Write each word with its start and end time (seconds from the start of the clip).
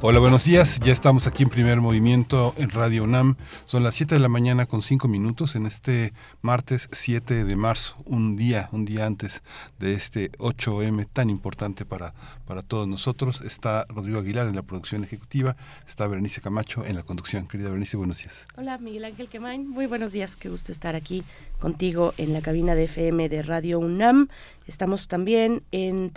Hola, 0.00 0.20
buenos 0.20 0.44
días. 0.44 0.78
Ya 0.78 0.92
estamos 0.92 1.26
aquí 1.26 1.42
en 1.42 1.48
primer 1.48 1.80
movimiento 1.80 2.54
en 2.56 2.70
Radio 2.70 3.02
UNAM. 3.02 3.34
Son 3.64 3.82
las 3.82 3.96
7 3.96 4.14
de 4.14 4.20
la 4.20 4.28
mañana 4.28 4.66
con 4.66 4.80
5 4.80 5.08
minutos 5.08 5.56
en 5.56 5.66
este 5.66 6.12
martes 6.40 6.88
7 6.92 7.44
de 7.44 7.56
marzo, 7.56 7.96
un 8.04 8.36
día, 8.36 8.68
un 8.70 8.84
día 8.84 9.06
antes 9.06 9.42
de 9.80 9.94
este 9.94 10.30
8M 10.38 11.08
tan 11.12 11.30
importante 11.30 11.84
para, 11.84 12.14
para 12.46 12.62
todos 12.62 12.86
nosotros. 12.86 13.40
Está 13.40 13.86
Rodrigo 13.88 14.20
Aguilar 14.20 14.46
en 14.46 14.54
la 14.54 14.62
producción 14.62 15.02
ejecutiva, 15.02 15.56
está 15.84 16.06
Berenice 16.06 16.40
Camacho 16.40 16.84
en 16.84 16.94
la 16.94 17.02
conducción. 17.02 17.48
Querida 17.48 17.68
Berenice, 17.68 17.96
buenos 17.96 18.18
días. 18.18 18.46
Hola, 18.56 18.78
Miguel 18.78 19.04
Ángel 19.04 19.28
Quemain. 19.28 19.68
Muy 19.68 19.86
buenos 19.86 20.12
días. 20.12 20.36
Qué 20.36 20.48
gusto 20.48 20.70
estar 20.70 20.94
aquí 20.94 21.24
contigo 21.58 22.14
en 22.18 22.32
la 22.32 22.40
cabina 22.40 22.76
de 22.76 22.84
FM 22.84 23.28
de 23.28 23.42
Radio 23.42 23.80
UNAM. 23.80 24.28
Estamos 24.68 25.08
también 25.08 25.62
en 25.72 26.10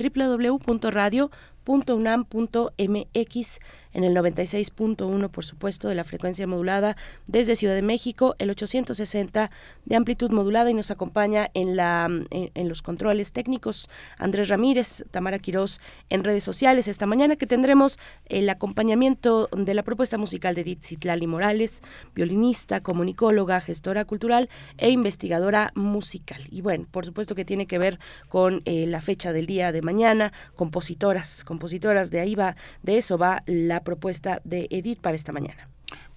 www.radio 1.67 1.95
.unam.mx 1.95 3.59
en 3.93 4.03
el 4.03 4.15
96.1 4.15 5.29
por 5.29 5.45
supuesto 5.45 5.87
de 5.87 5.95
la 5.95 6.03
frecuencia 6.03 6.47
modulada 6.47 6.97
desde 7.27 7.55
Ciudad 7.55 7.75
de 7.75 7.81
México 7.81 8.35
el 8.39 8.49
860 8.49 9.51
de 9.85 9.95
amplitud 9.95 10.31
modulada 10.31 10.69
y 10.69 10.73
nos 10.73 10.91
acompaña 10.91 11.49
en 11.53 11.75
la 11.75 12.09
en, 12.31 12.69
los 12.69 12.81
controles 12.81 13.33
técnicos 13.33 13.89
Andrés 14.17 14.49
Ramírez 14.49 15.03
Tamara 15.11 15.39
Quirós 15.39 15.81
en 16.09 16.23
redes 16.23 16.43
sociales 16.43 16.87
esta 16.87 17.05
mañana 17.05 17.35
que 17.35 17.47
tendremos 17.47 17.99
el 18.25 18.49
acompañamiento 18.49 19.49
de 19.55 19.73
la 19.73 19.83
propuesta 19.83 20.17
musical 20.17 20.55
de 20.55 20.61
Edith 20.61 20.83
Citlali 20.83 21.27
Morales 21.27 21.81
violinista 22.15 22.81
comunicóloga 22.81 23.61
gestora 23.61 24.05
cultural 24.05 24.49
e 24.77 24.89
investigadora 24.89 25.71
musical 25.75 26.41
y 26.49 26.61
bueno 26.61 26.87
por 26.91 27.05
supuesto 27.05 27.35
que 27.35 27.45
tiene 27.45 27.67
que 27.67 27.77
ver 27.77 27.99
con 28.29 28.61
eh, 28.65 28.85
la 28.87 29.01
fecha 29.01 29.33
del 29.33 29.45
día 29.45 29.71
de 29.71 29.81
mañana 29.81 30.31
compositoras 30.55 31.43
compositoras. 31.43 32.11
De 32.11 32.19
ahí 32.19 32.35
va, 32.35 32.55
de 32.83 32.97
eso 32.97 33.17
va 33.17 33.43
la 33.45 33.80
propuesta 33.83 34.41
de 34.43 34.67
Edith 34.69 34.99
para 34.99 35.15
esta 35.15 35.31
mañana. 35.31 35.67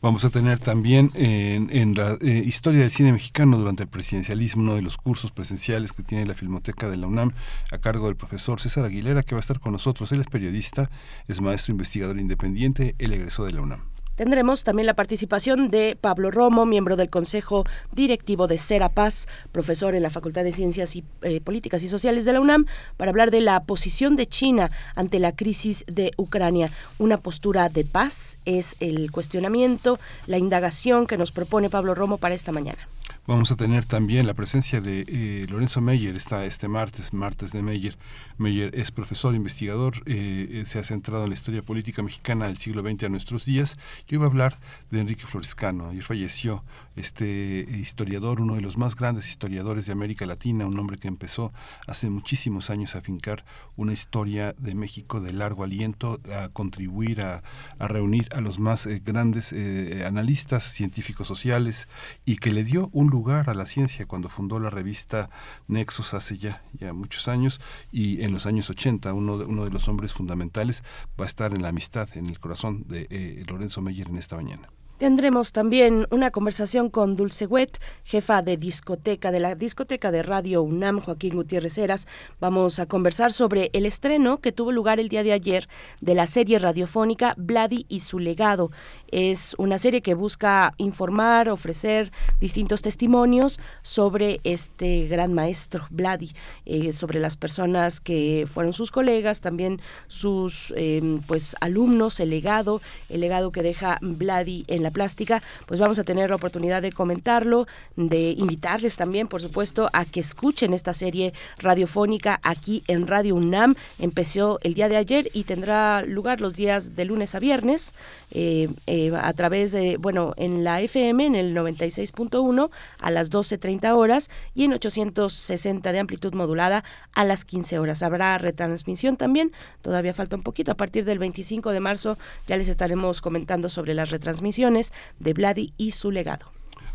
Vamos 0.04 0.24
a 0.26 0.30
tener 0.30 0.58
también 0.58 1.10
en, 1.14 1.94
la 1.94 2.18
eh, 2.20 2.42
historia 2.44 2.82
del 2.82 2.90
cine 2.90 3.12
mexicano 3.12 3.56
durante 3.56 3.84
el 3.84 3.88
presidencialismo 3.88 4.62
uno 4.62 4.74
de 4.74 4.82
los 4.82 4.98
cursos 4.98 5.32
presenciales 5.32 5.92
que 5.92 6.02
tiene 6.02 6.26
la 6.26 6.34
Filmoteca 6.34 6.90
de 6.90 6.98
la 6.98 7.06
UNAM 7.06 7.32
a 7.72 7.78
cargo 7.78 8.06
del 8.06 8.16
profesor 8.16 8.60
César 8.60 8.84
Aguilera 8.84 9.22
que 9.22 9.34
va 9.34 9.38
a 9.38 9.40
estar 9.40 9.60
con 9.60 9.72
nosotros. 9.72 10.12
Él 10.12 10.20
es 10.20 10.26
periodista, 10.26 10.90
es 11.26 11.40
maestro 11.40 11.72
investigador 11.72 12.18
independiente, 12.18 12.94
él 12.98 13.14
egresó 13.14 13.46
de 13.46 13.52
la 13.52 13.62
UNAM. 13.62 13.93
Tendremos 14.16 14.62
también 14.62 14.86
la 14.86 14.94
participación 14.94 15.70
de 15.70 15.96
Pablo 16.00 16.30
Romo, 16.30 16.66
miembro 16.66 16.94
del 16.94 17.10
Consejo 17.10 17.64
Directivo 17.92 18.46
de 18.46 18.58
Serapaz, 18.58 19.26
profesor 19.50 19.94
en 19.94 20.02
la 20.04 20.10
Facultad 20.10 20.44
de 20.44 20.52
Ciencias 20.52 20.94
y 20.94 21.04
eh, 21.22 21.40
Políticas 21.40 21.82
y 21.82 21.88
Sociales 21.88 22.24
de 22.24 22.32
la 22.32 22.40
UNAM, 22.40 22.66
para 22.96 23.10
hablar 23.10 23.32
de 23.32 23.40
la 23.40 23.64
posición 23.64 24.14
de 24.14 24.26
China 24.26 24.70
ante 24.94 25.18
la 25.18 25.34
crisis 25.34 25.84
de 25.88 26.12
Ucrania. 26.16 26.70
Una 26.98 27.18
postura 27.18 27.68
de 27.68 27.84
paz 27.84 28.38
es 28.44 28.76
el 28.78 29.10
cuestionamiento, 29.10 29.98
la 30.26 30.38
indagación 30.38 31.06
que 31.06 31.18
nos 31.18 31.32
propone 31.32 31.68
Pablo 31.68 31.94
Romo 31.94 32.18
para 32.18 32.36
esta 32.36 32.52
mañana. 32.52 32.88
Vamos 33.26 33.50
a 33.50 33.56
tener 33.56 33.86
también 33.86 34.26
la 34.26 34.34
presencia 34.34 34.82
de 34.82 35.06
eh, 35.08 35.46
Lorenzo 35.48 35.80
Meyer, 35.80 36.14
está 36.14 36.44
este 36.44 36.68
martes, 36.68 37.14
martes 37.14 37.52
de 37.52 37.62
Meyer. 37.62 37.96
Meyer 38.36 38.70
es 38.74 38.90
profesor, 38.90 39.34
investigador, 39.34 40.02
eh, 40.04 40.46
eh, 40.50 40.64
se 40.66 40.78
ha 40.78 40.84
centrado 40.84 41.24
en 41.24 41.30
la 41.30 41.34
historia 41.34 41.62
política 41.62 42.02
mexicana 42.02 42.48
del 42.48 42.58
siglo 42.58 42.82
XX 42.82 43.04
a 43.04 43.08
nuestros 43.08 43.46
días. 43.46 43.78
Yo 44.06 44.16
iba 44.16 44.26
a 44.26 44.28
hablar 44.28 44.58
de 44.90 45.00
Enrique 45.00 45.26
Florescano, 45.26 45.88
ayer 45.88 46.02
falleció 46.02 46.64
este 46.96 47.66
historiador, 47.70 48.40
uno 48.40 48.54
de 48.54 48.60
los 48.60 48.76
más 48.76 48.96
grandes 48.96 49.28
historiadores 49.28 49.86
de 49.86 49.92
América 49.92 50.26
Latina, 50.26 50.66
un 50.66 50.78
hombre 50.78 50.98
que 50.98 51.08
empezó 51.08 51.52
hace 51.86 52.10
muchísimos 52.10 52.70
años 52.70 52.94
a 52.94 53.00
fincar 53.00 53.44
una 53.76 53.92
historia 53.92 54.54
de 54.58 54.74
México 54.74 55.20
de 55.20 55.32
largo 55.32 55.64
aliento, 55.64 56.20
a 56.32 56.48
contribuir 56.48 57.22
a, 57.22 57.42
reunir 57.78 58.28
a 58.32 58.40
los 58.40 58.58
más 58.58 58.86
eh, 58.86 59.02
grandes 59.04 59.52
eh, 59.52 60.04
analistas 60.06 60.64
científicos 60.64 61.26
sociales 61.26 61.88
y 62.24 62.36
que 62.36 62.52
le 62.52 62.64
dio 62.64 62.88
un 62.92 63.08
lugar 63.08 63.50
a 63.50 63.54
la 63.54 63.66
ciencia 63.66 64.06
cuando 64.06 64.28
fundó 64.28 64.58
la 64.60 64.70
revista 64.70 65.30
Nexos 65.68 66.14
hace 66.14 66.38
ya, 66.38 66.62
ya 66.72 66.92
muchos 66.92 67.28
años 67.28 67.60
y 67.92 68.22
en 68.22 68.32
los 68.32 68.46
años 68.46 68.70
80 68.70 69.12
uno 69.12 69.38
de, 69.38 69.44
uno 69.44 69.64
de 69.64 69.70
los 69.70 69.88
hombres 69.88 70.12
fundamentales 70.12 70.82
va 71.18 71.24
a 71.24 71.26
estar 71.26 71.54
en 71.54 71.62
la 71.62 71.68
amistad, 71.68 72.08
en 72.14 72.26
el 72.26 72.38
corazón 72.38 72.84
de 72.88 73.06
eh, 73.10 73.44
Lorenzo 73.48 73.82
Meyer 73.82 74.08
en 74.08 74.16
esta 74.16 74.36
mañana. 74.36 74.73
Tendremos 74.98 75.50
también 75.50 76.06
una 76.12 76.30
conversación 76.30 76.88
con 76.88 77.16
Dulce 77.16 77.46
Huet, 77.46 77.80
jefa 78.04 78.42
de 78.42 78.56
discoteca 78.56 79.32
de 79.32 79.40
la 79.40 79.56
discoteca 79.56 80.12
de 80.12 80.22
Radio 80.22 80.62
UNAM, 80.62 81.00
Joaquín 81.00 81.34
Gutiérrez 81.34 81.76
Heras. 81.78 82.06
Vamos 82.38 82.78
a 82.78 82.86
conversar 82.86 83.32
sobre 83.32 83.70
el 83.72 83.86
estreno 83.86 84.40
que 84.40 84.52
tuvo 84.52 84.70
lugar 84.70 85.00
el 85.00 85.08
día 85.08 85.24
de 85.24 85.32
ayer 85.32 85.68
de 86.00 86.14
la 86.14 86.28
serie 86.28 86.60
radiofónica 86.60 87.34
Vladi 87.36 87.86
y 87.88 88.00
su 88.00 88.20
legado. 88.20 88.70
Es 89.08 89.56
una 89.58 89.78
serie 89.78 90.00
que 90.00 90.14
busca 90.14 90.74
informar, 90.76 91.48
ofrecer 91.48 92.12
distintos 92.38 92.82
testimonios 92.82 93.58
sobre 93.82 94.40
este 94.44 95.08
gran 95.08 95.34
maestro, 95.34 95.88
Vladi, 95.90 96.34
eh, 96.66 96.92
sobre 96.92 97.18
las 97.18 97.36
personas 97.36 98.00
que 98.00 98.46
fueron 98.48 98.72
sus 98.72 98.92
colegas, 98.92 99.40
también 99.40 99.80
sus 100.06 100.72
em, 100.76 101.20
pues 101.22 101.56
alumnos, 101.60 102.20
el 102.20 102.30
legado, 102.30 102.80
el 103.08 103.20
legado 103.20 103.50
que 103.50 103.64
deja 103.64 103.98
Vladi 104.00 104.64
en 104.68 104.83
la 104.84 104.92
plástica. 104.92 105.42
Pues 105.66 105.80
vamos 105.80 105.98
a 105.98 106.04
tener 106.04 106.30
la 106.30 106.36
oportunidad 106.36 106.82
de 106.82 106.92
comentarlo, 106.92 107.66
de 107.96 108.30
invitarles 108.30 108.96
también, 108.96 109.26
por 109.26 109.40
supuesto, 109.40 109.90
a 109.92 110.04
que 110.04 110.20
escuchen 110.20 110.72
esta 110.72 110.92
serie 110.92 111.32
radiofónica 111.58 112.38
aquí 112.44 112.84
en 112.86 113.08
Radio 113.08 113.34
UNAM. 113.34 113.74
Empezó 113.98 114.60
el 114.62 114.74
día 114.74 114.88
de 114.88 114.96
ayer 114.96 115.30
y 115.32 115.44
tendrá 115.44 116.02
lugar 116.02 116.40
los 116.40 116.54
días 116.54 116.94
de 116.94 117.04
lunes 117.04 117.34
a 117.34 117.40
viernes. 117.40 117.92
Eh, 118.30 118.68
eh, 118.86 119.12
a 119.16 119.32
través 119.32 119.72
de, 119.72 119.96
bueno, 119.96 120.34
en 120.36 120.64
la 120.64 120.80
FM, 120.80 121.26
en 121.26 121.34
el 121.34 121.54
96.1 121.54 122.70
a 122.98 123.10
las 123.10 123.30
12.30 123.30 123.94
horas 123.94 124.28
y 124.54 124.64
en 124.64 124.72
860 124.72 125.92
de 125.92 125.98
amplitud 125.98 126.34
modulada 126.34 126.84
a 127.14 127.24
las 127.24 127.44
15 127.44 127.78
horas. 127.78 128.02
Habrá 128.02 128.36
retransmisión 128.38 129.16
también, 129.16 129.52
todavía 129.82 130.14
falta 130.14 130.36
un 130.36 130.42
poquito, 130.42 130.72
a 130.72 130.76
partir 130.76 131.04
del 131.04 131.18
25 131.18 131.70
de 131.70 131.80
marzo 131.80 132.18
ya 132.46 132.56
les 132.56 132.68
estaremos 132.68 133.20
comentando 133.20 133.68
sobre 133.68 133.94
las 133.94 134.10
retransmisiones 134.10 134.73
de 135.18 135.32
Vladi 135.32 135.72
y 135.76 135.92
su 135.92 136.10
legado. 136.10 136.46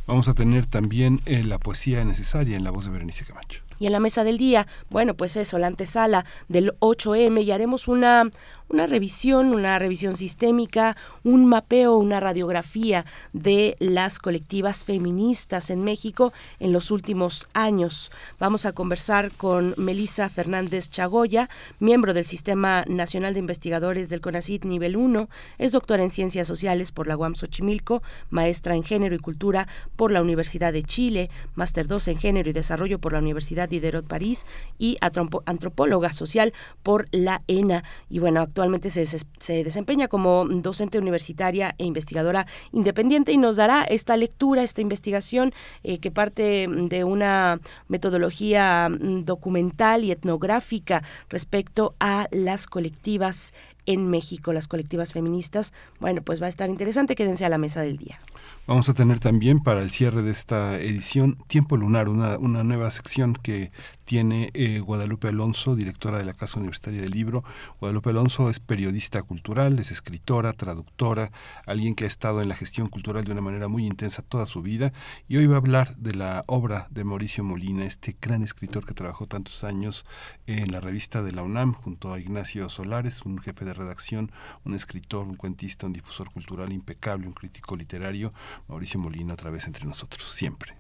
Vamos 0.08 0.28
a 0.28 0.34
tener 0.34 0.66
también 0.66 1.22
eh, 1.26 1.44
la 1.44 1.60
poesía 1.60 2.04
necesaria 2.04 2.58
en 2.58 2.64
la 2.64 2.72
voz 2.72 2.86
de 2.86 2.92
Berenice 2.92 3.26
Camacho. 3.26 3.62
Y 3.78 3.86
en 3.86 3.92
la 3.92 4.00
mesa 4.00 4.24
del 4.24 4.38
día, 4.38 4.68
bueno, 4.90 5.14
pues 5.14 5.38
eso, 5.38 5.58
la 5.60 5.68
antesala 5.68 6.26
del 6.48 6.74
8M 6.80 7.44
y 7.44 7.52
haremos 7.52 7.88
una, 7.88 8.30
una 8.70 8.86
revisión, 8.86 9.54
una 9.54 9.80
revisión 9.80 10.16
sistémica, 10.16 10.96
un 11.24 11.46
mapeo, 11.46 11.98
una 11.98 12.20
radiografía 12.20 13.06
de 13.34 13.76
las 13.80 14.20
colectivas 14.20 14.86
feministas 14.86 15.72
en 15.72 15.84
México 15.84 16.34
en 16.60 16.72
los 16.72 16.92
últimos 16.92 17.48
años. 17.54 18.12
Vamos 18.40 18.66
a 18.66 18.74
conversar 18.74 19.32
con 19.34 19.74
Melisa 19.78 20.30
Fernández 20.30 20.90
Chagoya, 20.90 21.50
miembro 21.80 22.14
del 22.14 22.26
Sistema 22.26 22.86
Nacional 22.88 23.34
de 23.34 23.40
Investigadores 23.40 24.10
del 24.10 24.22
CONACIT 24.22 24.66
nivel 24.66 24.96
1, 24.96 25.30
es 25.58 25.72
doctora 25.72 26.04
en 26.04 26.12
Ciencias 26.12 26.48
Sociales 26.48 26.92
por 26.92 27.08
la 27.08 27.18
UAM 27.18 27.34
Xochimilco, 27.34 28.04
maestra 28.30 28.76
en 28.76 28.84
Género 28.84 29.16
y 29.16 29.20
Cultura 29.20 29.68
por 29.96 30.12
la 30.12 30.22
Universidad 30.22 30.74
de 30.74 30.84
Chile, 30.84 31.32
máster 31.56 31.88
2 31.88 32.10
en 32.10 32.20
Género 32.20 32.50
y 32.50 32.54
Desarrollo 32.54 33.00
por 33.00 33.14
la 33.14 33.20
Universidad 33.20 33.68
Diderot 33.68 34.06
París 34.06 34.46
y 34.78 34.98
antropóloga 35.02 36.14
social 36.14 36.54
por 36.84 37.08
la 37.12 37.42
ENA. 37.48 37.84
Y 38.10 38.20
bueno, 38.20 38.42
actualmente 38.42 38.59
se, 38.90 39.06
se 39.06 39.64
desempeña 39.64 40.08
como 40.08 40.46
docente 40.46 40.98
universitaria 40.98 41.76
e 41.78 41.86
investigadora 41.86 42.48
independiente 42.72 43.32
y 43.32 43.38
nos 43.38 43.58
dará 43.58 43.84
esta 43.84 44.18
lectura, 44.18 44.64
esta 44.64 44.82
investigación 44.82 45.54
eh, 45.84 46.00
que 46.00 46.12
parte 46.12 46.68
de 46.68 47.04
una 47.04 47.60
metodología 47.88 48.90
mm, 48.90 49.24
documental 49.24 50.04
y 50.04 50.12
etnográfica 50.12 51.04
respecto 51.30 51.96
a 52.00 52.28
las 52.32 52.68
colectivas 52.68 53.54
en 53.86 54.08
México, 54.08 54.54
las 54.54 54.68
colectivas 54.68 55.14
feministas. 55.14 55.74
Bueno, 56.00 56.22
pues 56.22 56.42
va 56.42 56.46
a 56.46 56.50
estar 56.50 56.70
interesante, 56.70 57.16
quédense 57.16 57.46
a 57.46 57.50
la 57.50 57.58
mesa 57.58 57.82
del 57.82 57.98
día. 57.98 58.20
Vamos 58.68 58.88
a 58.88 58.94
tener 58.94 59.20
también 59.20 59.62
para 59.62 59.82
el 59.82 59.90
cierre 59.90 60.22
de 60.22 60.30
esta 60.30 60.80
edición 60.80 61.38
Tiempo 61.48 61.76
Lunar, 61.76 62.08
una, 62.08 62.38
una 62.38 62.64
nueva 62.64 62.92
sección 62.92 63.34
que 63.34 63.72
tiene 64.10 64.50
eh, 64.56 64.80
Guadalupe 64.80 65.28
Alonso, 65.28 65.76
directora 65.76 66.18
de 66.18 66.26
la 66.26 66.34
Casa 66.34 66.58
Universitaria 66.58 67.00
del 67.00 67.12
Libro. 67.12 67.44
Guadalupe 67.80 68.10
Alonso 68.10 68.50
es 68.50 68.60
periodista 68.60 69.22
cultural, 69.22 69.78
es 69.78 69.92
escritora, 69.92 70.52
traductora, 70.54 71.32
alguien 71.68 71.94
que 71.94 72.06
ha 72.06 72.08
estado 72.08 72.42
en 72.42 72.50
la 72.50 72.56
gestión 72.56 72.88
cultural 72.88 73.24
de 73.24 73.34
una 73.34 73.42
manera 73.42 73.68
muy 73.68 73.86
intensa 73.86 74.24
toda 74.24 74.48
su 74.48 74.64
vida 74.64 74.94
y 75.28 75.38
hoy 75.38 75.46
va 75.46 75.54
a 75.54 75.60
hablar 75.60 75.96
de 75.98 76.16
la 76.16 76.44
obra 76.48 76.88
de 76.90 77.04
Mauricio 77.04 77.44
Molina, 77.44 77.86
este 77.86 78.18
gran 78.20 78.42
escritor 78.42 78.84
que 78.84 78.96
trabajó 78.96 79.28
tantos 79.28 79.64
años 79.64 80.06
en 80.48 80.72
la 80.72 80.80
revista 80.80 81.22
de 81.22 81.32
la 81.32 81.44
UNAM 81.44 81.74
junto 81.74 82.12
a 82.12 82.20
Ignacio 82.20 82.68
Solares, 82.68 83.22
un 83.28 83.38
jefe 83.38 83.64
de 83.64 83.76
redacción, 83.76 84.32
un 84.66 84.74
escritor, 84.74 85.28
un 85.28 85.36
cuentista, 85.36 85.86
un 85.86 85.94
difusor 85.94 86.32
cultural 86.32 86.74
impecable, 86.74 87.28
un 87.28 87.34
crítico 87.34 87.76
literario. 87.76 88.34
Mauricio 88.70 89.00
Molina 89.00 89.36
otra 89.36 89.52
vez 89.52 89.68
entre 89.68 89.86
nosotros, 89.86 90.28
siempre. 90.34 90.79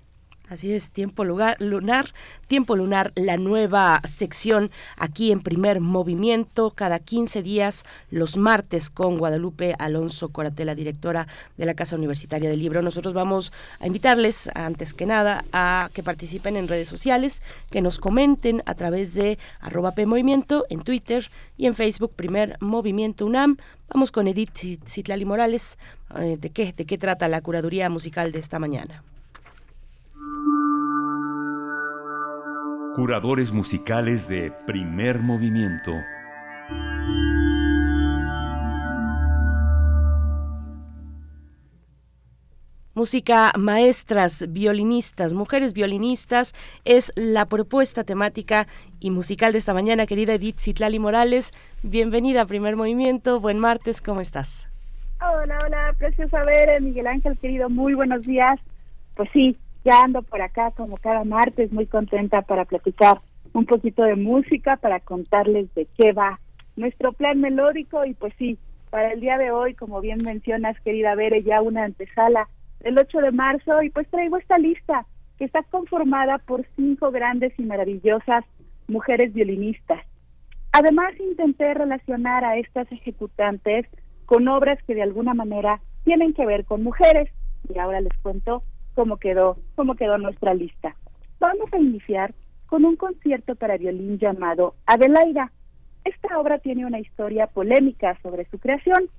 Así 0.50 0.74
es, 0.74 0.90
Tiempo 0.90 1.25
lugar, 1.25 1.57
Lunar, 1.60 2.07
Tiempo 2.48 2.75
Lunar, 2.75 3.12
la 3.13 3.38
nueva 3.38 4.01
sección 4.06 4.72
aquí 4.98 5.31
en 5.31 5.42
primer 5.42 5.80
movimiento, 5.80 6.72
cada 6.72 6.98
15 6.98 7.44
días, 7.44 7.86
los 8.10 8.36
martes, 8.36 8.90
con 8.90 9.19
Guadalupe 9.19 9.75
Alonso 9.78 10.30
Coratela, 10.30 10.74
directora 10.74 11.28
de 11.56 11.68
la 11.68 11.75
Casa 11.75 11.96
Universitaria 11.96 12.50
del 12.50 12.57
Libro. 12.57 12.81
Nosotros 12.81 13.13
vamos 13.13 13.54
a 13.80 13.86
invitarles, 13.86 14.50
antes 14.56 14.96
que 14.96 15.06
nada, 15.06 15.46
a 15.54 15.92
que 15.94 16.01
participen 16.01 16.57
en 16.57 16.68
redes 16.68 16.90
sociales, 16.90 17.44
que 17.69 17.81
nos 17.81 18.00
comenten 18.00 18.63
a 18.66 18.74
través 18.74 19.13
de 19.13 19.38
arroba 19.60 19.92
PMovimiento 19.92 20.66
en 20.72 20.81
Twitter 20.81 21.30
y 21.57 21.68
en 21.68 21.75
Facebook, 21.75 22.13
primer 22.16 22.57
Movimiento 22.60 23.28
UNAM. 23.28 23.57
Vamos 23.94 24.12
con 24.12 24.28
Edith 24.28 24.57
Citlali 24.88 25.25
Morales. 25.25 25.78
Eh, 26.18 26.38
¿De 26.40 26.50
qué, 26.50 26.74
¿De 26.74 26.86
qué 26.86 26.98
trata 26.98 27.28
la 27.28 27.42
curaduría 27.42 27.88
musical 27.88 28.31
de 28.31 28.40
esta 28.40 28.57
mañana? 28.57 29.04
Curadores 33.00 33.54
musicales 33.54 34.28
de 34.28 34.51
primer 34.68 35.19
movimiento. 35.19 35.94
Música 42.94 43.54
maestras, 43.57 44.51
violinistas, 44.51 45.34
mujeres 45.34 45.74
violinistas 45.74 46.54
es 46.84 47.13
la 47.16 47.46
propuesta 47.46 48.04
temática 48.04 48.68
y 49.00 49.12
musical 49.12 49.54
de 49.54 49.60
esta 49.60 49.74
mañana, 49.74 50.06
querida 50.06 50.34
Edith 50.34 50.60
Citlali 50.60 51.00
Morales. 51.00 51.54
Bienvenida 51.84 52.42
a 52.42 52.45
Primer 52.48 52.75
Movimiento. 52.75 53.40
Buen 53.40 53.60
martes, 53.60 54.02
¿cómo 54.02 54.19
estás? 54.19 54.68
Hola, 55.22 55.57
hola, 55.66 55.95
preciosa 55.98 56.42
ver, 56.45 56.81
Miguel 56.81 57.07
Ángel, 57.07 57.38
querido, 57.38 57.69
muy 57.69 57.94
buenos 57.94 58.24
días. 58.24 58.60
Pues 59.16 59.30
sí, 59.31 59.57
ya 59.84 60.02
ando 60.02 60.22
por 60.22 60.42
acá 60.42 60.72
como 60.72 60.98
cada 60.98 61.24
martes, 61.24 61.72
muy 61.72 61.86
contenta 61.86 62.42
para 62.42 62.66
platicar 62.66 63.22
un 63.54 63.66
poquito 63.66 64.04
de 64.04 64.16
música, 64.16 64.78
para 64.78 65.00
contarles 65.00 65.74
de 65.74 65.88
qué 65.98 66.12
va 66.12 66.40
nuestro 66.76 67.14
plan 67.14 67.40
melódico. 67.40 68.06
Y 68.06 68.14
pues 68.14 68.34
sí, 68.38 68.58
para 68.90 69.14
el 69.14 69.20
día 69.20 69.38
de 69.38 69.52
hoy, 69.52 69.74
como 69.74 70.02
bien 70.02 70.20
mencionas, 70.24 70.80
querida 70.81 71.16
Bere, 71.16 71.44
ya 71.44 71.62
una 71.62 71.84
antesala 71.84 72.48
del 72.80 72.98
8 72.98 73.20
de 73.20 73.31
marzo. 73.31 73.81
Y 73.81 73.90
pues 73.90 74.08
traigo 74.10 74.38
esta 74.38 74.58
lista 74.58 75.06
que 75.38 75.46
está 75.46 75.64
conformada 75.64 76.38
por 76.40 76.66
cinco 76.76 77.12
grandes 77.12 77.54
y 77.58 77.64
maravillosas 77.64 78.44
mujeres 78.88 79.34
violinistas. 79.34 80.06
Además, 80.72 81.14
intenté 81.20 81.74
relacionar 81.74 82.44
a 82.44 82.58
estas 82.58 82.92
ejecutantes 82.92 83.86
con 84.26 84.48
obras 84.48 84.78
que 84.84 84.96
de 84.96 85.02
alguna 85.02 85.34
manera 85.34 85.81
tienen 86.04 86.34
que 86.34 86.46
ver 86.46 86.66
con 86.66 86.84
mujeres. 86.84 87.30
Y 87.74 87.78
ahora 87.78 88.02
les 88.02 88.14
cuento 88.22 88.64
cómo 89.00 89.16
quedó, 89.16 89.56
cómo 89.75 89.96
quedó 89.96 90.18
nuestra 90.18 90.54
lista. 90.54 90.94
Vamos 91.40 91.72
a 91.72 91.78
iniciar 91.80 92.34
con 92.66 92.84
un 92.84 92.98
concierto 92.98 93.56
para 93.56 93.78
violín 93.78 94.19
llamado 94.19 94.75
Adelaida. 94.88 95.54
Esta 96.04 96.38
obra 96.38 96.60
tiene 96.60 96.86
una 96.86 97.00
historia 97.00 97.48
polémica 97.48 98.19
sobre 98.22 98.44
su 98.50 98.60
creación. 98.60 99.10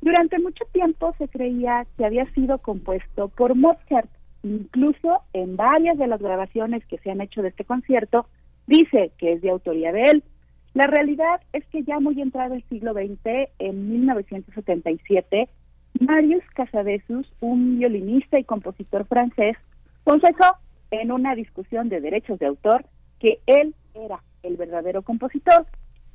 Durante 0.00 0.40
mucho 0.40 0.64
tiempo 0.72 1.14
se 1.16 1.28
creía 1.28 1.86
que 1.96 2.06
había 2.06 2.28
sido 2.32 2.58
compuesto 2.58 3.28
por 3.28 3.54
Mozart. 3.54 4.10
Incluso 4.42 5.22
en 5.32 5.56
varias 5.56 5.96
de 5.96 6.08
las 6.08 6.20
grabaciones 6.20 6.84
que 6.86 6.98
se 6.98 7.12
han 7.12 7.20
hecho 7.20 7.40
de 7.40 7.50
este 7.50 7.64
concierto, 7.64 8.26
dice 8.66 9.12
que 9.16 9.34
es 9.34 9.42
de 9.42 9.50
autoría 9.50 9.92
de 9.92 10.02
él. 10.10 10.24
La 10.74 10.88
realidad 10.88 11.40
es 11.52 11.64
que 11.66 11.84
ya 11.84 12.00
muy 12.00 12.20
entrado 12.20 12.54
el 12.54 12.64
siglo 12.64 12.94
XX, 12.94 13.48
en 13.60 13.90
1977, 13.90 15.48
Marius 15.98 16.44
Casadesus, 16.54 17.26
un 17.40 17.78
violinista 17.78 18.38
y 18.38 18.44
compositor 18.44 19.06
francés, 19.06 19.56
confesó 20.04 20.56
en 20.90 21.12
una 21.12 21.34
discusión 21.34 21.88
de 21.88 22.00
derechos 22.00 22.38
de 22.38 22.46
autor 22.46 22.84
que 23.18 23.40
él 23.46 23.74
era 23.94 24.22
el 24.42 24.56
verdadero 24.56 25.02
compositor. 25.02 25.66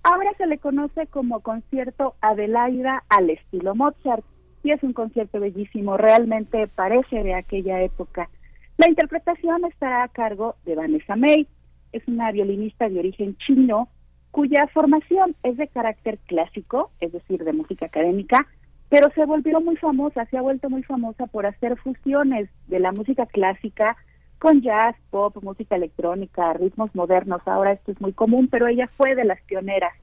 Ahora 0.03 0.31
se 0.37 0.47
le 0.47 0.57
conoce 0.57 1.07
como 1.07 1.41
concierto 1.41 2.15
Adelaida 2.21 3.03
al 3.09 3.29
estilo 3.29 3.75
Mozart 3.75 4.23
y 4.63 4.71
es 4.71 4.81
un 4.83 4.93
concierto 4.93 5.39
bellísimo, 5.39 5.97
realmente 5.97 6.67
parece 6.67 7.23
de 7.23 7.35
aquella 7.35 7.81
época. 7.81 8.29
La 8.77 8.89
interpretación 8.89 9.63
estará 9.65 10.03
a 10.03 10.07
cargo 10.09 10.55
de 10.65 10.75
Vanessa 10.75 11.15
May, 11.15 11.47
es 11.91 12.07
una 12.07 12.31
violinista 12.31 12.89
de 12.89 12.99
origen 12.99 13.37
chino 13.37 13.89
cuya 14.31 14.67
formación 14.73 15.35
es 15.43 15.55
de 15.55 15.67
carácter 15.69 16.17
clásico, 16.25 16.91
es 16.99 17.13
decir, 17.13 17.43
de 17.43 17.53
música 17.53 17.85
académica, 17.85 18.45
pero 18.89 19.09
se 19.15 19.25
volvió 19.25 19.59
muy 19.61 19.75
famosa, 19.77 20.25
se 20.25 20.37
ha 20.37 20.41
vuelto 20.41 20.69
muy 20.69 20.83
famosa 20.83 21.27
por 21.27 21.45
hacer 21.45 21.77
fusiones 21.77 22.49
de 22.67 22.79
la 22.79 22.91
música 22.91 23.25
clásica 23.25 23.97
con 24.39 24.61
jazz, 24.61 24.95
pop, 25.09 25.35
música 25.41 25.75
electrónica, 25.75 26.53
ritmos 26.53 26.93
modernos. 26.93 27.41
Ahora 27.45 27.71
esto 27.71 27.91
es 27.91 28.01
muy 28.01 28.13
común, 28.13 28.47
pero 28.49 28.67
ella 28.67 28.87
fue 28.87 29.15
de 29.15 29.25
las 29.25 29.41
pioneras 29.43 29.93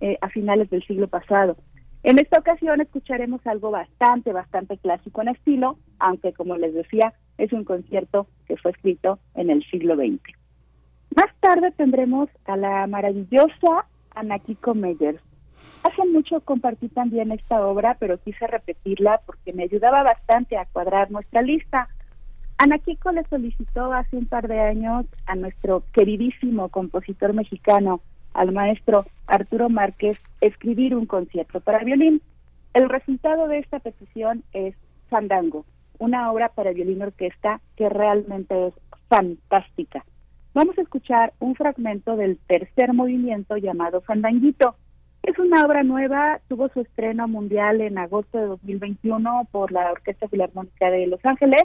eh, 0.00 0.16
a 0.20 0.28
finales 0.28 0.70
del 0.70 0.82
siglo 0.86 1.08
pasado. 1.08 1.56
En 2.02 2.18
esta 2.18 2.38
ocasión 2.38 2.80
escucharemos 2.80 3.46
algo 3.46 3.70
bastante, 3.70 4.32
bastante 4.32 4.78
clásico 4.78 5.20
en 5.20 5.28
estilo, 5.28 5.76
aunque 5.98 6.32
como 6.32 6.56
les 6.56 6.72
decía, 6.72 7.12
es 7.36 7.52
un 7.52 7.64
concierto 7.64 8.26
que 8.46 8.56
fue 8.56 8.70
escrito 8.70 9.18
en 9.34 9.50
el 9.50 9.62
siglo 9.64 9.96
XX. 9.96 10.20
Más 11.14 11.34
tarde 11.40 11.70
tendremos 11.72 12.30
a 12.46 12.56
la 12.56 12.86
maravillosa 12.86 13.86
Anakiko 14.14 14.74
Meyers, 14.74 15.20
Hace 15.82 16.04
mucho 16.06 16.40
compartí 16.40 16.88
también 16.88 17.32
esta 17.32 17.66
obra, 17.66 17.96
pero 17.98 18.18
quise 18.18 18.46
repetirla 18.46 19.20
porque 19.24 19.52
me 19.54 19.64
ayudaba 19.64 20.02
bastante 20.02 20.56
a 20.56 20.66
cuadrar 20.66 21.10
nuestra 21.10 21.42
lista. 21.42 21.88
Ana 22.58 22.78
Kiko 22.78 23.12
le 23.12 23.24
solicitó 23.24 23.92
hace 23.92 24.16
un 24.16 24.26
par 24.26 24.46
de 24.46 24.60
años 24.60 25.06
a 25.26 25.34
nuestro 25.34 25.82
queridísimo 25.92 26.68
compositor 26.68 27.32
mexicano, 27.32 28.02
al 28.34 28.52
maestro 28.52 29.06
Arturo 29.26 29.70
Márquez, 29.70 30.22
escribir 30.42 30.94
un 30.94 31.06
concierto 31.06 31.60
para 31.60 31.82
violín. 31.82 32.20
El 32.74 32.90
resultado 32.90 33.48
de 33.48 33.58
esta 33.58 33.80
petición 33.80 34.44
es 34.52 34.74
Fandango, 35.08 35.64
una 35.98 36.30
obra 36.30 36.50
para 36.50 36.72
violín 36.72 37.02
orquesta 37.02 37.60
que 37.76 37.88
realmente 37.88 38.68
es 38.68 38.74
fantástica. 39.08 40.04
Vamos 40.52 40.76
a 40.78 40.82
escuchar 40.82 41.32
un 41.38 41.54
fragmento 41.54 42.16
del 42.16 42.38
tercer 42.46 42.92
movimiento 42.92 43.56
llamado 43.56 44.00
Fandanguito. 44.02 44.76
Es 45.22 45.38
una 45.38 45.66
obra 45.66 45.82
nueva, 45.82 46.40
tuvo 46.48 46.70
su 46.70 46.80
estreno 46.80 47.28
mundial 47.28 47.82
en 47.82 47.98
agosto 47.98 48.38
de 48.38 48.46
2021 48.46 49.48
por 49.52 49.70
la 49.70 49.92
Orquesta 49.92 50.28
Filarmónica 50.28 50.90
de 50.90 51.06
Los 51.06 51.24
Ángeles, 51.26 51.62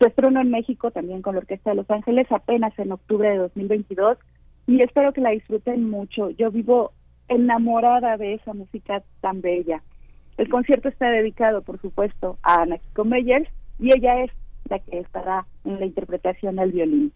su 0.00 0.08
estreno 0.08 0.40
en 0.40 0.50
México 0.50 0.90
también 0.90 1.22
con 1.22 1.34
la 1.34 1.40
Orquesta 1.40 1.70
de 1.70 1.76
Los 1.76 1.90
Ángeles 1.90 2.26
apenas 2.30 2.76
en 2.80 2.90
octubre 2.90 3.30
de 3.30 3.36
2022 3.36 4.18
y 4.66 4.82
espero 4.82 5.12
que 5.12 5.20
la 5.20 5.30
disfruten 5.30 5.88
mucho. 5.88 6.30
Yo 6.30 6.50
vivo 6.50 6.92
enamorada 7.28 8.16
de 8.16 8.34
esa 8.34 8.54
música 8.54 9.04
tan 9.20 9.40
bella. 9.40 9.82
El 10.36 10.48
concierto 10.48 10.88
está 10.88 11.10
dedicado, 11.10 11.62
por 11.62 11.80
supuesto, 11.80 12.38
a 12.42 12.62
Ana 12.62 12.78
Kiko 12.78 13.04
Meyers 13.04 13.48
y 13.78 13.92
ella 13.92 14.24
es 14.24 14.32
la 14.68 14.80
que 14.80 14.98
estará 14.98 15.46
en 15.64 15.78
la 15.78 15.86
interpretación 15.86 16.56
del 16.56 16.72
violín. 16.72 17.12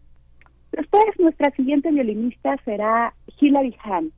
Después, 0.71 1.05
nuestra 1.19 1.51
siguiente 1.53 1.91
violinista 1.91 2.57
será 2.65 3.13
Hilary 3.41 3.75
Hahn 3.83 4.13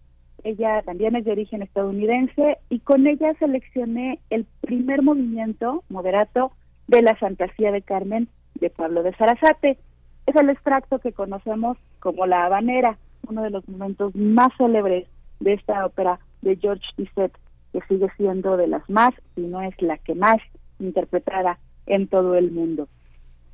ella 0.45 0.83
también 0.83 1.17
es 1.17 1.25
de 1.25 1.33
origen 1.33 1.63
estadounidense 1.63 2.59
y 2.69 2.81
con 2.81 3.07
ella 3.07 3.35
seleccioné 3.39 4.21
el 4.31 4.47
primer 4.61 5.03
movimiento 5.03 5.83
moderato 5.89 6.53
de 6.89 7.03
la 7.03 7.17
Fantasía 7.17 7.73
de 7.73 7.83
Carmen 7.83 8.29
de 8.55 8.71
Pablo 8.71 9.03
de 9.03 9.15
Sarasate. 9.15 9.79
Es 10.27 10.37
el 10.37 10.51
extracto 10.51 10.99
que 10.99 11.13
conocemos 11.13 11.79
como 12.01 12.27
la 12.27 12.45
habanera, 12.47 12.99
uno 13.29 13.43
de 13.43 13.51
los 13.51 13.69
momentos 13.69 14.15
más 14.15 14.49
célebres 14.57 15.07
de 15.41 15.55
esta 15.55 15.85
ópera 15.85 16.21
de 16.43 16.57
George 16.57 16.87
Bizet, 16.97 17.33
que 17.73 17.81
sigue 17.89 18.09
siendo 18.17 18.57
de 18.57 18.69
las 18.69 18.89
más, 18.89 19.11
y 19.37 19.43
no 19.43 19.61
es 19.63 19.81
la 19.83 19.99
que 19.99 20.15
más 20.15 20.39
interpretada 20.79 21.59
en 21.87 22.09
todo 22.09 22.37
el 22.37 22.51
mundo. 22.53 22.89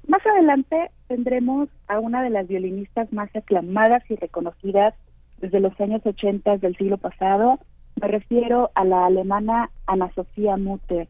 Más 0.06 0.24
adelante 0.26 0.90
tendremos 1.08 1.68
a 1.86 1.98
una 2.00 2.22
de 2.22 2.30
las 2.30 2.48
violinistas 2.48 3.12
más 3.12 3.34
aclamadas 3.36 4.02
y 4.10 4.16
reconocidas 4.16 4.94
desde 5.42 5.60
los 5.60 5.78
años 5.80 6.00
80 6.06 6.56
del 6.58 6.76
siglo 6.76 6.96
pasado. 6.96 7.58
Me 8.00 8.08
refiero 8.08 8.70
a 8.74 8.84
la 8.84 9.04
alemana 9.04 9.70
Ana 9.86 10.10
Sofía 10.14 10.56
Mutter. 10.56 11.08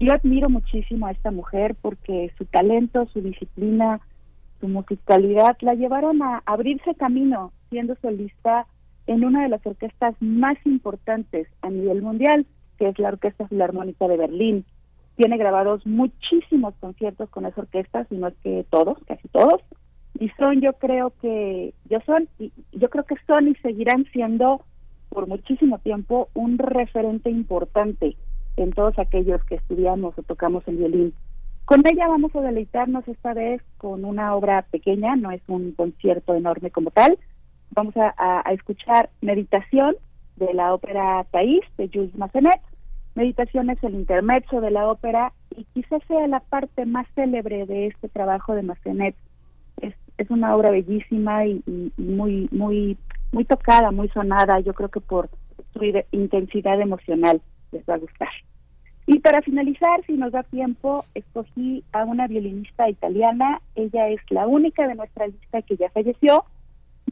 Yo 0.00 0.12
admiro 0.12 0.50
muchísimo 0.50 1.06
a 1.06 1.12
esta 1.12 1.30
mujer 1.30 1.76
porque 1.80 2.32
su 2.36 2.46
talento, 2.46 3.06
su 3.12 3.20
disciplina, 3.20 4.00
su 4.60 4.66
musicalidad 4.66 5.56
la 5.60 5.74
llevaron 5.74 6.22
a 6.22 6.42
abrirse 6.46 6.96
camino 6.96 7.52
siendo 7.70 7.94
solista 8.02 8.66
en 9.06 9.24
una 9.24 9.42
de 9.42 9.50
las 9.50 9.64
orquestas 9.64 10.14
más 10.20 10.56
importantes 10.64 11.46
a 11.60 11.68
nivel 11.68 12.02
mundial, 12.02 12.46
que 12.78 12.88
es 12.88 12.98
la 12.98 13.08
Orquesta 13.08 13.46
Filarmónica 13.46 14.08
de 14.08 14.16
Berlín. 14.16 14.64
Tiene 15.16 15.36
grabados 15.36 15.86
muchísimos 15.86 16.74
conciertos 16.80 17.28
con 17.28 17.46
esa 17.46 17.60
orquesta, 17.60 18.04
si 18.06 18.16
no 18.16 18.28
es 18.28 18.34
que 18.42 18.64
todos, 18.70 18.98
casi 19.06 19.28
todos. 19.28 19.60
Y 20.18 20.28
son, 20.30 20.60
yo 20.60 20.72
creo 20.74 21.12
que, 21.20 21.74
yo 21.90 21.98
son, 22.06 22.28
yo 22.72 22.90
creo 22.90 23.04
que 23.04 23.16
son 23.26 23.48
y 23.48 23.54
seguirán 23.56 24.04
siendo 24.12 24.62
por 25.08 25.26
muchísimo 25.26 25.78
tiempo 25.78 26.28
un 26.34 26.58
referente 26.58 27.30
importante 27.30 28.16
en 28.56 28.70
todos 28.70 28.98
aquellos 28.98 29.42
que 29.44 29.56
estudiamos 29.56 30.18
o 30.18 30.22
tocamos 30.22 30.66
el 30.68 30.76
violín. 30.76 31.14
Con 31.64 31.82
ella 31.86 32.08
vamos 32.08 32.34
a 32.36 32.42
deleitarnos 32.42 33.08
esta 33.08 33.32
vez 33.32 33.62
con 33.78 34.04
una 34.04 34.34
obra 34.34 34.62
pequeña, 34.70 35.16
no 35.16 35.30
es 35.30 35.40
un 35.48 35.72
concierto 35.72 36.34
enorme 36.34 36.70
como 36.70 36.90
tal. 36.90 37.18
Vamos 37.70 37.94
a, 37.96 38.42
escuchar 38.52 39.08
Meditación 39.22 39.96
de 40.36 40.52
la 40.52 40.74
ópera 40.74 41.24
Thais 41.30 41.62
de 41.78 41.88
Jules 41.92 42.14
Massenet. 42.16 42.60
Meditación 43.14 43.70
es 43.70 43.82
el 43.82 43.94
intermezzo 43.94 44.60
de 44.60 44.70
la 44.70 44.88
ópera 44.88 45.32
y 45.56 45.64
quizás 45.72 46.02
sea 46.06 46.26
la 46.28 46.40
parte 46.40 46.84
más 46.84 47.06
célebre 47.14 47.64
de 47.66 47.86
este 47.86 48.08
trabajo 48.08 48.54
de 48.54 48.62
Massenet. 48.62 49.16
Es, 50.18 50.30
una 50.30 50.54
obra 50.54 50.70
bellísima 50.70 51.46
y, 51.46 51.62
muy, 51.96 52.48
muy, 52.52 52.96
muy 53.32 53.44
tocada, 53.44 53.90
muy 53.90 54.08
sonada, 54.08 54.60
yo 54.60 54.74
creo 54.74 54.88
que 54.88 55.00
por 55.00 55.28
su 55.72 55.80
intensidad 56.12 56.80
emocional 56.80 57.40
les 57.72 57.82
va 57.88 57.94
a 57.94 57.98
gustar. 57.98 58.28
Y 59.06 59.18
para 59.18 59.42
finalizar, 59.42 60.02
si 60.06 60.14
nos 60.14 60.32
da 60.32 60.42
tiempo, 60.44 61.04
escogí 61.14 61.84
a 61.92 62.04
una 62.04 62.26
violinista 62.26 62.88
italiana. 62.88 63.60
Ella 63.74 64.08
es 64.08 64.20
la 64.30 64.46
única 64.46 64.88
de 64.88 64.94
nuestra 64.94 65.26
lista 65.26 65.60
que 65.60 65.76
ya 65.76 65.90
falleció. 65.90 66.44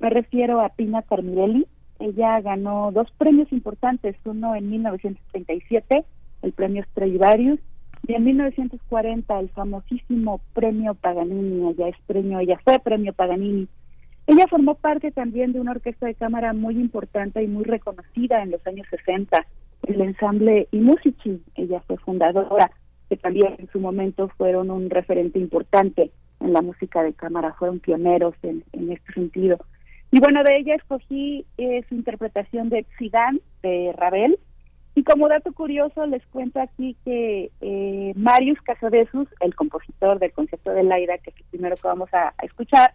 Me 0.00 0.08
refiero 0.08 0.60
a 0.62 0.70
Pina 0.70 1.02
Carmirelli. 1.02 1.66
Ella 1.98 2.40
ganó 2.40 2.90
dos 2.92 3.10
premios 3.18 3.52
importantes, 3.52 4.16
uno 4.24 4.56
en 4.56 4.70
1937, 4.70 6.04
el 6.42 6.52
premio 6.52 6.82
Stradivarius, 6.84 7.60
y 8.06 8.14
en 8.14 8.24
1940 8.24 9.38
el 9.38 9.48
famosísimo 9.50 10.40
premio 10.54 10.94
Paganini. 10.94 11.70
Ella 11.70 11.88
es 11.88 11.96
premio, 12.06 12.40
ella 12.40 12.58
fue 12.64 12.78
premio 12.78 13.12
Paganini. 13.12 13.68
Ella 14.26 14.46
formó 14.48 14.74
parte 14.74 15.10
también 15.10 15.52
de 15.52 15.60
una 15.60 15.72
orquesta 15.72 16.06
de 16.06 16.14
cámara 16.14 16.52
muy 16.52 16.74
importante 16.76 17.42
y 17.42 17.48
muy 17.48 17.64
reconocida 17.64 18.42
en 18.42 18.52
los 18.52 18.66
años 18.66 18.86
60 18.90 19.46
el 19.86 20.00
ensamble 20.00 20.68
y 20.70 20.78
Musici, 20.78 21.42
ella 21.56 21.82
fue 21.86 21.96
fundadora, 21.98 22.70
que 23.08 23.16
también 23.16 23.56
en 23.58 23.68
su 23.70 23.80
momento 23.80 24.28
fueron 24.36 24.70
un 24.70 24.90
referente 24.90 25.38
importante 25.38 26.12
en 26.40 26.52
la 26.52 26.62
música 26.62 27.02
de 27.02 27.12
cámara, 27.12 27.54
fueron 27.58 27.80
pioneros 27.80 28.34
en, 28.42 28.62
este 28.90 29.12
sentido. 29.12 29.58
Y 30.10 30.20
bueno, 30.20 30.42
de 30.44 30.58
ella 30.58 30.74
escogí 30.74 31.46
eh, 31.56 31.82
su 31.88 31.94
interpretación 31.94 32.68
de 32.68 32.86
Zidane 32.98 33.40
de 33.62 33.92
Ravel. 33.96 34.38
Y 34.94 35.04
como 35.04 35.28
dato 35.28 35.52
curioso, 35.52 36.06
les 36.06 36.24
cuento 36.26 36.60
aquí 36.60 36.96
que 37.04 37.50
eh, 37.60 38.12
Marius 38.14 38.60
Casadesus, 38.60 39.26
el 39.40 39.54
compositor 39.54 40.18
del 40.18 40.32
concierto 40.32 40.70
de 40.70 40.82
Laida, 40.82 41.16
que 41.18 41.30
es 41.30 41.36
el 41.36 41.44
primero 41.44 41.76
que 41.76 41.88
vamos 41.88 42.12
a, 42.12 42.34
escuchar, 42.42 42.92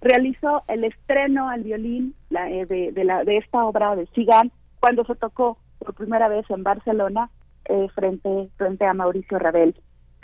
realizó 0.00 0.64
el 0.66 0.84
estreno 0.84 1.48
al 1.48 1.62
violín 1.62 2.14
eh, 2.30 2.66
de, 2.66 2.92
de, 2.92 3.04
la, 3.04 3.22
de 3.24 3.36
esta 3.36 3.64
obra 3.64 3.94
de 3.94 4.06
Zidane 4.14 4.50
cuando 4.80 5.04
se 5.04 5.14
tocó 5.14 5.58
por 5.78 5.94
primera 5.94 6.28
vez 6.28 6.44
en 6.50 6.64
Barcelona 6.64 7.30
eh, 7.66 7.86
frente, 7.94 8.48
frente 8.56 8.84
a 8.84 8.94
Mauricio 8.94 9.38
Ravel. 9.38 9.76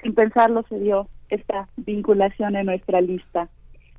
Sin 0.02 0.14
pensarlo 0.14 0.64
se 0.68 0.80
dio 0.80 1.09
esta 1.28 1.68
vinculación 1.76 2.56
en 2.56 2.66
nuestra 2.66 3.00
lista. 3.00 3.49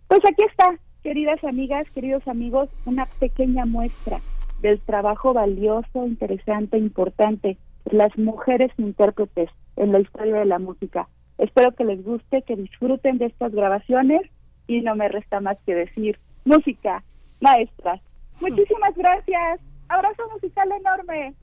Pues 0.08 0.20
aquí 0.26 0.44
está, 0.44 0.78
queridas 1.02 1.42
amigas, 1.46 1.90
queridos 1.92 2.28
amigos, 2.28 2.70
una 2.86 3.06
pequeña 3.06 3.66
muestra 3.66 4.20
del 4.62 4.80
trabajo 4.82 5.34
valioso, 5.34 6.06
interesante, 6.06 6.78
importante 6.78 7.58
las 7.86 8.18
mujeres 8.18 8.72
intérpretes 8.78 9.50
en 9.76 9.92
la 9.92 10.00
historia 10.00 10.36
de 10.36 10.46
la 10.46 10.60
música. 10.60 11.08
Espero 11.38 11.74
que 11.74 11.86
les 11.86 12.04
guste, 12.04 12.42
que 12.44 12.56
disfruten 12.56 13.18
de 13.18 13.26
estas 13.26 13.52
grabaciones 13.52 14.22
y 14.68 14.82
no 14.82 14.96
me 14.96 15.08
resta 15.08 15.40
más 15.40 15.58
que 15.66 15.76
decir, 15.76 16.20
música, 16.46 17.04
maestras. 17.42 18.02
Muchísimas 18.40 18.96
gracias. 18.96 19.60
Abrazo 19.90 20.24
musical 20.34 20.72
enorme 20.72 21.36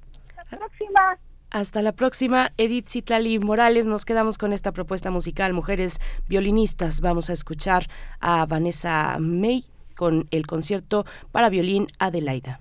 próxima. 0.51 1.19
Hasta 1.51 1.83
la 1.83 1.93
próxima, 1.93 2.51
Edith 2.57 2.89
Citlali 2.89 3.39
Morales. 3.39 3.87
Nos 3.87 4.05
quedamos 4.05 4.39
con 4.39 4.53
esta 4.53 4.73
propuesta 4.73 5.11
musical, 5.11 5.53
Mujeres 5.53 6.01
Violinistas. 6.29 7.01
Vamos 7.03 7.29
a 7.29 7.35
escuchar 7.35 7.87
a 8.21 8.47
Vanessa 8.47 9.19
May 9.21 9.65
con 9.95 10.27
el 10.31 10.47
concierto 10.47 11.05
para 11.31 11.51
violín 11.51 11.87
Adelaida. 11.99 12.61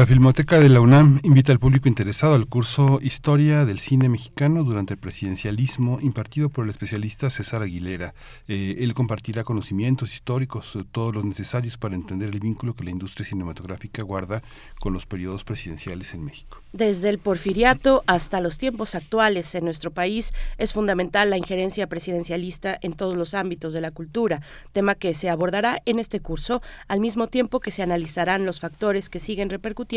La 0.00 0.06
Filmoteca 0.06 0.58
de 0.58 0.70
la 0.70 0.80
UNAM 0.80 1.20
invita 1.24 1.52
al 1.52 1.58
público 1.58 1.86
interesado 1.86 2.32
al 2.32 2.46
curso 2.46 3.00
Historia 3.02 3.66
del 3.66 3.80
Cine 3.80 4.08
Mexicano 4.08 4.64
durante 4.64 4.94
el 4.94 4.98
presidencialismo 4.98 5.98
impartido 6.00 6.48
por 6.48 6.64
el 6.64 6.70
especialista 6.70 7.28
César 7.28 7.60
Aguilera. 7.60 8.14
Eh, 8.48 8.78
él 8.80 8.94
compartirá 8.94 9.44
conocimientos 9.44 10.14
históricos, 10.14 10.74
eh, 10.74 10.84
todos 10.90 11.14
los 11.14 11.26
necesarios 11.26 11.76
para 11.76 11.96
entender 11.96 12.30
el 12.30 12.40
vínculo 12.40 12.72
que 12.72 12.84
la 12.84 12.92
industria 12.92 13.26
cinematográfica 13.26 14.02
guarda 14.02 14.40
con 14.80 14.94
los 14.94 15.04
periodos 15.04 15.44
presidenciales 15.44 16.14
en 16.14 16.24
México. 16.24 16.62
Desde 16.72 17.10
el 17.10 17.18
porfiriato 17.18 18.02
hasta 18.06 18.40
los 18.40 18.56
tiempos 18.56 18.94
actuales 18.94 19.54
en 19.54 19.66
nuestro 19.66 19.90
país 19.90 20.32
es 20.56 20.72
fundamental 20.72 21.28
la 21.28 21.36
injerencia 21.36 21.88
presidencialista 21.88 22.78
en 22.80 22.94
todos 22.94 23.18
los 23.18 23.34
ámbitos 23.34 23.74
de 23.74 23.82
la 23.82 23.90
cultura, 23.90 24.40
tema 24.72 24.94
que 24.94 25.12
se 25.12 25.28
abordará 25.28 25.82
en 25.84 25.98
este 25.98 26.20
curso 26.20 26.62
al 26.88 27.00
mismo 27.00 27.26
tiempo 27.26 27.60
que 27.60 27.70
se 27.70 27.82
analizarán 27.82 28.46
los 28.46 28.60
factores 28.60 29.10
que 29.10 29.18
siguen 29.18 29.50
repercutiendo 29.50 29.89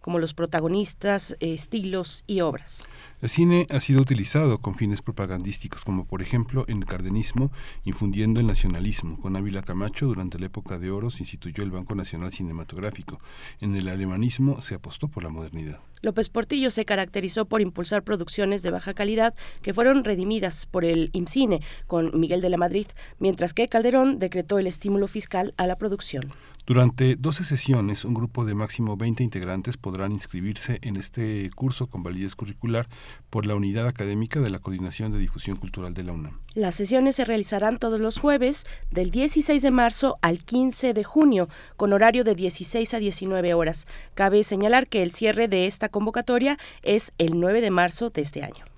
como 0.00 0.18
los 0.18 0.34
protagonistas, 0.34 1.36
estilos 1.40 2.24
y 2.26 2.40
obras. 2.40 2.86
El 3.20 3.28
cine 3.28 3.66
ha 3.70 3.78
sido 3.78 4.00
utilizado 4.00 4.58
con 4.58 4.74
fines 4.74 5.00
propagandísticos, 5.00 5.84
como 5.84 6.06
por 6.06 6.22
ejemplo 6.22 6.64
en 6.66 6.78
el 6.78 6.86
cardenismo, 6.86 7.52
infundiendo 7.84 8.40
el 8.40 8.48
nacionalismo. 8.48 9.20
Con 9.20 9.36
Ávila 9.36 9.62
Camacho, 9.62 10.06
durante 10.06 10.40
la 10.40 10.46
época 10.46 10.78
de 10.78 10.90
oro, 10.90 11.08
se 11.10 11.22
instituyó 11.22 11.62
el 11.62 11.70
Banco 11.70 11.94
Nacional 11.94 12.32
Cinematográfico. 12.32 13.18
En 13.60 13.76
el 13.76 13.86
alemanismo 13.86 14.60
se 14.60 14.74
apostó 14.74 15.06
por 15.08 15.22
la 15.22 15.28
modernidad. 15.28 15.80
López 16.02 16.30
Portillo 16.30 16.72
se 16.72 16.84
caracterizó 16.84 17.44
por 17.44 17.60
impulsar 17.60 18.02
producciones 18.02 18.62
de 18.62 18.72
baja 18.72 18.92
calidad 18.92 19.34
que 19.62 19.72
fueron 19.72 20.02
redimidas 20.02 20.66
por 20.66 20.84
el 20.84 21.10
IMCINE 21.12 21.60
con 21.86 22.18
Miguel 22.18 22.40
de 22.40 22.50
la 22.50 22.56
Madrid, 22.56 22.86
mientras 23.20 23.54
que 23.54 23.68
Calderón 23.68 24.18
decretó 24.18 24.58
el 24.58 24.66
estímulo 24.66 25.06
fiscal 25.06 25.54
a 25.56 25.68
la 25.68 25.76
producción. 25.76 26.32
Durante 26.64 27.16
12 27.16 27.42
sesiones, 27.42 28.04
un 28.04 28.14
grupo 28.14 28.44
de 28.44 28.54
máximo 28.54 28.96
20 28.96 29.24
integrantes 29.24 29.76
podrán 29.76 30.12
inscribirse 30.12 30.78
en 30.82 30.94
este 30.94 31.50
curso 31.56 31.88
con 31.88 32.04
validez 32.04 32.36
curricular 32.36 32.86
por 33.30 33.46
la 33.46 33.56
Unidad 33.56 33.88
Académica 33.88 34.38
de 34.38 34.48
la 34.48 34.60
Coordinación 34.60 35.10
de 35.10 35.18
Difusión 35.18 35.56
Cultural 35.56 35.92
de 35.92 36.04
la 36.04 36.12
UNAM. 36.12 36.38
Las 36.54 36.76
sesiones 36.76 37.16
se 37.16 37.24
realizarán 37.24 37.78
todos 37.78 38.00
los 38.00 38.18
jueves 38.18 38.64
del 38.92 39.10
16 39.10 39.60
de 39.60 39.70
marzo 39.72 40.18
al 40.22 40.38
15 40.38 40.94
de 40.94 41.02
junio, 41.02 41.48
con 41.76 41.92
horario 41.92 42.22
de 42.22 42.36
16 42.36 42.94
a 42.94 42.98
19 43.00 43.54
horas. 43.54 43.88
Cabe 44.14 44.44
señalar 44.44 44.86
que 44.86 45.02
el 45.02 45.10
cierre 45.10 45.48
de 45.48 45.66
esta 45.66 45.88
convocatoria 45.88 46.58
es 46.84 47.12
el 47.18 47.40
9 47.40 47.60
de 47.60 47.70
marzo 47.72 48.10
de 48.10 48.22
este 48.22 48.44
año. 48.44 48.71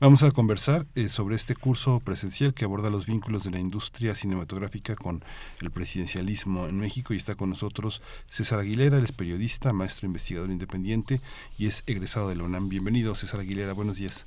Vamos 0.00 0.22
a 0.22 0.30
conversar 0.30 0.86
eh, 0.96 1.10
sobre 1.10 1.34
este 1.34 1.54
curso 1.54 2.00
presencial 2.02 2.54
que 2.54 2.64
aborda 2.64 2.88
los 2.88 3.04
vínculos 3.04 3.44
de 3.44 3.50
la 3.50 3.58
industria 3.58 4.14
cinematográfica 4.14 4.96
con 4.96 5.20
el 5.60 5.70
presidencialismo 5.70 6.66
en 6.68 6.80
México 6.80 7.12
y 7.12 7.18
está 7.18 7.34
con 7.34 7.50
nosotros 7.50 8.00
César 8.24 8.60
Aguilera, 8.60 8.96
él 8.96 9.04
es 9.04 9.12
periodista, 9.12 9.74
maestro 9.74 10.06
investigador 10.06 10.48
independiente 10.48 11.20
y 11.58 11.66
es 11.66 11.84
egresado 11.86 12.30
de 12.30 12.36
la 12.36 12.44
UNAM. 12.44 12.70
Bienvenido 12.70 13.14
César 13.14 13.40
Aguilera, 13.40 13.74
buenos 13.74 13.98
días. 13.98 14.26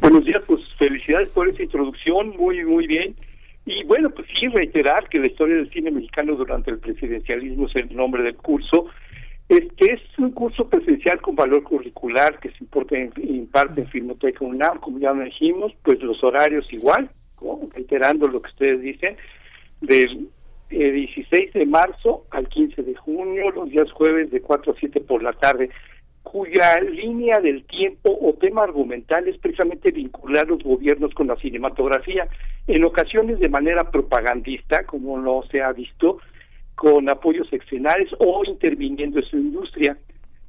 Buenos 0.00 0.24
días, 0.24 0.42
pues 0.48 0.60
felicidades 0.76 1.28
por 1.28 1.48
esa 1.48 1.62
introducción, 1.62 2.30
muy 2.36 2.64
muy 2.64 2.88
bien. 2.88 3.14
Y 3.66 3.84
bueno, 3.84 4.10
pues 4.10 4.26
sí, 4.40 4.48
reiterar 4.48 5.08
que 5.08 5.20
la 5.20 5.28
historia 5.28 5.54
del 5.54 5.70
cine 5.70 5.92
mexicano 5.92 6.34
durante 6.34 6.72
el 6.72 6.78
presidencialismo 6.78 7.68
es 7.68 7.76
el 7.76 7.94
nombre 7.94 8.24
del 8.24 8.34
curso 8.34 8.88
este 9.50 9.94
es 9.94 10.00
un 10.16 10.30
curso 10.30 10.68
presencial 10.68 11.20
con 11.20 11.34
valor 11.34 11.64
curricular 11.64 12.38
que 12.38 12.50
se 12.50 12.58
importa 12.60 12.96
en, 12.96 13.12
imparte 13.16 13.80
en 13.80 13.88
Filmoteca 13.88 14.44
UNAM, 14.44 14.78
como 14.78 15.00
ya 15.00 15.12
dijimos, 15.12 15.72
pues 15.82 16.00
los 16.02 16.22
horarios 16.22 16.72
igual, 16.72 17.10
reiterando 17.74 18.28
lo 18.28 18.40
que 18.40 18.50
ustedes 18.50 18.80
dicen, 18.80 19.16
del 19.80 20.28
16 20.68 21.28
eh, 21.32 21.58
de 21.58 21.66
marzo 21.66 22.26
al 22.30 22.48
15 22.48 22.80
de 22.80 22.94
junio, 22.94 23.50
los 23.50 23.68
días 23.70 23.90
jueves 23.90 24.30
de 24.30 24.40
4 24.40 24.72
a 24.72 24.76
7 24.78 25.00
por 25.00 25.20
la 25.20 25.32
tarde, 25.32 25.70
cuya 26.22 26.78
línea 26.80 27.40
del 27.40 27.64
tiempo 27.64 28.16
o 28.22 28.34
tema 28.34 28.62
argumental 28.62 29.26
es 29.26 29.36
precisamente 29.38 29.90
vincular 29.90 30.46
los 30.46 30.62
gobiernos 30.62 31.12
con 31.12 31.26
la 31.26 31.34
cinematografía, 31.34 32.28
en 32.68 32.84
ocasiones 32.84 33.40
de 33.40 33.48
manera 33.48 33.90
propagandista, 33.90 34.84
como 34.84 35.18
no 35.18 35.42
se 35.50 35.60
ha 35.60 35.72
visto, 35.72 36.18
con 36.80 37.10
apoyos 37.10 37.46
excenales 37.52 38.08
o 38.20 38.42
interviniendo 38.42 39.18
en 39.18 39.26
su 39.26 39.36
industria. 39.36 39.98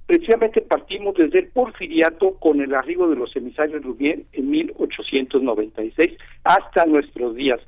Precisamente 0.05 0.61
partimos 0.61 1.13
desde 1.15 1.39
el 1.39 1.47
porfiriato 1.47 2.35
con 2.39 2.61
el 2.61 2.73
arribo 2.73 3.09
de 3.09 3.17
los 3.17 3.35
emisarios 3.35 3.83
Rubien 3.83 4.23
en 4.31 4.49
1896 4.49 6.17
hasta 6.45 6.85
nuestros 6.85 7.35
días. 7.35 7.59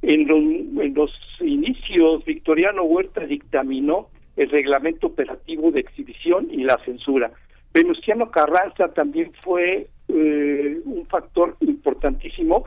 En 0.00 0.26
los, 0.26 1.10
inicios, 1.42 2.24
Victoriano 2.24 2.84
Huerta 2.84 3.26
dictaminó 3.26 4.08
el 4.36 4.48
reglamento 4.48 5.08
operativo 5.08 5.70
de 5.70 5.80
exhibición 5.80 6.48
y 6.50 6.64
la 6.64 6.78
censura. 6.86 7.30
Venustiano 7.74 8.30
Carranza 8.30 8.88
también 8.94 9.32
fue 9.42 9.88
eh, 10.08 10.80
un 10.86 11.04
factor 11.10 11.58
importantísimo 11.60 12.64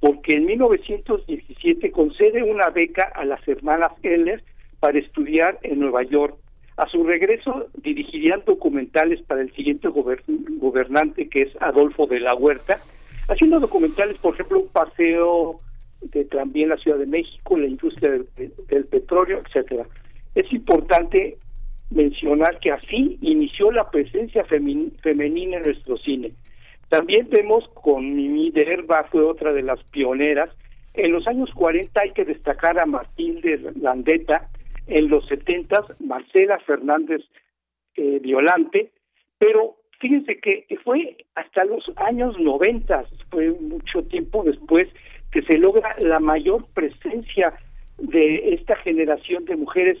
porque 0.00 0.36
en 0.36 0.44
1917 0.44 1.90
concede 1.92 2.42
una 2.42 2.68
beca 2.68 3.10
a 3.14 3.24
las 3.24 3.40
hermanas 3.48 3.92
Heller 4.02 4.44
para 4.80 4.98
estudiar 4.98 5.58
en 5.62 5.80
Nueva 5.80 6.02
York. 6.02 6.36
A 6.76 6.86
su 6.88 7.04
regreso 7.04 7.68
dirigirían 7.82 8.42
documentales 8.44 9.22
para 9.22 9.40
el 9.40 9.52
siguiente 9.54 9.88
gobernante 9.88 11.28
que 11.28 11.42
es 11.42 11.62
Adolfo 11.62 12.06
de 12.06 12.20
la 12.20 12.34
Huerta, 12.34 12.78
haciendo 13.28 13.60
documentales, 13.60 14.18
por 14.18 14.34
ejemplo, 14.34 14.60
un 14.60 14.68
paseo 14.68 15.60
de 16.02 16.24
también 16.26 16.68
la 16.68 16.76
Ciudad 16.76 16.98
de 16.98 17.06
México, 17.06 17.56
la 17.58 17.66
industria 17.66 18.10
del, 18.10 18.84
petróleo, 18.84 19.38
etcétera. 19.38 19.86
Es 20.34 20.52
importante 20.52 21.38
mencionar 21.90 22.58
que 22.60 22.72
así 22.72 23.18
inició 23.22 23.70
la 23.70 23.90
presencia 23.90 24.44
femenina 24.44 25.56
en 25.56 25.62
nuestro 25.62 25.96
cine. 25.98 26.32
También 26.88 27.28
vemos 27.30 27.68
con 27.74 28.14
Mimi 28.14 28.50
de 28.50 28.62
Herba, 28.62 29.08
fue 29.10 29.22
otra 29.22 29.52
de 29.52 29.62
las 29.62 29.82
pioneras. 29.84 30.50
En 30.94 31.12
los 31.12 31.26
años 31.26 31.50
40 31.54 32.00
hay 32.00 32.10
que 32.12 32.24
destacar 32.24 32.78
a 32.78 32.86
Matilde 32.86 33.72
Landeta, 33.80 34.48
en 34.86 35.08
los 35.08 35.26
70 35.26 35.96
Marcela 36.00 36.58
Fernández 36.60 37.22
eh, 37.96 38.20
Violante, 38.20 38.92
pero 39.38 39.76
fíjense 40.00 40.38
que 40.38 40.66
fue 40.84 41.16
hasta 41.34 41.64
los 41.64 41.84
años 41.96 42.38
90, 42.38 43.04
fue 43.30 43.50
mucho 43.50 44.02
tiempo 44.04 44.44
después 44.44 44.88
que 45.32 45.42
se 45.42 45.58
logra 45.58 45.96
la 45.98 46.20
mayor 46.20 46.66
presencia 46.74 47.54
de 47.98 48.54
esta 48.54 48.76
generación 48.76 49.44
de 49.44 49.56
mujeres 49.56 49.98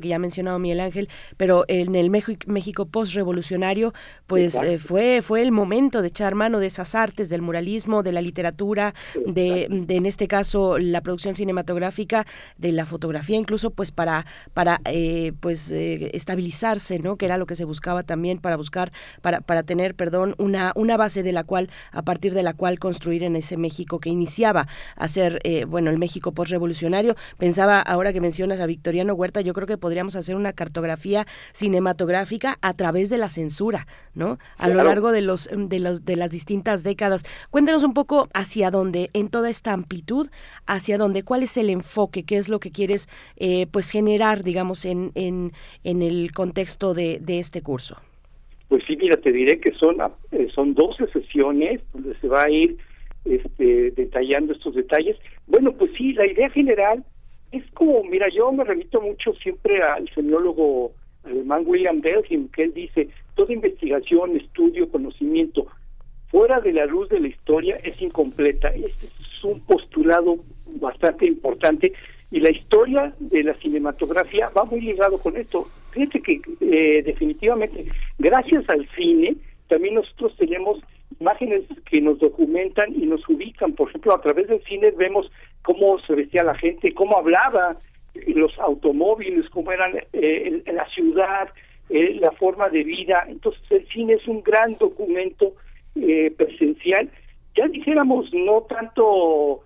que 0.02 0.08
ya 0.08 0.16
ha 0.16 0.20
mencionado 0.20 0.58
Miguel 0.60 0.80
Ángel, 0.80 1.10
pero 1.38 1.66
en 1.68 1.96
el 1.96 2.10
México, 2.10 2.86
post-revolucionario, 2.86 3.94
pues 4.28 4.56
eh, 4.56 4.78
fue, 4.78 5.22
fue 5.22 5.42
el 5.42 5.52
momento 5.52 6.02
de 6.02 6.08
echar 6.08 6.36
mano 6.36 6.60
de 6.60 6.68
esas 6.68 6.96
artes, 6.96 7.30
del 7.30 7.42
muralismo, 7.42 8.04
de 8.04 8.12
la 8.12 8.22
literatura, 8.22 8.94
de, 9.26 9.64
en 9.66 10.06
este 10.06 10.28
caso 10.28 10.78
la 10.78 11.02
producción 11.02 11.36
cinematográfica, 11.36 12.26
de 12.58 12.72
la 12.72 12.86
fotografía, 12.86 13.38
incluso 13.38 13.72
pues 13.72 13.92
para, 13.92 14.26
para 14.54 14.80
eh, 14.86 15.34
pues 15.40 15.72
eh, 15.72 16.12
estabilizarse, 16.14 17.00
¿no? 17.00 17.18
Que 17.18 17.26
era 17.26 17.38
lo 17.38 17.46
que 17.46 17.56
se 17.56 17.66
buscaba 17.66 18.04
también 18.04 18.40
para 18.40 18.56
buscar, 18.56 18.92
para, 19.22 19.42
para 19.42 19.64
tener, 19.64 19.96
perdón, 19.96 20.36
una, 20.38 20.72
una 20.76 20.98
base 20.98 21.24
de 21.24 21.32
la 21.32 21.44
cual, 21.44 21.70
a 21.92 22.02
partir 22.02 22.34
de 22.34 22.44
la 22.44 22.54
cual 22.54 22.80
construir 22.80 23.24
en 23.24 23.36
ese 23.36 23.58
México 23.58 24.00
que 24.00 24.10
iniciaba 24.10 24.68
a 24.96 25.08
ser, 25.08 25.42
bueno, 25.68 25.90
el 25.90 25.98
México 25.98 26.32
post-revolucionario. 26.32 27.16
Pensaba, 27.38 27.82
ahora 27.82 28.14
que 28.14 28.22
mencionas 28.22 28.60
a 28.60 28.66
Victoriano 28.66 29.14
Huerta, 29.14 29.42
yo 29.42 29.54
creo 29.56 29.68
que 29.68 29.78
podríamos 29.78 30.16
hacer 30.16 30.36
una 30.36 30.54
cartografía 30.54 31.26
cinematográfica 31.54 32.58
a 32.62 32.74
través 32.76 33.10
de 33.10 33.18
la 33.18 33.30
censura, 33.30 33.88
¿no? 34.14 34.38
A 34.58 34.70
lo 34.70 34.84
largo 34.84 35.12
de 35.12 35.22
los 35.22 35.50
de 35.52 35.80
los 35.80 36.06
de 36.06 36.16
las 36.16 36.30
distintas 36.30 36.84
décadas. 36.84 37.24
Cuéntanos 37.50 37.84
un 37.84 37.94
poco 37.94 38.28
hacia 38.34 38.70
dónde, 38.70 39.10
en 39.14 39.30
toda 39.30 39.50
esta 39.50 39.74
amplitud, 39.74 40.28
hacia 40.68 40.98
dónde, 40.98 41.24
cuál 41.24 41.42
es 41.44 41.58
el 41.58 41.70
enfoque, 41.70 42.24
qué 42.24 42.38
es 42.38 42.50
lo 42.50 42.60
que 42.60 42.72
quieres 42.72 43.08
eh, 43.38 43.66
pues 43.72 43.90
generar, 43.90 44.44
digamos, 44.44 44.86
en, 44.86 45.12
en, 45.16 45.52
en 45.84 46.02
el 46.02 46.32
contexto 46.32 46.94
de, 46.94 47.20
de 47.20 47.40
este 47.40 47.62
curso. 47.62 47.98
Pues 48.68 48.84
sí, 48.88 48.96
mira, 48.98 49.18
te 49.18 49.32
diré 49.32 49.60
que 49.60 49.74
son, 49.76 49.98
eh, 50.32 50.48
son 50.54 50.74
12 50.74 51.08
sesiones 51.08 51.82
donde 51.94 52.16
se 52.20 52.28
va 52.28 52.44
a 52.44 52.50
ir 52.50 52.78
este, 53.24 53.92
detallando 53.92 54.54
estos 54.54 54.76
detalles. 54.76 55.18
Bueno, 55.48 55.74
pues 55.74 55.92
sí, 55.98 56.14
la 56.14 56.26
idea 56.26 56.50
general 56.50 57.04
es 57.58 57.72
como, 57.72 58.04
mira, 58.04 58.28
yo 58.30 58.52
me 58.52 58.64
remito 58.64 59.02
mucho 59.02 59.34
siempre 59.36 59.82
al 59.82 60.08
semiólogo 60.14 60.92
alemán 61.24 61.64
William 61.66 62.02
Belgium, 62.02 62.50
que 62.50 62.64
él 62.64 62.74
dice, 62.74 63.10
toda 63.36 63.54
investigación, 63.54 64.36
estudio, 64.36 64.90
conocimiento 64.90 65.68
fuera 66.36 66.60
de 66.60 66.74
la 66.74 66.86
luz 66.86 67.08
de 67.10 67.20
la 67.20 67.28
historia 67.28 67.78
es 67.84 68.02
incompleta. 68.02 68.70
Este 68.70 69.08
es 69.08 69.44
un 69.44 69.62
postulado 69.62 70.38
bastante 70.82 71.28
importante 71.28 71.94
y 72.32 72.40
la 72.40 72.52
historia 72.52 73.14
de 73.20 73.44
la 73.44 73.54
cinematografía 73.56 74.50
va 74.50 74.64
muy 74.64 74.82
ligado 74.82 75.18
con 75.18 75.38
esto. 75.38 75.68
Fíjate 75.92 76.22
que 76.22 76.42
eh, 76.60 77.04
definitivamente, 77.04 77.86
gracias 78.20 78.68
al 78.70 78.88
cine, 78.98 79.38
también 79.70 79.96
nosotros 79.96 80.36
tenemos 80.38 80.80
imágenes 81.20 81.64
que 81.90 82.02
nos 82.02 82.20
documentan 82.20 82.94
y 82.94 83.06
nos 83.06 83.28
ubican. 83.30 83.74
Por 83.74 83.90
ejemplo, 83.90 84.14
a 84.14 84.22
través 84.22 84.48
del 84.48 84.64
cine 84.64 84.92
vemos 84.92 85.32
cómo 85.62 86.00
se 86.00 86.14
vestía 86.14 86.44
la 86.44 86.56
gente, 86.56 86.94
cómo 86.94 87.18
hablaba 87.18 87.78
los 88.28 88.58
automóviles, 88.60 89.50
cómo 89.50 89.72
eran 89.72 89.94
eh, 90.14 90.64
la 90.72 90.88
ciudad, 90.90 91.50
eh, 91.90 92.18
la 92.20 92.32
forma 92.32 92.70
de 92.70 92.84
vida. 92.84 93.26
Entonces 93.28 93.62
el 93.70 93.88
cine 93.90 94.14
es 94.14 94.28
un 94.28 94.42
gran 94.44 94.78
documento 94.78 95.54
eh, 95.96 96.32
presencial. 96.36 97.10
Ya 97.56 97.68
dijéramos, 97.68 98.34
no 98.34 98.62
tanto 98.62 99.62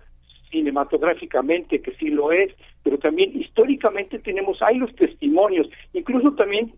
cinematográficamente, 0.50 1.80
que 1.80 1.92
sí 1.92 2.08
lo 2.08 2.32
es, 2.32 2.52
pero 2.82 2.98
también 2.98 3.38
históricamente 3.38 4.18
tenemos, 4.18 4.58
hay 4.62 4.78
los 4.78 4.92
testimonios, 4.96 5.68
incluso 5.92 6.32
también 6.32 6.72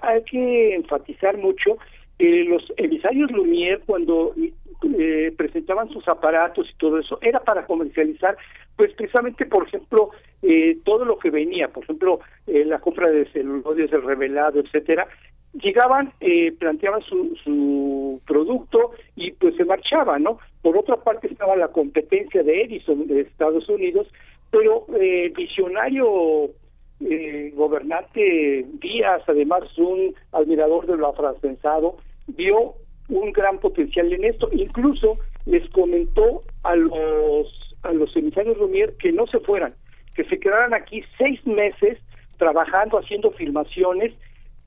hay 0.00 0.22
que 0.24 0.74
enfatizar 0.74 1.36
mucho 1.36 1.76
los 2.22 2.62
emisarios 2.76 3.30
Lumière 3.30 3.80
cuando 3.84 4.34
eh, 4.36 5.32
presentaban 5.36 5.88
sus 5.90 6.06
aparatos 6.08 6.68
y 6.70 6.76
todo 6.76 6.98
eso, 6.98 7.18
era 7.20 7.40
para 7.40 7.66
comercializar, 7.66 8.36
pues 8.76 8.92
precisamente, 8.94 9.46
por 9.46 9.66
ejemplo, 9.66 10.10
eh, 10.42 10.78
todo 10.84 11.04
lo 11.04 11.18
que 11.18 11.30
venía, 11.30 11.68
por 11.68 11.84
ejemplo, 11.84 12.20
eh, 12.46 12.64
la 12.64 12.80
compra 12.80 13.10
de 13.10 13.26
celulodios, 13.32 13.92
el 13.92 14.02
revelado, 14.02 14.60
etcétera, 14.60 15.06
llegaban, 15.52 16.12
eh, 16.20 16.52
planteaban 16.52 17.02
su, 17.02 17.36
su 17.44 18.20
producto 18.26 18.92
y 19.16 19.32
pues 19.32 19.54
se 19.56 19.64
marchaban, 19.64 20.22
¿no? 20.22 20.38
Por 20.62 20.76
otra 20.76 20.96
parte 20.96 21.28
estaba 21.28 21.56
la 21.56 21.68
competencia 21.68 22.42
de 22.42 22.62
Edison 22.62 23.06
de 23.06 23.22
Estados 23.22 23.68
Unidos, 23.68 24.06
pero 24.50 24.86
eh, 24.98 25.32
visionario 25.36 26.50
eh, 27.00 27.52
gobernante 27.54 28.64
Díaz, 28.80 29.22
además 29.26 29.62
un 29.76 30.14
admirador 30.32 30.86
de 30.86 30.96
lo 30.96 31.08
afrancesado, 31.08 31.96
vio 32.36 32.74
un 33.08 33.32
gran 33.32 33.58
potencial 33.58 34.12
en 34.12 34.24
esto. 34.24 34.48
Incluso 34.52 35.18
les 35.46 35.68
comentó 35.70 36.42
a 36.62 36.76
los 36.76 37.58
a 37.82 37.92
los 37.92 38.14
emisarios 38.16 38.56
Lumière 38.58 38.96
que 38.96 39.10
no 39.10 39.26
se 39.26 39.40
fueran, 39.40 39.74
que 40.14 40.24
se 40.24 40.38
quedaran 40.38 40.72
aquí 40.72 41.02
seis 41.18 41.44
meses 41.46 41.98
trabajando, 42.36 42.98
haciendo 42.98 43.32
filmaciones. 43.32 44.18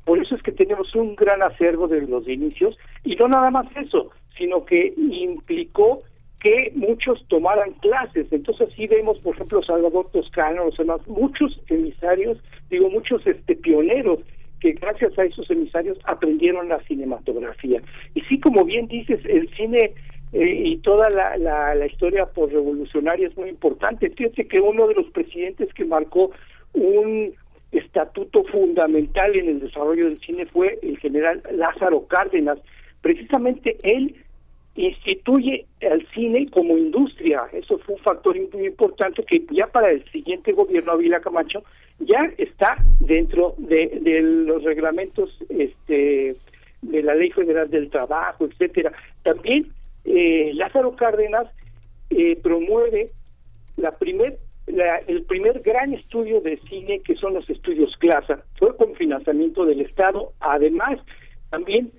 Por 0.03 0.19
eso 0.19 0.35
es 0.35 0.41
que 0.41 0.51
tenemos 0.51 0.93
un 0.95 1.15
gran 1.15 1.41
acervo 1.41 1.87
de 1.87 2.01
los 2.01 2.27
inicios. 2.27 2.77
Y 3.03 3.15
no 3.15 3.27
nada 3.27 3.51
más 3.51 3.67
eso, 3.75 4.11
sino 4.37 4.65
que 4.65 4.93
implicó 4.97 6.01
que 6.41 6.71
muchos 6.75 7.25
tomaran 7.27 7.71
clases. 7.81 8.31
Entonces 8.31 8.69
así 8.71 8.87
vemos, 8.87 9.17
por 9.19 9.33
ejemplo, 9.33 9.63
Salvador 9.63 10.09
Toscano, 10.11 10.65
los 10.65 10.77
demás, 10.77 11.07
muchos 11.07 11.59
emisarios, 11.69 12.37
digo, 12.69 12.89
muchos 12.89 13.25
este 13.25 13.55
pioneros 13.55 14.19
que 14.65 14.71
gracias 14.73 15.17
a 15.19 15.25
esos 15.25 15.47
emisarios 15.51 15.99
aprendieron 16.05 16.69
la 16.69 16.79
cinematografía. 16.85 17.83
Y 18.15 18.21
sí, 18.21 18.39
como 18.39 18.65
bien 18.65 18.87
dices, 18.87 19.19
el 19.25 19.47
cine 19.55 19.93
eh, 20.33 20.61
y 20.65 20.77
toda 20.77 21.07
la, 21.11 21.85
historia 21.85 22.25
por 22.25 22.51
revolucionaria 22.51 23.27
es 23.27 23.37
muy 23.37 23.49
importante. 23.49 24.09
Fíjate 24.09 24.47
que 24.47 24.59
uno 24.59 24.87
de 24.87 24.95
los 24.95 25.05
presidentes 25.11 25.71
que 25.75 25.85
marcó 25.85 26.31
un 26.73 27.35
estatuto 27.71 28.43
fundamental 28.45 29.35
en 29.35 29.49
el 29.49 29.59
desarrollo 29.59 30.05
del 30.05 30.19
cine 30.21 30.47
fue 30.47 30.79
el 30.81 30.97
general 30.97 31.43
Lázaro 31.51 32.07
Cárdenas. 32.07 32.57
Precisamente 33.01 33.77
él 33.83 34.15
instituye 34.73 35.67
al 35.87 36.07
cine 36.15 36.49
como 36.49 36.75
industria. 36.75 37.43
Eso 37.53 37.77
fue 37.77 37.95
un 37.95 38.01
factor 38.01 38.35
muy 38.51 38.65
importante 38.65 39.23
que 39.23 39.45
ya 39.51 39.67
para 39.67 39.91
el 39.91 40.03
siguiente 40.11 40.53
gobierno 40.53 40.93
Ávila 40.93 41.19
Camacho 41.19 41.63
ya 41.99 42.31
está 42.37 42.77
dentro 42.99 43.55
de, 43.57 44.21
los 44.21 44.63
reglamentos 44.63 45.29
este 45.49 46.35
de 46.81 47.01
la 47.01 47.15
Ley 47.15 47.31
Federal 47.31 47.69
del 47.69 47.89
Trabajo, 47.89 48.45
etcétera. 48.45 48.91
También 49.23 49.67
eh, 50.03 50.51
Lázaro 50.53 50.95
Cárdenas 50.95 51.47
eh, 52.09 52.37
promueve 52.41 53.09
la 53.77 53.91
primer 53.91 54.37
la, 54.67 54.97
el 55.07 55.23
primer 55.23 55.61
gran 55.61 55.93
estudio 55.93 56.41
de 56.41 56.57
cine 56.69 56.99
que 57.01 57.15
son 57.15 57.33
los 57.33 57.49
estudios 57.49 57.95
Clasa. 57.97 58.43
Fue 58.57 58.75
con 58.75 58.95
financiamiento 58.95 59.65
del 59.65 59.81
Estado. 59.81 60.33
Además, 60.39 60.99
también 61.49 61.91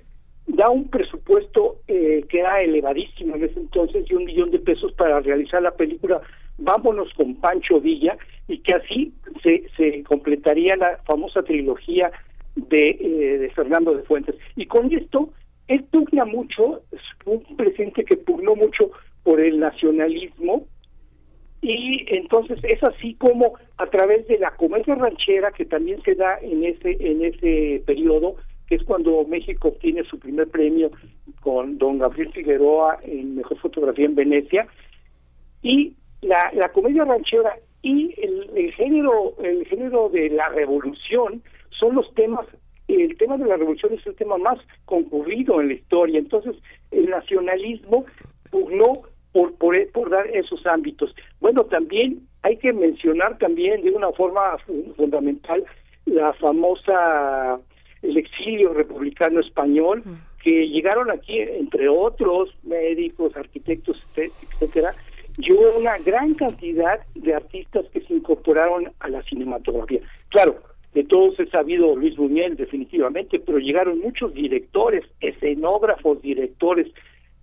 da 0.47 0.71
un 0.71 0.89
presupuesto 0.89 1.81
eh, 1.89 2.25
que 2.29 2.41
era 2.41 2.63
elevadísimo 2.63 3.37
en 3.37 3.45
ese 3.45 3.59
entonces 3.59 4.05
y 4.09 4.15
un 4.15 4.25
millón 4.25 4.51
de 4.51 4.59
pesos 4.59 4.93
para 4.93 5.21
realizar 5.21 5.61
la 5.63 5.73
película 5.73 6.21
Vámonos 6.59 7.13
con 7.15 7.37
Pancho 7.37 7.81
Villa 7.81 8.17
y 8.49 8.59
que 8.59 8.75
así 8.75 9.13
se, 9.43 9.65
se 9.77 10.03
completaría 10.05 10.77
la 10.77 10.99
famosa 11.05 11.43
trilogía 11.43 12.11
de, 12.55 12.97
eh, 13.01 13.39
de 13.39 13.51
Fernando 13.51 13.95
de 13.95 14.03
Fuentes. 14.05 14.37
Y 14.55 14.67
con 14.67 14.93
esto, 14.93 15.31
él 15.69 15.85
pugna 15.85 16.25
mucho, 16.25 16.83
es 16.93 17.01
un 17.25 17.57
presidente 17.57 18.05
que 18.05 18.17
pugnó 18.17 18.55
mucho 18.55 18.91
por 19.23 19.41
el 19.41 19.59
nacionalismo 19.59 20.67
y 21.61 22.05
entonces 22.15 22.59
es 22.63 22.83
así 22.85 23.15
como 23.15 23.55
a 23.79 23.87
través 23.87 24.27
de 24.29 24.39
la 24.39 24.53
comedia 24.53 24.95
ranchera 24.95 25.51
que 25.51 25.65
también 25.65 26.01
se 26.03 26.15
da 26.15 26.39
en 26.41 26.65
ese 26.65 26.97
en 27.01 27.25
ese 27.25 27.83
periodo 27.85 28.37
que 28.69 28.77
es 28.77 28.85
cuando 28.85 29.25
México 29.25 29.69
obtiene 29.69 30.05
su 30.05 30.19
primer 30.19 30.49
premio 30.49 30.91
con 31.41 31.79
don 31.79 31.99
Gabriel 31.99 32.33
Figueroa 32.33 32.99
en 33.03 33.37
Mejor 33.37 33.59
Fotografía 33.59 34.07
en 34.07 34.15
Venecia, 34.15 34.67
y 35.63 35.95
la, 36.23 36.51
la 36.55 36.69
comedia 36.71 37.05
ranchera 37.05 37.57
y 37.83 38.15
el, 38.21 38.51
el 38.55 38.73
género 38.73 39.35
el 39.43 39.67
género 39.67 40.09
de 40.09 40.31
la 40.31 40.49
revolución 40.49 41.43
son 41.71 41.95
los 41.95 42.13
temas 42.15 42.47
el 42.89 43.17
tema 43.17 43.37
de 43.37 43.47
la 43.47 43.57
revolución 43.57 43.95
es 43.95 44.07
el 44.07 44.15
tema 44.15 44.39
más 44.39 44.59
concurrido 44.85 45.61
en 45.61 45.69
la 45.69 45.75
historia. 45.75 46.19
Entonces 46.19 46.55
el 46.91 47.11
nacionalismo 47.11 48.07
pugnó 48.51 49.03
por, 49.33 49.55
por, 49.57 49.75
por 49.91 50.11
dar 50.11 50.27
esos 50.29 50.65
ámbitos. 50.67 51.15
Bueno 51.41 51.65
también 51.65 52.21
hay 52.43 52.57
que 52.59 52.73
mencionar 52.73 53.39
también 53.39 53.83
de 53.83 53.91
una 53.91 54.13
forma 54.13 54.57
fundamental 54.97 55.65
la 56.05 56.33
famosa 56.35 57.59
el 58.03 58.17
exilio 58.17 58.73
republicano 58.73 59.41
español 59.41 60.05
que 60.43 60.69
llegaron 60.69 61.11
aquí 61.11 61.41
entre 61.41 61.89
otros 61.89 62.51
médicos, 62.63 63.37
arquitectos, 63.37 64.01
etcétera, 64.15 64.95
y 65.39 65.53
una 65.53 65.99
gran 65.99 66.35
cantidad 66.35 67.01
de 67.15 67.35
artistas 67.35 67.87
que 67.93 68.01
se 68.01 68.15
incorporaron 68.15 68.91
a 69.01 69.09
la 69.09 69.23
cinematografía. 69.23 70.01
Claro, 70.29 70.57
de 70.95 71.05
todos 71.05 71.39
he 71.39 71.47
sabido 71.49 71.95
Luis 71.95 72.17
Buñuel 72.17 72.57
definitivamente, 72.57 73.39
pero 73.39 73.59
llegaron 73.59 73.99
muchos 74.01 74.33
directores, 74.33 75.05
escenógrafos, 75.21 76.23
directores, 76.23 76.87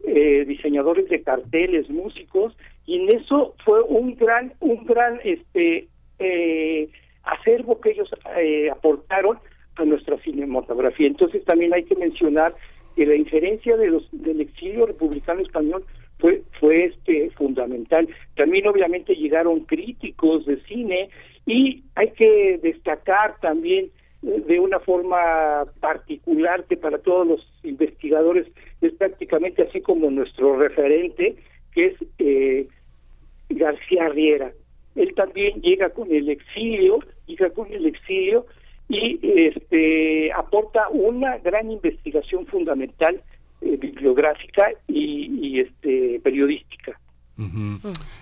eh, 0.05 0.43
diseñadores 0.45 1.07
de 1.07 1.21
carteles, 1.21 1.89
músicos, 1.89 2.57
y 2.85 2.99
en 2.99 3.15
eso 3.15 3.55
fue 3.63 3.81
un 3.83 4.15
gran, 4.15 4.53
un 4.59 4.83
gran 4.85 5.19
este 5.23 5.87
eh, 6.19 6.89
acervo 7.23 7.79
que 7.79 7.91
ellos 7.91 8.09
eh, 8.37 8.69
aportaron 8.71 9.37
a 9.75 9.85
nuestra 9.85 10.17
cinematografía. 10.17 11.07
Entonces 11.07 11.43
también 11.45 11.73
hay 11.73 11.83
que 11.83 11.95
mencionar 11.95 12.55
que 12.95 13.05
la 13.05 13.15
injerencia 13.15 13.77
de 13.77 13.87
los 13.87 14.07
del 14.11 14.41
exilio 14.41 14.85
republicano 14.85 15.41
español 15.41 15.85
fue 16.23 16.41
fue 16.57 16.85
este 16.85 17.29
fundamental. 17.31 18.07
También 18.35 18.65
obviamente 18.65 19.13
llegaron 19.13 19.65
críticos 19.65 20.45
de 20.45 20.57
cine 20.61 21.09
y 21.45 21.83
hay 21.95 22.11
que 22.11 22.59
destacar 22.63 23.35
también 23.41 23.89
eh, 24.25 24.41
de 24.47 24.57
una 24.57 24.79
forma 24.79 25.65
particular 25.81 26.63
que 26.63 26.77
para 26.77 26.99
todos 26.99 27.27
los 27.27 27.53
investigadores 27.63 28.47
es 28.79 28.93
prácticamente 28.93 29.63
así 29.63 29.81
como 29.81 30.09
nuestro 30.09 30.57
referente, 30.57 31.35
que 31.73 31.87
es 31.87 31.95
eh, 32.19 32.67
García 33.49 34.07
Riera. 34.07 34.53
Él 34.95 35.13
también 35.15 35.61
llega 35.61 35.89
con 35.89 36.09
el 36.09 36.29
exilio, 36.29 36.99
llega 37.25 37.49
con 37.49 37.69
el 37.73 37.85
exilio 37.85 38.45
y 38.87 39.19
este 39.21 40.31
aporta 40.31 40.87
una 40.89 41.37
gran 41.39 41.69
investigación 41.69 42.45
fundamental 42.45 43.21
eh, 43.65 43.77
bibliográfica 43.77 44.67
y, 44.87 45.59
este 45.59 46.19
periodística. 46.23 46.99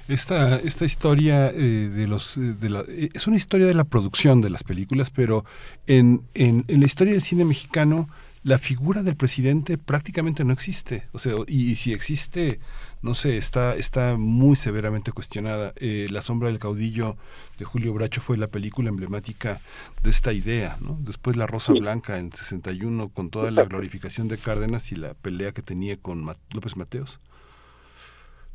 Esta 0.08 0.58
esta 0.58 0.86
historia 0.86 1.50
eh, 1.50 1.90
de 1.94 2.08
los 2.08 2.38
eh, 2.38 2.54
de 2.60 2.70
la, 2.70 2.84
es 3.14 3.28
una 3.28 3.38
historia 3.38 3.68
de 3.68 3.74
la 3.74 3.84
producción 3.84 4.42
de 4.42 4.50
las 4.50 4.64
películas, 4.64 5.10
pero 5.10 5.46
en, 5.88 6.22
en, 6.34 6.66
en 6.68 6.80
la 6.80 6.86
historia 6.86 7.14
del 7.14 7.22
cine 7.22 7.46
mexicano 7.46 8.10
la 8.44 8.58
figura 8.58 9.04
del 9.04 9.16
presidente 9.16 9.78
prácticamente 9.78 10.44
no 10.44 10.54
existe. 10.54 11.04
O 11.12 11.20
sea, 11.20 11.34
y, 11.48 11.76
si 11.76 11.94
existe, 11.94 12.60
no 13.02 13.14
sé, 13.14 13.38
está, 13.38 13.76
está 13.76 14.18
muy 14.18 14.56
severamente 14.56 15.12
cuestionada. 15.12 15.74
Eh, 15.80 16.08
la 16.10 16.22
sombra 16.22 16.50
del 16.50 16.58
caudillo 16.58 17.18
de 17.60 17.66
Julio 17.66 17.94
Bracho 17.94 18.20
fue 18.20 18.38
la 18.38 18.48
película 18.48 18.90
emblemática 18.90 19.62
de 20.02 20.10
esta 20.10 20.34
idea, 20.34 20.78
¿no? 20.82 20.98
Después 21.02 21.38
La 21.38 21.46
Rosa 21.46 21.74
Blanca 21.74 22.18
en 22.18 22.32
61 22.32 23.10
con 23.10 23.30
toda 23.30 23.52
la 23.52 23.66
glorificación 23.66 24.28
de 24.28 24.38
Cárdenas 24.38 24.92
y 24.92 24.96
la 24.96 25.14
pelea 25.14 25.52
que 25.52 25.62
tenía 25.62 25.98
con 25.98 26.26
López 26.26 26.76
Mateos. 26.76 27.20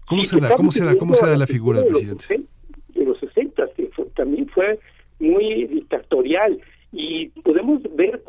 ¿Cómo 0.07 0.25
se 0.25 0.41
da, 0.41 0.55
cómo 0.57 0.73
se 0.73 0.85
da, 0.85 0.97
cómo 0.97 1.15
se 1.15 1.27
da 1.27 1.37
la 1.37 1.47
figura 1.47 1.81
del 1.81 1.89
presidente? 1.89 2.45
De 2.95 3.05
los 3.05 3.19
60, 3.21 3.63
que 3.77 3.91
también 4.15 4.49
fue 4.49 4.81
muy 5.19 5.67
dictatorial 5.67 6.61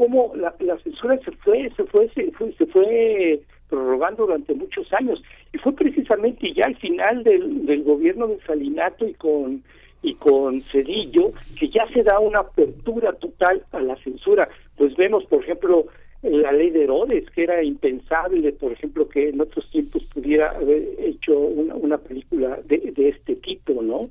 cómo 0.08 0.34
la, 0.36 0.78
censura 0.84 1.20
se 1.20 1.32
fue, 1.32 1.70
se 1.76 1.84
fue, 1.86 2.10
se 2.14 2.32
fue, 2.32 2.54
se 2.54 2.66
fue 2.68 3.42
prorrogando 3.70 4.26
durante 4.26 4.54
muchos 4.54 4.92
años. 4.94 5.22
Y 5.54 5.58
fue 5.58 5.74
precisamente 5.74 6.54
ya 6.54 6.66
al 6.66 6.78
final 6.78 7.24
del, 7.24 7.66
del 7.66 7.84
gobierno 7.84 8.28
de 8.28 8.40
Salinato 8.42 9.06
y 9.08 9.14
con 9.14 9.64
y 10.04 10.14
con 10.14 10.62
Cedillo 10.62 11.32
que 11.60 11.70
ya 11.70 11.88
se 11.92 12.04
da 12.04 12.20
una 12.20 12.40
apertura 12.40 13.12
total 13.14 13.64
a 13.72 13.80
la 13.80 13.96
censura. 13.98 14.48
Pues 14.78 14.96
vemos 14.96 15.26
por 15.26 15.44
ejemplo 15.44 15.88
la 16.22 16.52
ley 16.52 16.70
de 16.70 16.84
Herodes 16.84 17.30
que 17.32 17.44
era 17.44 17.64
impensable 17.64 18.52
por 18.54 18.72
ejemplo 18.72 19.10
que 19.10 19.30
en 19.30 19.42
otros 19.42 19.70
tiempos 19.72 20.04
pudiera 20.06 20.52
haber 20.52 20.84
hecho 21.00 21.38
una, 21.38 21.76
una 21.76 21.98
película 21.98 22.60
de, 22.66 22.92
de 22.96 23.10
este 23.10 23.36
tipo 23.38 23.82
no 23.82 24.10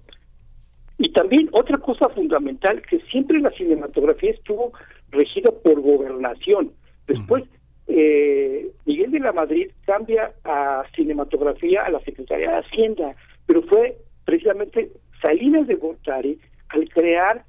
y 0.98 1.10
también 1.10 1.48
otra 1.52 1.76
cosa 1.78 2.08
fundamental, 2.08 2.80
que 2.88 3.00
siempre 3.10 3.40
la 3.40 3.50
cinematografía 3.50 4.30
estuvo 4.30 4.72
regida 5.16 5.50
por 5.50 5.80
gobernación. 5.80 6.72
Después, 7.06 7.44
eh, 7.88 8.70
Miguel 8.84 9.10
de 9.10 9.20
la 9.20 9.32
Madrid 9.32 9.70
cambia 9.84 10.32
a 10.44 10.84
cinematografía 10.94 11.82
a 11.82 11.90
la 11.90 12.00
Secretaría 12.00 12.50
de 12.50 12.58
Hacienda, 12.58 13.16
pero 13.46 13.62
fue 13.62 13.96
precisamente 14.24 14.90
Salinas 15.22 15.66
de 15.66 15.74
Gortari 15.76 16.38
al 16.68 16.88
crear 16.88 17.44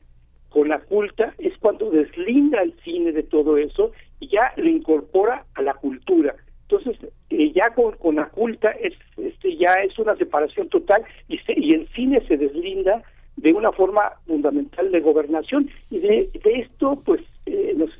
con 0.49 0.69
la 0.69 0.79
culta 0.79 1.33
es 1.37 1.57
cuando 1.59 1.89
deslinda 1.91 2.61
el 2.61 2.73
cine 2.83 3.11
de 3.11 3.23
todo 3.23 3.57
eso 3.57 3.91
y 4.19 4.29
ya 4.29 4.53
lo 4.55 4.69
incorpora 4.69 5.45
a 5.55 5.61
la 5.61 5.73
cultura. 5.73 6.35
Entonces, 6.69 6.97
eh, 7.29 7.51
ya 7.53 7.73
con, 7.73 7.95
con 7.97 8.15
la 8.15 8.29
culta 8.29 8.71
es, 8.71 8.93
este, 9.17 9.55
ya 9.57 9.73
es 9.83 9.97
una 9.99 10.15
separación 10.15 10.69
total 10.69 11.03
y, 11.27 11.39
y 11.47 11.73
el 11.73 11.87
cine 11.89 12.21
se 12.27 12.37
deslinda 12.37 13.03
de 13.37 13.53
una 13.53 13.71
forma 13.71 14.13
fundamental 14.25 14.91
de 14.91 14.99
gobernación 14.99 15.69
y 15.89 15.99
de, 15.99 16.29
esto 16.43 17.01
pues 17.05 17.21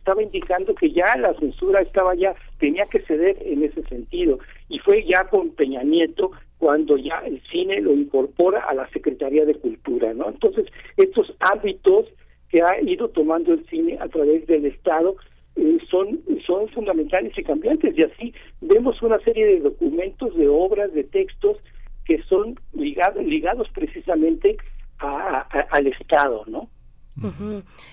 estaba 0.07 0.23
indicando 0.23 0.73
que 0.73 0.89
ya 0.91 1.17
la 1.17 1.33
censura 1.33 1.81
estaba 1.81 2.15
ya 2.15 2.33
tenía 2.59 2.85
que 2.85 3.01
ceder 3.01 3.35
en 3.41 3.61
ese 3.61 3.83
sentido 3.83 4.39
y 4.69 4.79
fue 4.79 5.03
ya 5.03 5.25
con 5.25 5.49
Peña 5.49 5.83
Nieto 5.83 6.31
cuando 6.59 6.95
ya 6.95 7.17
el 7.25 7.41
cine 7.51 7.81
lo 7.81 7.91
incorpora 7.91 8.61
a 8.61 8.73
la 8.73 8.87
Secretaría 8.91 9.43
de 9.43 9.55
Cultura, 9.55 10.13
¿no? 10.13 10.29
Entonces, 10.29 10.65
estos 10.95 11.35
ámbitos 11.41 12.05
que 12.47 12.61
ha 12.61 12.81
ido 12.81 13.09
tomando 13.09 13.51
el 13.51 13.65
cine 13.67 13.97
a 13.99 14.07
través 14.07 14.47
del 14.47 14.67
Estado 14.67 15.17
eh, 15.57 15.77
son 15.91 16.21
son 16.45 16.69
fundamentales 16.69 17.37
y 17.37 17.43
cambiantes 17.43 17.93
y 17.97 18.03
así 18.03 18.33
vemos 18.61 19.01
una 19.01 19.19
serie 19.19 19.45
de 19.45 19.59
documentos, 19.59 20.33
de 20.37 20.47
obras, 20.47 20.93
de 20.93 21.03
textos 21.03 21.57
que 22.05 22.23
son 22.23 22.57
ligados 22.71 23.25
ligados 23.25 23.67
precisamente 23.73 24.55
al 24.99 25.87
Estado, 25.87 26.45
¿no? 26.47 26.69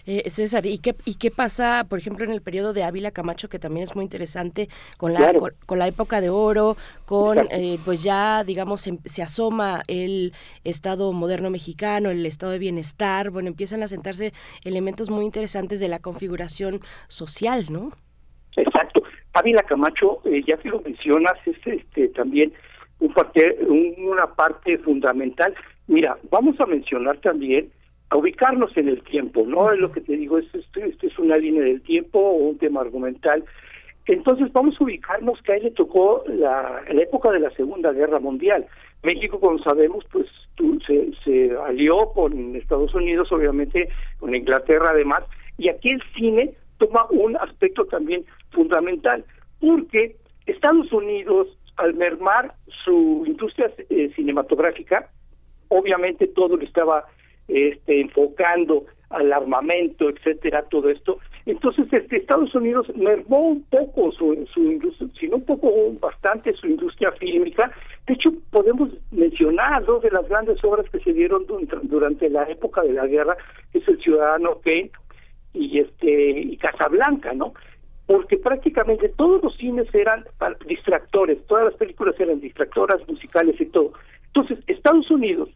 Eh, 0.06 0.28
César, 0.28 0.66
¿y 0.66 0.78
qué, 0.78 0.94
¿y 1.04 1.14
qué 1.14 1.30
pasa, 1.30 1.86
por 1.88 1.98
ejemplo, 1.98 2.24
en 2.24 2.32
el 2.32 2.42
periodo 2.42 2.72
de 2.72 2.84
Ávila 2.84 3.10
Camacho, 3.10 3.48
que 3.48 3.58
también 3.58 3.84
es 3.84 3.94
muy 3.94 4.04
interesante, 4.04 4.68
con 4.98 5.14
la, 5.14 5.32
con, 5.66 5.78
la 5.78 5.86
época 5.86 6.20
de 6.20 6.30
oro, 6.30 6.76
con, 7.06 7.38
eh, 7.50 7.78
pues 7.84 8.02
ya, 8.02 8.44
digamos, 8.44 8.82
se, 8.82 8.98
se, 9.04 9.22
asoma 9.22 9.82
el 9.88 10.32
Estado 10.64 11.12
moderno 11.12 11.50
mexicano, 11.50 12.10
el 12.10 12.26
Estado 12.26 12.52
de 12.52 12.58
bienestar, 12.58 13.30
bueno, 13.30 13.48
empiezan 13.48 13.82
a 13.82 13.88
sentarse 13.88 14.32
elementos 14.64 15.10
muy 15.10 15.24
interesantes 15.24 15.80
de 15.80 15.88
la 15.88 15.98
configuración 15.98 16.80
social, 17.08 17.66
¿no? 17.70 17.90
Exacto. 18.56 19.02
Ávila 19.32 19.62
Camacho, 19.62 20.20
eh, 20.24 20.42
ya 20.46 20.56
que 20.58 20.68
lo 20.68 20.80
mencionas, 20.80 21.34
es 21.46 21.56
este, 21.66 22.08
también 22.08 22.52
un 23.00 23.12
parte, 23.12 23.58
una 23.66 24.26
parte 24.34 24.78
fundamental. 24.78 25.54
Mira, 25.86 26.16
vamos 26.30 26.58
a 26.60 26.66
mencionar 26.66 27.18
también 27.18 27.70
ubicarnos 28.16 28.76
en 28.76 28.88
el 28.88 29.02
tiempo, 29.02 29.44
¿no? 29.46 29.72
Es 29.72 29.78
lo 29.78 29.90
que 29.90 30.00
te 30.00 30.16
digo, 30.16 30.38
esto, 30.38 30.58
esto, 30.58 31.06
es 31.06 31.18
una 31.18 31.36
línea 31.36 31.62
del 31.62 31.82
tiempo 31.82 32.18
o 32.18 32.48
un 32.48 32.58
tema 32.58 32.80
argumental. 32.80 33.44
Entonces 34.06 34.52
vamos 34.52 34.76
a 34.78 34.84
ubicarnos 34.84 35.40
que 35.42 35.52
a 35.52 35.56
él 35.56 35.64
le 35.64 35.70
tocó 35.70 36.22
la, 36.26 36.82
época 36.88 37.30
de 37.30 37.40
la 37.40 37.50
Segunda 37.50 37.92
Guerra 37.92 38.20
Mundial. 38.20 38.66
México, 39.02 39.40
como 39.40 39.58
sabemos, 39.58 40.04
pues 40.12 40.26
se, 40.86 41.12
se 41.24 41.56
alió 41.56 41.96
con 42.14 42.56
Estados 42.56 42.94
Unidos, 42.94 43.32
obviamente, 43.32 43.88
con 44.18 44.34
Inglaterra 44.34 44.90
además, 44.90 45.24
y 45.58 45.68
aquí 45.68 45.90
el 45.90 46.02
cine 46.14 46.54
toma 46.78 47.06
un 47.10 47.36
aspecto 47.36 47.84
también 47.86 48.24
fundamental, 48.50 49.24
porque 49.60 50.16
Estados 50.46 50.92
Unidos, 50.92 51.48
al 51.76 51.94
mermar 51.94 52.54
su 52.84 53.24
industria 53.26 53.72
eh, 53.88 54.12
cinematográfica, 54.14 55.10
obviamente 55.68 56.26
todo 56.26 56.56
lo 56.56 56.62
estaba 56.62 57.04
este, 57.48 58.00
enfocando 58.00 58.84
al 59.10 59.32
armamento, 59.32 60.08
etcétera, 60.08 60.64
todo 60.70 60.88
esto. 60.90 61.18
Entonces, 61.46 61.86
este, 61.92 62.16
Estados 62.16 62.54
Unidos 62.54 62.86
mermó 62.96 63.48
un 63.48 63.62
poco 63.64 64.10
su, 64.12 64.46
su 64.52 64.60
industria, 64.60 65.08
sino 65.20 65.36
un 65.36 65.44
poco, 65.44 65.70
bastante 66.00 66.52
su 66.54 66.66
industria 66.66 67.12
fílmica. 67.12 67.70
De 68.06 68.14
hecho, 68.14 68.30
podemos 68.50 68.90
mencionar 69.10 69.84
dos 69.84 70.02
de 70.02 70.10
las 70.10 70.28
grandes 70.28 70.62
obras 70.64 70.88
que 70.90 71.00
se 71.00 71.12
dieron 71.12 71.44
durante 71.84 72.28
la 72.28 72.44
época 72.44 72.82
de 72.82 72.92
la 72.92 73.06
guerra, 73.06 73.36
es 73.72 73.86
El 73.86 74.00
Ciudadano 74.00 74.58
Kane 74.64 74.90
y 75.52 75.78
este 75.78 76.40
y 76.40 76.56
Casablanca, 76.56 77.32
¿no? 77.34 77.54
Porque 78.06 78.36
prácticamente 78.36 79.08
todos 79.10 79.42
los 79.42 79.56
cines 79.56 79.86
eran 79.94 80.24
distractores, 80.66 81.38
todas 81.46 81.66
las 81.66 81.74
películas 81.74 82.18
eran 82.18 82.40
distractoras, 82.40 83.06
musicales 83.08 83.58
y 83.60 83.66
todo. 83.66 83.92
Entonces, 84.26 84.58
Estados 84.66 85.10
Unidos 85.10 85.50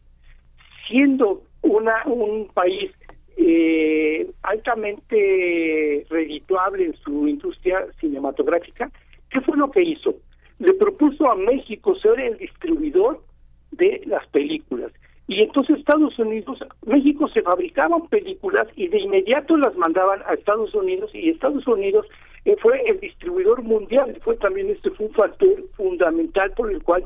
siendo 0.88 1.42
una 1.62 2.02
un 2.06 2.48
país 2.48 2.90
eh, 3.36 4.28
altamente 4.42 6.04
redituable 6.10 6.86
en 6.86 6.96
su 6.96 7.28
industria 7.28 7.86
cinematográfica, 8.00 8.90
¿qué 9.30 9.40
fue 9.40 9.56
lo 9.56 9.70
que 9.70 9.82
hizo? 9.82 10.16
Le 10.58 10.74
propuso 10.74 11.30
a 11.30 11.36
México 11.36 11.94
ser 11.96 12.18
el 12.18 12.36
distribuidor 12.38 13.22
de 13.70 14.02
las 14.06 14.26
películas. 14.28 14.92
y 15.28 15.42
entonces 15.42 15.78
Estados 15.78 16.18
Unidos, 16.18 16.58
México 16.86 17.28
se 17.28 17.42
fabricaban 17.42 18.08
películas 18.08 18.66
y 18.74 18.88
de 18.88 18.98
inmediato 18.98 19.56
las 19.56 19.76
mandaban 19.76 20.20
a 20.26 20.34
Estados 20.34 20.74
Unidos 20.74 21.10
y 21.14 21.30
Estados 21.30 21.66
Unidos 21.66 22.06
eh, 22.44 22.56
fue 22.60 22.82
el 22.88 22.98
distribuidor 22.98 23.62
mundial, 23.62 24.18
fue 24.24 24.36
también 24.36 24.70
este 24.70 24.90
fue 24.90 25.06
un 25.06 25.12
factor 25.12 25.64
fundamental 25.76 26.50
por 26.52 26.72
el 26.72 26.82
cual 26.82 27.04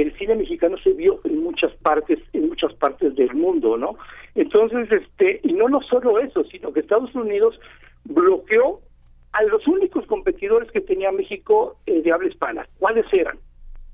el 0.00 0.16
cine 0.16 0.36
mexicano 0.36 0.76
se 0.78 0.92
vio 0.92 1.20
en 1.24 1.42
muchas 1.42 1.72
partes 1.82 2.18
en 2.32 2.48
muchas 2.48 2.72
partes 2.74 3.14
del 3.16 3.34
mundo 3.34 3.76
no 3.76 3.96
entonces 4.34 4.90
este 4.90 5.40
y 5.42 5.52
no 5.52 5.68
no 5.68 5.80
solo 5.82 6.18
eso 6.18 6.44
sino 6.44 6.72
que 6.72 6.80
Estados 6.80 7.14
Unidos 7.14 7.58
bloqueó 8.04 8.80
a 9.32 9.42
los 9.44 9.66
únicos 9.66 10.06
competidores 10.06 10.70
que 10.70 10.80
tenía 10.80 11.10
México 11.10 11.76
eh, 11.86 12.02
de 12.02 12.12
habla 12.12 12.28
hispana. 12.28 12.68
Cuáles 12.78 13.06
eran 13.12 13.38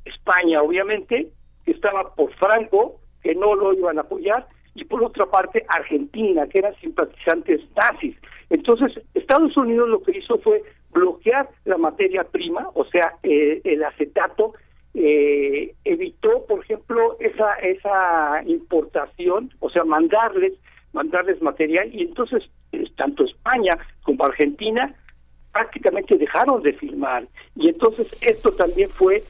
España 0.05 0.63
obviamente 0.63 1.29
que 1.65 1.73
estaba 1.73 2.15
por 2.15 2.33
Franco 2.35 3.01
que 3.23 3.35
no 3.35 3.55
lo 3.55 3.73
iban 3.73 3.99
a 3.99 4.03
apoyar 4.03 4.47
y 4.75 4.85
por 4.85 5.03
otra 5.03 5.27
parte 5.27 5.65
Argentina 5.69 6.47
que 6.49 6.59
eran 6.59 6.75
simpatizantes 6.77 7.61
nazis. 7.77 8.17
Entonces 8.51 9.01
Estados 9.15 9.57
Unidos 9.57 9.89
lo 9.89 10.03
que 10.03 10.19
hizo 10.19 10.39
fue 10.39 10.63
bloquear 10.91 11.49
la 11.65 11.79
materia 11.79 12.25
prima 12.25 12.69
o 12.75 12.85
sea 12.87 13.15
eh, 13.23 13.61
el 13.65 13.85
acetato 13.85 14.55
eh, 14.95 15.75
evitó, 15.85 16.45
por 16.47 16.65
ejemplo, 16.65 17.17
esa 17.21 17.55
esa 17.55 18.43
importación, 18.47 19.51
o 19.61 19.71
sea, 19.71 19.85
mandarles 19.85 20.55
mandarles 20.93 21.41
material 21.43 21.95
y 21.95 22.03
entonces 22.03 22.43
tanto 22.97 23.25
España 23.25 23.79
como 24.03 24.25
Argentina 24.25 24.95
prácticamente 25.53 26.17
dejaron 26.17 26.63
de 26.63 26.73
filmar 26.73 27.29
y 27.55 27.69
entonces 27.69 28.09
esto 28.23 28.53
también 28.53 28.89
fue 28.91 29.23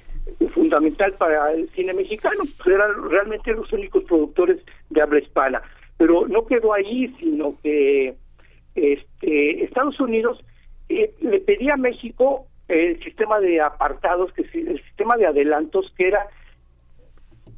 fundamental 0.54 1.14
para 1.14 1.52
el 1.52 1.68
cine 1.70 1.94
mexicano, 1.94 2.44
pues 2.56 2.74
eran 2.74 3.10
realmente 3.10 3.52
los 3.52 3.72
únicos 3.72 4.04
productores 4.04 4.58
de 4.90 5.02
habla 5.02 5.20
hispana, 5.20 5.62
pero 5.96 6.26
no 6.28 6.46
quedó 6.46 6.72
ahí, 6.72 7.14
sino 7.18 7.54
que 7.62 8.14
este 8.74 9.64
Estados 9.64 9.98
Unidos 10.00 10.38
eh, 10.88 11.12
le 11.20 11.40
pedía 11.40 11.74
a 11.74 11.78
México 11.78 12.46
el 12.68 13.02
sistema 13.02 13.40
de 13.40 13.60
apartados, 13.60 14.32
que 14.32 14.42
el 14.42 14.82
sistema 14.84 15.16
de 15.16 15.26
adelantos, 15.26 15.92
que 15.96 16.08
era 16.08 16.26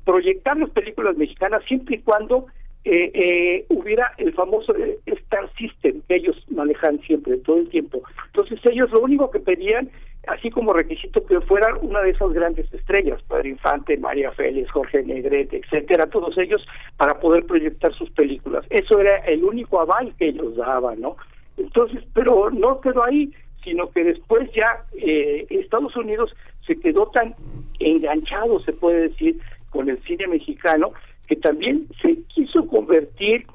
proyectar 0.05 0.57
las 0.57 0.71
películas 0.71 1.17
mexicanas 1.17 1.63
siempre 1.67 1.97
y 1.97 2.01
cuando 2.01 2.47
eh, 2.85 3.11
eh, 3.13 3.67
hubiera 3.69 4.13
el 4.17 4.33
famoso 4.33 4.75
eh, 4.75 4.99
Star 5.05 5.53
System 5.59 6.01
que 6.09 6.17
ellos 6.17 6.37
manejan 6.49 6.99
siempre, 7.01 7.37
todo 7.39 7.59
el 7.59 7.69
tiempo. 7.69 8.03
Entonces 8.27 8.59
ellos 8.65 8.91
lo 8.91 9.01
único 9.01 9.31
que 9.31 9.41
pedían, 9.41 9.91
así 10.29 10.51
como 10.51 10.73
requisito, 10.73 11.25
que 11.27 11.41
fueran 11.43 11.75
una 11.83 12.01
de 12.01 12.11
esas 12.11 12.33
grandes 12.33 12.73
estrellas, 12.73 13.21
Padre 13.29 13.51
Infante, 13.51 13.99
María 13.99 14.33
Félix, 14.33 14.71
Jorge 14.71 15.03
Negrete, 15.03 15.59
etcétera, 15.59 16.07
todos 16.07 16.39
ellos, 16.39 16.67
para 16.97 17.21
poder 17.21 17.45
proyectar 17.45 17.93
sus 17.93 18.11
películas. 18.13 18.65
Eso 18.71 18.99
era 18.99 19.17
el 19.27 19.45
único 19.45 19.81
aval 19.81 20.15
que 20.19 20.29
ellos 20.29 20.57
daban, 20.57 21.03
¿no? 21.03 21.17
Entonces, 21.59 22.03
pero 22.15 22.51
no 22.51 22.81
quedó 22.81 23.05
ahí, 23.05 23.31
sino 23.63 23.91
que 23.91 24.05
después 24.05 24.51
ya 24.53 24.85
eh, 24.97 25.47
Estados 25.51 25.97
Unidos 25.97 26.35
se 26.67 26.77
quedó 26.77 27.07
tan 27.11 27.35
enganchado, 27.79 28.61
se 28.61 28.73
puede 28.73 29.09
decir, 29.09 29.39
con 29.71 29.89
el 29.89 30.03
cine 30.05 30.27
mexicano, 30.27 30.93
que 31.27 31.37
también 31.37 31.87
se 32.03 32.23
quiso 32.25 32.67
convertir 32.67 33.47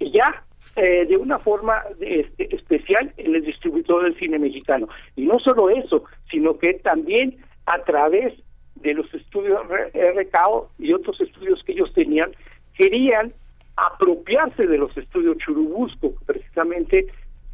ya 0.00 0.44
eh, 0.76 1.06
de 1.06 1.16
una 1.16 1.38
forma 1.38 1.82
este, 2.00 2.54
especial 2.54 3.12
en 3.16 3.34
el 3.34 3.44
distribuidor 3.44 4.04
del 4.04 4.18
cine 4.18 4.38
mexicano. 4.38 4.88
Y 5.16 5.26
no 5.26 5.38
solo 5.38 5.70
eso, 5.70 6.04
sino 6.30 6.58
que 6.58 6.74
también 6.74 7.36
a 7.66 7.82
través 7.84 8.34
de 8.76 8.94
los 8.94 9.12
estudios 9.14 9.60
RKO 9.68 10.70
y 10.78 10.92
otros 10.92 11.20
estudios 11.20 11.62
que 11.64 11.72
ellos 11.72 11.92
tenían, 11.94 12.32
querían 12.76 13.32
apropiarse 13.76 14.66
de 14.66 14.78
los 14.78 14.96
estudios 14.96 15.38
Churubusco, 15.38 16.14
precisamente 16.26 17.06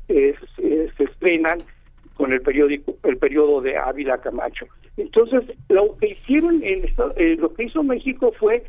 eh, 0.08 0.34
se 0.56 1.04
estrenan 1.04 1.58
con 2.18 2.32
el 2.32 2.42
periódico 2.42 2.96
el 3.04 3.16
periodo 3.16 3.60
de 3.62 3.78
Ávila 3.78 4.18
Camacho. 4.18 4.66
Entonces, 4.96 5.44
lo 5.68 5.96
que 5.98 6.08
hicieron 6.08 6.62
en 6.64 6.84
eh, 7.16 7.36
lo 7.38 7.54
que 7.54 7.64
hizo 7.64 7.82
México 7.84 8.32
fue 8.38 8.64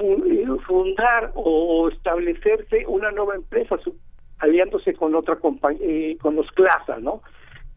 eh, 0.00 0.46
fundar 0.66 1.30
o 1.34 1.88
establecerse 1.90 2.86
una 2.88 3.10
nueva 3.10 3.34
empresa 3.34 3.76
aliándose 4.38 4.94
con 4.94 5.14
otra 5.14 5.36
compañía 5.36 5.86
eh, 5.86 6.16
con 6.20 6.36
los 6.36 6.50
Clasa, 6.52 6.98
¿no? 6.98 7.20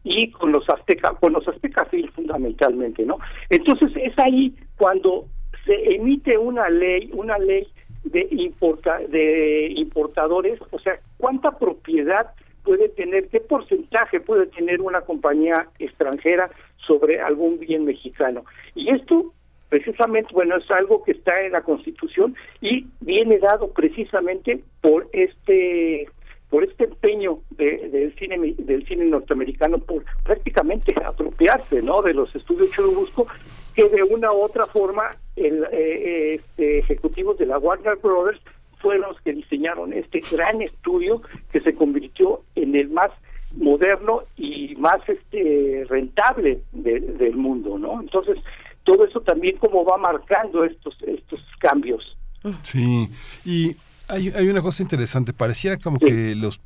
Y 0.04 0.30
con 0.30 0.52
los 0.52 0.66
Azteca, 0.70 1.12
con 1.20 1.34
los 1.34 1.46
Azteca 1.46 1.86
fundamentalmente, 2.14 3.04
¿no? 3.04 3.18
Entonces 3.50 3.92
es 3.96 4.18
ahí 4.18 4.56
cuando 4.78 5.26
se 5.66 5.96
emite 5.96 6.38
una 6.38 6.70
ley, 6.70 7.10
una 7.12 7.36
ley 7.38 7.66
de 8.04 8.26
importa, 8.30 8.98
de 9.10 9.70
importadores, 9.76 10.58
o 10.70 10.78
sea, 10.78 10.98
cuánta 11.18 11.50
propiedad 11.58 12.32
puede 12.70 12.88
tener, 12.90 13.26
qué 13.26 13.40
porcentaje 13.40 14.20
puede 14.20 14.46
tener 14.46 14.80
una 14.80 15.00
compañía 15.00 15.66
extranjera 15.80 16.48
sobre 16.76 17.20
algún 17.20 17.58
bien 17.58 17.84
mexicano. 17.84 18.44
Y 18.76 18.90
esto 18.90 19.32
precisamente, 19.68 20.32
bueno, 20.32 20.56
es 20.56 20.70
algo 20.70 21.02
que 21.02 21.10
está 21.10 21.42
en 21.42 21.50
la 21.50 21.62
Constitución 21.62 22.36
y 22.60 22.86
viene 23.00 23.38
dado 23.38 23.72
precisamente 23.72 24.60
por 24.80 25.08
este 25.12 26.08
por 26.48 26.62
este 26.62 26.84
empeño 26.84 27.40
del 27.50 28.14
cine 28.16 28.54
del 28.58 28.86
cine 28.86 29.04
norteamericano 29.06 29.78
por 29.78 30.04
prácticamente 30.22 30.94
apropiarse 31.04 31.82
no 31.82 32.02
de 32.02 32.14
los 32.14 32.32
estudios 32.36 32.70
Churubusco 32.70 33.26
que 33.74 33.88
de 33.88 34.02
una 34.04 34.32
u 34.32 34.44
otra 34.44 34.64
forma 34.66 35.16
el 35.34 35.64
eh, 35.72 36.34
este, 36.34 36.78
ejecutivos 36.78 37.36
de 37.38 37.46
la 37.46 37.58
Warner 37.58 37.96
Brothers 37.96 38.40
fueron 38.80 39.10
los 39.10 39.20
que 39.20 39.32
diseñaron 39.32 39.92
este 39.92 40.20
gran 40.30 40.60
estudio 40.62 41.22
que 41.52 41.60
se 41.60 41.74
convirtió 41.74 42.42
en 42.54 42.74
el 42.74 42.88
más 42.90 43.10
moderno 43.56 44.22
y 44.36 44.74
más 44.76 44.98
este 45.08 45.84
rentable 45.88 46.60
del 46.72 47.36
mundo, 47.36 47.78
¿no? 47.78 48.00
Entonces, 48.00 48.38
todo 48.84 49.04
eso 49.04 49.20
también 49.20 49.56
como 49.58 49.84
va 49.84 49.96
marcando 49.96 50.64
estos 50.64 50.96
estos 51.02 51.40
cambios. 51.58 52.16
Sí, 52.62 53.08
y 53.44 53.76
hay, 54.08 54.28
hay 54.30 54.48
una 54.48 54.62
cosa 54.62 54.82
interesante, 54.82 55.32
pareciera 55.32 55.76
como 55.76 55.98
que 55.98 56.34
los, 56.34 56.60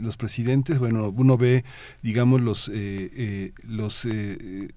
los 0.00 0.16
presidentes, 0.16 0.78
bueno, 0.78 1.12
uno 1.16 1.36
ve, 1.38 1.64
digamos, 2.02 2.40
los, 2.40 2.68
eh, 2.68 3.10
eh, 3.16 3.52
los 3.62 4.04
eh, 4.04 4.68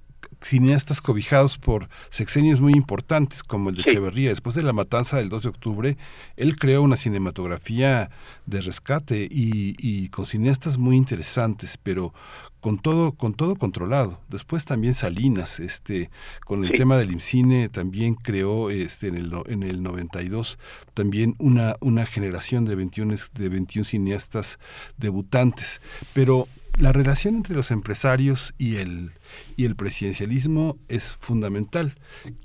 cineastas 0.43 1.01
cobijados 1.01 1.57
por 1.57 1.89
sexenios 2.09 2.61
muy 2.61 2.73
importantes, 2.73 3.43
como 3.43 3.69
el 3.69 3.75
de 3.75 3.83
Echeverría. 3.83 4.29
Después 4.29 4.55
de 4.55 4.63
la 4.63 4.73
matanza 4.73 5.17
del 5.17 5.29
2 5.29 5.43
de 5.43 5.49
octubre, 5.49 5.97
él 6.35 6.57
creó 6.57 6.81
una 6.81 6.97
cinematografía 6.97 8.09
de 8.45 8.61
rescate 8.61 9.27
y, 9.29 10.09
con 10.09 10.25
cineastas 10.25 10.77
muy 10.77 10.97
interesantes, 10.97 11.77
pero 11.81 12.13
con 12.59 12.77
todo, 12.77 13.13
con 13.13 13.33
todo 13.33 13.55
controlado. 13.55 14.19
Después 14.29 14.65
también 14.65 14.95
Salinas, 14.95 15.59
este, 15.59 16.09
con 16.45 16.63
el 16.63 16.71
tema 16.71 16.97
del 16.97 17.11
IMCINE, 17.11 17.69
también 17.69 18.15
creó 18.15 18.69
este, 18.69 19.07
en, 19.07 19.17
el, 19.17 19.33
en 19.47 19.63
el 19.63 19.83
92 19.83 20.57
también 20.93 21.35
una, 21.39 21.75
una 21.79 22.05
generación 22.05 22.65
de 22.65 22.75
21, 22.75 23.15
de 23.33 23.49
21 23.49 23.85
cineastas 23.85 24.59
debutantes. 24.97 25.81
Pero 26.13 26.47
la 26.77 26.91
relación 26.91 27.35
entre 27.35 27.55
los 27.55 27.71
empresarios 27.71 28.53
y 28.57 28.77
el, 28.77 29.11
y 29.55 29.65
el 29.65 29.75
presidencialismo 29.75 30.77
es 30.87 31.11
fundamental. 31.11 31.95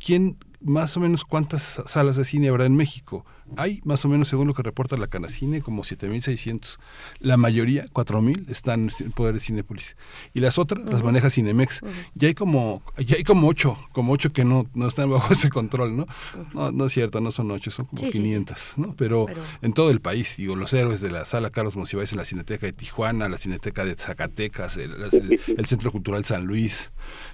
¿Quién, 0.04 0.38
más 0.60 0.96
o 0.96 1.00
menos, 1.00 1.24
cuántas 1.24 1.82
salas 1.86 2.16
de 2.16 2.24
cine 2.24 2.48
habrá 2.48 2.66
en 2.66 2.76
México? 2.76 3.24
Hay, 3.56 3.80
más 3.84 4.04
o 4.04 4.08
menos, 4.08 4.28
según 4.28 4.46
lo 4.46 4.54
que 4.54 4.62
reporta 4.62 4.96
la 4.96 5.06
Canacine, 5.06 5.62
como 5.62 5.82
7.600. 5.82 6.78
La 7.20 7.36
mayoría, 7.36 7.86
4.000, 7.86 8.48
están 8.50 8.88
en 9.00 9.12
poder 9.12 9.34
de 9.34 9.40
Cinepolis. 9.40 9.96
Y 10.34 10.40
las 10.40 10.58
otras 10.58 10.84
las 10.84 11.02
maneja 11.02 11.30
Cinemex. 11.30 11.80
Ya 12.14 12.28
hay 12.28 12.34
como 12.34 12.82
ya 12.98 13.16
hay 13.16 13.24
como 13.24 13.48
ocho, 13.48 13.78
como 13.92 14.12
ocho 14.12 14.32
que 14.32 14.44
no, 14.44 14.68
no 14.74 14.88
están 14.88 15.10
bajo 15.10 15.32
ese 15.32 15.50
control, 15.50 15.96
¿no? 15.96 16.06
no, 16.52 16.72
no 16.72 16.86
es 16.86 16.92
cierto, 16.92 17.20
no 17.20 17.32
son 17.32 17.50
ocho, 17.50 17.70
son 17.70 17.86
como 17.86 18.10
500, 18.10 18.74
¿no? 18.76 18.94
Pero, 18.96 19.26
en 19.62 19.72
todo 19.72 19.90
el 19.90 20.00
país, 20.00 20.36
digo, 20.36 20.56
los 20.56 20.72
héroes 20.72 21.00
de 21.00 21.10
la 21.10 21.24
sala 21.24 21.50
Carlos 21.50 21.76
Monsiváis 21.76 22.12
en 22.12 22.18
la 22.18 22.24
Cineteca 22.24 22.66
de 22.66 22.72
Tijuana, 22.72 23.28
la 23.28 23.38
Cineteca 23.38 23.84
de 23.84 23.94
Zacatecas, 23.94 24.76
el 24.76 25.66
Centro 25.66 25.92
Cultural 25.92 26.24
San 26.24 26.44
Luis. 26.44 26.90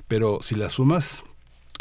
Pero 0.08 0.40
si 0.42 0.54
las 0.54 0.72
sumas, 0.74 1.24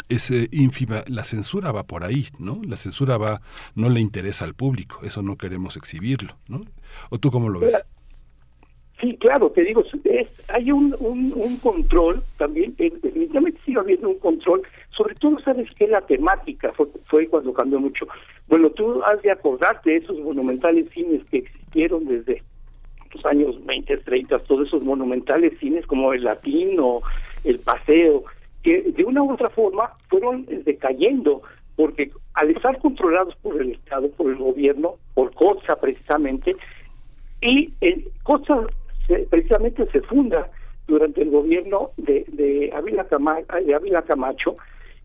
es 0.08 0.30
ínfima, 0.52 1.02
la 1.08 1.24
censura 1.24 1.72
va 1.72 1.84
por 1.84 2.04
ahí, 2.04 2.26
¿no? 2.38 2.60
La 2.66 2.76
censura 2.76 3.16
va, 3.16 3.40
no 3.74 3.88
le 3.88 4.00
interesa 4.00 4.44
al 4.44 4.54
público, 4.54 5.00
eso 5.02 5.22
no 5.22 5.36
queremos 5.36 5.76
exhibirlo, 5.76 6.36
¿no? 6.48 6.62
¿O 7.10 7.18
tú 7.18 7.30
cómo 7.30 7.48
lo 7.48 7.60
ves? 7.60 7.84
Sí, 9.00 9.16
claro, 9.18 9.50
te 9.50 9.64
digo, 9.64 9.82
es, 10.04 10.28
hay 10.48 10.70
un, 10.70 10.94
un, 11.00 11.56
control 11.58 12.22
también, 12.38 12.74
definitivamente 12.76 13.60
sigue 13.64 13.80
habiendo 13.80 14.08
un 14.08 14.18
control, 14.18 14.62
sobre 14.96 15.14
todo 15.16 15.38
sabes 15.40 15.68
que 15.74 15.88
la 15.88 16.00
temática 16.02 16.72
fue, 16.72 16.86
fue 17.06 17.26
cuando 17.26 17.52
cambió 17.52 17.80
mucho. 17.80 18.06
Bueno, 18.46 18.70
tú 18.70 19.02
has 19.02 19.20
de 19.22 19.32
acordarte 19.32 19.90
de 19.90 19.96
esos 19.96 20.18
monumentales 20.20 20.88
cines 20.90 21.22
que 21.30 21.38
existieron 21.38 22.06
desde 22.06 22.42
los 23.12 23.26
años 23.26 23.64
20, 23.66 23.96
30, 23.98 24.38
todos 24.40 24.68
esos 24.68 24.82
monumentales 24.82 25.58
cines 25.58 25.84
como 25.86 26.12
el 26.12 26.24
Latino, 26.24 27.00
el 27.42 27.58
Paseo, 27.58 28.24
que 28.64 28.82
de 28.82 29.04
una 29.04 29.22
u 29.22 29.32
otra 29.32 29.48
forma 29.50 29.92
fueron 30.08 30.46
decayendo 30.64 31.42
porque 31.76 32.10
al 32.34 32.50
estar 32.50 32.78
controlados 32.78 33.36
por 33.36 33.60
el 33.60 33.72
Estado, 33.72 34.10
por 34.12 34.30
el 34.30 34.36
gobierno, 34.36 34.94
por 35.12 35.32
COSA 35.34 35.76
precisamente, 35.80 36.56
y 37.42 37.72
el 37.80 38.08
COSA 38.22 38.66
precisamente 39.30 39.86
se 39.92 40.00
funda 40.02 40.50
durante 40.86 41.22
el 41.22 41.30
gobierno 41.30 41.90
de, 41.96 42.24
de, 42.28 42.72
Ávila 42.74 43.04
Camacho, 43.04 43.46
de 43.64 43.74
Ávila 43.74 44.02
Camacho 44.02 44.56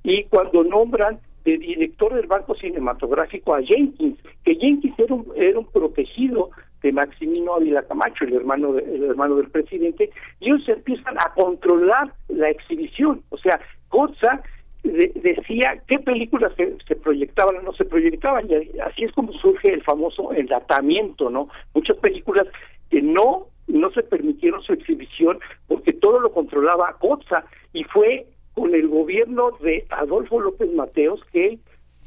y 0.04 0.24
cuando 0.26 0.64
nombran 0.64 1.20
de 1.44 1.58
director 1.58 2.14
del 2.14 2.28
Banco 2.28 2.56
Cinematográfico 2.56 3.56
a 3.56 3.62
Jenkins, 3.62 4.18
que 4.44 4.56
Jenkins 4.56 4.98
era 5.00 5.16
un, 5.16 5.28
era 5.36 5.60
un 5.60 5.66
protegido 5.66 6.52
de 6.82 6.92
Maximino 6.92 7.56
Ávila 7.56 7.84
Camacho, 7.84 8.26
el 8.26 8.34
hermano, 8.34 8.78
el 8.78 9.04
hermano 9.04 9.36
del 9.36 9.50
presidente, 9.50 10.10
y 10.40 10.50
ellos 10.50 10.68
empiezan 10.70 11.18
a 11.18 11.34
controlar 11.34 12.14
la 12.28 12.50
exhibición. 12.50 13.22
O 13.30 13.38
sea, 13.38 13.60
COSA 13.90 14.42
decía 14.84 15.82
qué 15.88 16.00
películas 16.00 16.54
se, 16.56 16.96
proyectaban 16.96 17.58
o 17.58 17.62
no 17.62 17.74
se 17.74 17.86
proyectaban, 17.86 18.50
y 18.50 18.80
así 18.80 19.04
es 19.04 19.12
como 19.12 19.34
surge 19.34 19.74
el 19.74 19.84
famoso 19.84 20.34
enlatamiento, 20.34 21.30
¿no? 21.30 21.50
Muchas 21.74 21.98
películas 21.98 22.48
que 22.90 23.02
no 23.02 23.48
no 23.68 23.92
se 23.92 24.02
permitieron 24.02 24.64
su 24.64 24.74
exhibición 24.74 25.40
porque 25.68 25.94
todo 25.94 26.20
lo 26.20 26.32
controlaba 26.32 26.98
COSA 27.00 27.46
y 27.72 27.84
fue 27.84 28.26
con 28.56 28.74
el 28.74 28.88
gobierno 28.88 29.52
de 29.62 29.86
Adolfo 29.90 30.42
López 30.42 30.74
Mateos 30.74 31.22
que 31.32 31.60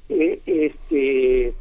eh, 0.09 0.41
este 0.45 1.55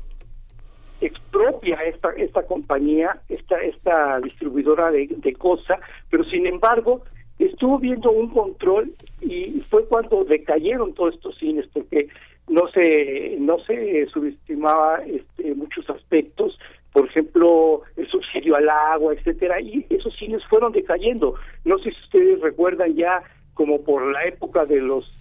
expropia 1.02 1.76
esta 1.78 2.10
esta 2.12 2.44
compañía, 2.44 3.20
esta 3.28 3.62
esta 3.62 4.20
distribuidora 4.20 4.92
de, 4.92 5.08
de 5.08 5.34
cosa, 5.34 5.80
pero 6.10 6.24
sin 6.26 6.46
embargo 6.46 7.02
estuvo 7.40 7.80
viendo 7.80 8.12
un 8.12 8.30
control 8.30 8.94
y 9.20 9.62
fue 9.70 9.86
cuando 9.86 10.24
decayeron 10.24 10.94
todos 10.94 11.16
estos 11.16 11.38
cines 11.38 11.68
porque 11.74 12.08
no 12.48 12.68
se 12.70 13.38
no 13.40 13.60
se 13.60 14.06
subestimaba 14.08 15.02
este, 15.06 15.56
muchos 15.56 15.90
aspectos 15.90 16.58
por 16.94 17.08
ejemplo 17.08 17.82
el 17.96 18.08
subsidio 18.08 18.56
al 18.56 18.70
agua 18.70 19.14
etcétera 19.14 19.60
y 19.60 19.86
esos 19.90 20.16
cines 20.18 20.44
fueron 20.50 20.72
decayendo. 20.72 21.36
No 21.66 21.78
sé 21.80 21.92
si 21.92 22.02
ustedes 22.04 22.42
recuerdan 22.42 22.96
ya 22.96 23.24
como 23.54 23.82
por 23.84 24.12
la 24.12 24.24
época 24.26 24.66
de 24.66 24.82
los 24.82 25.12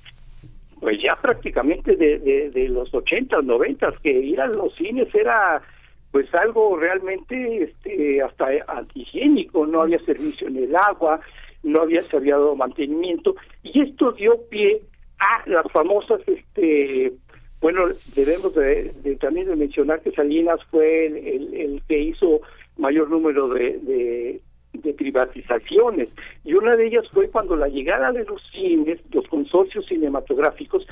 pues 0.80 0.98
ya 1.02 1.16
prácticamente 1.20 1.94
de, 1.94 2.18
de, 2.50 2.68
los 2.68 2.92
ochentas, 2.94 3.44
noventas, 3.44 3.94
que 4.02 4.10
ir 4.10 4.40
a 4.40 4.46
los 4.46 4.74
cines 4.74 5.14
era 5.14 5.62
pues 6.10 6.26
algo 6.34 6.76
realmente 6.76 7.64
este 7.64 8.22
hasta 8.22 8.48
antihigiénico, 8.66 9.66
no 9.66 9.82
había 9.82 10.00
servicio 10.00 10.48
en 10.48 10.56
el 10.56 10.74
agua, 10.74 11.20
no 11.62 11.82
había 11.82 12.02
se 12.02 12.16
había 12.16 12.34
dado 12.34 12.56
mantenimiento, 12.56 13.36
y 13.62 13.82
esto 13.82 14.12
dio 14.12 14.40
pie 14.48 14.80
a 15.18 15.48
las 15.48 15.70
famosas 15.70 16.20
este 16.26 17.12
bueno 17.60 17.82
debemos 18.16 18.54
de, 18.54 19.18
también 19.20 19.48
de 19.48 19.56
mencionar 19.56 20.00
que 20.00 20.12
Salinas 20.12 20.58
fue 20.70 21.06
el, 21.06 21.54
el, 21.54 21.82
que 21.86 21.98
hizo 21.98 22.40
mayor 22.78 23.10
número 23.10 23.48
de, 23.48 23.78
de 23.80 24.40
privatizaciones 24.78 26.08
y 26.44 26.54
una 26.54 26.76
de 26.76 26.86
ellas 26.86 27.04
fue 27.12 27.28
cuando 27.28 27.56
la 27.56 27.68
llegada 27.68 28.12
de 28.12 28.24
los 28.24 28.40
cines, 28.52 28.98
los 29.12 29.26
consorcios 29.28 29.86
cinematográficos, 29.86 30.86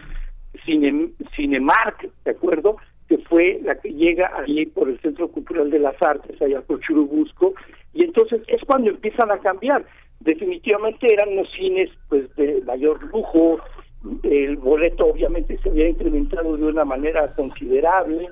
Cine, 0.64 1.10
Cinemark, 1.36 2.08
¿de 2.24 2.30
acuerdo? 2.30 2.76
Que 3.08 3.18
fue 3.18 3.60
la 3.62 3.74
que 3.76 3.92
llega 3.92 4.32
allí 4.36 4.66
por 4.66 4.88
el 4.88 4.98
Centro 5.00 5.28
Cultural 5.28 5.70
de 5.70 5.78
las 5.78 6.00
Artes, 6.02 6.40
allá 6.42 6.60
por 6.62 6.80
Churubusco, 6.80 7.54
y 7.94 8.04
entonces 8.04 8.42
es 8.48 8.62
cuando 8.64 8.90
empiezan 8.90 9.30
a 9.30 9.38
cambiar. 9.38 9.84
Definitivamente 10.20 11.12
eran 11.12 11.36
los 11.36 11.50
cines 11.52 11.90
pues 12.08 12.34
de 12.36 12.60
mayor 12.66 13.02
lujo, 13.12 13.60
el 14.22 14.56
boleto 14.56 15.06
obviamente 15.06 15.58
se 15.58 15.70
había 15.70 15.88
incrementado 15.88 16.56
de 16.56 16.64
una 16.64 16.84
manera 16.84 17.32
considerable, 17.34 18.28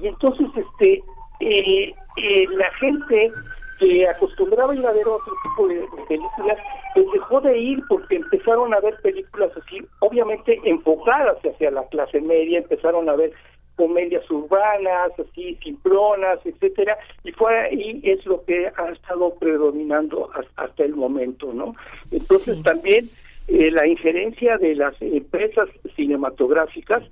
y 0.00 0.06
entonces 0.06 0.46
este 0.56 1.02
eh, 1.40 1.94
eh, 2.16 2.46
la 2.56 2.70
gente 2.80 3.30
que 3.78 4.08
acostumbraba 4.08 4.74
ir 4.74 4.86
a 4.86 4.92
ver 4.92 5.06
otro 5.06 5.32
tipo 5.42 5.68
de, 5.68 5.86
películas, 6.08 6.58
pues 6.94 7.06
dejó 7.12 7.40
de 7.40 7.58
ir 7.58 7.82
porque 7.88 8.16
empezaron 8.16 8.72
a 8.74 8.80
ver 8.80 8.96
películas 9.02 9.50
así, 9.56 9.84
obviamente 10.00 10.60
enfocadas 10.64 11.38
hacia 11.38 11.70
la 11.70 11.86
clase 11.88 12.20
media, 12.20 12.58
empezaron 12.58 13.08
a 13.08 13.16
ver 13.16 13.32
comedias 13.76 14.28
urbanas, 14.30 15.12
así, 15.18 15.58
simplonas, 15.62 16.38
etcétera, 16.44 16.96
y 17.24 17.32
fue 17.32 17.58
ahí 17.58 18.00
es 18.02 18.24
lo 18.24 18.42
que 18.44 18.68
ha 18.74 18.90
estado 18.90 19.34
predominando 19.34 20.30
hasta 20.56 20.84
el 20.84 20.96
momento, 20.96 21.52
¿no? 21.52 21.74
Entonces 22.10 22.62
también 22.62 23.10
eh, 23.48 23.70
la 23.70 23.86
injerencia 23.86 24.56
de 24.58 24.74
las 24.74 24.94
empresas 25.02 25.68
cinematográficas 25.94 27.04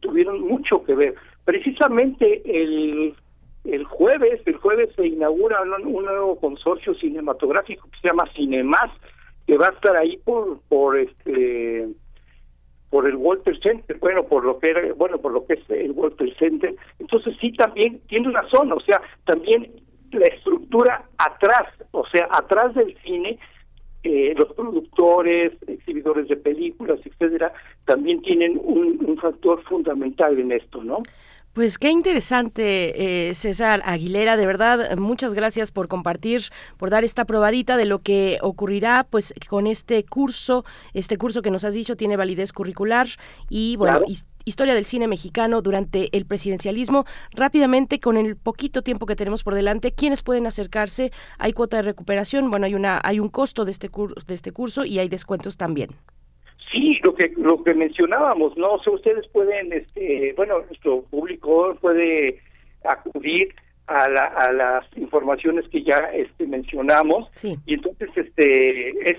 tuvieron 0.00 0.40
mucho 0.42 0.84
que 0.84 0.94
ver. 0.94 1.14
Precisamente 1.44 2.42
el 2.44 3.14
el 3.64 3.84
jueves, 3.84 4.40
el 4.46 4.56
jueves 4.56 4.90
se 4.96 5.06
inaugura 5.06 5.62
un, 5.62 6.04
nuevo 6.04 6.38
consorcio 6.38 6.94
cinematográfico 6.94 7.88
que 7.90 8.00
se 8.00 8.08
llama 8.08 8.30
Cinemas, 8.34 8.90
que 9.46 9.56
va 9.56 9.66
a 9.68 9.72
estar 9.72 9.96
ahí 9.96 10.16
por 10.24 10.60
por 10.68 10.98
este 10.98 11.88
por 12.90 13.08
el 13.08 13.16
Walter 13.16 13.58
Center, 13.60 13.96
bueno, 13.98 14.24
por 14.24 14.44
lo 14.44 14.58
que 14.58 14.70
era, 14.70 14.92
bueno, 14.94 15.16
por 15.18 15.32
lo 15.32 15.46
que 15.46 15.54
es 15.54 15.70
el 15.70 15.92
Walter 15.92 16.30
Center. 16.36 16.74
Entonces 16.98 17.34
sí 17.40 17.50
también 17.52 18.00
tiene 18.08 18.28
una 18.28 18.46
zona, 18.50 18.74
o 18.74 18.80
sea, 18.80 19.00
también 19.24 19.72
la 20.10 20.26
estructura 20.26 21.08
atrás, 21.16 21.68
o 21.92 22.06
sea, 22.08 22.28
atrás 22.30 22.74
del 22.74 22.94
cine 23.02 23.38
eh, 24.04 24.34
los 24.36 24.52
productores, 24.54 25.52
exhibidores 25.66 26.26
de 26.26 26.36
películas, 26.36 26.98
etcétera, 27.04 27.52
también 27.84 28.20
tienen 28.20 28.60
un, 28.62 28.98
un 29.06 29.16
factor 29.16 29.62
fundamental 29.62 30.38
en 30.40 30.50
esto, 30.50 30.82
¿no? 30.82 31.02
Pues 31.52 31.76
qué 31.76 31.90
interesante, 31.90 33.28
eh, 33.28 33.34
César 33.34 33.82
Aguilera, 33.84 34.38
de 34.38 34.46
verdad, 34.46 34.96
muchas 34.96 35.34
gracias 35.34 35.70
por 35.70 35.86
compartir, 35.86 36.44
por 36.78 36.88
dar 36.88 37.04
esta 37.04 37.26
probadita 37.26 37.76
de 37.76 37.84
lo 37.84 37.98
que 37.98 38.38
ocurrirá 38.40 39.06
pues 39.10 39.34
con 39.50 39.66
este 39.66 40.02
curso, 40.02 40.64
este 40.94 41.18
curso 41.18 41.42
que 41.42 41.50
nos 41.50 41.64
has 41.64 41.74
dicho 41.74 41.94
tiene 41.94 42.16
validez 42.16 42.54
curricular 42.54 43.06
y 43.50 43.76
bueno, 43.76 44.00
historia 44.46 44.72
del 44.72 44.86
cine 44.86 45.08
mexicano 45.08 45.60
durante 45.60 46.08
el 46.16 46.24
presidencialismo. 46.24 47.04
Rápidamente, 47.32 48.00
con 48.00 48.16
el 48.16 48.34
poquito 48.36 48.80
tiempo 48.80 49.04
que 49.04 49.14
tenemos 49.14 49.44
por 49.44 49.54
delante, 49.54 49.92
¿quiénes 49.92 50.22
pueden 50.22 50.46
acercarse? 50.46 51.12
Hay 51.36 51.52
cuota 51.52 51.76
de 51.76 51.82
recuperación, 51.82 52.50
bueno, 52.50 52.64
hay 52.64 52.74
una 52.74 52.98
hay 53.04 53.20
un 53.20 53.28
costo 53.28 53.66
de 53.66 53.72
este 53.72 53.90
de 54.26 54.34
este 54.34 54.52
curso 54.52 54.86
y 54.86 55.00
hay 55.00 55.10
descuentos 55.10 55.58
también. 55.58 55.90
Sí, 56.72 56.98
lo 57.04 57.14
que 57.14 57.32
lo 57.36 57.62
que 57.62 57.74
mencionábamos, 57.74 58.56
no, 58.56 58.72
o 58.72 58.90
ustedes 58.90 59.28
pueden, 59.28 59.72
este, 59.72 60.32
bueno, 60.36 60.60
nuestro 60.60 61.02
público 61.02 61.76
puede 61.80 62.40
acudir 62.82 63.54
a, 63.86 64.08
la, 64.08 64.24
a 64.24 64.52
las 64.52 64.86
informaciones 64.96 65.68
que 65.68 65.82
ya 65.82 65.98
este 66.14 66.46
mencionamos. 66.46 67.30
Y 67.66 67.74
entonces 67.74 68.08
este 68.16 69.10
es 69.10 69.18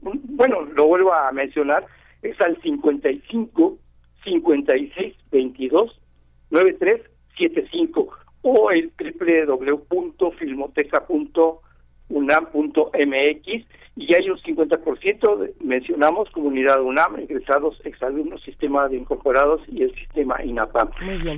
bueno, 0.00 0.62
lo 0.62 0.86
vuelvo 0.86 1.12
a 1.12 1.30
mencionar, 1.32 1.86
es 2.22 2.40
al 2.40 2.60
55 2.62 3.78
56 4.24 5.14
22 5.30 6.00
93 6.50 7.02
75 7.38 8.08
o 8.42 8.70
el 8.70 8.90
www.filmoteca.unam.mx 12.08 13.66
y 13.98 14.14
hay 14.14 14.28
un 14.28 14.36
50%, 14.36 15.54
mencionamos, 15.60 16.28
comunidad 16.30 16.82
UNAM, 16.82 17.18
egresados, 17.18 17.80
exalumnos, 17.84 18.42
sistema 18.42 18.88
de 18.88 18.98
incorporados 18.98 19.62
y 19.68 19.84
el 19.84 19.94
sistema 19.94 20.36
INAPAM. 20.44 20.90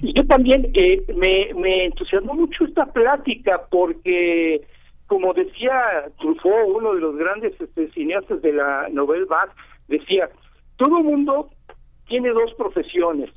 Y 0.02 0.12
yo 0.12 0.26
también 0.26 0.68
eh, 0.74 1.04
me, 1.14 1.54
me 1.54 1.84
entusiasmó 1.84 2.34
mucho 2.34 2.64
esta 2.64 2.86
plática 2.86 3.62
porque, 3.70 4.62
como 5.06 5.34
decía 5.34 6.10
Truffaut, 6.18 6.74
uno 6.74 6.94
de 6.94 7.00
los 7.00 7.16
grandes 7.16 7.52
este, 7.60 7.92
cineastas 7.92 8.42
de 8.42 8.52
la 8.52 8.88
Nouvelle 8.90 9.26
Vague, 9.26 9.52
decía, 9.86 10.28
todo 10.76 11.00
mundo 11.00 11.50
tiene 12.08 12.30
dos 12.30 12.52
profesiones. 12.54 13.30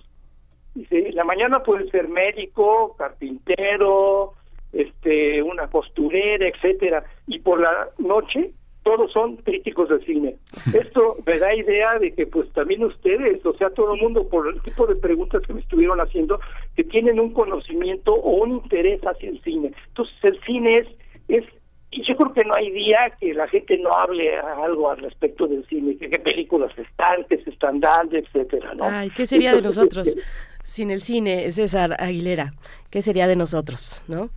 Dice, 0.74 1.12
la 1.12 1.26
mañana 1.26 1.62
puede 1.62 1.92
ser 1.92 2.08
médico, 2.08 2.96
carpintero, 2.98 4.34
este, 4.74 5.42
una 5.42 5.68
costurera, 5.68 6.48
etcétera, 6.48 7.04
y 7.28 7.40
por 7.40 7.60
la 7.60 7.90
noche 7.98 8.52
todos 8.84 9.12
son 9.12 9.38
críticos 9.38 9.90
de 9.90 10.04
cine. 10.06 10.36
Esto 10.74 11.18
me 11.26 11.38
da 11.38 11.54
idea 11.54 12.00
de 12.00 12.14
que 12.14 12.26
pues 12.26 12.52
también 12.54 12.84
ustedes, 12.84 13.46
o 13.46 13.54
sea, 13.54 13.70
todo 13.70 13.94
el 13.94 14.02
mundo 14.02 14.28
por 14.28 14.48
el 14.48 14.60
tipo 14.62 14.88
de 14.88 14.96
preguntas 14.96 15.44
que 15.46 15.54
me 15.54 15.62
estuvieron 15.62 16.00
haciendo, 16.00 16.40
que 16.76 16.84
tienen 16.84 17.20
un 17.20 17.32
conocimiento 17.32 18.14
o 18.14 18.44
un 18.44 18.52
interés 18.54 19.00
hacia 19.02 19.30
el 19.30 19.42
cine. 19.44 19.72
Entonces 19.90 20.16
el 20.24 20.40
cine 20.46 20.78
es, 20.78 20.88
es 21.28 21.46
y 21.94 22.08
yo 22.08 22.16
creo 22.16 22.34
que 22.34 22.46
no 22.46 22.56
hay 22.56 22.72
día 22.72 23.14
que 23.20 23.34
la 23.34 23.48
gente 23.50 23.78
no 23.78 23.92
hable 23.94 24.38
algo 24.38 24.90
al 24.90 25.00
respecto 25.00 25.46
del 25.46 25.68
cine, 25.68 25.98
que 25.98 26.10
qué 26.10 26.20
películas 26.20 26.72
están, 26.78 27.26
que 27.30 27.44
se 27.44 27.50
están 27.50 27.82
dando, 27.82 28.18
etcétera, 28.18 28.74
¿no? 28.76 28.86
Ay, 28.86 29.10
¿qué 29.10 29.28
sería 29.28 29.54
de 29.54 29.62
nosotros 29.62 30.08
este, 30.08 30.22
sin 30.64 30.90
el 30.90 31.02
cine, 31.02 31.52
César 31.52 31.98
Aguilera? 32.00 32.54
¿Qué 32.90 33.02
sería 33.02 33.28
de 33.28 33.36
nosotros, 33.36 34.06
no? 34.08 34.30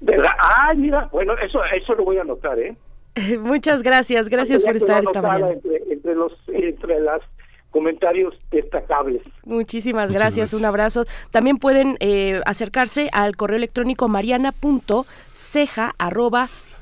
¿Verdad? 0.00 0.30
Ay, 0.38 0.78
mira, 0.78 1.08
bueno, 1.12 1.34
eso 1.38 1.60
eso 1.64 1.94
lo 1.94 2.04
voy 2.04 2.18
a 2.18 2.22
anotar, 2.22 2.58
¿eh? 2.58 2.76
Muchas 3.40 3.82
gracias, 3.82 4.28
gracias 4.28 4.62
por 4.62 4.76
estar 4.76 5.02
esta 5.02 5.22
mañana. 5.22 5.52
Entre, 5.90 6.14
los, 6.14 6.32
entre 6.48 7.00
las 7.00 7.20
comentarios 7.70 8.34
destacables. 8.50 9.22
Muchísimas 9.44 10.10
gracias, 10.12 10.54
un 10.54 10.64
abrazo. 10.64 11.04
También 11.30 11.58
pueden 11.58 11.96
eh, 12.00 12.40
acercarse 12.46 13.10
al 13.12 13.36
correo 13.36 13.56
electrónico 13.56 14.08
mariana.ceja 14.08 15.94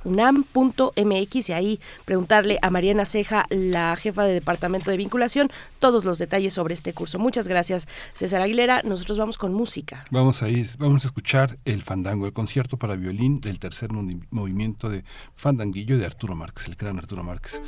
unam.mx 0.06 1.48
y 1.50 1.52
ahí 1.52 1.80
preguntarle 2.04 2.58
a 2.62 2.70
Mariana 2.70 3.04
Ceja, 3.04 3.44
la 3.50 3.96
jefa 3.96 4.24
de 4.24 4.32
Departamento 4.32 4.90
de 4.90 4.96
Vinculación, 4.96 5.50
todos 5.78 6.04
los 6.04 6.18
detalles 6.18 6.54
sobre 6.54 6.74
este 6.74 6.92
curso. 6.92 7.18
Muchas 7.18 7.48
gracias, 7.48 7.88
César 8.14 8.40
Aguilera. 8.40 8.82
Nosotros 8.84 9.18
vamos 9.18 9.36
con 9.36 9.52
música. 9.52 10.04
Vamos 10.10 10.42
a 10.42 10.46
vamos 10.78 11.04
a 11.04 11.08
escuchar 11.08 11.58
el 11.64 11.82
fandango, 11.82 12.26
el 12.26 12.32
concierto 12.32 12.76
para 12.78 12.96
violín 12.96 13.40
del 13.40 13.58
tercer 13.58 13.90
movimiento 13.92 14.88
de 14.88 15.04
Fandanguillo 15.34 15.98
de 15.98 16.06
Arturo 16.06 16.34
Márquez, 16.34 16.66
el 16.68 16.76
gran 16.76 16.98
Arturo 16.98 17.22
Márquez. 17.22 17.60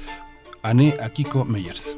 Ané 0.63 0.97
Akiko 1.01 1.45
Meyers. 1.45 1.97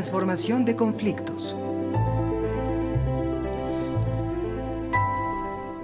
Transformación 0.00 0.64
de 0.64 0.76
conflictos. 0.76 1.19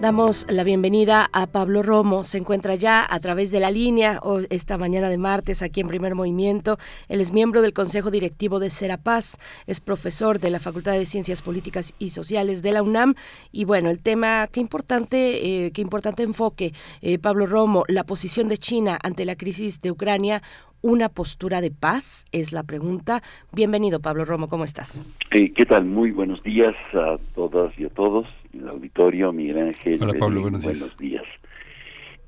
Damos 0.06 0.46
la 0.48 0.62
bienvenida 0.62 1.26
a 1.32 1.48
Pablo 1.48 1.82
Romo. 1.82 2.22
Se 2.22 2.38
encuentra 2.38 2.76
ya 2.76 3.04
a 3.10 3.18
través 3.18 3.50
de 3.50 3.58
la 3.58 3.72
línea 3.72 4.20
esta 4.50 4.78
mañana 4.78 5.08
de 5.08 5.18
martes 5.18 5.62
aquí 5.62 5.80
en 5.80 5.88
Primer 5.88 6.14
Movimiento. 6.14 6.78
Él 7.08 7.20
es 7.20 7.32
miembro 7.32 7.60
del 7.60 7.72
Consejo 7.72 8.12
Directivo 8.12 8.60
de 8.60 8.70
Serapaz, 8.70 9.36
es 9.66 9.80
profesor 9.80 10.38
de 10.38 10.50
la 10.50 10.60
Facultad 10.60 10.92
de 10.92 11.06
Ciencias 11.06 11.42
Políticas 11.42 11.92
y 11.98 12.10
Sociales 12.10 12.62
de 12.62 12.70
la 12.70 12.84
UNAM. 12.84 13.14
Y 13.50 13.64
bueno, 13.64 13.90
el 13.90 14.00
tema, 14.00 14.46
qué 14.46 14.60
importante, 14.60 15.66
eh, 15.66 15.72
qué 15.72 15.82
importante 15.82 16.22
enfoque, 16.22 16.72
eh, 17.02 17.18
Pablo 17.18 17.46
Romo, 17.46 17.82
la 17.88 18.04
posición 18.04 18.46
de 18.46 18.58
China 18.58 19.00
ante 19.02 19.24
la 19.24 19.34
crisis 19.34 19.80
de 19.80 19.90
Ucrania, 19.90 20.40
una 20.82 21.08
postura 21.08 21.60
de 21.60 21.72
paz? 21.72 22.26
Es 22.30 22.52
la 22.52 22.62
pregunta. 22.62 23.24
Bienvenido, 23.52 23.98
Pablo 23.98 24.24
Romo, 24.24 24.48
¿cómo 24.48 24.62
estás? 24.62 25.04
¿Qué 25.30 25.66
tal? 25.66 25.84
Muy 25.84 26.12
buenos 26.12 26.40
días 26.44 26.76
a 26.94 27.18
todas 27.34 27.76
y 27.76 27.86
a 27.86 27.88
todos. 27.88 28.26
El 28.58 28.68
auditorio, 28.68 29.32
Miguel 29.32 29.58
Ángel. 29.58 29.98
Hola, 30.02 30.14
Pablo, 30.18 30.40
buenos, 30.42 30.96
días. 30.96 31.24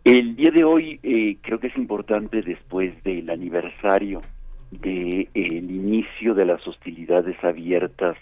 El 0.05 0.37
día 0.37 0.51
de 0.51 0.65
hoy 0.65 1.01
eh, 1.03 1.39
creo 1.41 1.59
que 1.59 1.69
es 1.69 1.77
importante 1.77 2.43
después 2.43 3.03
del 3.03 3.31
aniversario 3.31 4.21
del 4.71 5.27
inicio 5.35 6.35
de 6.35 6.45
las 6.45 6.67
hostilidades 6.67 7.43
abiertas 7.43 8.17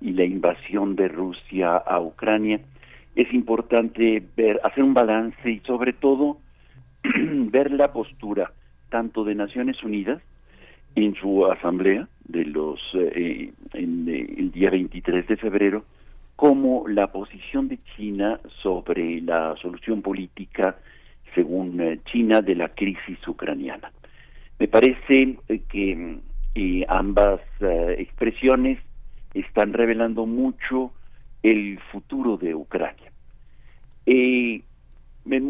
y 0.00 0.12
la 0.12 0.24
invasión 0.24 0.96
de 0.96 1.08
Rusia 1.08 1.76
a 1.76 2.00
Ucrania, 2.00 2.60
es 3.14 3.32
importante 3.32 4.22
ver, 4.36 4.60
hacer 4.64 4.82
un 4.82 4.94
balance 4.94 5.48
y 5.48 5.60
sobre 5.60 5.92
todo 5.92 6.38
ver 7.04 7.70
la 7.70 7.92
postura 7.92 8.52
tanto 8.90 9.24
de 9.24 9.36
Naciones 9.36 9.82
Unidas 9.84 10.20
en 10.96 11.14
su 11.14 11.46
asamblea 11.46 12.08
de 12.24 12.44
los 12.44 12.80
eh, 12.94 13.52
en 13.74 14.08
eh, 14.08 14.34
el 14.38 14.50
día 14.50 14.70
23 14.70 15.28
de 15.28 15.36
febrero 15.36 15.84
como 16.36 16.86
la 16.86 17.06
posición 17.08 17.68
de 17.68 17.78
China 17.96 18.38
sobre 18.62 19.20
la 19.22 19.56
solución 19.56 20.02
política 20.02 20.76
según 21.34 21.80
eh, 21.80 22.00
China 22.04 22.42
de 22.42 22.54
la 22.54 22.68
crisis 22.68 23.18
ucraniana. 23.26 23.90
Me 24.58 24.68
parece 24.68 25.38
que 25.68 26.20
ambas 26.88 27.40
expresiones 27.60 28.78
están 29.34 29.74
revelando 29.74 30.24
mucho 30.24 30.92
el 31.42 31.78
futuro 31.92 32.36
de 32.36 32.54
Ucrania. 32.54 33.12
en 34.06 34.62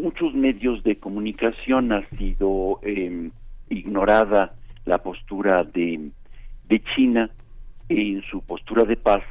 muchos 0.01 0.33
medios 0.33 0.83
de 0.83 0.97
comunicación 0.97 1.91
ha 1.93 2.07
sido 2.17 2.79
eh, 2.81 3.29
ignorada 3.69 4.55
la 4.85 4.97
postura 4.97 5.63
de, 5.63 6.09
de 6.67 6.83
China 6.95 7.29
en 7.87 8.21
su 8.23 8.41
postura 8.41 8.83
de 8.83 8.97
paz 8.97 9.23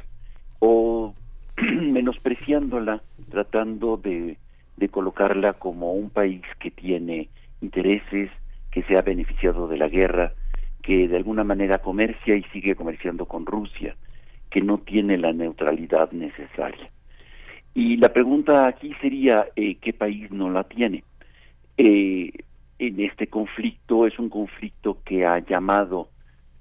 o 0.59 1.13
menospreciándola, 1.91 3.01
tratando 3.29 3.97
de, 3.97 4.37
de 4.77 4.89
colocarla 4.89 5.53
como 5.53 5.93
un 5.93 6.09
país 6.09 6.41
que 6.59 6.71
tiene 6.71 7.29
intereses, 7.61 8.29
que 8.71 8.83
se 8.83 8.97
ha 8.97 9.01
beneficiado 9.01 9.67
de 9.67 9.77
la 9.77 9.87
guerra, 9.87 10.33
que 10.83 11.07
de 11.07 11.17
alguna 11.17 11.43
manera 11.43 11.79
comercia 11.79 12.35
y 12.35 12.43
sigue 12.53 12.75
comerciando 12.75 13.25
con 13.25 13.45
Rusia, 13.45 13.95
que 14.49 14.61
no 14.61 14.77
tiene 14.77 15.17
la 15.17 15.33
neutralidad 15.33 16.11
necesaria. 16.11 16.89
Y 17.73 17.97
la 17.97 18.13
pregunta 18.13 18.67
aquí 18.67 18.93
sería, 19.01 19.47
eh, 19.55 19.75
¿qué 19.75 19.93
país 19.93 20.31
no 20.31 20.49
la 20.49 20.63
tiene? 20.63 21.03
Eh, 21.77 22.31
en 22.79 22.99
este 22.99 23.27
conflicto 23.27 24.05
es 24.05 24.17
un 24.19 24.29
conflicto 24.29 24.99
que 25.03 25.25
ha 25.25 25.39
llamado 25.39 26.09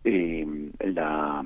eh, 0.04 0.46
la 0.80 1.44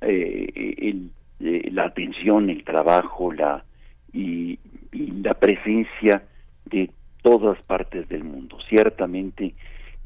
eh, 0.00 1.08
eh, 1.40 1.68
la 1.72 1.84
atención 1.84 2.50
el 2.50 2.64
trabajo 2.64 3.32
la 3.32 3.64
y, 4.12 4.58
la 4.92 5.34
presencia 5.34 6.22
de 6.64 6.90
todas 7.22 7.60
partes 7.62 8.08
del 8.08 8.24
mundo. 8.24 8.56
Ciertamente 8.68 9.54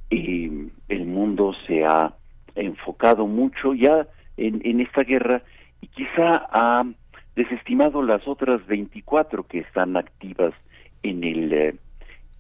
el 0.08 1.06
mundo 1.06 1.52
se 1.66 1.84
ha 1.84 2.14
enfocado 2.56 3.26
mucho 3.26 3.74
ya 3.74 4.08
en, 4.36 4.60
en 4.64 4.80
esta 4.80 5.02
guerra 5.02 5.42
y 5.80 5.86
quizá 5.88 6.48
ha 6.50 6.84
desestimado 7.36 8.02
las 8.02 8.26
otras 8.26 8.66
24 8.66 9.46
que 9.46 9.60
están 9.60 9.96
activas 9.96 10.54
en 11.02 11.22
el 11.22 11.78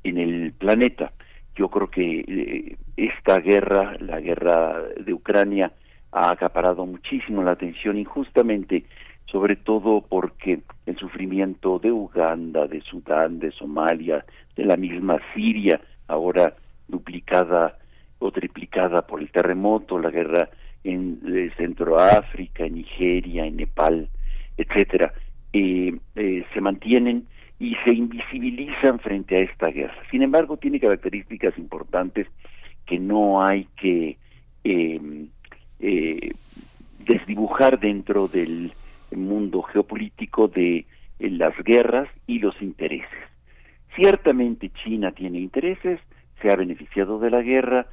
en 0.04 0.18
el 0.18 0.52
planeta. 0.52 1.12
Yo 1.56 1.68
creo 1.68 1.90
que 1.90 2.20
eh, 2.26 2.76
esta 2.96 3.38
guerra, 3.38 3.96
la 4.00 4.20
guerra 4.20 4.82
de 4.98 5.12
Ucrania, 5.12 5.72
ha 6.12 6.32
acaparado 6.32 6.86
muchísimo 6.86 7.42
la 7.42 7.52
atención 7.52 7.98
y 7.98 8.04
justamente 8.04 8.84
sobre 9.30 9.56
todo 9.56 10.04
porque 10.08 10.60
el 10.86 10.96
sufrimiento 10.96 11.78
de 11.78 11.92
Uganda, 11.92 12.66
de 12.66 12.80
Sudán, 12.80 13.38
de 13.38 13.52
Somalia, 13.52 14.24
de 14.56 14.64
la 14.64 14.76
misma 14.76 15.18
Siria, 15.32 15.80
ahora 16.08 16.54
duplicada 16.88 17.78
o 18.18 18.32
triplicada 18.32 19.06
por 19.06 19.20
el 19.20 19.30
terremoto, 19.30 19.98
la 19.98 20.10
guerra 20.10 20.50
en 20.82 21.20
eh, 21.26 21.50
Centroáfrica, 21.56 22.64
en 22.64 22.74
Nigeria, 22.74 23.46
en 23.46 23.56
Nepal, 23.56 24.08
etcétera, 24.56 25.12
eh, 25.52 25.96
eh, 26.16 26.44
se 26.52 26.60
mantienen 26.60 27.26
y 27.58 27.76
se 27.84 27.94
invisibilizan 27.94 28.98
frente 28.98 29.36
a 29.36 29.40
esta 29.40 29.70
guerra. 29.70 30.02
Sin 30.10 30.22
embargo, 30.22 30.56
tiene 30.56 30.80
características 30.80 31.56
importantes 31.58 32.26
que 32.84 32.98
no 32.98 33.42
hay 33.44 33.68
que 33.76 34.18
em, 35.80 36.32
desdibujar 37.06 37.80
dentro 37.80 38.28
del 38.28 38.72
mundo 39.10 39.62
geopolítico 39.62 40.48
de 40.48 40.86
las 41.18 41.56
guerras 41.64 42.08
y 42.26 42.38
los 42.38 42.60
intereses. 42.62 43.08
Ciertamente 43.96 44.70
China 44.84 45.12
tiene 45.12 45.40
intereses, 45.40 46.00
se 46.40 46.50
ha 46.50 46.56
beneficiado 46.56 47.18
de 47.18 47.30
la 47.30 47.42
guerra, 47.42 47.86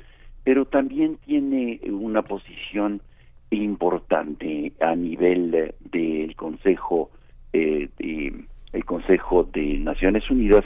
pero 0.44 0.66
también 0.66 1.18
tiene 1.26 1.80
una 1.90 2.22
posición 2.22 3.02
importante 3.50 4.74
a 4.80 4.96
nivel 4.96 5.74
del 5.80 6.36
Consejo 6.36 7.12
eh, 7.54 7.90
de, 7.98 8.46
el 8.74 8.86
Consejo 8.86 9.44
de 9.44 9.80
Naciones 9.80 10.30
Unidas 10.30 10.64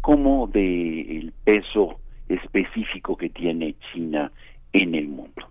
como 0.00 0.46
de 0.46 1.00
el 1.00 1.32
peso 1.44 1.98
específico 2.28 3.16
que 3.16 3.30
tiene 3.30 3.74
China 3.92 4.30
en 4.72 4.94
el 4.94 5.08
mundo. 5.08 5.48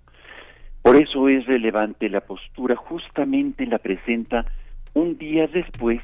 Por 0.85 0.97
eso 0.97 1.27
es 1.29 1.47
relevante 1.47 2.09
la 2.09 2.21
postura, 2.21 2.75
justamente 2.75 3.65
la 3.65 3.79
presenta 3.79 4.45
un 4.93 5.17
día 5.17 5.47
después 5.47 5.99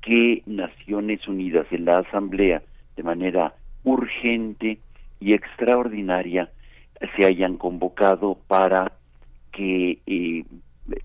que 0.00 0.44
Naciones 0.46 1.26
Unidas 1.26 1.66
en 1.72 1.86
la 1.86 1.98
Asamblea, 1.98 2.62
de 2.94 3.02
manera 3.02 3.52
urgente 3.82 4.78
y 5.18 5.32
extraordinaria, 5.32 6.52
se 7.16 7.26
hayan 7.26 7.56
convocado 7.56 8.38
para 8.46 8.92
que 9.50 9.98
eh, 10.06 10.44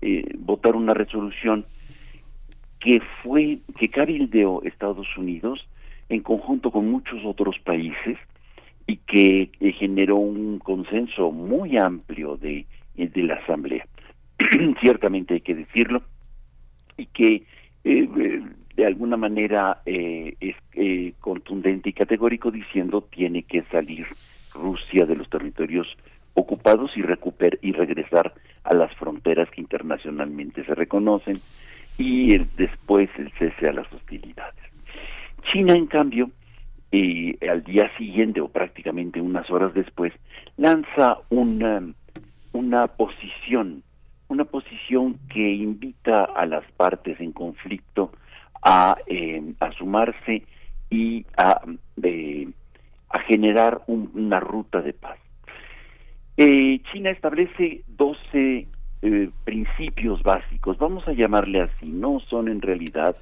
eh, 0.00 0.24
votar 0.38 0.76
una 0.76 0.94
resolución 0.94 1.66
que 2.78 3.00
fue 3.24 3.58
que 3.80 3.88
cabildeó 3.88 4.62
Estados 4.62 5.08
Unidos 5.16 5.66
en 6.08 6.22
conjunto 6.22 6.70
con 6.70 6.88
muchos 6.88 7.24
otros 7.24 7.58
países 7.64 8.16
y 8.86 8.98
que 8.98 9.50
eh, 9.58 9.72
generó 9.72 10.18
un 10.18 10.60
consenso 10.60 11.32
muy 11.32 11.76
amplio 11.78 12.36
de, 12.36 12.64
de 13.06 13.22
la 13.22 13.34
Asamblea. 13.34 13.86
Ciertamente 14.80 15.34
hay 15.34 15.40
que 15.40 15.54
decirlo 15.54 16.00
y 16.96 17.06
que 17.06 17.44
de 17.84 18.86
alguna 18.86 19.16
manera 19.16 19.80
es 19.86 20.56
contundente 21.20 21.88
y 21.88 21.92
categórico 21.92 22.50
diciendo 22.50 23.02
tiene 23.02 23.44
que 23.44 23.62
salir 23.70 24.06
Rusia 24.52 25.06
de 25.06 25.16
los 25.16 25.30
territorios 25.30 25.86
ocupados 26.34 26.90
y 26.96 27.02
recuper 27.02 27.58
y 27.62 27.72
regresar 27.72 28.34
a 28.64 28.74
las 28.74 28.94
fronteras 28.96 29.50
que 29.50 29.60
internacionalmente 29.60 30.64
se 30.64 30.74
reconocen 30.74 31.40
y 31.96 32.38
después 32.56 33.10
el 33.18 33.30
cese 33.32 33.68
a 33.68 33.72
las 33.72 33.92
hostilidades. 33.92 34.62
China, 35.52 35.74
en 35.74 35.86
cambio, 35.86 36.30
eh, 36.92 37.36
al 37.50 37.64
día 37.64 37.90
siguiente 37.98 38.40
o 38.40 38.48
prácticamente 38.48 39.20
unas 39.20 39.50
horas 39.50 39.74
después, 39.74 40.12
lanza 40.56 41.18
una, 41.28 41.82
una 42.52 42.86
posición, 42.86 43.82
una 44.28 44.44
posición 44.44 45.18
que 45.28 45.52
invita 45.52 46.24
a 46.24 46.46
las 46.46 46.64
partes 46.72 47.20
en 47.20 47.32
conflicto 47.32 48.12
a, 48.62 48.96
eh, 49.06 49.54
a 49.60 49.72
sumarse 49.72 50.44
y 50.90 51.24
a 51.36 51.60
generar 53.26 53.82
una 53.86 54.40
ruta 54.40 54.80
de 54.80 54.92
paz. 54.92 55.18
Eh, 56.40 56.80
China 56.92 57.10
establece 57.10 57.82
12 57.88 58.68
eh, 59.02 59.30
principios 59.42 60.22
básicos, 60.22 60.78
vamos 60.78 61.06
a 61.08 61.12
llamarle 61.12 61.62
así, 61.62 61.86
no 61.86 62.20
son 62.20 62.48
en 62.48 62.62
realidad 62.62 63.16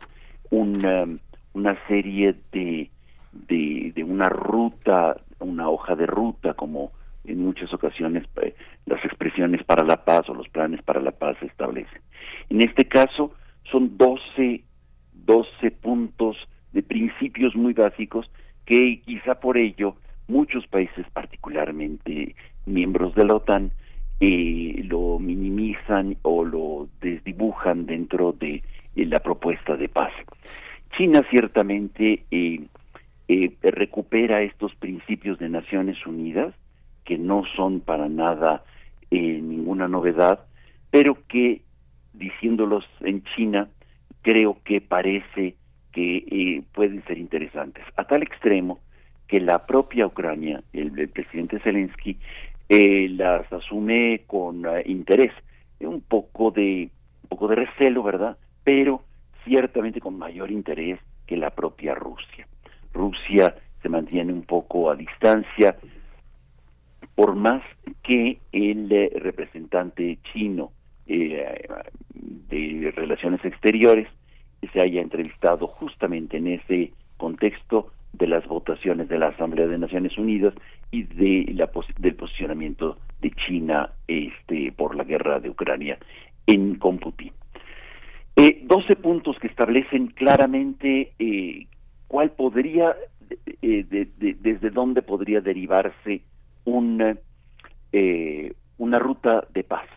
una, 0.51 1.07
una 1.55 1.87
serie 1.89 2.35
de, 2.53 2.91
de, 3.33 4.05
una 4.05 4.29
ruta, 4.29 5.16
una 5.39 5.70
hoja 5.70 5.95
de 5.97 6.05
ruta, 6.05 6.53
como 6.53 6.93
en 7.27 7.45
muchas 7.45 7.72
ocasiones 7.72 8.24
eh, 8.43 8.55
las 8.87 9.05
expresiones 9.05 9.64
para 9.64 9.85
la 9.85 10.05
paz 10.05 10.29
o 10.29 10.35
los 10.35 10.49
planes 10.49 10.83
para 10.83 11.01
la 11.01 11.12
paz 11.12 11.37
se 11.41 11.47
establecen. 11.47 12.01
En 12.49 12.62
este 12.62 12.87
caso 12.87 13.35
son 13.70 13.97
12, 13.97 14.62
12 15.12 15.70
puntos 15.70 16.37
de 16.72 16.83
principios 16.83 17.55
muy 17.57 17.72
básicos 17.72 18.31
que 18.64 19.01
quizá 19.05 19.41
por 19.41 19.57
ello 19.57 19.97
muchos 20.29 20.66
países, 20.66 21.07
particularmente 21.12 22.35
miembros 22.66 23.14
de 23.14 23.24
la 23.24 23.35
OTAN, 23.37 23.70
eh, 24.20 24.83
lo 24.85 25.18
minimizan 25.18 26.16
o 26.22 26.45
lo 26.45 26.89
desdibujan 27.01 27.87
dentro 27.87 28.33
de 28.33 28.62
eh, 28.97 29.07
la 29.07 29.20
propuesta 29.20 29.77
de 29.77 29.89
paz. 29.89 30.12
China 30.97 31.22
ciertamente 31.31 32.24
eh, 32.31 32.61
recupera 33.62 34.43
estos 34.43 34.74
principios 34.77 35.39
de 35.39 35.49
Naciones 35.49 36.05
Unidas, 36.07 36.55
que 37.07 37.17
no 37.17 37.45
son 37.57 37.81
para 37.81 38.09
nada 38.09 38.65
ninguna 39.11 39.89
novedad, 39.89 40.41
pero 40.91 41.17
que, 41.29 41.63
diciéndolos 42.13 42.85
en 43.01 43.23
China, 43.35 43.69
creo 44.21 44.59
que 44.65 44.81
parece 44.81 45.55
que 45.93 46.17
eh, 46.17 46.63
pueden 46.75 47.03
ser 47.05 47.17
interesantes, 47.17 47.85
a 47.97 48.05
tal 48.05 48.23
extremo 48.23 48.81
que 49.29 49.41
la 49.41 49.65
propia 49.67 50.07
Ucrania, 50.07 50.63
el, 50.73 51.09
presidente 51.09 51.59
Zelensky, 51.61 52.19
eh, 52.69 53.09
las 53.09 53.51
asume 53.53 54.23
con 54.27 54.67
eh, 54.67 54.83
interés, 54.87 55.33
un 55.81 56.01
poco 56.01 56.51
de 56.51 56.91
un 57.23 57.29
poco 57.29 57.49
de 57.49 57.57
recelo, 57.57 58.03
¿verdad? 58.03 58.37
Pero 58.63 59.03
ciertamente 59.45 60.01
con 60.01 60.19
mayor 60.19 60.51
interés 60.51 61.01
que 61.27 61.37
la 61.37 61.51
propia 61.51 61.95
Rusia. 61.95 62.47
Rusia 62.93 63.55
se 63.83 63.89
mantiene 63.89 64.33
un 64.33 64.43
poco 64.43 64.91
a 64.91 64.97
distancia, 64.97 65.77
por 67.17 67.35
más 67.35 67.62
que 68.05 68.39
el 68.53 69.11
representante 69.17 70.19
chino 70.33 70.71
de 71.07 72.93
relaciones 72.95 73.45
exteriores 73.45 74.09
se 74.73 74.81
haya 74.81 75.01
entrevistado 75.01 75.67
justamente 75.67 76.37
en 76.37 76.47
ese 76.49 76.93
contexto 77.17 77.91
de 78.12 78.27
las 78.27 78.47
votaciones 78.47 79.09
de 79.09 79.19
la 79.19 79.29
Asamblea 79.29 79.67
de 79.67 79.79
Naciones 79.79 80.17
Unidas 80.17 80.55
y 80.91 81.03
de 81.05 81.53
la 81.55 81.71
del 81.99 82.14
posicionamiento 82.14 82.99
de 83.21 83.31
China 83.47 83.91
este 84.07 84.73
por 84.73 84.95
la 84.95 85.05
guerra 85.05 85.41
de 85.41 85.51
Ucrania 85.51 85.99
en 86.47 86.77
con 86.77 86.99
Putin. 86.99 87.33
Eh, 88.37 88.62
12 88.64 88.97
puntos 88.97 89.39
que 89.39 89.47
establecen 89.47 90.09
claramente 90.09 91.12
eh, 91.19 91.67
cuál 92.07 92.31
podría, 92.33 92.95
eh, 93.62 93.85
desde 93.89 94.71
dónde 94.71 95.03
podría 95.03 95.41
derivarse 95.41 96.23
una, 96.67 97.17
eh, 97.93 98.53
una 98.77 98.99
ruta 98.99 99.47
de 99.55 99.64
paz, 99.64 99.89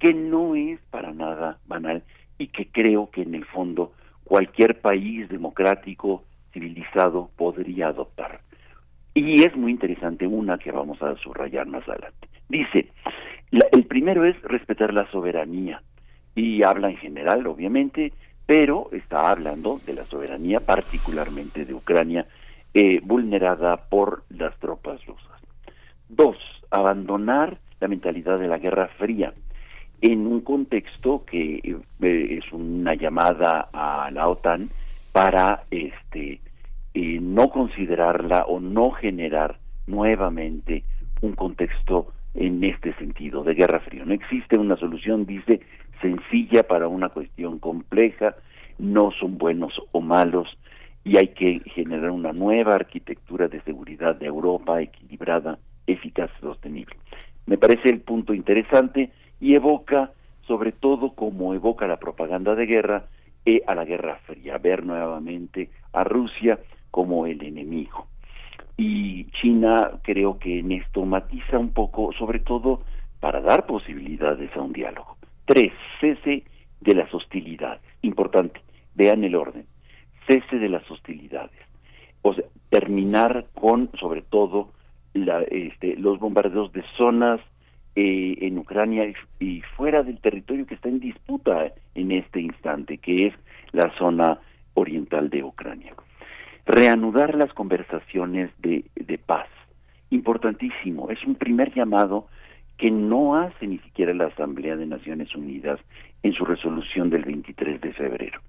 que 0.00 0.12
no 0.12 0.56
es 0.56 0.80
para 0.90 1.12
nada 1.12 1.58
banal 1.66 2.02
y 2.36 2.48
que 2.48 2.66
creo 2.66 3.10
que 3.10 3.22
en 3.22 3.36
el 3.36 3.44
fondo 3.44 3.92
cualquier 4.24 4.80
país 4.80 5.28
democrático, 5.28 6.24
civilizado, 6.52 7.30
podría 7.36 7.88
adoptar. 7.88 8.40
Y 9.14 9.44
es 9.44 9.56
muy 9.56 9.70
interesante 9.70 10.26
una 10.26 10.58
que 10.58 10.72
vamos 10.72 11.00
a 11.02 11.16
subrayar 11.16 11.66
más 11.66 11.88
adelante. 11.88 12.28
Dice, 12.48 12.90
el 13.72 13.84
primero 13.84 14.24
es 14.24 14.40
respetar 14.42 14.92
la 14.92 15.10
soberanía, 15.10 15.82
y 16.34 16.62
habla 16.62 16.88
en 16.90 16.96
general, 16.96 17.46
obviamente, 17.46 18.12
pero 18.46 18.88
está 18.92 19.28
hablando 19.28 19.80
de 19.84 19.94
la 19.94 20.06
soberanía 20.06 20.60
particularmente 20.60 21.64
de 21.64 21.74
Ucrania, 21.74 22.26
eh, 22.72 23.00
vulnerada 23.02 23.88
por 23.88 24.24
las 24.30 24.56
tropas 24.58 25.04
rusas. 25.04 25.37
Dos, 26.08 26.36
abandonar 26.70 27.58
la 27.80 27.88
mentalidad 27.88 28.38
de 28.38 28.48
la 28.48 28.58
Guerra 28.58 28.88
Fría 28.98 29.32
en 30.00 30.26
un 30.26 30.40
contexto 30.42 31.24
que 31.24 31.56
eh, 32.02 32.38
es 32.38 32.52
una 32.52 32.94
llamada 32.94 33.68
a 33.72 34.10
la 34.12 34.28
OTAN 34.28 34.70
para 35.12 35.64
este 35.70 36.40
eh, 36.94 37.18
no 37.20 37.50
considerarla 37.50 38.44
o 38.46 38.60
no 38.60 38.90
generar 38.92 39.58
nuevamente 39.86 40.84
un 41.20 41.32
contexto 41.32 42.12
en 42.34 42.62
este 42.62 42.94
sentido 42.94 43.42
de 43.42 43.54
guerra 43.54 43.80
fría. 43.80 44.04
No 44.04 44.14
existe 44.14 44.56
una 44.56 44.76
solución, 44.76 45.26
dice, 45.26 45.60
sencilla 46.00 46.62
para 46.62 46.88
una 46.88 47.08
cuestión 47.08 47.58
compleja, 47.58 48.36
no 48.78 49.10
son 49.10 49.38
buenos 49.38 49.80
o 49.92 50.00
malos 50.00 50.48
y 51.04 51.16
hay 51.16 51.28
que 51.28 51.60
generar 51.74 52.10
una 52.10 52.32
nueva 52.32 52.74
arquitectura 52.74 53.48
de 53.48 53.60
seguridad 53.62 54.16
de 54.16 54.26
Europa 54.26 54.80
equilibrada, 54.80 55.58
eficaz, 55.88 56.30
sostenible. 56.40 56.96
Me 57.46 57.58
parece 57.58 57.88
el 57.88 58.00
punto 58.00 58.34
interesante 58.34 59.10
y 59.40 59.54
evoca 59.54 60.12
sobre 60.48 60.72
todo 60.72 61.12
como 61.14 61.54
evoca 61.54 61.86
la 61.86 61.98
propaganda 61.98 62.54
de 62.54 62.66
guerra 62.66 63.04
e 63.44 63.62
a 63.66 63.74
la 63.74 63.84
Guerra 63.84 64.18
Fría, 64.26 64.58
ver 64.58 64.84
nuevamente 64.84 65.70
a 65.92 66.02
Rusia 66.04 66.58
como 66.90 67.26
el 67.26 67.44
enemigo. 67.44 68.06
Y 68.76 69.26
China 69.40 70.00
creo 70.02 70.38
que 70.38 70.60
en 70.60 70.72
esto 70.72 71.04
matiza 71.04 71.58
un 71.58 71.72
poco, 71.72 72.12
sobre 72.18 72.40
todo 72.40 72.82
para 73.20 73.40
dar 73.40 73.66
posibilidades 73.66 74.54
a 74.56 74.62
un 74.62 74.72
diálogo. 74.72 75.16
Tres, 75.44 75.72
cese 76.00 76.44
de 76.80 76.94
las 76.94 77.12
hostilidades. 77.12 77.82
Importante, 78.02 78.60
vean 78.94 79.24
el 79.24 79.34
orden. 79.34 79.66
Cese 80.26 80.56
de 80.56 80.68
las 80.68 80.88
hostilidades. 80.90 81.58
O 82.22 82.34
sea, 82.34 82.44
terminar 82.70 83.46
con, 83.54 83.90
sobre 83.98 84.22
todo, 84.22 84.70
la, 85.18 85.42
este, 85.42 85.96
los 85.96 86.18
bombardeos 86.18 86.72
de 86.72 86.82
zonas 86.96 87.40
eh, 88.00 88.38
en 88.42 88.58
Ucrania 88.58 89.12
y, 89.40 89.60
fuera 89.76 90.04
del 90.04 90.20
territorio 90.20 90.66
que 90.66 90.74
está 90.74 90.88
en 90.88 91.00
disputa 91.00 91.72
en 91.96 92.12
este 92.12 92.40
instante, 92.40 92.98
que 92.98 93.26
es 93.26 93.34
la 93.72 93.92
zona 93.98 94.38
oriental 94.74 95.30
de 95.30 95.42
Ucrania. 95.42 95.94
Reanudar 96.64 97.34
las 97.34 97.52
conversaciones 97.54 98.50
de, 98.60 98.84
paz, 99.26 99.48
importantísimo, 100.10 101.10
es 101.10 101.24
un 101.24 101.34
primer 101.34 101.74
llamado 101.74 102.28
que 102.76 102.90
no 102.90 103.34
hace 103.34 103.66
ni 103.66 103.78
siquiera 103.78 104.14
la 104.14 104.26
Asamblea 104.26 104.76
de 104.76 104.86
Naciones 104.86 105.34
Unidas 105.34 105.80
en 106.22 106.34
su 106.34 106.44
resolución 106.44 107.10
del 107.10 107.24
23 107.24 107.80
de 107.80 107.92
febrero. 107.94 108.40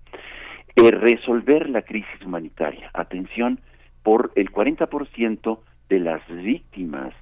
Eh, 0.75 0.91
resolver 0.91 1.69
la 1.69 1.81
crisis 1.81 2.21
humanitaria. 2.23 2.91
Atención, 2.93 3.59
por 4.03 4.31
el 4.35 4.51
40% 4.51 5.59
de 5.89 5.99
las 5.99 6.25
víctimas, 6.27 7.13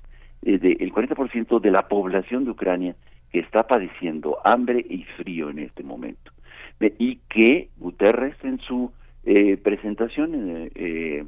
eh, 0.43 0.57
de, 0.59 0.77
el 0.79 0.93
40% 0.93 1.59
de 1.59 1.71
la 1.71 1.87
población 1.87 2.45
de 2.45 2.51
Ucrania 2.51 2.95
que 3.31 3.39
está 3.39 3.67
padeciendo 3.67 4.37
hambre 4.43 4.85
y 4.87 5.03
frío 5.17 5.49
en 5.49 5.59
este 5.59 5.83
momento. 5.83 6.31
y 6.79 7.17
que 7.29 7.69
Guterres 7.77 8.35
en 8.43 8.59
su 8.59 8.91
eh, 9.25 9.57
presentación 9.57 10.69
eh, 10.75 11.25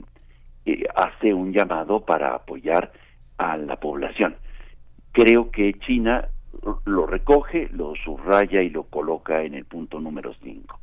hace 0.96 1.34
un 1.34 1.52
llamado 1.52 2.06
para 2.06 2.36
apoyar 2.36 2.92
a 3.38 3.58
la 3.58 3.78
población. 3.78 4.36
Creo 5.12 5.50
que 5.50 5.74
China 5.74 6.28
lo 6.86 7.08
recoge, 7.08 7.70
lo 7.72 7.96
subraya 7.96 8.62
y 8.62 8.70
lo 8.70 8.84
coloca 8.84 9.44
en 9.44 9.56
el 9.56 9.66
punto 9.66 10.00
número 10.00 10.34
5. 10.44 10.80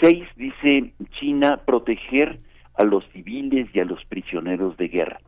Seis, 0.00 0.24
dice 0.36 0.92
China, 1.18 1.60
proteger 1.64 2.40
a 2.74 2.84
los 2.84 3.04
civiles 3.12 3.68
y 3.72 3.80
a 3.80 3.84
los 3.84 4.04
prisioneros 4.04 4.76
de 4.76 4.88
guerra. 4.88 5.20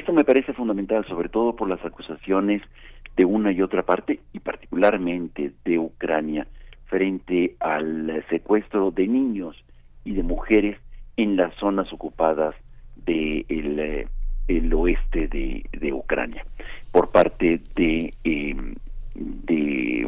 Esto 0.00 0.14
me 0.14 0.24
parece 0.24 0.54
fundamental, 0.54 1.04
sobre 1.04 1.28
todo 1.28 1.54
por 1.54 1.68
las 1.68 1.84
acusaciones 1.84 2.62
de 3.18 3.26
una 3.26 3.52
y 3.52 3.60
otra 3.60 3.82
parte, 3.82 4.20
y 4.32 4.40
particularmente 4.40 5.52
de 5.62 5.78
Ucrania, 5.78 6.46
frente 6.86 7.54
al 7.60 8.24
secuestro 8.30 8.92
de 8.92 9.06
niños 9.06 9.62
y 10.06 10.14
de 10.14 10.22
mujeres 10.22 10.78
en 11.18 11.36
las 11.36 11.54
zonas 11.56 11.92
ocupadas 11.92 12.54
del 12.96 13.44
de 13.46 14.08
el 14.48 14.72
oeste 14.72 15.28
de, 15.28 15.92
Ucrania 15.92 16.46
por 16.92 17.10
parte 17.10 17.60
de, 17.76 18.14
em, 18.24 18.76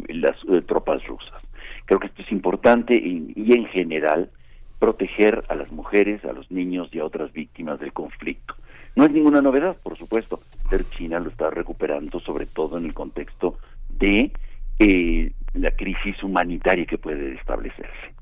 las 0.08 0.36
eh, 0.48 0.62
tropas 0.66 1.06
rusas. 1.06 1.42
Creo 1.84 2.00
que 2.00 2.06
esto 2.06 2.22
es 2.22 2.32
importante 2.32 2.94
y, 2.94 3.34
y 3.36 3.52
en 3.58 3.66
general 3.66 4.30
proteger 4.78 5.44
a 5.50 5.54
las 5.54 5.70
mujeres, 5.70 6.24
a 6.24 6.32
los 6.32 6.50
niños 6.50 6.88
y 6.92 6.98
a 6.98 7.04
otras 7.04 7.30
víctimas 7.34 7.78
del 7.78 7.92
conflicto. 7.92 8.54
No 8.94 9.04
es 9.04 9.12
ninguna 9.12 9.40
novedad, 9.40 9.76
por 9.82 9.96
supuesto, 9.96 10.40
pero 10.68 10.84
China 10.90 11.18
lo 11.18 11.30
está 11.30 11.50
recuperando 11.50 12.20
sobre 12.20 12.46
todo 12.46 12.76
en 12.76 12.84
el 12.84 12.94
contexto 12.94 13.58
de 13.88 14.32
eh, 14.78 15.32
la 15.54 15.70
crisis 15.70 16.22
humanitaria 16.22 16.84
que 16.84 16.98
puede 16.98 17.34
establecerse. 17.34 18.14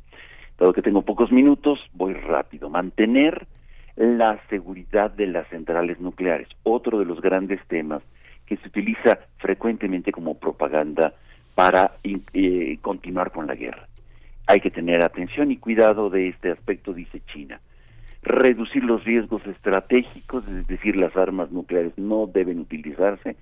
Dado 0.59 0.73
que 0.73 0.83
tengo 0.83 1.03
pocos 1.03 1.33
minutos, 1.33 1.81
voy 1.93 2.15
rápido. 2.15 2.69
Mantener 2.69 3.47
la 3.97 4.41
seguridad 4.49 5.11
de 5.11 5.27
las 5.27 5.49
centrales 5.49 6.01
nucleares, 6.01 6.49
otro 6.63 6.99
de 6.99 7.05
los 7.05 7.21
grandes 7.21 7.61
temas 7.67 8.03
que 8.47 8.57
se 8.57 8.69
utiliza 8.69 9.19
frecuentemente 9.39 10.13
como 10.13 10.39
propaganda 10.39 11.15
para 11.55 11.93
eh, 12.05 12.79
continuar 12.81 13.33
con 13.33 13.47
la 13.47 13.55
guerra. 13.55 13.89
Hay 14.47 14.61
que 14.61 14.71
tener 14.71 15.03
atención 15.03 15.51
y 15.51 15.57
cuidado 15.57 16.11
de 16.11 16.29
este 16.29 16.51
aspecto, 16.51 16.93
dice 16.93 17.21
China. 17.33 17.61
Reducir 18.23 18.85
los 18.85 19.05
riesgos 19.05 19.47
estratégicos, 19.47 20.47
es 20.47 20.67
decir, 20.67 20.97
las 20.97 21.17
armas 21.17 21.51
nucleares 21.51 21.97
no 21.97 22.27
deben 22.27 22.61
utilizarse, 22.61 23.37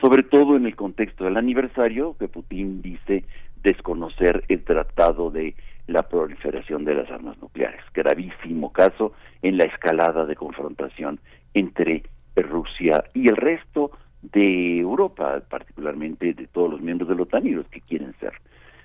sobre 0.00 0.22
todo 0.22 0.56
en 0.56 0.66
el 0.66 0.76
contexto 0.76 1.24
del 1.24 1.36
aniversario 1.36 2.16
que 2.18 2.28
Putin 2.28 2.80
dice 2.80 3.24
desconocer 3.62 4.44
el 4.48 4.64
tratado 4.64 5.30
de 5.30 5.54
la 5.86 6.02
proliferación 6.04 6.84
de 6.84 6.94
las 6.94 7.10
armas 7.10 7.40
nucleares. 7.40 7.80
Gravísimo 7.92 8.72
caso 8.72 9.12
en 9.42 9.58
la 9.58 9.64
escalada 9.64 10.24
de 10.24 10.36
confrontación 10.36 11.20
entre 11.52 12.04
Rusia 12.36 13.04
y 13.12 13.28
el 13.28 13.36
resto 13.36 13.90
de 14.22 14.78
Europa, 14.78 15.42
particularmente 15.48 16.32
de 16.32 16.46
todos 16.46 16.70
los 16.70 16.80
miembros 16.80 17.08
de 17.08 17.16
la 17.16 17.22
OTAN 17.22 17.46
y 17.46 17.50
los 17.50 17.68
que 17.68 17.80
quieren 17.82 18.14
ser. 18.20 18.32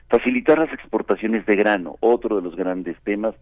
Facilitar 0.09 0.59
las 0.59 0.73
exportaciones 0.73 1.45
de 1.45 1.55
grano, 1.55 1.95
otro 2.01 2.37
de 2.37 2.41
los 2.41 2.55
grandes 2.55 2.97
temas 3.03 3.35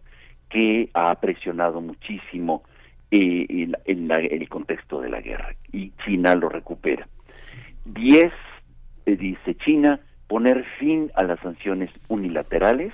que 0.48 0.88
ha 0.94 1.14
presionado 1.16 1.80
muchísimo 1.80 2.62
eh, 3.10 3.46
en, 3.86 4.10
el 4.10 4.48
contexto 4.48 5.00
de 5.00 5.08
la 5.08 5.20
guerra 5.20 5.54
y 5.72 5.92
China 6.04 6.34
lo 6.34 6.48
recupera. 6.48 7.08
Diez, 7.84 8.32
eh, 9.06 9.16
dice 9.16 9.54
China, 9.56 10.00
poner 10.26 10.64
fin 10.78 11.10
a 11.14 11.22
las 11.22 11.40
sanciones 11.40 11.90
unilaterales. 12.08 12.92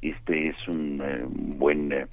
Este 0.00 0.50
es 0.50 0.68
un 0.68 1.02
eh, 1.04 1.24
buen 1.56 2.06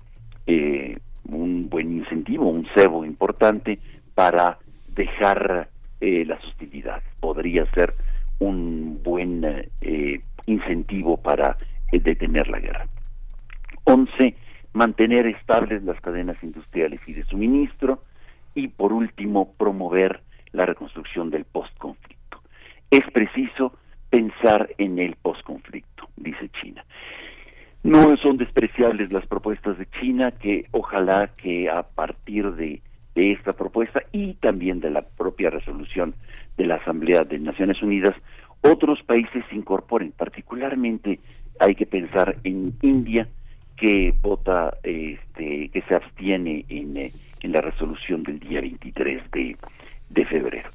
un 1.28 1.70
buen 1.70 1.92
incentivo, 1.98 2.50
un 2.50 2.66
cebo 2.76 3.04
importante 3.04 3.80
para 4.14 4.60
dejar 4.90 5.70
las 6.00 6.44
hostilidades. 6.46 7.04
Podría 7.20 7.66
ser 7.72 7.96
un 8.38 9.02
buen 9.04 9.44
incentivo 10.46 11.18
para 11.18 11.58
detener 11.92 12.48
la 12.48 12.60
guerra. 12.60 12.88
Once, 13.86 14.36
mantener 14.76 15.26
estables 15.26 15.84
las 15.84 16.00
cadenas 16.02 16.38
industriales 16.44 17.00
y 17.08 17.14
de 17.14 17.24
suministro. 17.24 18.04
Y 18.54 18.68
por 18.68 18.94
último, 18.94 19.54
promover 19.58 20.22
la 20.52 20.66
reconstrucción 20.66 21.30
del 21.30 21.46
postconflicto. 21.46 22.40
Es 22.92 23.02
preciso 23.12 23.74
pensar 24.10 24.70
en 24.78 25.00
el 25.00 25.16
postconflicto, 25.16 26.08
dice 26.16 26.48
China. 26.62 26.86
No 27.84 28.16
son 28.18 28.38
despreciables 28.38 29.12
las 29.12 29.28
propuestas 29.28 29.78
de 29.78 29.88
China, 30.00 30.32
que 30.32 30.66
ojalá 30.72 31.32
que 31.38 31.70
a 31.70 31.84
partir 31.84 32.52
de, 32.54 32.82
esta 33.14 33.54
propuesta 33.54 34.02
y 34.12 34.34
también 34.36 34.82
de 34.82 34.90
la 34.90 35.02
propia 35.02 35.50
resolución 35.50 36.16
de 36.58 36.66
la 36.66 36.76
Asamblea 36.76 37.24
de 37.24 37.40
Naciones 37.40 37.82
Unidas 37.82 38.14
otros 38.62 39.02
países 39.04 39.44
se 39.50 39.56
incorporen. 39.56 40.12
Particularmente 40.12 41.20
hay 41.60 41.76
que 41.76 41.86
pensar 41.86 42.38
en 42.44 42.74
India, 42.82 43.28
que 43.78 44.14
vota, 44.22 44.78
este, 44.84 45.70
que 45.70 45.82
se 45.88 45.96
abstiene 45.96 46.66
en, 46.70 46.98
eh, 46.98 47.12
en 47.42 47.52
la 47.52 47.62
resolución 47.62 48.24
del 48.24 48.40
día 48.40 48.62
23 48.62 49.32
de, 49.32 49.58
de 50.10 50.26
febrero. 50.26 50.70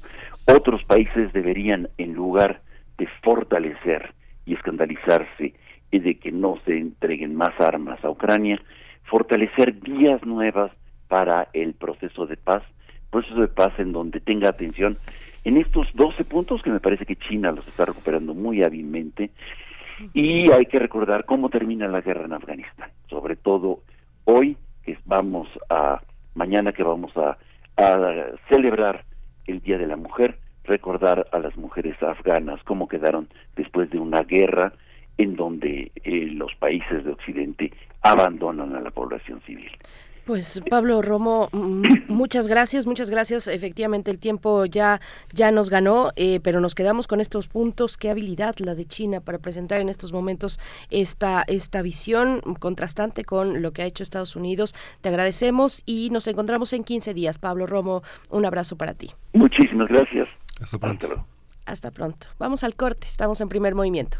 Otros 0.45 0.83
países 0.83 1.31
deberían, 1.33 1.89
en 1.97 2.13
lugar 2.13 2.61
de 2.97 3.07
fortalecer 3.23 4.13
y 4.45 4.53
escandalizarse 4.53 5.53
de 5.91 6.15
que 6.15 6.31
no 6.31 6.57
se 6.65 6.77
entreguen 6.77 7.35
más 7.35 7.59
armas 7.59 8.03
a 8.03 8.09
Ucrania, 8.09 8.61
fortalecer 9.03 9.73
vías 9.73 10.23
nuevas 10.25 10.71
para 11.07 11.49
el 11.53 11.73
proceso 11.73 12.25
de 12.25 12.37
paz, 12.37 12.63
proceso 13.09 13.41
de 13.41 13.49
paz 13.49 13.73
en 13.77 13.91
donde 13.91 14.21
tenga 14.21 14.49
atención 14.49 14.97
en 15.43 15.57
estos 15.57 15.87
12 15.95 16.23
puntos 16.23 16.61
que 16.61 16.69
me 16.69 16.79
parece 16.79 17.05
que 17.05 17.15
China 17.15 17.51
los 17.51 17.67
está 17.67 17.85
recuperando 17.85 18.33
muy 18.33 18.63
hábilmente 18.63 19.31
y 20.13 20.51
hay 20.51 20.65
que 20.65 20.79
recordar 20.79 21.25
cómo 21.25 21.49
termina 21.49 21.87
la 21.87 22.01
guerra 22.01 22.25
en 22.25 22.33
Afganistán, 22.33 22.89
sobre 23.09 23.35
todo 23.35 23.79
hoy 24.25 24.57
que 24.83 24.97
vamos 25.05 25.47
a 25.69 26.01
mañana 26.35 26.71
que 26.71 26.83
vamos 26.83 27.11
a, 27.17 27.37
celebrar 28.49 29.03
el 29.47 29.59
Día 29.61 29.79
de 29.79 29.87
la 29.87 29.95
Mujer, 29.95 30.37
recordar 30.65 31.25
a 31.31 31.39
las 31.39 31.57
mujeres 31.57 31.95
afganas 32.03 32.61
cómo 32.63 32.87
quedaron 32.87 33.27
después 33.55 33.89
de 33.89 33.97
una 33.97 34.21
guerra 34.21 34.73
en 35.17 35.35
donde 35.35 35.91
eh, 36.03 36.27
los 36.31 36.53
países 36.55 37.03
de 37.03 37.11
Occidente 37.11 37.71
abandonan 38.03 38.75
a 38.75 38.81
la 38.81 38.91
población 38.91 39.41
civil. 39.47 39.71
Pues 40.31 40.61
Pablo 40.69 41.01
Romo, 41.01 41.49
muchas 42.07 42.47
gracias, 42.47 42.87
muchas 42.87 43.09
gracias. 43.09 43.49
Efectivamente 43.49 44.11
el 44.11 44.17
tiempo 44.17 44.63
ya, 44.63 45.01
ya 45.33 45.51
nos 45.51 45.69
ganó, 45.69 46.11
eh, 46.15 46.39
pero 46.41 46.61
nos 46.61 46.73
quedamos 46.73 47.05
con 47.05 47.19
estos 47.19 47.49
puntos. 47.49 47.97
Qué 47.97 48.09
habilidad 48.09 48.55
la 48.59 48.73
de 48.73 48.85
China 48.85 49.19
para 49.19 49.39
presentar 49.39 49.81
en 49.81 49.89
estos 49.89 50.13
momentos 50.13 50.57
esta, 50.89 51.43
esta 51.47 51.81
visión 51.81 52.39
contrastante 52.59 53.25
con 53.25 53.61
lo 53.61 53.73
que 53.73 53.81
ha 53.81 53.85
hecho 53.85 54.03
Estados 54.03 54.37
Unidos. 54.37 54.73
Te 55.01 55.09
agradecemos 55.09 55.83
y 55.85 56.11
nos 56.11 56.27
encontramos 56.27 56.71
en 56.71 56.85
15 56.85 57.13
días. 57.13 57.37
Pablo 57.37 57.67
Romo, 57.67 58.01
un 58.29 58.45
abrazo 58.45 58.77
para 58.77 58.93
ti. 58.93 59.11
Muchísimas 59.33 59.89
gracias. 59.89 60.29
Hasta 60.61 60.77
pronto. 60.77 61.25
Hasta 61.65 61.91
pronto. 61.91 62.27
Vamos 62.39 62.63
al 62.63 62.75
corte, 62.75 63.05
estamos 63.05 63.41
en 63.41 63.49
primer 63.49 63.75
movimiento. 63.75 64.19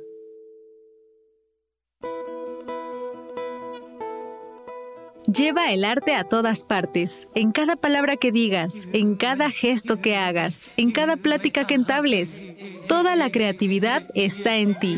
Lleva 5.31 5.71
el 5.71 5.85
arte 5.85 6.15
a 6.15 6.23
todas 6.23 6.63
partes, 6.63 7.27
en 7.35 7.51
cada 7.51 7.75
palabra 7.75 8.17
que 8.17 8.31
digas, 8.31 8.87
en 8.91 9.15
cada 9.15 9.49
gesto 9.49 10.01
que 10.01 10.17
hagas, 10.17 10.69
en 10.75 10.91
cada 10.91 11.15
plática 11.15 11.65
que 11.67 11.75
entables. 11.75 12.41
Toda 12.87 13.15
la 13.15 13.31
creatividad 13.31 14.03
está 14.13 14.57
en 14.57 14.77
ti. 14.77 14.97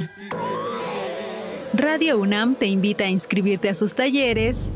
Radio 1.73 2.17
UNAM 2.19 2.55
te 2.55 2.65
invita 2.67 3.03
a 3.03 3.09
inscribirte 3.09 3.69
a 3.69 3.75
sus 3.75 3.93
talleres 3.93 4.69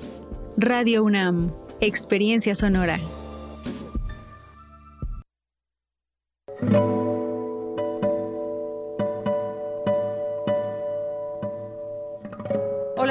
Radio 0.55 1.03
UNAM, 1.03 1.51
experiencia 1.81 2.55
sonora. 2.55 2.97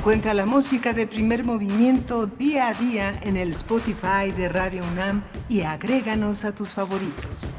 Encuentra 0.00 0.32
la 0.32 0.46
música 0.46 0.94
de 0.94 1.06
primer 1.06 1.44
movimiento 1.44 2.26
día 2.26 2.68
a 2.68 2.72
día 2.72 3.20
en 3.20 3.36
el 3.36 3.50
Spotify 3.50 4.32
de 4.34 4.48
Radio 4.48 4.82
UNAM 4.82 5.22
y 5.46 5.60
agréganos 5.60 6.46
a 6.46 6.54
tus 6.54 6.70
favoritos. 6.70 7.52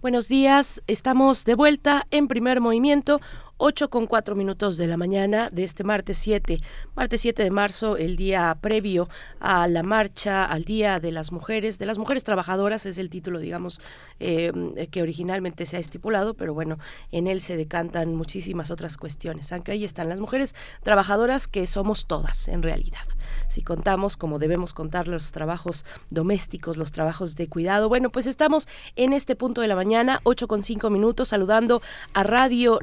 Buenos 0.00 0.28
días, 0.28 0.80
estamos 0.86 1.44
de 1.44 1.56
vuelta 1.56 2.06
en 2.12 2.28
primer 2.28 2.60
movimiento. 2.60 3.20
8 3.62 3.90
con 3.90 4.06
4 4.06 4.34
minutos 4.36 4.78
de 4.78 4.86
la 4.86 4.96
mañana 4.96 5.50
de 5.50 5.64
este 5.64 5.84
martes 5.84 6.16
7, 6.16 6.56
martes 6.96 7.20
7 7.20 7.42
de 7.42 7.50
marzo, 7.50 7.98
el 7.98 8.16
día 8.16 8.56
previo 8.58 9.10
a 9.38 9.68
la 9.68 9.82
marcha, 9.82 10.46
al 10.46 10.64
Día 10.64 10.98
de 10.98 11.12
las 11.12 11.30
Mujeres, 11.30 11.78
de 11.78 11.84
las 11.84 11.98
Mujeres 11.98 12.24
Trabajadoras, 12.24 12.86
es 12.86 12.96
el 12.96 13.10
título, 13.10 13.38
digamos, 13.38 13.82
eh, 14.18 14.50
que 14.90 15.02
originalmente 15.02 15.66
se 15.66 15.76
ha 15.76 15.78
estipulado, 15.78 16.32
pero 16.32 16.54
bueno, 16.54 16.78
en 17.12 17.26
él 17.26 17.42
se 17.42 17.58
decantan 17.58 18.14
muchísimas 18.14 18.70
otras 18.70 18.96
cuestiones, 18.96 19.52
aunque 19.52 19.72
ahí 19.72 19.84
están 19.84 20.08
las 20.08 20.20
mujeres 20.20 20.54
trabajadoras 20.82 21.46
que 21.46 21.66
somos 21.66 22.06
todas, 22.06 22.48
en 22.48 22.62
realidad. 22.62 23.04
Si 23.48 23.60
contamos 23.60 24.16
como 24.16 24.38
debemos 24.38 24.72
contar 24.72 25.06
los 25.06 25.32
trabajos 25.32 25.84
domésticos, 26.08 26.78
los 26.78 26.92
trabajos 26.92 27.36
de 27.36 27.46
cuidado, 27.48 27.90
bueno, 27.90 28.08
pues 28.08 28.26
estamos 28.26 28.68
en 28.96 29.12
este 29.12 29.36
punto 29.36 29.60
de 29.60 29.68
la 29.68 29.76
mañana, 29.76 30.20
8 30.22 30.48
con 30.48 30.62
5 30.62 30.88
minutos, 30.88 31.28
saludando 31.28 31.82
a 32.14 32.22
Radio 32.22 32.78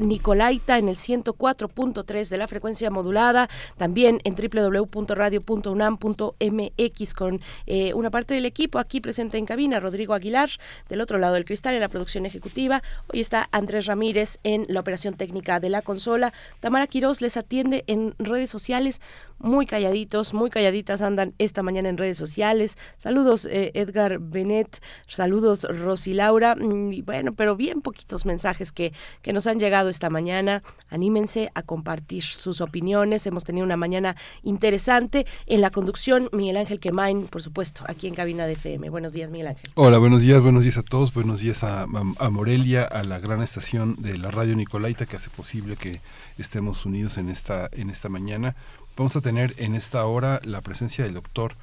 En 0.75 0.89
el 0.89 0.97
104.3 0.97 2.27
de 2.27 2.37
la 2.37 2.45
frecuencia 2.45 2.89
modulada, 2.89 3.47
también 3.77 4.19
en 4.25 4.35
www.radio.unam.mx 4.35 7.13
con 7.13 7.39
eh, 7.65 7.93
una 7.93 8.11
parte 8.11 8.33
del 8.33 8.45
equipo 8.45 8.77
aquí 8.77 8.99
presente 8.99 9.37
en 9.37 9.45
cabina, 9.45 9.79
Rodrigo 9.79 10.13
Aguilar, 10.13 10.49
del 10.89 10.99
otro 10.99 11.19
lado 11.19 11.35
del 11.35 11.45
cristal 11.45 11.73
en 11.73 11.79
la 11.79 11.87
producción 11.87 12.25
ejecutiva. 12.25 12.83
Hoy 13.07 13.21
está 13.21 13.47
Andrés 13.53 13.85
Ramírez 13.85 14.39
en 14.43 14.65
la 14.67 14.81
operación 14.81 15.13
técnica 15.13 15.61
de 15.61 15.69
la 15.69 15.81
consola. 15.81 16.33
Tamara 16.59 16.87
Quiroz 16.87 17.21
les 17.21 17.37
atiende 17.37 17.85
en 17.87 18.13
redes 18.19 18.49
sociales 18.49 18.99
muy 19.39 19.65
calladitos, 19.65 20.33
muy 20.33 20.49
calladitas 20.49 21.01
andan 21.01 21.33
esta 21.37 21.63
mañana 21.63 21.89
en 21.89 21.97
redes 21.97 22.17
sociales. 22.17 22.77
Saludos 22.97 23.45
eh, 23.45 23.71
Edgar 23.73 24.19
Benet, 24.19 24.81
saludos 25.07 25.67
Rosy 25.69 26.13
Laura, 26.13 26.55
mm, 26.55 27.03
bueno, 27.05 27.31
pero 27.33 27.55
bien 27.55 27.81
poquitos 27.81 28.25
mensajes 28.25 28.71
que, 28.71 28.93
que 29.21 29.33
nos 29.33 29.47
han 29.47 29.59
llegado 29.59 29.89
esta 29.89 30.09
mañana. 30.09 30.63
Anímense 30.89 31.51
a 31.53 31.63
compartir 31.63 32.23
sus 32.23 32.61
opiniones. 32.61 33.25
Hemos 33.27 33.43
tenido 33.43 33.65
una 33.65 33.77
mañana 33.77 34.15
interesante 34.43 35.25
en 35.45 35.61
la 35.61 35.69
conducción. 35.69 36.29
Miguel 36.31 36.57
Ángel 36.57 36.79
Quemain, 36.79 37.27
por 37.27 37.41
supuesto, 37.41 37.83
aquí 37.87 38.07
en 38.07 38.15
cabina 38.15 38.45
de 38.45 38.53
FM. 38.53 38.89
Buenos 38.89 39.13
días, 39.13 39.29
Miguel 39.29 39.47
Ángel. 39.47 39.71
Hola, 39.75 39.97
buenos 39.97 40.21
días, 40.21 40.41
buenos 40.41 40.63
días 40.63 40.77
a 40.77 40.83
todos. 40.83 41.13
Buenos 41.13 41.39
días 41.39 41.63
a, 41.63 41.83
a 41.83 42.29
Morelia, 42.29 42.83
a 42.83 43.03
la 43.03 43.19
gran 43.19 43.41
estación 43.41 43.95
de 43.97 44.17
la 44.17 44.31
radio 44.31 44.55
Nicolaita 44.55 45.05
que 45.05 45.15
hace 45.15 45.29
posible 45.29 45.75
que 45.75 46.01
estemos 46.37 46.85
unidos 46.85 47.17
en 47.17 47.29
esta, 47.29 47.69
en 47.71 47.89
esta 47.89 48.09
mañana. 48.09 48.55
Vamos 48.97 49.15
a 49.15 49.21
tener 49.21 49.53
en 49.57 49.75
esta 49.75 50.03
hora 50.07 50.41
la 50.43 50.61
presencia 50.61 51.03
del 51.03 51.13
doctor 51.13 51.53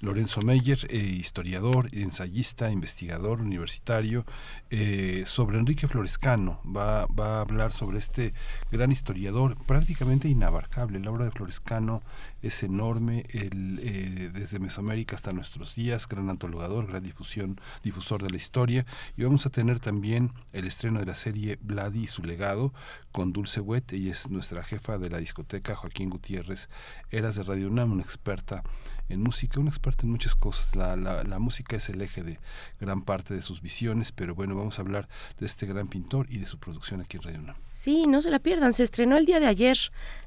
Lorenzo 0.00 0.42
Meyer, 0.42 0.78
eh, 0.90 0.96
historiador, 0.96 1.88
ensayista, 1.92 2.70
investigador 2.70 3.40
universitario, 3.40 4.24
eh, 4.70 5.24
sobre 5.26 5.58
Enrique 5.58 5.88
Florescano. 5.88 6.60
Va, 6.64 7.06
va, 7.06 7.38
a 7.38 7.40
hablar 7.40 7.72
sobre 7.72 7.98
este 7.98 8.34
gran 8.70 8.92
historiador 8.92 9.56
prácticamente 9.64 10.28
inabarcable. 10.28 11.00
La 11.00 11.10
obra 11.10 11.24
de 11.24 11.30
Florescano 11.30 12.02
es 12.42 12.62
enorme, 12.62 13.24
el, 13.30 13.80
eh, 13.82 14.30
desde 14.32 14.58
Mesoamérica 14.58 15.16
hasta 15.16 15.32
nuestros 15.32 15.74
días, 15.74 16.06
gran 16.06 16.28
antologador, 16.28 16.86
gran 16.86 17.02
difusión, 17.02 17.60
difusor 17.82 18.22
de 18.22 18.30
la 18.30 18.36
historia. 18.36 18.86
Y 19.16 19.22
vamos 19.24 19.46
a 19.46 19.50
tener 19.50 19.80
también 19.80 20.32
el 20.52 20.66
estreno 20.66 21.00
de 21.00 21.06
la 21.06 21.14
serie 21.14 21.58
Vladi 21.62 22.02
y 22.02 22.06
su 22.06 22.22
legado 22.22 22.72
con 23.12 23.32
Dulce 23.32 23.60
Wet. 23.60 23.92
Ella 23.92 24.12
es 24.12 24.28
nuestra 24.28 24.62
jefa 24.62 24.98
de 24.98 25.08
la 25.08 25.18
discoteca, 25.18 25.76
Joaquín 25.76 26.10
Gutiérrez, 26.10 26.68
eras 27.10 27.36
de 27.36 27.44
Radio 27.44 27.68
UNAM, 27.68 27.92
una 27.92 28.02
experta 28.02 28.62
en 29.08 29.20
música, 29.20 29.60
una 29.60 29.70
experta 29.70 30.04
en 30.04 30.12
muchas 30.12 30.34
cosas. 30.34 30.74
La, 30.76 30.96
la, 30.96 31.38
música 31.38 31.76
es 31.76 31.88
el 31.88 32.00
eje 32.00 32.22
de 32.22 32.38
gran 32.80 33.02
parte 33.02 33.34
de 33.34 33.42
sus 33.42 33.60
visiones, 33.60 34.12
pero 34.12 34.34
bueno, 34.34 34.54
vamos 34.54 34.78
a 34.78 34.82
hablar 34.82 35.08
de 35.38 35.46
este 35.46 35.66
gran 35.66 35.88
pintor 35.88 36.26
y 36.30 36.38
de 36.38 36.46
su 36.46 36.58
producción 36.58 37.00
aquí 37.00 37.16
en 37.16 37.22
Radio. 37.22 37.54
Sí, 37.72 38.06
no 38.06 38.22
se 38.22 38.30
la 38.30 38.38
pierdan, 38.38 38.72
se 38.72 38.82
estrenó 38.82 39.16
el 39.16 39.26
día 39.26 39.40
de 39.40 39.46
ayer 39.46 39.78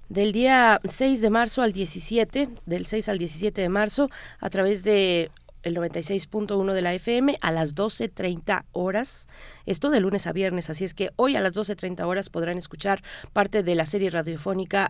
del 0.10 0.32
día 0.32 0.80
6 0.84 1.22
de 1.22 1.30
marzo 1.30 1.62
al 1.62 1.74
17, 1.74 2.50
del 2.66 2.86
6 2.86 3.10
al 3.10 3.18
17 3.18 3.62
de 3.62 3.70
marzo, 3.70 4.10
a 4.40 4.50
través 4.50 4.84
de 4.84 5.32
el 5.64 5.76
96.1 5.76 6.74
de 6.74 6.82
la 6.82 6.94
FM 6.94 7.38
a 7.42 7.52
las 7.52 7.76
12.30 7.76 8.64
horas 8.72 9.28
esto 9.68 9.92
de 9.92 10.00
lunes 10.00 10.26
a 10.26 10.32
viernes, 10.32 10.72
así 10.72 10.84
es 10.84 10.96
que 10.96 11.12
hoy 11.18 11.36
a 11.36 11.42
las 11.42 11.54
12.30 11.54 12.04
horas 12.06 12.30
podrán 12.30 12.58
escuchar 12.58 13.04
parte 13.34 13.62
de 13.62 13.76
la 13.76 13.86
serie 13.86 14.10
radiofónica 14.10 14.90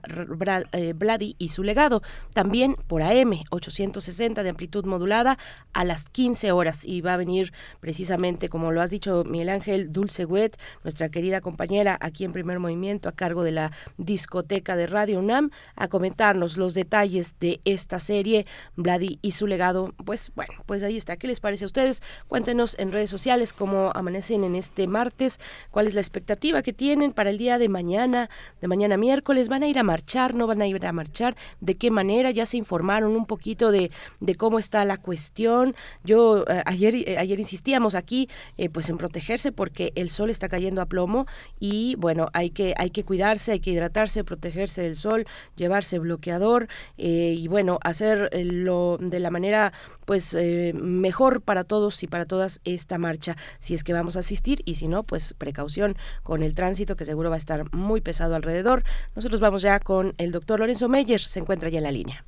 Vladi 0.95 1.35
y 1.37 1.49
su 1.49 1.63
legado. 1.63 2.01
También 2.33 2.75
por 2.87 3.01
AM 3.01 3.33
860 3.49 4.43
de 4.43 4.49
amplitud 4.49 4.85
modulada 4.85 5.37
a 5.73 5.83
las 5.83 6.05
15 6.05 6.51
horas 6.51 6.85
y 6.85 7.01
va 7.01 7.15
a 7.15 7.17
venir 7.17 7.51
precisamente, 7.79 8.49
como 8.49 8.71
lo 8.71 8.81
has 8.81 8.91
dicho 8.91 9.23
Miguel 9.25 9.49
Ángel, 9.49 9.91
Dulce 9.91 10.25
Wet, 10.25 10.57
nuestra 10.83 11.09
querida 11.09 11.41
compañera 11.41 11.97
aquí 11.99 12.23
en 12.23 12.31
Primer 12.31 12.59
Movimiento 12.59 13.09
a 13.09 13.13
cargo 13.13 13.43
de 13.43 13.51
la 13.51 13.71
discoteca 13.97 14.75
de 14.75 14.85
Radio 14.85 15.19
UNAM, 15.19 15.49
a 15.75 15.87
comentarnos 15.87 16.57
los 16.57 16.75
detalles 16.75 17.35
de 17.39 17.59
esta 17.65 17.99
serie 17.99 18.45
Vladi 18.75 19.17
y 19.23 19.31
su 19.31 19.47
legado. 19.47 19.93
Pues 20.05 20.31
bueno, 20.35 20.53
pues 20.67 20.83
ahí 20.83 20.97
está. 20.97 21.17
¿Qué 21.17 21.27
les 21.27 21.39
parece 21.39 21.65
a 21.65 21.67
ustedes? 21.67 22.03
Cuéntenos 22.27 22.75
en 22.77 22.91
redes 22.91 23.09
sociales 23.09 23.53
cómo 23.53 23.91
amanecen 23.95 24.43
en 24.43 24.55
este 24.55 24.66
este 24.67 24.87
martes, 24.87 25.39
cuál 25.71 25.87
es 25.87 25.93
la 25.93 26.01
expectativa 26.01 26.61
que 26.61 26.73
tienen 26.73 27.13
para 27.13 27.29
el 27.29 27.37
día 27.37 27.57
de 27.57 27.69
mañana, 27.69 28.29
de 28.61 28.67
mañana 28.67 28.97
miércoles, 28.97 29.47
van 29.47 29.63
a 29.63 29.67
ir 29.67 29.79
a 29.79 29.83
marchar, 29.83 30.35
no 30.35 30.45
van 30.45 30.61
a 30.61 30.67
ir 30.67 30.85
a 30.85 30.91
marchar, 30.91 31.35
de 31.61 31.75
qué 31.75 31.89
manera, 31.89 32.31
ya 32.31 32.45
se 32.45 32.57
informaron 32.57 33.15
un 33.15 33.25
poquito 33.25 33.71
de, 33.71 33.91
de 34.19 34.35
cómo 34.35 34.59
está 34.59 34.83
la 34.85 34.97
cuestión. 34.97 35.75
Yo 36.03 36.43
eh, 36.47 36.61
ayer, 36.65 36.95
eh, 36.95 37.17
ayer 37.17 37.39
insistíamos 37.39 37.95
aquí 37.95 38.29
eh, 38.57 38.69
pues 38.69 38.89
en 38.89 38.97
protegerse 38.97 39.51
porque 39.51 39.93
el 39.95 40.09
sol 40.09 40.29
está 40.29 40.49
cayendo 40.49 40.81
a 40.81 40.85
plomo 40.85 41.25
y 41.59 41.95
bueno, 41.97 42.27
hay 42.33 42.49
que, 42.49 42.73
hay 42.77 42.89
que 42.89 43.03
cuidarse, 43.03 43.53
hay 43.53 43.59
que 43.59 43.71
hidratarse, 43.71 44.23
protegerse 44.23 44.81
del 44.81 44.95
sol, 44.95 45.25
llevarse 45.55 45.99
bloqueador 45.99 46.67
y 46.97 47.47
bueno, 47.47 47.79
hacerlo 47.83 48.97
de 48.99 49.19
la 49.19 49.29
manera 49.29 49.73
pues 50.07 50.33
eh, 50.35 50.71
mejor 50.73 51.41
para 51.41 51.65
todos 51.65 52.01
y 52.01 52.07
para 52.07 52.25
todas 52.25 52.61
esta 52.63 52.97
marcha, 52.97 53.35
si 53.59 53.73
es 53.73 53.83
que 53.83 53.91
vamos 53.91 54.15
a 54.15 54.19
asistir 54.19 54.61
y 54.63 54.75
si 54.75 54.87
no, 54.87 55.03
pues 55.03 55.33
precaución 55.33 55.97
con 56.23 56.43
el 56.43 56.55
tránsito 56.55 56.95
que 56.95 57.03
seguro 57.03 57.29
va 57.29 57.35
a 57.35 57.39
estar 57.39 57.69
muy 57.75 57.99
pesado 57.99 58.33
alrededor. 58.33 58.85
Nosotros 59.17 59.41
vamos 59.41 59.63
ya 59.63 59.81
con 59.81 60.13
el 60.17 60.31
doctor 60.31 60.61
Lorenzo 60.61 60.87
Meyer, 60.87 61.19
se 61.19 61.41
encuentra 61.41 61.67
ya 61.67 61.79
en 61.79 61.83
la 61.83 61.91
línea. 61.91 62.25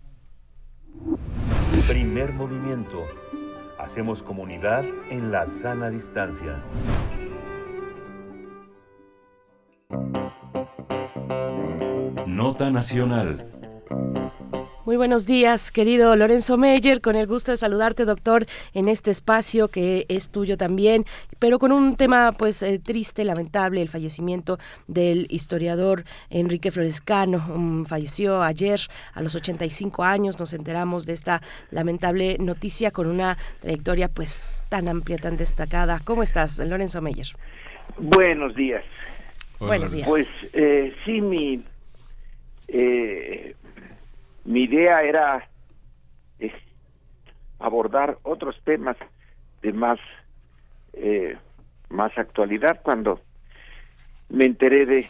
Primer 1.88 2.34
movimiento. 2.34 3.06
Hacemos 3.78 4.24
comunidad 4.24 4.84
en 5.10 5.32
la 5.32 5.46
sana 5.46 5.90
distancia. 5.90 6.62
Nota 12.28 12.70
Nacional. 12.72 13.46
Muy 14.90 14.98
buenos 14.98 15.28
días, 15.28 15.72
querido 15.72 16.16
Lorenzo 16.16 16.58
Meyer, 16.58 17.00
con 17.00 17.16
el 17.16 17.28
gusto 17.28 17.52
de 17.52 17.58
saludarte, 17.58 18.06
doctor, 18.06 18.48
en 18.74 18.90
este 18.90 19.12
espacio 19.12 19.68
que 19.68 20.08
es 20.10 20.32
tuyo 20.32 20.58
también, 20.58 21.06
pero 21.38 21.60
con 21.60 21.72
un 21.72 21.96
tema 21.96 22.32
pues 22.32 22.64
eh, 22.64 22.80
triste, 22.84 23.24
lamentable, 23.24 23.84
el 23.84 23.90
fallecimiento 23.90 24.58
del 24.88 25.28
historiador 25.30 26.06
Enrique 26.32 26.72
Florescano. 26.72 27.38
Um, 27.54 27.86
falleció 27.86 28.42
ayer 28.42 28.80
a 29.14 29.22
los 29.22 29.36
85 29.36 30.04
años, 30.04 30.40
nos 30.40 30.54
enteramos 30.54 31.06
de 31.06 31.14
esta 31.14 31.44
lamentable 31.70 32.38
noticia 32.40 32.90
con 32.90 33.06
una 33.06 33.38
trayectoria 33.60 34.08
pues 34.08 34.64
tan 34.70 34.88
amplia, 34.88 35.20
tan 35.20 35.38
destacada. 35.38 36.00
¿Cómo 36.04 36.24
estás, 36.24 36.58
Lorenzo 36.58 37.00
Meyer? 37.00 37.28
Buenos 38.00 38.56
días. 38.56 38.84
Buenos 39.60 39.92
días. 39.92 40.08
Pues 40.10 40.28
eh, 40.54 40.96
sí, 41.06 41.22
mi... 41.22 41.64
Eh, 42.72 43.56
mi 44.50 44.64
idea 44.64 45.04
era 45.04 45.48
abordar 47.60 48.18
otros 48.24 48.60
temas 48.64 48.98
de 49.62 49.74
más 49.74 50.00
eh, 50.94 51.38
más 51.90 52.18
actualidad 52.18 52.82
cuando 52.82 53.22
me 54.30 54.46
enteré 54.46 54.88
de 54.88 55.10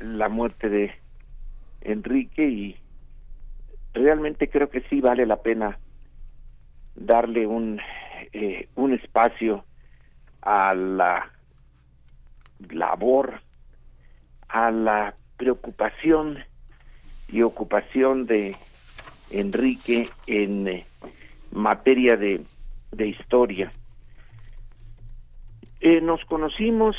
la 0.00 0.28
muerte 0.28 0.68
de 0.68 0.92
Enrique 1.82 2.48
y 2.48 2.76
realmente 3.92 4.50
creo 4.50 4.70
que 4.70 4.80
sí 4.90 5.00
vale 5.00 5.24
la 5.24 5.36
pena 5.36 5.78
darle 6.96 7.46
un 7.46 7.80
eh, 8.32 8.68
un 8.74 8.92
espacio 8.92 9.64
a 10.42 10.74
la 10.74 11.30
labor 12.70 13.40
a 14.48 14.72
la 14.72 15.14
preocupación 15.36 16.42
y 17.28 17.42
ocupación 17.42 18.26
de 18.26 18.56
Enrique 19.30 20.08
en 20.26 20.68
eh, 20.68 20.86
materia 21.50 22.16
de, 22.16 22.42
de 22.92 23.08
historia. 23.08 23.70
Eh, 25.80 26.00
nos 26.00 26.24
conocimos 26.24 26.96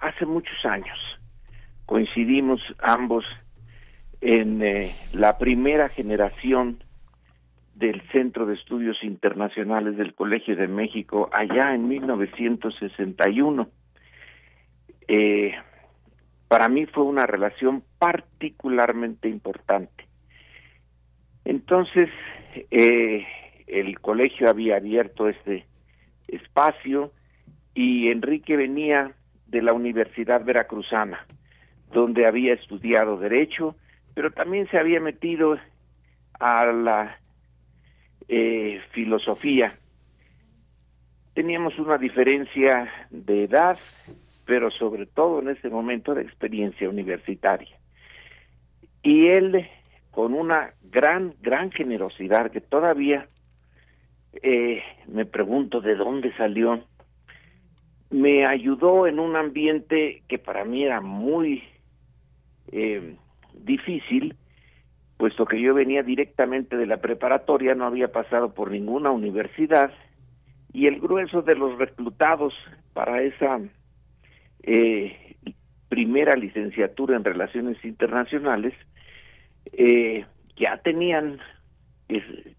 hace 0.00 0.26
muchos 0.26 0.64
años, 0.64 0.98
coincidimos 1.86 2.60
ambos 2.80 3.24
en 4.20 4.62
eh, 4.62 4.90
la 5.12 5.38
primera 5.38 5.88
generación 5.88 6.82
del 7.74 8.02
Centro 8.12 8.44
de 8.44 8.54
Estudios 8.54 9.02
Internacionales 9.02 9.96
del 9.96 10.14
Colegio 10.14 10.54
de 10.54 10.68
México 10.68 11.30
allá 11.32 11.74
en 11.74 11.88
1961. 11.88 13.68
Eh, 15.08 15.54
para 16.50 16.68
mí 16.68 16.84
fue 16.86 17.04
una 17.04 17.26
relación 17.26 17.84
particularmente 18.00 19.28
importante. 19.28 20.08
Entonces, 21.44 22.08
eh, 22.72 23.24
el 23.68 24.00
colegio 24.00 24.50
había 24.50 24.78
abierto 24.78 25.28
este 25.28 25.64
espacio 26.26 27.12
y 27.72 28.08
Enrique 28.08 28.56
venía 28.56 29.12
de 29.46 29.62
la 29.62 29.72
Universidad 29.72 30.44
Veracruzana, 30.44 31.24
donde 31.92 32.26
había 32.26 32.54
estudiado 32.54 33.16
Derecho, 33.16 33.76
pero 34.14 34.32
también 34.32 34.68
se 34.70 34.78
había 34.80 34.98
metido 34.98 35.56
a 36.40 36.64
la 36.64 37.16
eh, 38.26 38.80
filosofía. 38.90 39.78
Teníamos 41.32 41.78
una 41.78 41.96
diferencia 41.96 42.90
de 43.10 43.44
edad, 43.44 43.78
pero 44.44 44.70
sobre 44.70 45.06
todo 45.06 45.40
en 45.40 45.50
ese 45.50 45.68
momento 45.68 46.14
de 46.14 46.22
experiencia 46.22 46.88
universitaria. 46.88 47.76
Y 49.02 49.28
él, 49.28 49.66
con 50.10 50.34
una 50.34 50.74
gran, 50.82 51.34
gran 51.40 51.70
generosidad 51.70 52.50
que 52.50 52.60
todavía 52.60 53.28
eh, 54.42 54.82
me 55.08 55.24
pregunto 55.24 55.80
de 55.80 55.94
dónde 55.96 56.32
salió, 56.36 56.84
me 58.10 58.46
ayudó 58.46 59.06
en 59.06 59.18
un 59.18 59.36
ambiente 59.36 60.22
que 60.28 60.38
para 60.38 60.64
mí 60.64 60.84
era 60.84 61.00
muy 61.00 61.62
eh, 62.72 63.16
difícil, 63.54 64.36
puesto 65.16 65.44
que 65.44 65.60
yo 65.60 65.74
venía 65.74 66.02
directamente 66.02 66.76
de 66.76 66.86
la 66.86 66.98
preparatoria, 66.98 67.74
no 67.74 67.86
había 67.86 68.10
pasado 68.10 68.52
por 68.52 68.70
ninguna 68.70 69.10
universidad, 69.10 69.92
y 70.72 70.86
el 70.86 71.00
grueso 71.00 71.42
de 71.42 71.56
los 71.56 71.78
reclutados 71.78 72.54
para 72.92 73.22
esa 73.22 73.60
eh, 74.62 75.36
primera 75.88 76.36
licenciatura 76.36 77.16
en 77.16 77.24
Relaciones 77.24 77.84
Internacionales 77.84 78.74
eh, 79.72 80.24
ya 80.56 80.76
tenían 80.78 81.40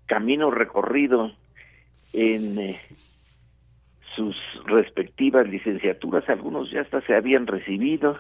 camino 0.05 0.49
recorrido 0.51 1.31
en 2.13 2.59
eh, 2.59 2.79
sus 4.15 4.35
respectivas 4.65 5.47
licenciaturas, 5.47 6.27
algunos 6.29 6.69
ya 6.71 6.81
hasta 6.81 7.01
se 7.01 7.15
habían 7.15 7.47
recibido, 7.47 8.17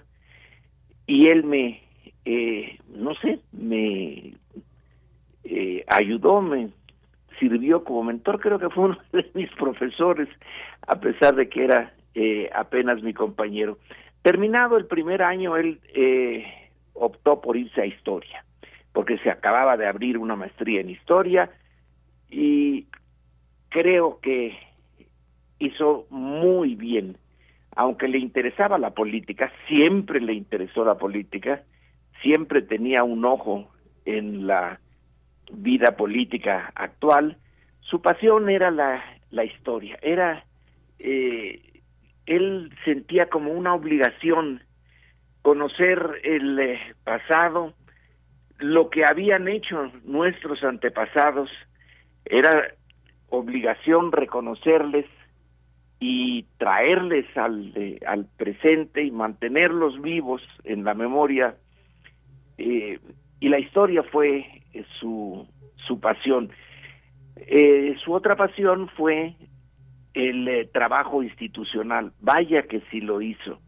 y 1.05 1.27
él 1.27 1.43
me, 1.43 1.81
eh, 2.25 2.77
no 2.89 3.13
sé, 3.15 3.39
me 3.51 4.33
eh, 5.43 5.83
ayudó, 5.87 6.41
me 6.41 6.69
sirvió 7.39 7.83
como 7.83 8.03
mentor, 8.03 8.39
creo 8.39 8.59
que 8.59 8.69
fue 8.69 8.83
uno 8.85 8.97
de 9.11 9.29
mis 9.33 9.51
profesores, 9.51 10.29
a 10.87 10.99
pesar 10.99 11.35
de 11.35 11.49
que 11.49 11.65
era 11.65 11.93
eh, 12.15 12.49
apenas 12.53 13.01
mi 13.01 13.13
compañero. 13.13 13.77
Terminado 14.21 14.77
el 14.77 14.85
primer 14.85 15.21
año, 15.21 15.57
él 15.57 15.79
eh, 15.93 16.45
optó 16.93 17.41
por 17.41 17.57
irse 17.57 17.81
a 17.81 17.85
historia, 17.85 18.45
porque 18.93 19.17
se 19.19 19.29
acababa 19.29 19.77
de 19.77 19.87
abrir 19.87 20.17
una 20.17 20.35
maestría 20.35 20.81
en 20.81 20.89
historia 20.89 21.49
y 22.29 22.87
creo 23.69 24.19
que 24.21 24.57
hizo 25.59 26.05
muy 26.09 26.75
bien, 26.75 27.17
aunque 27.75 28.07
le 28.07 28.17
interesaba 28.17 28.77
la 28.77 28.91
política, 28.91 29.51
siempre 29.67 30.19
le 30.19 30.33
interesó 30.33 30.83
la 30.83 30.97
política, 30.97 31.63
siempre 32.21 32.61
tenía 32.61 33.03
un 33.03 33.25
ojo 33.25 33.71
en 34.05 34.47
la 34.47 34.79
vida 35.51 35.95
política 35.95 36.71
actual, 36.75 37.37
su 37.81 38.01
pasión 38.01 38.49
era 38.49 38.71
la, 38.71 39.03
la 39.31 39.43
historia, 39.43 39.97
era, 40.01 40.45
eh, 40.99 41.61
él 42.35 42.73
sentía 42.85 43.27
como 43.27 43.51
una 43.51 43.73
obligación 43.73 44.61
conocer 45.41 46.21
el 46.23 46.59
eh, 46.59 46.79
pasado, 47.03 47.73
lo 48.59 48.89
que 48.89 49.03
habían 49.05 49.47
hecho 49.47 49.91
nuestros 50.03 50.63
antepasados, 50.63 51.49
era 52.25 52.73
obligación 53.29 54.11
reconocerles 54.11 55.05
y 55.99 56.43
traerles 56.57 57.25
al, 57.35 57.73
al 58.05 58.25
presente 58.37 59.03
y 59.03 59.11
mantenerlos 59.11 60.01
vivos 60.01 60.41
en 60.63 60.83
la 60.83 60.93
memoria. 60.93 61.55
Eh, 62.57 62.99
y 63.39 63.49
la 63.49 63.59
historia 63.59 64.03
fue 64.03 64.63
eh, 64.73 64.85
su, 64.99 65.47
su 65.87 65.99
pasión. 65.99 66.51
Su 68.03 68.13
otra 68.13 68.35
pasión 68.35 68.87
fue 68.89 69.35
el 70.13 70.69
trabajo 70.73 71.23
institucional. 71.23 72.11
Vaya 72.19 72.63
que 72.63 72.81
sí 72.91 73.01
lo 73.01 73.21
hizo. 73.21 73.59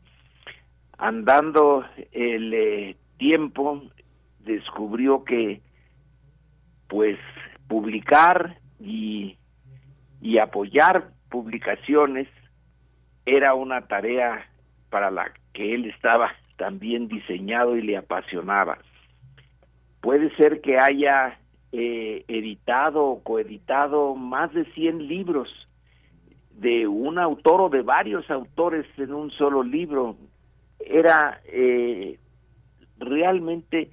Andando 0.98 1.86
el 2.12 2.96
tiempo, 3.18 3.84
descubrió 4.39 5.24
que 5.24 5.62
pues 6.88 7.18
publicar 7.68 8.58
y, 8.80 9.38
y 10.22 10.38
apoyar 10.38 11.10
publicaciones 11.30 12.28
era 13.26 13.56
una 13.56 13.88
tarea 13.88 14.46
para 14.89 15.10
la 15.10 15.34
que 15.54 15.74
él 15.74 15.86
estaba 15.86 16.32
también 16.58 17.08
diseñado 17.08 17.76
y 17.76 17.82
le 17.82 17.98
apasionaba. 17.98 18.78
Puede 20.02 20.36
ser 20.36 20.62
que 20.62 20.78
haya 20.78 21.39
eh, 21.72 22.26
editado 22.28 23.06
o 23.06 23.24
coeditado 23.24 24.16
más 24.16 24.54
de 24.54 24.66
100 24.74 25.08
libros 25.08 25.50
de 26.58 26.88
un 26.88 27.20
autor 27.20 27.62
o 27.62 27.70
de 27.70 27.82
varios 27.82 28.30
autores 28.30 28.86
en 28.97 29.14
un 29.14 29.32
solo 29.32 29.64
libro. 29.64 30.15
Era 30.80 31.41
eh, 31.45 32.19
realmente 32.98 33.91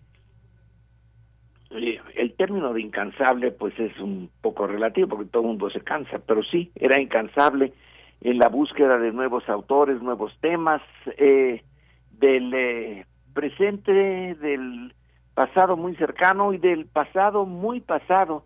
eh, 1.71 2.01
el 2.15 2.33
término 2.35 2.73
de 2.73 2.83
incansable 2.83 3.53
pues 3.53 3.79
es 3.79 3.99
un 4.01 4.31
poco 4.41 4.67
relativo 4.67 5.09
porque 5.09 5.31
todo 5.31 5.43
el 5.43 5.49
mundo 5.49 5.71
se 5.71 5.81
cansa, 5.81 6.21
pero 6.27 6.43
sí, 6.43 6.71
era 6.75 7.01
incansable 7.01 7.73
en 8.21 8.39
la 8.39 8.49
búsqueda 8.49 8.99
de 8.99 9.13
nuevos 9.13 9.49
autores, 9.49 10.03
nuevos 10.03 10.37
temas, 10.41 10.83
eh, 11.17 11.63
del 12.11 12.53
eh, 12.55 13.07
presente, 13.33 13.93
del 14.35 14.93
pasado 15.35 15.77
muy 15.77 15.97
cercano 15.97 16.53
y 16.53 16.59
del 16.59 16.87
pasado 16.87 17.47
muy 17.47 17.81
pasado. 17.81 18.45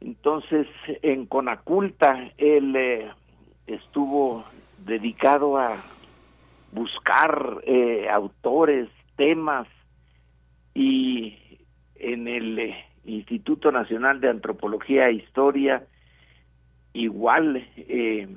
Entonces, 0.00 0.66
en 1.02 1.26
Conaculta, 1.26 2.30
él 2.36 2.74
eh, 2.76 3.10
estuvo 3.66 4.44
dedicado 4.78 5.58
a 5.58 5.76
buscar 6.72 7.62
eh, 7.64 8.08
autores, 8.10 8.88
temas 9.16 9.68
y 10.74 11.36
en 11.96 12.26
el 12.26 12.58
eh, 12.58 12.84
Instituto 13.04 13.70
Nacional 13.70 14.20
de 14.20 14.30
Antropología 14.30 15.08
e 15.08 15.14
Historia, 15.14 15.84
igual 16.94 17.56
eh, 17.76 18.28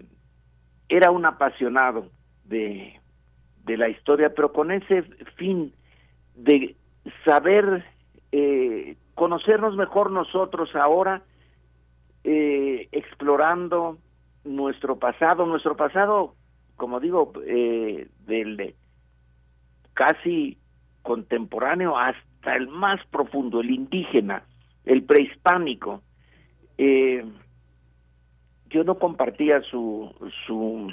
era 0.90 1.12
un 1.12 1.26
apasionado 1.26 2.10
de, 2.44 3.00
de 3.64 3.78
la 3.78 3.90
historia, 3.90 4.34
pero 4.36 4.52
con 4.52 4.72
ese 4.72 5.04
fin 5.38 5.74
de 6.36 6.76
saber 7.24 7.86
conocernos 9.14 9.78
mejor 9.78 10.12
nosotros 10.12 10.76
ahora, 10.76 11.22
explorando 12.22 13.98
nuestro 14.46 14.98
pasado, 14.98 15.46
nuestro 15.46 15.76
pasado, 15.76 16.36
como 16.76 17.00
digo, 17.00 17.34
eh, 17.46 18.08
del 18.26 18.76
casi 19.94 20.58
contemporáneo 21.02 21.98
hasta 21.98 22.56
el 22.56 22.68
más 22.68 23.00
profundo, 23.08 23.62
el 23.62 23.72
indígena, 23.72 24.44
el 24.86 25.04
prehispánico. 25.04 26.02
Eh, 26.78 27.26
yo 28.70 28.84
no 28.84 29.00
compartía 29.00 29.62
su, 29.62 30.14
su 30.46 30.92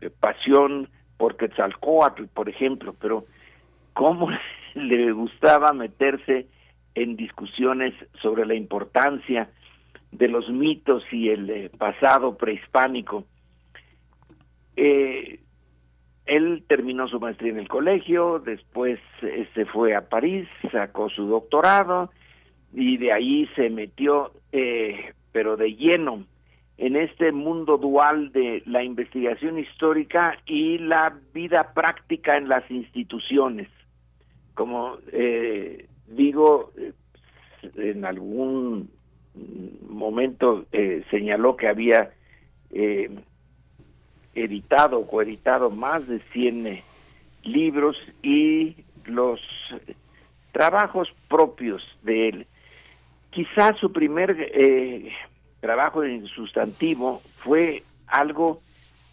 eh, 0.00 0.10
pasión 0.10 0.88
por 1.16 1.36
Quetzalcoatl, 1.36 2.26
por 2.26 2.48
ejemplo, 2.48 2.94
pero 3.00 3.26
cómo 3.92 4.28
le 4.74 5.12
gustaba 5.12 5.72
meterse 5.72 6.46
en 6.94 7.16
discusiones 7.16 7.94
sobre 8.22 8.46
la 8.46 8.54
importancia 8.54 9.50
de 10.12 10.28
los 10.28 10.48
mitos 10.48 11.02
y 11.12 11.30
el 11.30 11.50
eh, 11.50 11.70
pasado 11.76 12.36
prehispánico. 12.36 13.24
Eh, 14.76 15.40
él 16.26 16.64
terminó 16.66 17.06
su 17.08 17.20
maestría 17.20 17.52
en 17.52 17.58
el 17.58 17.68
colegio, 17.68 18.40
después 18.40 18.98
eh, 19.22 19.48
se 19.54 19.64
fue 19.66 19.94
a 19.94 20.08
París, 20.08 20.48
sacó 20.72 21.08
su 21.08 21.26
doctorado 21.26 22.10
y 22.72 22.96
de 22.96 23.12
ahí 23.12 23.48
se 23.54 23.70
metió, 23.70 24.32
pero 25.32 25.56
de 25.56 25.74
lleno, 25.74 26.24
en 26.78 26.96
este 26.96 27.32
mundo 27.32 27.78
dual 27.78 28.32
de 28.32 28.62
la 28.66 28.82
investigación 28.82 29.58
histórica 29.58 30.36
y 30.46 30.78
la 30.78 31.16
vida 31.32 31.72
práctica 31.74 32.36
en 32.36 32.48
las 32.48 32.68
instituciones. 32.70 33.68
Como 34.54 34.98
digo, 36.08 36.72
en 37.76 38.04
algún 38.04 38.90
momento 39.88 40.66
eh, 40.72 41.04
señaló 41.10 41.56
que 41.56 41.68
había 41.68 42.10
eh, 42.70 43.10
editado 44.34 44.98
o 44.98 45.06
coeditado 45.06 45.70
más 45.70 46.06
de 46.06 46.20
100 46.32 46.80
libros 47.44 47.96
y 48.22 48.76
los 49.04 49.40
trabajos 50.52 51.08
propios 51.28 51.82
de 52.02 52.28
él. 52.28 52.46
Quizás 53.30 53.76
su 53.78 53.92
primer 53.92 54.34
eh, 54.38 55.12
trabajo 55.60 56.02
en 56.02 56.26
sustantivo 56.26 57.20
fue 57.38 57.82
algo 58.06 58.60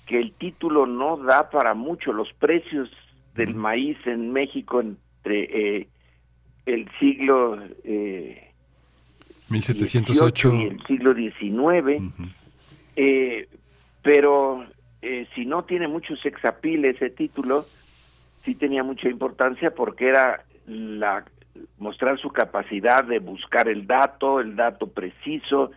que 0.06 0.20
el 0.20 0.34
título 0.34 0.86
no 0.86 1.18
da 1.18 1.50
para 1.50 1.74
mucho, 1.74 2.14
los 2.14 2.32
precios 2.34 2.90
del 3.36 3.56
maíz 3.56 3.98
en 4.06 4.32
México 4.32 4.82
entre 4.82 5.80
eh, 5.80 5.88
el 6.66 6.90
siglo 7.00 7.60
eh, 7.84 8.53
1708 9.54 10.54
y 10.54 10.64
el 10.64 10.84
siglo 10.86 11.14
XIX, 11.14 12.02
eh, 12.96 13.48
pero 14.02 14.66
eh, 15.02 15.28
si 15.36 15.46
no 15.46 15.64
tiene 15.64 15.88
mucho 15.88 16.16
sexapil 16.18 16.86
ese 16.86 17.10
título, 17.10 17.66
sí 18.44 18.56
tenía 18.56 18.84
mucha 18.84 19.10
importancia 19.10 19.72
porque 19.74 20.08
era 20.08 20.44
la 20.68 21.24
mostrar 21.78 22.20
su 22.20 22.30
capacidad 22.30 23.04
de 23.04 23.20
buscar 23.20 23.68
el 23.68 23.86
dato, 23.86 24.40
el 24.40 24.56
dato 24.56 24.88
preciso 24.88 25.72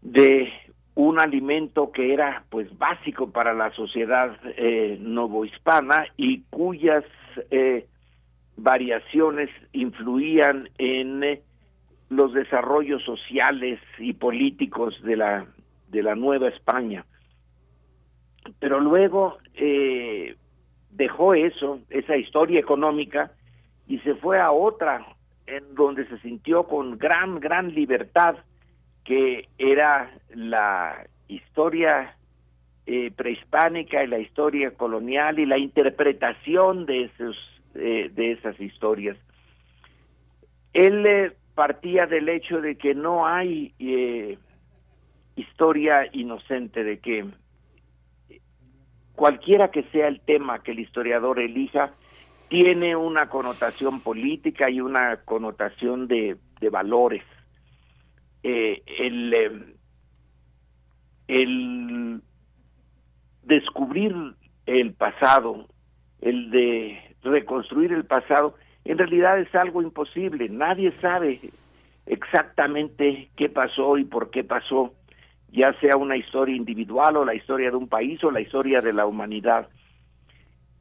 de 0.00 0.52
un 0.94 1.18
alimento 1.18 1.90
que 1.90 2.12
era 2.12 2.44
pues 2.50 2.76
básico 2.78 3.30
para 3.30 3.54
la 3.54 3.72
sociedad 3.72 4.36
eh, 4.56 4.98
novohispana 5.00 6.06
y 6.16 6.42
cuyas 6.50 7.04
eh, 7.50 7.86
variaciones 8.56 9.48
influían 9.72 10.68
en 10.78 11.24
eh, 11.24 11.42
los 12.12 12.32
desarrollos 12.32 13.02
sociales 13.04 13.80
y 13.98 14.12
políticos 14.12 15.00
de 15.02 15.16
la 15.16 15.46
de 15.88 16.02
la 16.02 16.14
Nueva 16.14 16.48
España. 16.48 17.04
Pero 18.58 18.80
luego 18.80 19.38
eh, 19.54 20.36
dejó 20.90 21.34
eso, 21.34 21.80
esa 21.90 22.16
historia 22.16 22.60
económica, 22.60 23.32
y 23.86 23.98
se 24.00 24.14
fue 24.14 24.40
a 24.40 24.52
otra 24.52 25.04
en 25.46 25.74
donde 25.74 26.06
se 26.08 26.18
sintió 26.20 26.64
con 26.64 26.98
gran, 26.98 27.40
gran 27.40 27.74
libertad, 27.74 28.36
que 29.04 29.48
era 29.58 30.10
la 30.34 31.06
historia 31.28 32.16
eh, 32.86 33.10
prehispánica 33.14 34.02
y 34.02 34.06
la 34.06 34.18
historia 34.18 34.72
colonial 34.72 35.38
y 35.38 35.46
la 35.46 35.58
interpretación 35.58 36.86
de 36.86 37.04
esos 37.04 37.36
eh, 37.74 38.10
de 38.14 38.32
esas 38.32 38.58
historias. 38.60 39.16
Él 40.72 41.06
eh, 41.06 41.32
partía 41.54 42.06
del 42.06 42.28
hecho 42.28 42.60
de 42.60 42.76
que 42.76 42.94
no 42.94 43.26
hay 43.26 43.74
eh, 43.78 44.38
historia 45.36 46.08
inocente, 46.12 46.84
de 46.84 46.98
que 46.98 47.26
cualquiera 49.14 49.70
que 49.70 49.84
sea 49.84 50.08
el 50.08 50.20
tema 50.20 50.62
que 50.62 50.72
el 50.72 50.80
historiador 50.80 51.38
elija, 51.38 51.92
tiene 52.48 52.96
una 52.96 53.28
connotación 53.28 54.00
política 54.00 54.68
y 54.68 54.80
una 54.80 55.16
connotación 55.24 56.06
de, 56.08 56.38
valores. 56.70 57.22
Eh, 58.42 58.82
el, 58.98 59.34
eh, 59.34 59.74
el 61.28 62.22
descubrir 63.42 64.14
el 64.66 64.92
pasado, 64.94 65.66
el 66.20 66.50
de 66.50 67.16
reconstruir 67.22 67.92
el 67.92 68.04
pasado, 68.04 68.54
en 68.84 68.98
realidad 68.98 69.38
es 69.38 69.54
algo 69.54 69.82
imposible. 69.82 70.48
Nadie 70.48 70.92
sabe 71.00 71.40
exactamente 72.06 73.28
qué 73.36 73.48
pasó 73.48 73.96
y 73.96 74.04
por 74.04 74.30
qué 74.30 74.44
pasó, 74.44 74.92
ya 75.50 75.72
sea 75.80 75.96
una 75.96 76.16
historia 76.16 76.56
individual 76.56 77.16
o 77.16 77.24
la 77.24 77.34
historia 77.34 77.70
de 77.70 77.76
un 77.76 77.88
país 77.88 78.22
o 78.24 78.30
la 78.30 78.40
historia 78.40 78.80
de 78.80 78.92
la 78.92 79.06
humanidad. 79.06 79.68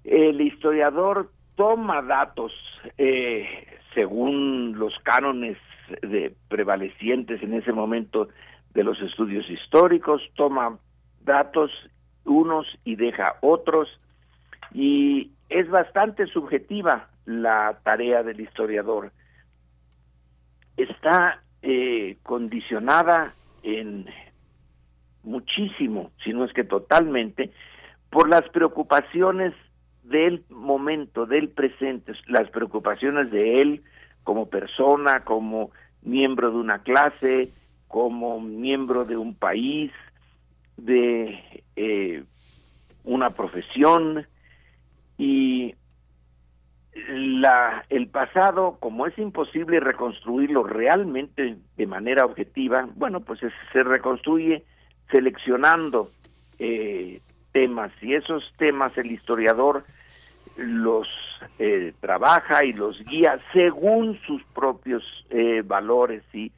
El 0.04 0.42
historiador 0.42 1.30
toma 1.56 2.02
datos 2.02 2.52
eh, 2.98 3.48
según 3.94 4.80
los 4.80 4.94
cánones 5.04 5.58
de 6.02 6.34
prevalecientes 6.48 7.44
en 7.44 7.54
ese 7.54 7.74
momento 7.74 8.30
de 8.74 8.84
los 8.84 9.00
estudios 9.02 9.50
históricos, 9.50 10.22
toma 10.36 10.80
datos 11.24 11.72
unos 12.24 12.66
y 12.84 12.96
deja 12.96 13.36
otros 13.42 13.90
y 14.74 15.32
es 15.50 15.70
bastante 15.70 16.28
subjetiva 16.28 17.10
la 17.32 17.80
tarea 17.84 18.24
del 18.24 18.40
historiador. 18.42 19.12
Está 20.78 21.42
eh, 21.62 22.18
condicionada 22.24 23.34
en 23.64 24.06
muchísimo, 25.24 26.12
si 26.24 26.34
no 26.34 26.46
es 26.46 26.54
que 26.54 26.64
totalmente, 26.64 27.52
por 28.10 28.28
las 28.30 28.48
preocupaciones 28.50 29.54
del 30.04 30.44
momento, 30.50 31.26
del 31.26 31.50
presente, 31.50 32.14
las 32.28 32.50
preocupaciones 32.50 33.32
de 33.32 33.62
él 33.62 33.84
como 34.24 34.50
persona, 34.50 35.24
como 35.24 35.72
miembro 36.02 36.52
de 36.52 36.58
una 36.58 36.80
clase, 36.80 37.52
como 37.88 38.40
miembro 38.40 39.06
de 39.06 39.18
un 39.18 39.36
país, 39.36 39.92
de 40.78 41.64
eh, 41.76 42.24
una 43.04 43.32
profesión 43.32 44.26
y 45.18 45.76
la 46.94 47.86
el 47.90 48.08
pasado 48.08 48.78
como 48.80 49.08
es 49.08 49.18
imposible 49.18 49.80
reconstruirlo 49.80 50.64
realmente 50.64 51.56
de 51.78 51.88
manera 51.88 52.26
objetiva 52.26 52.90
bueno 52.96 53.22
pues 53.22 53.40
se 53.72 53.84
reconstruye 53.84 54.66
seleccionando 55.10 56.12
eh, 56.60 57.22
temas 57.54 57.92
y 58.02 58.14
esos 58.14 58.44
temas 58.58 58.98
el 58.98 59.12
historiador 59.12 59.86
los 60.58 61.08
eh, 61.60 61.94
trabaja 62.02 62.66
y 62.66 62.74
los 62.74 63.02
guía 63.06 63.40
según 63.54 64.20
sus 64.28 64.44
propios 64.54 65.04
eh, 65.30 65.64
valores 65.66 66.24
y 66.34 66.52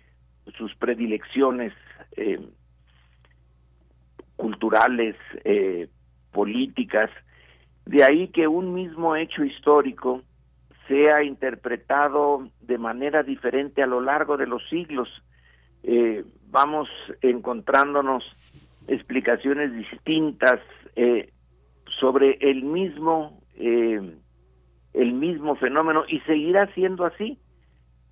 sus 0.58 0.76
predilecciones 0.76 1.74
eh, 2.18 2.40
culturales, 4.36 5.16
eh, 5.46 5.88
políticas. 6.32 7.10
De 7.86 8.04
ahí 8.04 8.30
que 8.30 8.48
un 8.48 8.74
mismo 8.74 9.16
hecho 9.16 9.44
histórico 9.44 10.22
sea 10.88 11.24
interpretado 11.24 12.48
de 12.62 12.78
manera 12.78 13.24
diferente 13.24 13.82
a 13.82 13.88
lo 13.88 14.02
largo 14.02 14.38
de 14.38 14.48
los 14.48 14.68
siglos. 14.70 15.10
Eh, 15.84 16.24
vamos 16.50 16.88
encontrándonos 17.22 18.24
explicaciones 18.88 19.74
distintas 19.74 20.60
eh, 20.96 21.32
sobre 22.00 22.38
el 22.42 22.64
mismo 22.64 23.42
eh, 23.56 24.18
el 24.94 25.14
mismo 25.14 25.56
fenómeno 25.56 26.04
y 26.08 26.20
seguirá 26.22 26.72
siendo 26.74 27.06
así. 27.06 27.40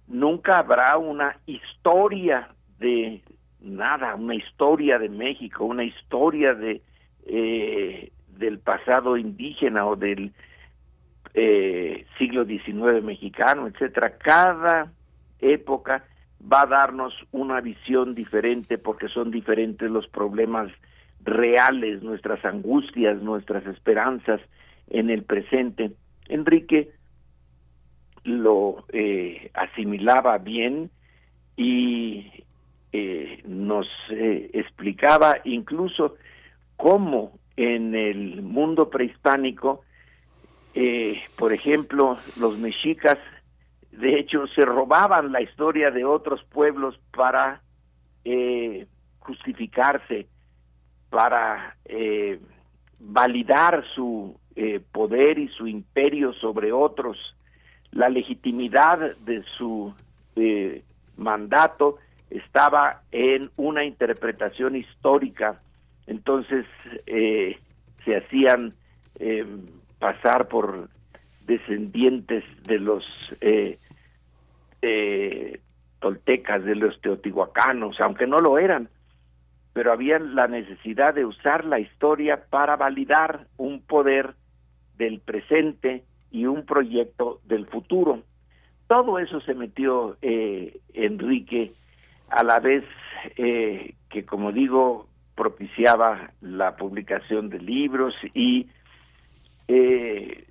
Nunca 0.07 0.55
habrá 0.55 0.97
una 0.97 1.37
historia 1.45 2.49
de 2.79 3.21
nada, 3.61 4.15
una 4.15 4.35
historia 4.35 4.97
de 4.97 5.09
México, 5.09 5.65
una 5.65 5.83
historia 5.83 6.53
de 6.55 6.81
eh, 7.25 8.11
del 8.41 8.59
pasado 8.59 9.15
indígena 9.15 9.85
o 9.85 9.95
del 9.95 10.33
eh, 11.33 12.05
siglo 12.17 12.43
XIX 12.43 13.01
mexicano, 13.01 13.67
etcétera. 13.67 14.17
Cada 14.17 14.91
época 15.39 16.03
va 16.51 16.63
a 16.63 16.65
darnos 16.65 17.13
una 17.31 17.61
visión 17.61 18.15
diferente 18.15 18.77
porque 18.77 19.07
son 19.07 19.31
diferentes 19.31 19.89
los 19.89 20.07
problemas 20.07 20.71
reales, 21.23 22.01
nuestras 22.01 22.43
angustias, 22.43 23.21
nuestras 23.21 23.65
esperanzas 23.67 24.41
en 24.89 25.09
el 25.09 25.23
presente. 25.23 25.91
Enrique 26.27 26.91
lo 28.23 28.85
eh, 28.91 29.51
asimilaba 29.53 30.37
bien 30.39 30.89
y 31.55 32.31
eh, 32.93 33.41
nos 33.45 33.87
eh, 34.09 34.49
explicaba 34.53 35.37
incluso 35.45 36.15
cómo 36.75 37.39
en 37.61 37.95
el 37.95 38.41
mundo 38.41 38.89
prehispánico, 38.89 39.83
eh, 40.73 41.21
por 41.37 41.53
ejemplo, 41.53 42.17
los 42.39 42.57
mexicas, 42.57 43.17
de 43.91 44.19
hecho, 44.19 44.47
se 44.47 44.61
robaban 44.61 45.31
la 45.31 45.41
historia 45.41 45.91
de 45.91 46.05
otros 46.05 46.43
pueblos 46.45 46.99
para 47.15 47.61
eh, 48.23 48.87
justificarse, 49.19 50.27
para 51.09 51.75
eh, 51.85 52.39
validar 52.99 53.83
su 53.93 54.35
eh, 54.55 54.79
poder 54.91 55.39
y 55.39 55.47
su 55.49 55.67
imperio 55.67 56.33
sobre 56.33 56.71
otros, 56.71 57.17
la 57.91 58.09
legitimidad 58.09 59.15
de 59.17 59.43
su 59.57 59.93
eh, 60.35 60.83
mandato 61.17 61.97
estaba 62.29 63.01
en 63.11 63.49
una 63.57 63.83
interpretación 63.83 64.75
histórica, 64.75 65.61
entonces 66.07 66.65
eh, 67.05 67.57
se 68.03 68.17
hacían 68.17 68.73
eh, 69.19 69.45
pasar 69.99 70.47
por 70.47 70.89
descendientes 71.45 72.43
de 72.63 72.79
los 72.79 73.03
eh, 73.41 73.77
eh, 74.81 75.59
toltecas, 75.99 76.63
de 76.63 76.75
los 76.75 76.99
teotihuacanos, 77.01 77.97
aunque 78.01 78.25
no 78.25 78.39
lo 78.39 78.57
eran, 78.57 78.89
pero 79.73 79.91
había 79.91 80.19
la 80.19 80.47
necesidad 80.47 81.13
de 81.13 81.25
usar 81.25 81.65
la 81.65 81.79
historia 81.79 82.45
para 82.49 82.75
validar 82.75 83.47
un 83.57 83.81
poder 83.81 84.33
del 84.97 85.19
presente 85.19 86.03
y 86.31 86.45
un 86.45 86.65
proyecto 86.65 87.39
del 87.45 87.67
futuro. 87.67 88.23
Todo 88.87 89.19
eso 89.19 89.39
se 89.41 89.53
metió 89.53 90.17
eh, 90.21 90.79
Enrique 90.93 91.73
a 92.29 92.43
la 92.43 92.59
vez 92.59 92.83
eh, 93.37 93.93
que, 94.09 94.25
como 94.25 94.51
digo, 94.51 95.07
propiciaba 95.41 96.29
la 96.41 96.75
publicación 96.75 97.49
de 97.49 97.57
libros 97.57 98.13
y 98.35 98.69
eh, 99.67 100.45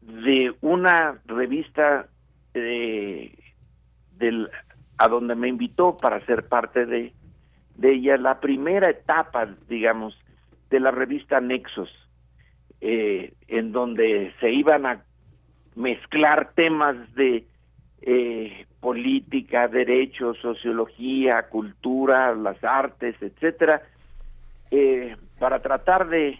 de 0.00 0.54
una 0.62 1.20
revista 1.26 2.06
eh, 2.54 3.34
del, 4.16 4.48
a 4.96 5.08
donde 5.08 5.34
me 5.34 5.48
invitó 5.48 5.98
para 5.98 6.24
ser 6.24 6.48
parte 6.48 6.86
de, 6.86 7.12
de 7.76 7.92
ella, 7.92 8.16
la 8.16 8.40
primera 8.40 8.88
etapa, 8.88 9.54
digamos, 9.68 10.18
de 10.70 10.80
la 10.80 10.92
revista 10.92 11.38
Nexos, 11.42 11.90
eh, 12.80 13.34
en 13.48 13.70
donde 13.72 14.32
se 14.40 14.50
iban 14.50 14.86
a 14.86 15.02
mezclar 15.74 16.52
temas 16.54 16.96
de 17.14 17.46
política, 18.80 19.68
derecho, 19.68 20.32
sociología, 20.34 21.48
cultura, 21.50 22.34
las 22.34 22.64
artes, 22.64 23.14
etcétera, 23.20 23.82
eh, 24.72 25.16
para 25.38 25.60
tratar 25.60 26.08
de 26.08 26.38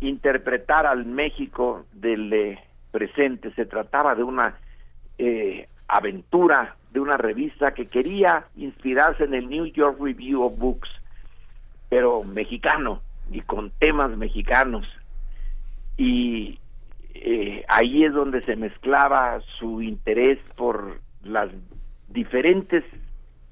interpretar 0.00 0.86
al 0.86 1.04
México 1.04 1.84
del 1.92 2.32
eh, 2.32 2.58
presente. 2.90 3.52
Se 3.52 3.66
trataba 3.66 4.14
de 4.14 4.22
una 4.22 4.58
eh, 5.18 5.68
aventura, 5.86 6.76
de 6.90 7.00
una 7.00 7.18
revista 7.18 7.72
que 7.72 7.86
quería 7.86 8.46
inspirarse 8.56 9.24
en 9.24 9.34
el 9.34 9.48
New 9.48 9.66
York 9.66 9.98
Review 10.00 10.42
of 10.42 10.58
Books, 10.58 10.88
pero 11.90 12.24
mexicano 12.24 13.02
y 13.30 13.42
con 13.42 13.70
temas 13.78 14.16
mexicanos. 14.16 14.86
Y 15.98 16.58
eh, 17.14 17.64
ahí 17.68 18.04
es 18.04 18.14
donde 18.14 18.42
se 18.42 18.56
mezclaba 18.56 19.40
su 19.58 19.82
interés 19.82 20.38
por 20.56 21.00
las 21.22 21.50
diferentes 22.08 22.84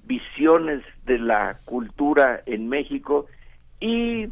visiones 0.05 0.83
de 1.05 1.19
la 1.19 1.59
cultura 1.67 2.41
en 2.47 2.69
México 2.69 3.27
y 3.81 4.29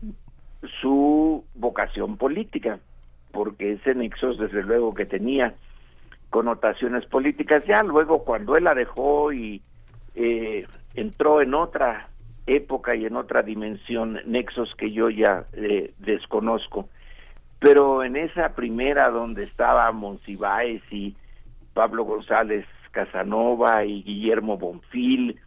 su 0.81 1.45
vocación 1.55 2.17
política, 2.17 2.79
porque 3.33 3.73
ese 3.73 3.95
Nexos 3.95 4.39
desde 4.39 4.63
luego 4.63 4.95
que 4.95 5.07
tenía 5.07 5.55
connotaciones 6.31 7.07
políticas. 7.07 7.65
Ya 7.67 7.83
luego 7.83 8.25
cuando 8.25 8.57
él 8.57 8.65
la 8.65 8.75
dejó 8.75 9.33
y 9.33 9.63
eh, 10.15 10.67
entró 10.95 11.41
en 11.41 11.55
otra 11.55 12.09
época 12.47 12.95
y 12.95 13.07
en 13.07 13.17
otra 13.17 13.43
dimensión, 13.43 14.21
Nexos 14.27 14.75
que 14.77 14.91
yo 14.91 15.11
ya 15.11 15.45
eh, 15.53 15.93
desconozco. 15.99 16.89
Pero 17.59 18.05
en 18.05 18.17
esa 18.17 18.51
primera 18.51 19.11
donde 19.11 19.45
estaba 19.45 19.91
Monsiváis 19.93 20.83
y 20.91 21.17
Pablo 21.73 22.05
González 22.05 22.67
Casanova 22.91 23.85
y 23.85 24.03
Guillermo 24.03 24.57
Bonfil, 24.57 25.39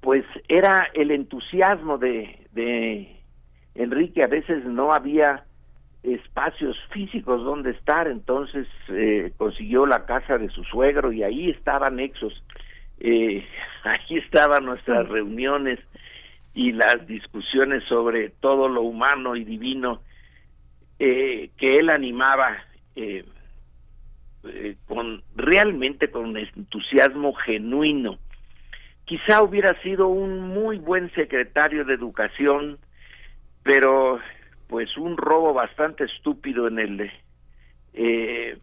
pues 0.00 0.24
era 0.48 0.88
el 0.94 1.10
entusiasmo 1.10 1.98
de, 1.98 2.46
de 2.52 3.20
Enrique, 3.74 4.22
a 4.22 4.28
veces 4.28 4.64
no 4.64 4.92
había 4.92 5.44
espacios 6.02 6.76
físicos 6.90 7.44
donde 7.44 7.72
estar, 7.72 8.08
entonces 8.08 8.66
eh, 8.88 9.32
consiguió 9.36 9.84
la 9.84 10.06
casa 10.06 10.38
de 10.38 10.48
su 10.48 10.64
suegro 10.64 11.12
y 11.12 11.22
ahí 11.22 11.50
estaban 11.50 11.96
Nexos, 11.96 12.42
eh, 13.00 13.44
ahí 13.84 14.18
estaban 14.18 14.64
nuestras 14.64 15.08
reuniones 15.08 15.78
y 16.54 16.72
las 16.72 17.06
discusiones 17.06 17.84
sobre 17.84 18.30
todo 18.30 18.68
lo 18.68 18.82
humano 18.82 19.36
y 19.36 19.44
divino 19.44 20.00
eh, 20.98 21.50
que 21.56 21.76
él 21.76 21.90
animaba 21.90 22.58
eh, 22.96 23.24
eh, 24.44 24.76
con 24.86 25.22
realmente 25.36 26.10
con 26.10 26.36
entusiasmo 26.36 27.32
genuino. 27.34 28.18
Quizá 29.10 29.42
hubiera 29.42 29.74
sido 29.82 30.06
un 30.06 30.38
muy 30.38 30.78
buen 30.78 31.12
secretario 31.14 31.84
de 31.84 31.94
educación, 31.94 32.78
pero 33.64 34.20
pues 34.68 34.96
un 34.96 35.16
robo 35.16 35.52
bastante 35.52 36.04
estúpido 36.04 36.68
en 36.68 36.78
el 36.78 37.10
eh, 37.92 38.56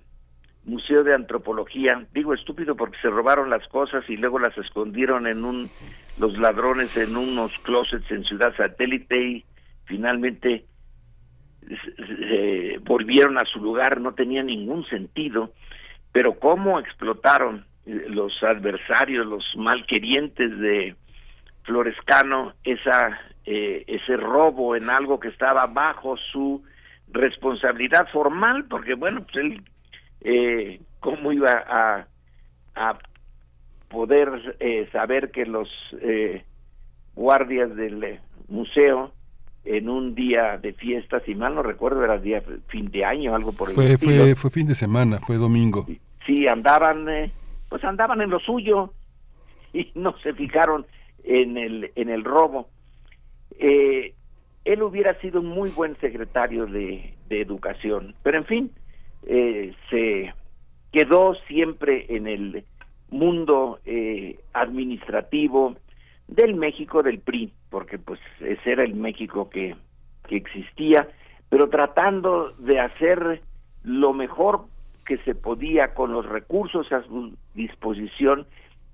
Museo 0.63 1.03
de 1.03 1.13
Antropología. 1.13 2.07
Digo 2.13 2.33
estúpido 2.33 2.77
porque 2.77 2.97
se 3.01 3.09
robaron 3.09 3.49
las 3.49 3.67
cosas 3.67 4.09
y 4.09 4.15
luego 4.15 4.39
las 4.39 4.57
escondieron 4.57 5.27
en 5.27 5.43
un 5.43 5.69
los 6.17 6.37
ladrones 6.37 6.95
en 6.95 7.17
unos 7.17 7.51
closets 7.59 8.09
en 8.09 8.23
Ciudad 8.23 8.55
Satélite 8.55 9.21
y 9.21 9.45
finalmente 9.83 10.63
eh, 11.67 12.79
volvieron 12.83 13.37
a 13.37 13.43
su 13.43 13.59
lugar, 13.59 13.99
no 13.99 14.13
tenía 14.13 14.43
ningún 14.43 14.85
sentido, 14.85 15.51
pero 16.13 16.39
cómo 16.39 16.79
explotaron 16.79 17.65
los 18.09 18.33
adversarios, 18.43 19.25
los 19.25 19.45
malquerientes 19.55 20.57
de 20.59 20.95
Florescano, 21.63 22.53
esa, 22.63 23.19
eh, 23.45 23.83
ese 23.87 24.17
robo 24.17 24.75
en 24.75 24.89
algo 24.89 25.19
que 25.19 25.29
estaba 25.29 25.65
bajo 25.67 26.17
su 26.31 26.63
responsabilidad 27.11 28.07
formal, 28.11 28.65
porque 28.65 28.93
bueno, 28.93 29.23
pues 29.23 29.35
él, 29.37 29.63
eh, 30.21 30.79
¿cómo 30.99 31.31
iba 31.31 31.51
a, 31.67 32.07
a 32.75 32.97
poder 33.89 34.55
eh, 34.59 34.89
saber 34.91 35.31
que 35.31 35.45
los 35.45 35.69
eh, 36.01 36.43
guardias 37.15 37.73
del 37.75 38.19
museo 38.49 39.13
en 39.63 39.89
un 39.89 40.15
día 40.15 40.57
de 40.57 40.73
fiesta, 40.73 41.19
si 41.25 41.35
mal 41.35 41.55
no 41.55 41.63
recuerdo, 41.63 42.03
era 42.03 42.17
día 42.17 42.41
fin 42.67 42.85
de 42.85 43.03
año, 43.03 43.35
algo 43.35 43.51
por 43.51 43.69
el 43.69 43.75
Fue, 43.75 43.91
estilo. 43.93 44.23
fue, 44.23 44.35
fue 44.35 44.51
fin 44.51 44.67
de 44.67 44.75
semana, 44.75 45.19
fue 45.19 45.35
domingo. 45.37 45.85
Sí, 46.25 46.47
andaban, 46.47 47.07
eh, 47.09 47.31
pues 47.69 47.83
andaban 47.83 48.21
en 48.21 48.29
lo 48.29 48.39
suyo 48.39 48.93
y 49.73 49.91
no 49.95 50.17
se 50.19 50.33
fijaron 50.33 50.85
en 51.23 51.57
el, 51.57 51.91
en 51.95 52.09
el 52.09 52.23
robo. 52.23 52.69
Eh, 53.59 54.13
él 54.65 54.83
hubiera 54.83 55.19
sido 55.21 55.39
un 55.39 55.47
muy 55.47 55.69
buen 55.69 55.95
secretario 55.97 56.65
de, 56.65 57.13
de 57.29 57.41
educación, 57.41 58.15
pero 58.21 58.37
en 58.37 58.45
fin, 58.45 58.71
eh, 59.25 59.73
se 59.89 60.33
quedó 60.91 61.35
siempre 61.47 62.05
en 62.09 62.27
el 62.27 62.65
mundo 63.09 63.79
eh, 63.85 64.39
administrativo 64.53 65.75
del 66.27 66.55
México 66.55 67.03
del 67.03 67.19
PRI, 67.19 67.53
porque 67.69 67.97
pues 67.97 68.19
ese 68.39 68.71
era 68.71 68.83
el 68.83 68.95
México 68.95 69.49
que, 69.49 69.75
que 70.27 70.35
existía, 70.35 71.07
pero 71.49 71.69
tratando 71.69 72.51
de 72.57 72.79
hacer 72.79 73.41
lo 73.83 74.13
mejor 74.13 74.65
que 75.07 75.17
se 75.19 75.33
podía 75.33 75.93
con 75.93 76.11
los 76.11 76.25
recursos 76.25 76.91
a 76.91 77.01
su 77.03 77.33
disposición 77.55 78.45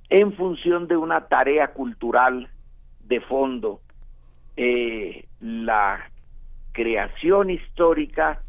en 0.10 0.32
función 0.34 0.88
de 0.88 0.96
una 0.96 1.22
tarea 1.28 1.74
cultural 1.74 2.48
de 3.04 3.20
fondo, 3.20 3.82
eh, 4.56 5.26
la 5.42 6.12
creación 6.72 7.50
histórica 7.50 8.44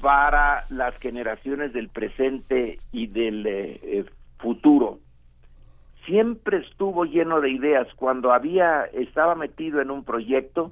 para 0.00 0.64
las 0.70 0.96
generaciones 0.98 1.72
del 1.72 1.88
presente 1.88 2.78
y 2.92 3.08
del 3.08 3.46
eh, 3.46 3.80
eh, 3.82 4.04
futuro. 4.38 5.00
Siempre 6.06 6.58
estuvo 6.58 7.04
lleno 7.04 7.40
de 7.40 7.50
ideas. 7.50 7.88
Cuando 7.96 8.32
había 8.32 8.84
estaba 8.92 9.34
metido 9.34 9.80
en 9.80 9.90
un 9.90 10.04
proyecto, 10.04 10.70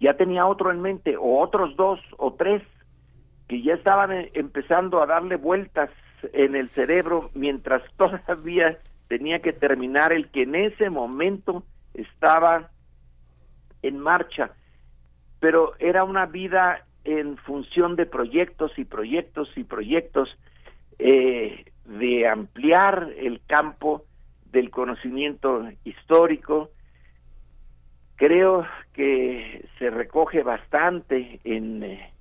ya 0.00 0.14
tenía 0.14 0.46
otro 0.46 0.72
en 0.72 0.80
mente, 0.80 1.16
o 1.16 1.40
otros 1.40 1.76
dos 1.76 2.00
o 2.16 2.32
tres, 2.32 2.62
que 3.50 3.60
ya 3.62 3.74
estaban 3.74 4.12
eh, 4.12 4.30
empezando 4.34 5.02
a 5.02 5.06
darle 5.06 5.34
vueltas 5.34 5.90
en 6.32 6.54
el 6.54 6.68
cerebro 6.68 7.32
mientras 7.34 7.82
todavía 7.96 8.78
tenía 9.08 9.40
que 9.40 9.52
terminar 9.52 10.12
el 10.12 10.28
que 10.28 10.44
en 10.44 10.54
ese 10.54 10.88
momento 10.88 11.64
estaba 11.92 12.70
en 13.82 13.98
marcha. 13.98 14.52
Pero 15.40 15.72
era 15.80 16.04
una 16.04 16.26
vida 16.26 16.86
en 17.02 17.38
función 17.38 17.96
de 17.96 18.06
proyectos 18.06 18.70
y 18.78 18.84
proyectos 18.84 19.48
y 19.56 19.64
proyectos, 19.64 20.28
eh, 21.00 21.64
de 21.86 22.28
ampliar 22.28 23.10
el 23.18 23.40
campo 23.48 24.04
del 24.52 24.70
conocimiento 24.70 25.68
histórico. 25.82 26.70
Creo 28.14 28.64
que 28.92 29.66
se 29.80 29.90
recoge 29.90 30.44
bastante 30.44 31.40
en, 31.42 31.82
eh, 31.82 32.12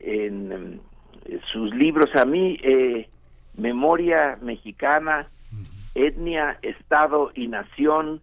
en 0.00 0.80
eh, 1.24 1.40
sus 1.52 1.74
libros. 1.74 2.14
A 2.16 2.24
mí, 2.24 2.58
eh, 2.62 3.08
Memoria 3.56 4.38
Mexicana, 4.40 5.28
Etnia, 5.94 6.58
Estado 6.62 7.30
y 7.34 7.48
Nación 7.48 8.20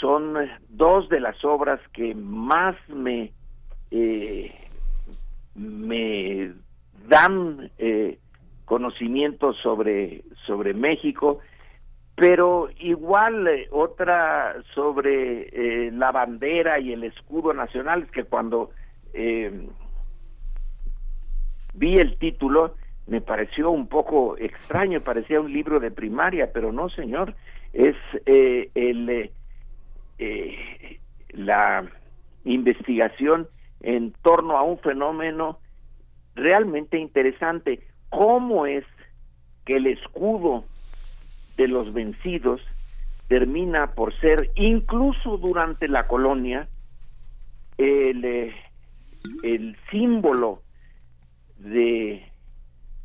son 0.00 0.34
dos 0.68 1.08
de 1.08 1.20
las 1.20 1.44
obras 1.44 1.80
que 1.92 2.14
más 2.14 2.76
me 2.88 3.32
eh, 3.90 4.52
me 5.54 6.52
dan 7.08 7.70
eh, 7.78 8.18
conocimiento 8.64 9.52
sobre 9.54 10.24
sobre 10.44 10.74
México 10.74 11.40
pero 12.16 12.68
igual 12.80 13.46
eh, 13.46 13.68
otra 13.70 14.56
sobre 14.74 15.86
eh, 15.86 15.90
la 15.92 16.10
bandera 16.10 16.80
y 16.80 16.92
el 16.92 17.04
escudo 17.04 17.52
nacional 17.52 18.02
es 18.02 18.10
que 18.10 18.24
cuando 18.24 18.70
eh, 19.12 19.68
vi 21.76 21.98
el 21.98 22.18
título 22.18 22.74
me 23.06 23.20
pareció 23.20 23.70
un 23.70 23.86
poco 23.86 24.36
extraño, 24.36 25.00
parecía 25.00 25.40
un 25.40 25.52
libro 25.52 25.78
de 25.78 25.90
primaria, 25.90 26.50
pero 26.52 26.72
no, 26.72 26.88
señor, 26.90 27.34
es 27.72 27.94
eh, 28.26 28.70
el, 28.74 29.30
eh, 30.18 30.98
la 31.30 31.88
investigación 32.44 33.46
en 33.80 34.12
torno 34.22 34.56
a 34.56 34.62
un 34.62 34.78
fenómeno 34.78 35.60
realmente 36.34 36.98
interesante. 36.98 37.86
¿Cómo 38.08 38.66
es 38.66 38.84
que 39.64 39.76
el 39.76 39.86
escudo 39.86 40.64
de 41.56 41.68
los 41.68 41.92
vencidos 41.92 42.60
termina 43.28 43.92
por 43.94 44.18
ser, 44.20 44.50
incluso 44.56 45.36
durante 45.36 45.88
la 45.88 46.08
colonia, 46.08 46.68
el, 47.78 48.24
eh, 48.24 48.54
el 49.42 49.76
símbolo 49.90 50.62
de, 51.58 52.26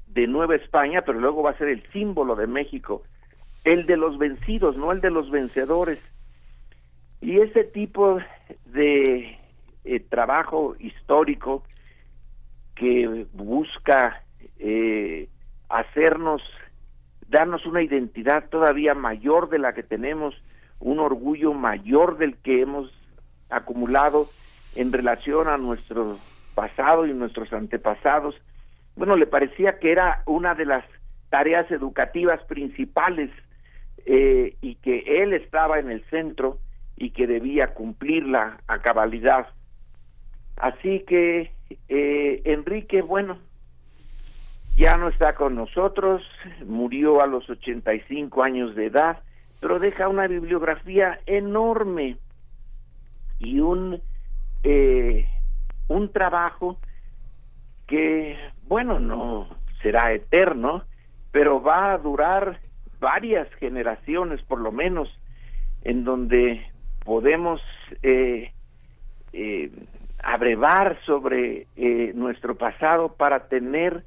de 0.07 0.27
Nueva 0.27 0.55
España, 0.55 1.01
pero 1.05 1.19
luego 1.19 1.43
va 1.43 1.51
a 1.51 1.57
ser 1.57 1.69
el 1.69 1.83
símbolo 1.91 2.35
de 2.35 2.47
México, 2.47 3.03
el 3.63 3.85
de 3.85 3.97
los 3.97 4.17
vencidos, 4.17 4.75
no 4.75 4.91
el 4.91 5.01
de 5.01 5.11
los 5.11 5.29
vencedores. 5.29 5.99
Y 7.21 7.39
ese 7.39 7.63
tipo 7.63 8.19
de 8.65 9.37
eh, 9.83 9.99
trabajo 10.09 10.75
histórico 10.79 11.63
que 12.75 13.27
busca 13.33 14.23
eh, 14.59 15.29
hacernos, 15.69 16.41
darnos 17.27 17.65
una 17.65 17.81
identidad 17.81 18.49
todavía 18.49 18.93
mayor 18.93 19.49
de 19.49 19.59
la 19.59 19.73
que 19.73 19.83
tenemos, 19.83 20.35
un 20.79 20.99
orgullo 20.99 21.53
mayor 21.53 22.17
del 22.17 22.37
que 22.37 22.61
hemos 22.61 22.91
acumulado 23.49 24.27
en 24.75 24.91
relación 24.91 25.47
a 25.47 25.57
nuestro 25.57 26.17
pasado 26.55 27.05
y 27.05 27.13
nuestros 27.13 27.51
antepasados. 27.53 28.35
Bueno, 28.95 29.15
le 29.15 29.27
parecía 29.27 29.79
que 29.79 29.91
era 29.91 30.23
una 30.25 30.55
de 30.55 30.65
las 30.65 30.85
tareas 31.29 31.69
educativas 31.71 32.43
principales 32.43 33.29
eh, 34.05 34.55
y 34.61 34.75
que 34.75 35.23
él 35.23 35.33
estaba 35.33 35.79
en 35.79 35.89
el 35.89 36.03
centro 36.09 36.59
y 36.97 37.11
que 37.11 37.27
debía 37.27 37.67
cumplirla 37.67 38.59
a 38.67 38.79
cabalidad. 38.79 39.47
Así 40.57 41.03
que 41.07 41.51
eh, 41.87 42.41
Enrique, 42.45 43.01
bueno, 43.01 43.39
ya 44.75 44.95
no 44.95 45.09
está 45.09 45.35
con 45.35 45.55
nosotros, 45.55 46.23
murió 46.65 47.21
a 47.21 47.27
los 47.27 47.49
85 47.49 48.43
años 48.43 48.75
de 48.75 48.87
edad, 48.87 49.19
pero 49.59 49.79
deja 49.79 50.07
una 50.07 50.27
bibliografía 50.27 51.19
enorme 51.25 52.17
y 53.39 53.59
un 53.59 54.01
eh, 54.63 55.27
un 55.87 56.11
trabajo 56.11 56.77
que, 57.87 58.37
bueno, 58.67 58.99
no 58.99 59.47
será 59.81 60.13
eterno, 60.13 60.83
pero 61.31 61.61
va 61.61 61.93
a 61.93 61.97
durar 61.97 62.59
varias 62.99 63.51
generaciones 63.55 64.41
por 64.43 64.59
lo 64.59 64.71
menos, 64.71 65.09
en 65.83 66.03
donde 66.03 66.65
podemos 67.03 67.61
eh, 68.03 68.51
eh, 69.33 69.71
abrevar 70.23 70.99
sobre 71.05 71.67
eh, 71.75 72.11
nuestro 72.13 72.55
pasado 72.55 73.15
para 73.15 73.47
tener 73.47 74.03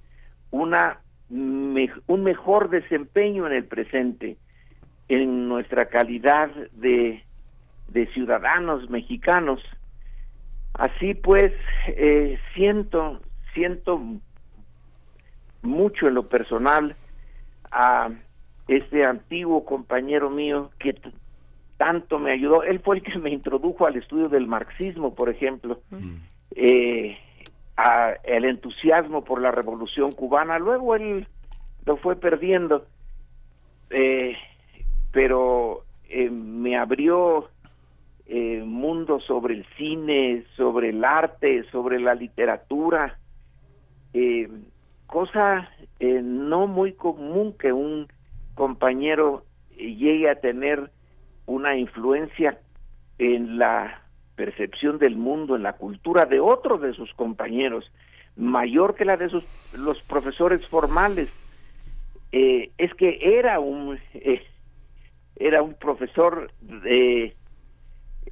una 0.50 1.00
un 1.30 2.22
mejor 2.22 2.68
desempeño 2.68 3.46
en 3.46 3.54
el 3.54 3.64
presente, 3.64 4.36
en 5.08 5.48
nuestra 5.48 5.86
calidad 5.86 6.48
de, 6.72 7.24
de 7.88 8.06
ciudadanos 8.08 8.88
mexicanos. 8.90 9.60
Así 10.74 11.14
pues, 11.14 11.52
eh, 11.86 12.38
siento, 12.54 13.20
siento 13.54 14.00
mucho 15.62 16.08
en 16.08 16.14
lo 16.14 16.28
personal 16.28 16.96
a 17.70 18.10
este 18.68 19.04
antiguo 19.04 19.64
compañero 19.64 20.30
mío 20.30 20.70
que 20.78 20.94
tanto 21.76 22.18
me 22.18 22.32
ayudó. 22.32 22.62
Él 22.62 22.80
fue 22.80 22.96
el 22.96 23.02
que 23.02 23.18
me 23.18 23.30
introdujo 23.30 23.86
al 23.86 23.96
estudio 23.96 24.28
del 24.28 24.46
marxismo, 24.46 25.14
por 25.14 25.28
ejemplo, 25.28 25.80
mm. 25.90 26.14
eh, 26.56 27.18
a 27.76 28.14
el 28.24 28.44
entusiasmo 28.44 29.24
por 29.24 29.40
la 29.40 29.50
revolución 29.50 30.12
cubana. 30.12 30.58
Luego 30.58 30.94
él 30.94 31.26
lo 31.84 31.96
fue 31.96 32.16
perdiendo, 32.16 32.86
eh, 33.90 34.36
pero 35.12 35.84
eh, 36.08 36.30
me 36.30 36.76
abrió 36.76 37.50
eh, 38.26 38.62
mundo 38.64 39.20
sobre 39.20 39.54
el 39.54 39.66
cine, 39.76 40.44
sobre 40.56 40.90
el 40.90 41.04
arte, 41.04 41.64
sobre 41.70 42.00
la 42.00 42.14
literatura, 42.14 43.18
eh, 44.12 44.48
cosa 45.06 45.68
eh, 46.00 46.20
no 46.22 46.66
muy 46.66 46.92
común 46.92 47.54
que 47.58 47.72
un 47.72 48.08
compañero 48.54 49.44
llegue 49.76 50.30
a 50.30 50.40
tener 50.40 50.90
una 51.46 51.76
influencia 51.76 52.58
en 53.18 53.58
la 53.58 54.02
percepción 54.36 54.98
del 54.98 55.16
mundo, 55.16 55.56
en 55.56 55.62
la 55.62 55.74
cultura 55.74 56.26
de 56.26 56.40
otros 56.40 56.80
de 56.80 56.92
sus 56.94 57.12
compañeros, 57.14 57.90
mayor 58.36 58.94
que 58.94 59.04
la 59.04 59.16
de 59.16 59.28
sus, 59.28 59.44
los 59.78 60.00
profesores 60.02 60.66
formales. 60.68 61.28
Eh, 62.32 62.72
es 62.78 62.92
que 62.94 63.38
era 63.38 63.60
un 63.60 63.98
eh, 64.14 64.42
era 65.36 65.62
un 65.62 65.74
profesor 65.74 66.50
de 66.60 67.34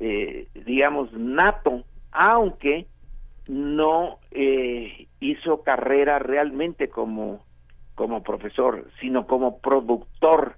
eh, 0.01 0.49
digamos 0.67 1.13
nato, 1.13 1.85
aunque 2.11 2.87
no 3.49 4.19
hizo 5.21 5.63
carrera 5.63 6.19
realmente 6.19 6.89
como 6.89 7.45
como 7.95 8.23
profesor, 8.23 8.89
sino 9.01 9.27
como 9.27 9.59
productor 9.59 10.57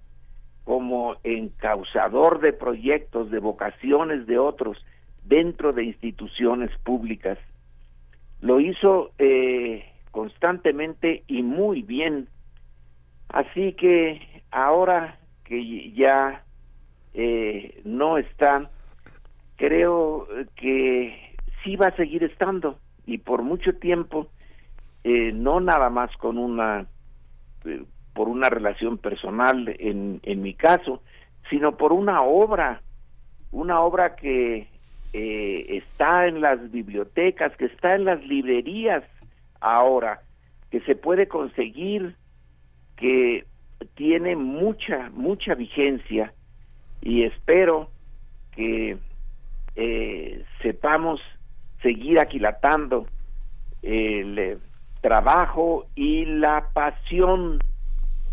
como 0.64 1.16
encausador 1.24 2.40
de 2.40 2.52
proyectos, 2.52 3.30
de 3.30 3.38
vocaciones 3.38 4.26
de 4.26 4.38
otros 4.38 4.82
dentro 5.24 5.72
de 5.72 5.84
instituciones 5.84 6.70
públicas. 6.78 7.38
Lo 8.40 8.60
hizo 8.60 9.12
eh, 9.18 9.84
constantemente 10.10 11.22
y 11.26 11.42
muy 11.42 11.82
bien. 11.82 12.28
Así 13.28 13.74
que 13.74 14.42
ahora 14.50 15.18
que 15.44 15.92
ya 15.92 16.42
eh, 17.12 17.82
no 17.84 18.16
está, 18.16 18.70
creo 19.56 20.26
que 20.56 21.34
sí 21.62 21.76
va 21.76 21.86
a 21.86 21.96
seguir 21.96 22.24
estando 22.24 22.78
y 23.06 23.18
por 23.18 23.42
mucho 23.42 23.74
tiempo, 23.74 24.28
eh, 25.02 25.32
no 25.32 25.60
nada 25.60 25.90
más 25.90 26.14
con 26.16 26.38
una 26.38 26.86
por 28.12 28.28
una 28.28 28.48
relación 28.48 28.98
personal 28.98 29.74
en, 29.78 30.20
en 30.22 30.42
mi 30.42 30.54
caso, 30.54 31.02
sino 31.50 31.76
por 31.76 31.92
una 31.92 32.22
obra, 32.22 32.80
una 33.50 33.80
obra 33.80 34.14
que 34.14 34.68
eh, 35.12 35.66
está 35.68 36.26
en 36.26 36.40
las 36.40 36.70
bibliotecas, 36.70 37.56
que 37.56 37.66
está 37.66 37.94
en 37.94 38.04
las 38.04 38.24
librerías 38.24 39.02
ahora, 39.60 40.22
que 40.70 40.80
se 40.82 40.94
puede 40.94 41.26
conseguir, 41.26 42.16
que 42.96 43.46
tiene 43.94 44.36
mucha, 44.36 45.10
mucha 45.10 45.54
vigencia 45.54 46.32
y 47.00 47.24
espero 47.24 47.90
que 48.52 48.98
eh, 49.76 50.44
sepamos 50.62 51.20
seguir 51.82 52.18
aquilatando 52.18 53.06
el 53.82 54.38
eh, 54.38 54.58
trabajo 55.00 55.86
y 55.94 56.24
la 56.24 56.68
pasión 56.72 57.58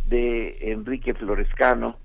de 0.07 0.71
Enrique 0.71 1.13
Florescano 1.13 1.95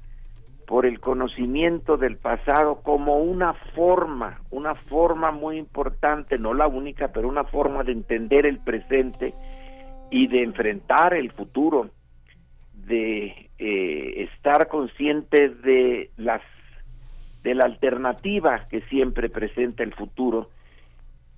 por 0.66 0.84
el 0.84 0.98
conocimiento 0.98 1.96
del 1.96 2.16
pasado 2.16 2.82
como 2.82 3.18
una 3.18 3.54
forma, 3.74 4.40
una 4.50 4.74
forma 4.74 5.30
muy 5.30 5.58
importante, 5.58 6.38
no 6.38 6.54
la 6.54 6.66
única, 6.66 7.12
pero 7.12 7.28
una 7.28 7.44
forma 7.44 7.84
de 7.84 7.92
entender 7.92 8.46
el 8.46 8.58
presente 8.58 9.32
y 10.10 10.26
de 10.26 10.42
enfrentar 10.42 11.14
el 11.14 11.30
futuro, 11.30 11.90
de 12.74 13.50
eh, 13.58 14.28
estar 14.32 14.68
consciente 14.68 15.48
de 15.48 16.10
las 16.16 16.42
de 17.46 17.54
la 17.54 17.64
alternativa 17.64 18.66
que 18.68 18.80
siempre 18.88 19.28
presenta 19.28 19.84
el 19.84 19.94
futuro 19.94 20.50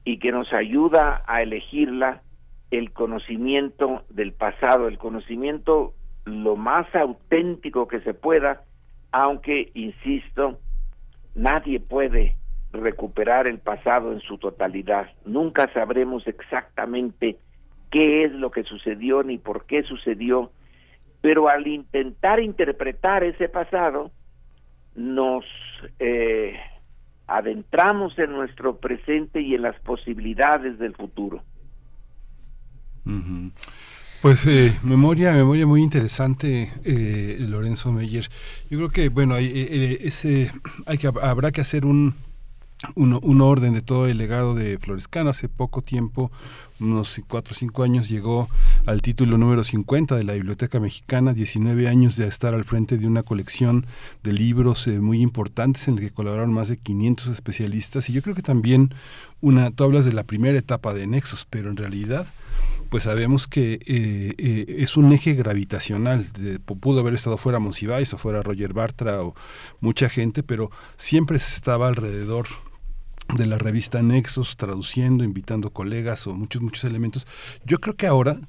y 0.05 0.19
que 0.19 0.33
nos 0.33 0.51
ayuda 0.55 1.23
a 1.27 1.43
elegirla 1.43 2.23
el 2.71 2.93
conocimiento 2.93 4.05
del 4.09 4.33
pasado, 4.33 4.89
el 4.89 4.97
conocimiento 4.97 5.93
lo 6.25 6.57
más 6.57 6.87
auténtico 6.95 7.89
que 7.89 8.01
se 8.01 8.15
pueda, 8.15 8.63
aunque, 9.13 9.71
insisto, 9.75 10.59
nadie 11.35 11.79
puede 11.79 12.37
recuperar 12.73 13.47
el 13.47 13.59
pasado 13.59 14.11
en 14.11 14.21
su 14.21 14.39
totalidad. 14.39 15.11
Nunca 15.27 15.71
sabremos 15.75 16.27
exactamente 16.27 17.37
qué 17.91 18.25
es 18.25 18.33
lo 18.33 18.51
que 18.51 18.63
sucedió 18.63 19.23
ni 19.25 19.37
por 19.37 19.67
qué 19.67 19.83
sucedió, 19.83 20.53
pero 21.21 21.51
al 21.51 21.67
intentar 21.67 22.41
interpretar 22.41 23.25
ese 23.25 23.51
pasado, 23.51 24.11
nos 24.99 25.45
eh, 25.99 26.57
adentramos 27.27 28.19
en 28.19 28.33
nuestro 28.33 28.79
presente 28.79 29.41
y 29.41 29.55
en 29.55 29.63
las 29.63 29.79
posibilidades 29.81 30.79
del 30.79 30.95
futuro. 30.95 31.43
Pues 34.21 34.47
eh, 34.47 34.77
memoria, 34.83 35.33
memoria 35.33 35.67
muy 35.67 35.83
interesante, 35.83 36.73
eh, 36.85 37.37
Lorenzo 37.39 37.93
Meyer. 37.93 38.29
Yo 38.69 38.79
creo 38.79 38.91
que 38.91 39.09
bueno, 39.09 39.35
hay, 39.35 39.47
eh, 39.47 39.99
ese, 40.03 40.51
hay 40.87 40.99
que 40.99 41.07
habrá 41.07 41.53
que 41.53 41.61
hacer 41.61 41.87
un, 41.87 42.15
un, 42.95 43.41
orden 43.41 43.75
de 43.75 43.81
todo 43.81 44.07
el 44.07 44.19
legado 44.19 44.55
de 44.55 44.79
Florescano. 44.79 45.31
Hace 45.31 45.49
poco 45.49 45.83
tiempo, 45.83 46.31
unos 46.81 47.21
cuatro 47.27 47.53
o 47.53 47.55
cinco 47.55 47.83
años, 47.83 48.09
llegó 48.09 48.49
al 48.87 49.03
título 49.03 49.39
número 49.39 49.65
50 49.65 50.17
de 50.17 50.25
la 50.25 50.35
Biblioteca 50.35 50.81
Mexicana, 50.81 51.35
19 51.35 51.89
años 51.89 52.17
de 52.17 52.27
estar 52.27 52.55
al 52.55 52.65
frente 52.65 52.99
de 52.99 53.07
una 53.07 53.23
colección 53.23 53.87
de 54.23 54.33
libros 54.33 54.87
muy 54.87 55.23
importantes 55.23 55.89
en 55.89 55.95
el 55.95 56.01
que 56.01 56.11
colaboraron 56.11 56.53
más 56.53 56.69
de 56.69 56.77
500 56.77 57.29
especialistas. 57.29 58.09
Y 58.09 58.13
yo 58.13 58.23
creo 58.23 58.35
que 58.35 58.43
también 58.43 58.95
una, 59.41 59.71
tú 59.71 59.85
hablas 59.85 60.05
de 60.05 60.13
la 60.13 60.25
primera 60.25 60.59
etapa 60.59 60.95
de 60.95 61.07
Nexos, 61.07 61.47
pero 61.49 61.71
en 61.71 61.77
realidad 61.77 62.27
pues 62.91 63.05
sabemos 63.05 63.47
que 63.47 63.75
eh, 63.87 64.35
eh, 64.39 64.65
es 64.79 64.97
un 64.97 65.13
eje 65.13 65.35
gravitacional. 65.35 66.27
pudo 66.65 67.01
haber 67.01 67.15
estado 67.15 67.37
fuera 67.37 67.59
Monsiváis 67.59 68.15
o 68.15 68.19
fuera 68.19 68.43
Roger 68.43 68.73
Bartra 68.73 69.23
o 69.23 69.35
mucha 69.81 70.09
gente, 70.09 70.43
pero 70.43 70.71
siempre 70.97 71.37
estaba 71.37 71.89
alrededor 71.89 72.47
de 73.37 73.47
la 73.47 73.59
revista 73.59 74.03
Nexos, 74.03 74.57
traduciendo, 74.57 75.25
invitando 75.25 75.71
colegas 75.71 76.27
o 76.27 76.35
muchos, 76.35 76.63
muchos 76.63 76.85
elementos. 76.85 77.27
Yo 77.65 77.79
creo 77.79 77.95
que 77.95 78.07
ahora 78.07 78.41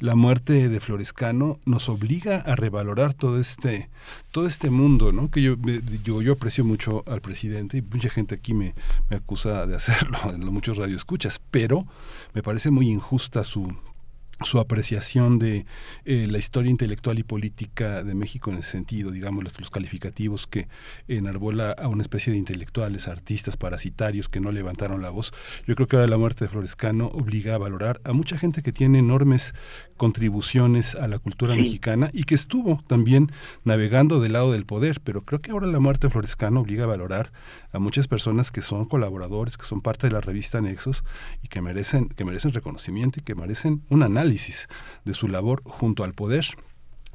la 0.00 0.14
muerte 0.14 0.68
de 0.68 0.80
Florescano 0.80 1.58
nos 1.66 1.88
obliga 1.88 2.38
a 2.38 2.54
revalorar 2.54 3.14
todo 3.14 3.40
este 3.40 3.90
todo 4.30 4.46
este 4.46 4.70
mundo, 4.70 5.12
¿no? 5.12 5.30
Que 5.30 5.42
yo 5.42 5.56
yo, 6.04 6.22
yo 6.22 6.32
aprecio 6.34 6.64
mucho 6.64 7.02
al 7.06 7.20
presidente 7.20 7.78
y 7.78 7.82
mucha 7.82 8.08
gente 8.08 8.36
aquí 8.36 8.54
me, 8.54 8.74
me 9.10 9.16
acusa 9.16 9.66
de 9.66 9.76
hacerlo 9.76 10.18
en 10.32 10.44
muchos 10.52 10.76
radioescuchas, 10.76 11.40
pero 11.50 11.86
me 12.34 12.42
parece 12.42 12.70
muy 12.70 12.88
injusta 12.88 13.42
su 13.42 13.72
su 14.44 14.60
apreciación 14.60 15.38
de 15.38 15.66
eh, 16.04 16.26
la 16.28 16.38
historia 16.38 16.70
intelectual 16.70 17.18
y 17.18 17.22
política 17.22 18.04
de 18.04 18.14
México 18.14 18.50
en 18.50 18.58
ese 18.58 18.70
sentido, 18.70 19.10
digamos, 19.10 19.44
los, 19.44 19.70
calificativos 19.70 20.46
que 20.46 20.68
enarbola 21.08 21.72
a 21.72 21.88
una 21.88 22.02
especie 22.02 22.32
de 22.32 22.38
intelectuales, 22.38 23.08
artistas, 23.08 23.56
parasitarios 23.56 24.28
que 24.28 24.40
no 24.40 24.52
levantaron 24.52 25.02
la 25.02 25.10
voz. 25.10 25.32
Yo 25.66 25.74
creo 25.74 25.86
que 25.88 25.96
ahora 25.96 26.08
la 26.08 26.16
muerte 26.16 26.44
de 26.44 26.50
Florescano 26.50 27.06
obliga 27.06 27.54
a 27.54 27.58
valorar 27.58 28.00
a 28.04 28.12
mucha 28.12 28.38
gente 28.38 28.62
que 28.62 28.72
tiene 28.72 29.00
enormes 29.00 29.54
contribuciones 29.98 30.94
a 30.94 31.06
la 31.08 31.18
cultura 31.18 31.54
mexicana 31.54 32.08
y 32.14 32.24
que 32.24 32.34
estuvo 32.34 32.82
también 32.86 33.30
navegando 33.64 34.20
del 34.20 34.32
lado 34.32 34.52
del 34.52 34.64
poder, 34.64 35.00
pero 35.04 35.20
creo 35.20 35.42
que 35.42 35.50
ahora 35.50 35.66
la 35.66 35.80
muerte 35.80 36.06
de 36.06 36.12
Florescano 36.12 36.60
obliga 36.60 36.84
a 36.84 36.86
valorar 36.86 37.30
a 37.72 37.78
muchas 37.78 38.08
personas 38.08 38.50
que 38.50 38.62
son 38.62 38.86
colaboradores, 38.86 39.58
que 39.58 39.66
son 39.66 39.82
parte 39.82 40.06
de 40.06 40.14
la 40.14 40.22
revista 40.22 40.62
Nexos 40.62 41.04
y 41.42 41.48
que 41.48 41.60
merecen, 41.60 42.08
que 42.08 42.24
merecen 42.24 42.52
reconocimiento 42.52 43.20
y 43.20 43.22
que 43.22 43.34
merecen 43.34 43.82
un 43.90 44.02
análisis 44.02 44.68
de 45.04 45.12
su 45.12 45.28
labor 45.28 45.60
junto 45.64 46.04
al 46.04 46.14
poder 46.14 46.46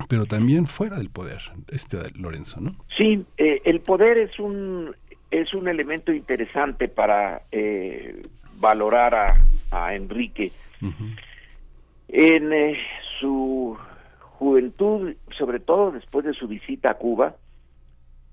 pero 0.09 0.25
también 0.25 0.65
fuera 0.65 0.97
del 0.97 1.11
poder, 1.11 1.39
este 1.69 1.97
Lorenzo, 2.19 2.59
¿no? 2.59 2.75
Sí, 2.97 3.23
eh, 3.37 3.61
el 3.63 3.79
poder 3.79 4.17
es 4.17 4.39
un 4.39 4.95
es 5.29 5.53
un 5.53 5.67
elemento 5.67 6.11
interesante 6.11 6.87
para 6.87 7.43
eh, 7.51 8.21
valorar 8.59 9.15
a, 9.15 9.27
a 9.71 9.95
Enrique. 9.95 10.51
En 12.15 12.53
eh, 12.53 12.77
su 13.19 13.75
juventud, 14.19 15.15
sobre 15.35 15.59
todo 15.59 15.89
después 15.89 16.23
de 16.23 16.33
su 16.33 16.47
visita 16.47 16.91
a 16.91 16.93
Cuba, 16.93 17.35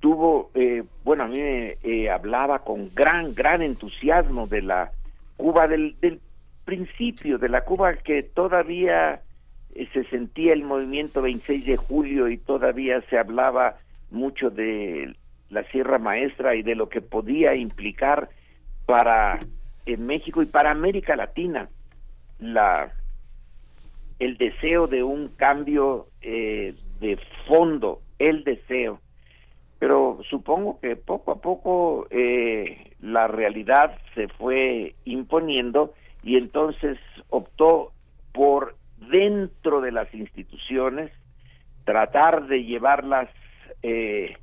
tuvo, 0.00 0.50
eh, 0.52 0.84
bueno, 1.02 1.24
a 1.24 1.28
mí 1.28 1.38
me 1.38 1.78
eh, 1.82 2.10
hablaba 2.10 2.58
con 2.58 2.90
gran, 2.94 3.34
gran 3.34 3.62
entusiasmo 3.62 4.46
de 4.46 4.60
la 4.60 4.92
Cuba 5.38 5.66
del, 5.66 5.96
del 6.02 6.20
principio, 6.66 7.38
de 7.38 7.48
la 7.48 7.62
Cuba 7.62 7.94
que 7.94 8.22
todavía 8.22 9.22
se 9.94 10.04
sentía 10.10 10.52
el 10.52 10.62
movimiento 10.62 11.22
26 11.22 11.64
de 11.64 11.76
julio 11.78 12.28
y 12.28 12.36
todavía 12.36 13.00
se 13.08 13.16
hablaba 13.16 13.78
mucho 14.10 14.50
de 14.50 15.16
la 15.48 15.62
Sierra 15.70 15.98
Maestra 15.98 16.54
y 16.54 16.62
de 16.62 16.74
lo 16.74 16.90
que 16.90 17.00
podía 17.00 17.54
implicar 17.54 18.28
para 18.84 19.38
México 19.86 20.42
y 20.42 20.46
para 20.46 20.70
América 20.70 21.16
Latina 21.16 21.70
la 22.40 22.92
el 24.20 24.36
deseo 24.36 24.86
de 24.86 25.02
un 25.02 25.28
cambio 25.28 26.06
eh, 26.20 26.74
de 27.00 27.18
fondo, 27.48 28.00
el 28.18 28.44
deseo. 28.44 29.00
Pero 29.78 30.20
supongo 30.28 30.78
que 30.78 30.94
poco 30.94 31.32
a 31.32 31.40
poco 31.40 32.06
eh, 32.10 32.92
la 33.00 33.26
realidad 33.26 33.98
se 34.14 34.28
fue 34.28 34.94
imponiendo 35.06 35.94
y 36.22 36.36
entonces 36.36 36.98
optó 37.30 37.92
por 38.32 38.76
dentro 39.10 39.80
de 39.80 39.90
las 39.90 40.12
instituciones 40.14 41.10
tratar 41.84 42.46
de 42.46 42.62
llevarlas 42.62 43.30
eh, 43.82 44.36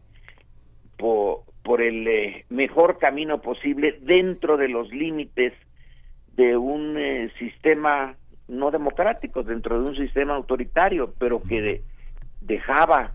por, 0.98 1.42
por, 1.64 1.82
el 1.82 2.08
eh, 2.08 2.46
mejor 2.50 2.98
camino 2.98 3.42
posible 3.42 4.00
dentro 4.02 4.58
de 4.58 4.70
los 4.70 4.92
límites 4.92 5.54
de 6.36 6.58
un 6.58 6.98
eh, 6.98 7.32
sistema 7.38 8.16
no 8.48 8.72
democráticos 8.72 9.46
dentro 9.46 9.82
de 9.82 9.90
un 9.90 9.96
sistema 9.96 10.36
autoritario, 10.36 11.14
pero 11.18 11.42
que 11.42 11.82
dejaba 12.42 13.14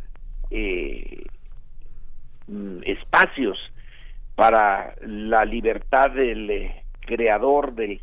eh, 0.50 1.24
mm, 2.46 2.78
espacios 2.84 3.58
para 4.34 4.94
la 5.00 5.44
libertad 5.44 6.10
del 6.10 6.50
eh, 6.50 6.84
creador, 7.00 7.74
de, 7.74 8.00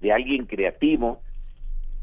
de 0.00 0.12
alguien 0.12 0.46
creativo 0.46 1.20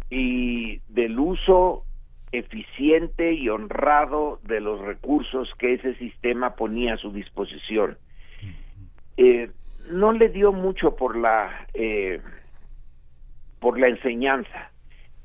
y 0.10 0.80
del 0.90 1.20
uso 1.20 1.86
eficiente 2.32 3.34
y 3.34 3.50
honrado 3.50 4.40
de 4.44 4.60
los 4.60 4.80
recursos 4.82 5.50
que 5.58 5.74
ese 5.74 5.96
sistema 5.96 6.56
ponía 6.56 6.96
a 6.96 6.98
su 6.98 7.12
disposición. 7.12 7.98
Eh, 9.18 9.50
no 9.92 10.12
le 10.12 10.30
dio 10.30 10.52
mucho 10.52 10.96
por 10.96 11.16
la 11.18 11.68
eh, 11.74 12.20
por 13.66 13.80
la 13.80 13.90
enseñanza, 13.90 14.70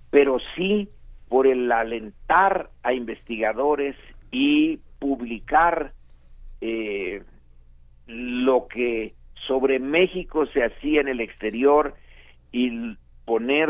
pero 0.08 0.38
sí 0.56 0.88
por 1.28 1.46
el 1.46 1.70
alentar 1.70 2.70
a 2.82 2.94
investigadores 2.94 3.96
y 4.32 4.78
publicar 4.98 5.92
eh, 6.62 7.22
lo 8.06 8.66
que 8.66 9.12
sobre 9.46 9.78
México 9.78 10.46
se 10.46 10.64
hacía 10.64 11.02
en 11.02 11.08
el 11.08 11.20
exterior 11.20 11.94
y 12.50 12.96
poner 13.26 13.68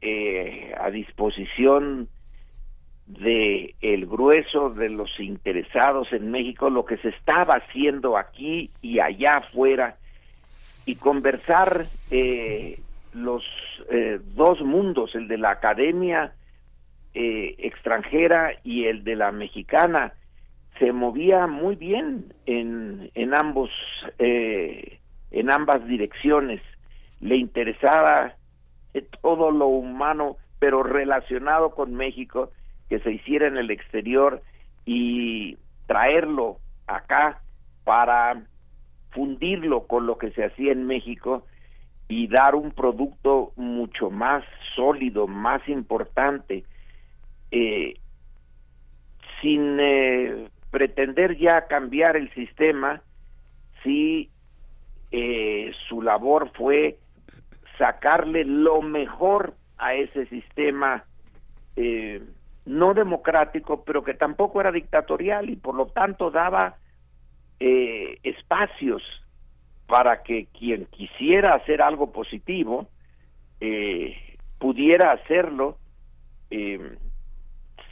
eh, 0.00 0.72
a 0.80 0.90
disposición 0.90 2.08
de 3.08 3.74
el 3.82 4.06
grueso 4.06 4.70
de 4.70 4.88
los 4.88 5.20
interesados 5.20 6.10
en 6.14 6.30
México 6.30 6.70
lo 6.70 6.86
que 6.86 6.96
se 6.96 7.10
estaba 7.10 7.56
haciendo 7.56 8.16
aquí 8.16 8.70
y 8.80 9.00
allá 9.00 9.34
afuera 9.34 9.98
y 10.86 10.94
conversar 10.94 11.84
eh, 12.10 12.80
los 13.22 13.44
eh, 13.90 14.20
dos 14.34 14.60
mundos, 14.62 15.14
el 15.14 15.28
de 15.28 15.38
la 15.38 15.48
academia 15.50 16.32
eh, 17.14 17.54
extranjera 17.58 18.52
y 18.64 18.84
el 18.84 19.04
de 19.04 19.16
la 19.16 19.32
mexicana, 19.32 20.12
se 20.78 20.92
movía 20.92 21.46
muy 21.46 21.76
bien 21.76 22.32
en, 22.46 23.10
en 23.14 23.34
ambos 23.34 23.70
eh, 24.18 24.98
en 25.30 25.52
ambas 25.52 25.86
direcciones. 25.86 26.60
Le 27.20 27.36
interesaba 27.36 28.34
todo 29.20 29.50
lo 29.50 29.66
humano, 29.66 30.36
pero 30.58 30.82
relacionado 30.82 31.70
con 31.70 31.94
México, 31.94 32.52
que 32.88 33.00
se 33.00 33.12
hiciera 33.12 33.46
en 33.46 33.56
el 33.56 33.70
exterior 33.70 34.42
y 34.86 35.58
traerlo 35.86 36.58
acá 36.86 37.40
para 37.84 38.42
fundirlo 39.10 39.86
con 39.86 40.06
lo 40.06 40.18
que 40.18 40.30
se 40.30 40.44
hacía 40.44 40.72
en 40.72 40.86
México 40.86 41.44
y 42.08 42.26
dar 42.26 42.54
un 42.54 42.70
producto 42.70 43.52
mucho 43.56 44.10
más 44.10 44.42
sólido, 44.74 45.26
más 45.26 45.66
importante, 45.68 46.64
eh, 47.50 47.94
sin 49.42 49.78
eh, 49.78 50.48
pretender 50.70 51.36
ya 51.36 51.66
cambiar 51.66 52.16
el 52.16 52.32
sistema, 52.32 53.02
si 53.82 54.30
eh, 55.10 55.72
su 55.88 56.00
labor 56.00 56.50
fue 56.54 56.96
sacarle 57.76 58.44
lo 58.44 58.80
mejor 58.80 59.54
a 59.76 59.94
ese 59.94 60.26
sistema 60.26 61.04
no 62.66 62.92
democrático, 62.92 63.84
pero 63.84 64.02
que 64.02 64.14
tampoco 64.14 64.60
era 64.60 64.72
dictatorial 64.72 65.48
y 65.48 65.54
por 65.54 65.76
lo 65.76 65.86
tanto 65.86 66.32
daba 66.32 66.74
espacios 67.60 69.00
para 69.88 70.22
que 70.22 70.46
quien 70.46 70.84
quisiera 70.86 71.54
hacer 71.54 71.82
algo 71.82 72.12
positivo 72.12 72.86
eh, 73.60 74.14
pudiera 74.58 75.12
hacerlo 75.12 75.78
eh, 76.50 76.96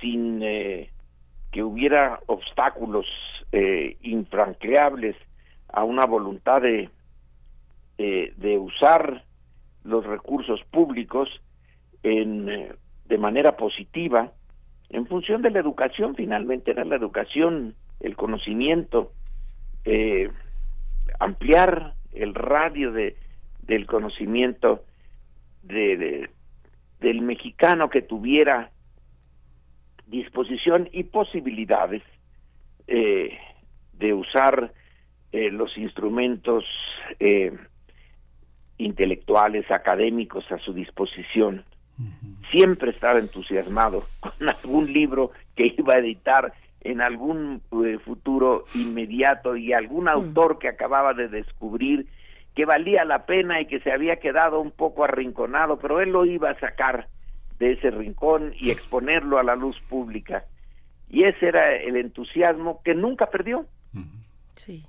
sin 0.01 0.41
eh, 0.43 0.91
que 1.51 1.63
hubiera 1.63 2.21
obstáculos 2.27 3.07
infranqueables 4.03 5.17
a 5.69 5.83
una 5.83 6.05
voluntad 6.05 6.61
de, 6.61 6.91
de 7.97 8.59
usar 8.59 9.25
los 9.83 10.05
recursos 10.05 10.61
públicos 10.71 11.31
en, 12.03 12.45
de 12.45 13.19
manera 13.19 13.19
manera 13.19 13.57
positiva 13.57 14.31
en 14.91 15.07
función 15.07 15.43
de 15.43 15.51
la 15.51 15.61
educación, 15.61 16.15
finalmente 16.15 16.71
era 16.71 16.85
la 16.85 16.97
educación, 16.97 17.75
el 18.01 18.17
conocimiento, 18.17 19.13
eh, 19.85 20.31
ampliar 21.21 21.95
el 22.13 22.35
radio 22.35 22.93
de, 22.93 23.17
del 23.63 23.87
conocimiento 23.87 24.85
de, 25.63 26.31
del 27.01 27.23
mexicano 27.23 27.91
que 27.91 28.03
tuviera 28.03 28.71
disposición 30.07 30.89
y 30.93 31.05
posibilidades 31.05 32.03
eh, 32.87 33.37
de 33.95 34.15
usar 34.15 34.73
eh, 35.33 35.51
los 35.51 35.77
instrumentos 35.77 36.65
eh, 37.19 37.53
intelectuales, 38.79 39.71
académicos 39.71 40.51
a 40.53 40.59
su 40.59 40.73
disposición. 40.73 41.65
Siempre 42.51 42.91
estaba 42.91 43.19
entusiasmado 43.19 44.07
con 44.21 44.33
algún 44.49 44.93
libro 44.93 45.33
que 45.57 45.75
iba 45.77 45.95
a 45.95 45.99
editar 45.99 46.53
en 46.83 47.01
algún 47.01 47.63
eh, 47.85 47.99
futuro 47.99 48.65
inmediato 48.75 49.57
y 49.57 49.73
algún 49.73 50.05
mm. 50.05 50.09
autor 50.09 50.59
que 50.59 50.69
acababa 50.69 51.15
de 51.15 51.29
descubrir 51.29 52.07
que 52.55 52.65
valía 52.65 53.05
la 53.05 53.27
pena 53.27 53.61
y 53.61 53.67
que 53.67 53.81
se 53.81 53.93
había 53.93 54.17
quedado 54.17 54.61
un 54.61 54.71
poco 54.71 55.05
arrinconado, 55.05 55.79
pero 55.79 56.01
él 56.01 56.11
lo 56.11 56.25
iba 56.25 56.51
a 56.51 56.59
sacar 56.59 57.07
de 57.59 57.73
ese 57.73 57.91
rincón 57.91 58.55
y 58.59 58.71
exponerlo 58.71 59.39
a 59.39 59.43
la 59.43 59.55
luz 59.55 59.79
pública. 59.89 60.45
Y 61.09 61.25
ese 61.25 61.49
era 61.49 61.77
el 61.77 61.97
entusiasmo 61.97 62.81
que 62.83 62.95
nunca 62.95 63.27
perdió. 63.27 63.67
Sí. 64.55 64.87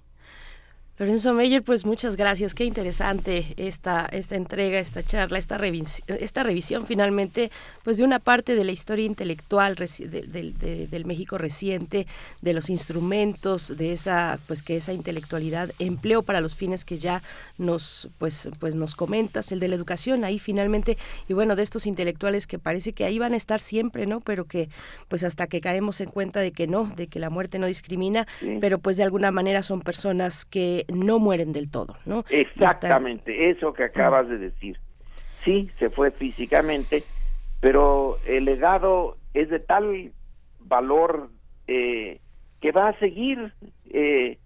Lorenzo 0.99 1.31
Meyer, 1.35 1.61
pues 1.61 1.85
muchas 1.85 2.15
gracias. 2.15 2.55
Qué 2.55 2.65
interesante 2.65 3.53
esta, 3.57 4.07
esta 4.11 4.35
entrega, 4.35 4.79
esta 4.79 5.03
charla, 5.03 5.37
esta, 5.37 5.59
revisión, 5.59 6.17
esta 6.19 6.41
revisión 6.41 6.87
finalmente 6.87 7.51
pues 7.83 7.97
de 7.97 8.03
una 8.03 8.17
parte 8.17 8.55
de 8.55 8.63
la 8.63 8.71
historia 8.71 9.05
intelectual 9.05 9.75
del 9.75 11.05
México 11.05 11.37
reciente, 11.37 12.07
de 12.41 12.53
los 12.53 12.71
instrumentos, 12.71 13.77
de 13.77 13.93
esa 13.93 14.39
pues 14.47 14.63
que 14.63 14.75
esa 14.75 14.91
intelectualidad 14.91 15.71
empleó 15.77 16.23
para 16.23 16.41
los 16.41 16.55
fines 16.55 16.83
que 16.83 16.97
ya 16.97 17.21
nos 17.59 18.09
pues 18.17 18.49
pues 18.59 18.73
nos 18.73 18.95
comentas, 18.95 19.51
el 19.51 19.59
de 19.59 19.67
la 19.67 19.75
educación 19.75 20.23
ahí 20.23 20.39
finalmente 20.39 20.97
y 21.27 21.33
bueno, 21.33 21.55
de 21.55 21.61
estos 21.61 21.85
intelectuales 21.85 22.47
que 22.47 22.57
parece 22.57 22.93
que 22.93 23.05
ahí 23.05 23.19
van 23.19 23.33
a 23.33 23.37
estar 23.37 23.61
siempre, 23.61 24.07
¿no? 24.07 24.19
Pero 24.19 24.45
que 24.45 24.67
pues 25.09 25.23
hasta 25.23 25.45
que 25.45 25.61
caemos 25.61 26.01
en 26.01 26.09
cuenta 26.09 26.39
de 26.39 26.51
que 26.51 26.65
no, 26.65 26.91
de 26.95 27.05
que 27.05 27.19
la 27.19 27.29
muerte 27.29 27.59
no 27.59 27.67
discrimina, 27.67 28.25
pero 28.59 28.79
pues 28.79 28.97
de 28.97 29.03
alguna 29.03 29.29
manera 29.29 29.61
son 29.61 29.81
personas 29.81 30.43
que 30.43 30.86
no 30.87 31.19
mueren 31.19 31.53
del 31.53 31.69
todo, 31.71 31.95
¿no? 32.05 32.23
Exactamente, 32.29 33.49
eso 33.49 33.73
que 33.73 33.83
acabas 33.83 34.27
de 34.29 34.37
decir. 34.37 34.79
Sí, 35.43 35.69
se 35.79 35.89
fue 35.89 36.11
físicamente, 36.11 37.03
pero 37.59 38.17
el 38.25 38.45
legado 38.45 39.17
es 39.33 39.49
de 39.49 39.59
tal 39.59 40.11
valor 40.59 41.29
eh, 41.67 42.19
que 42.61 42.71
va 42.71 42.89
a 42.89 42.99
seguir, 42.99 43.53
eh, 43.89 44.37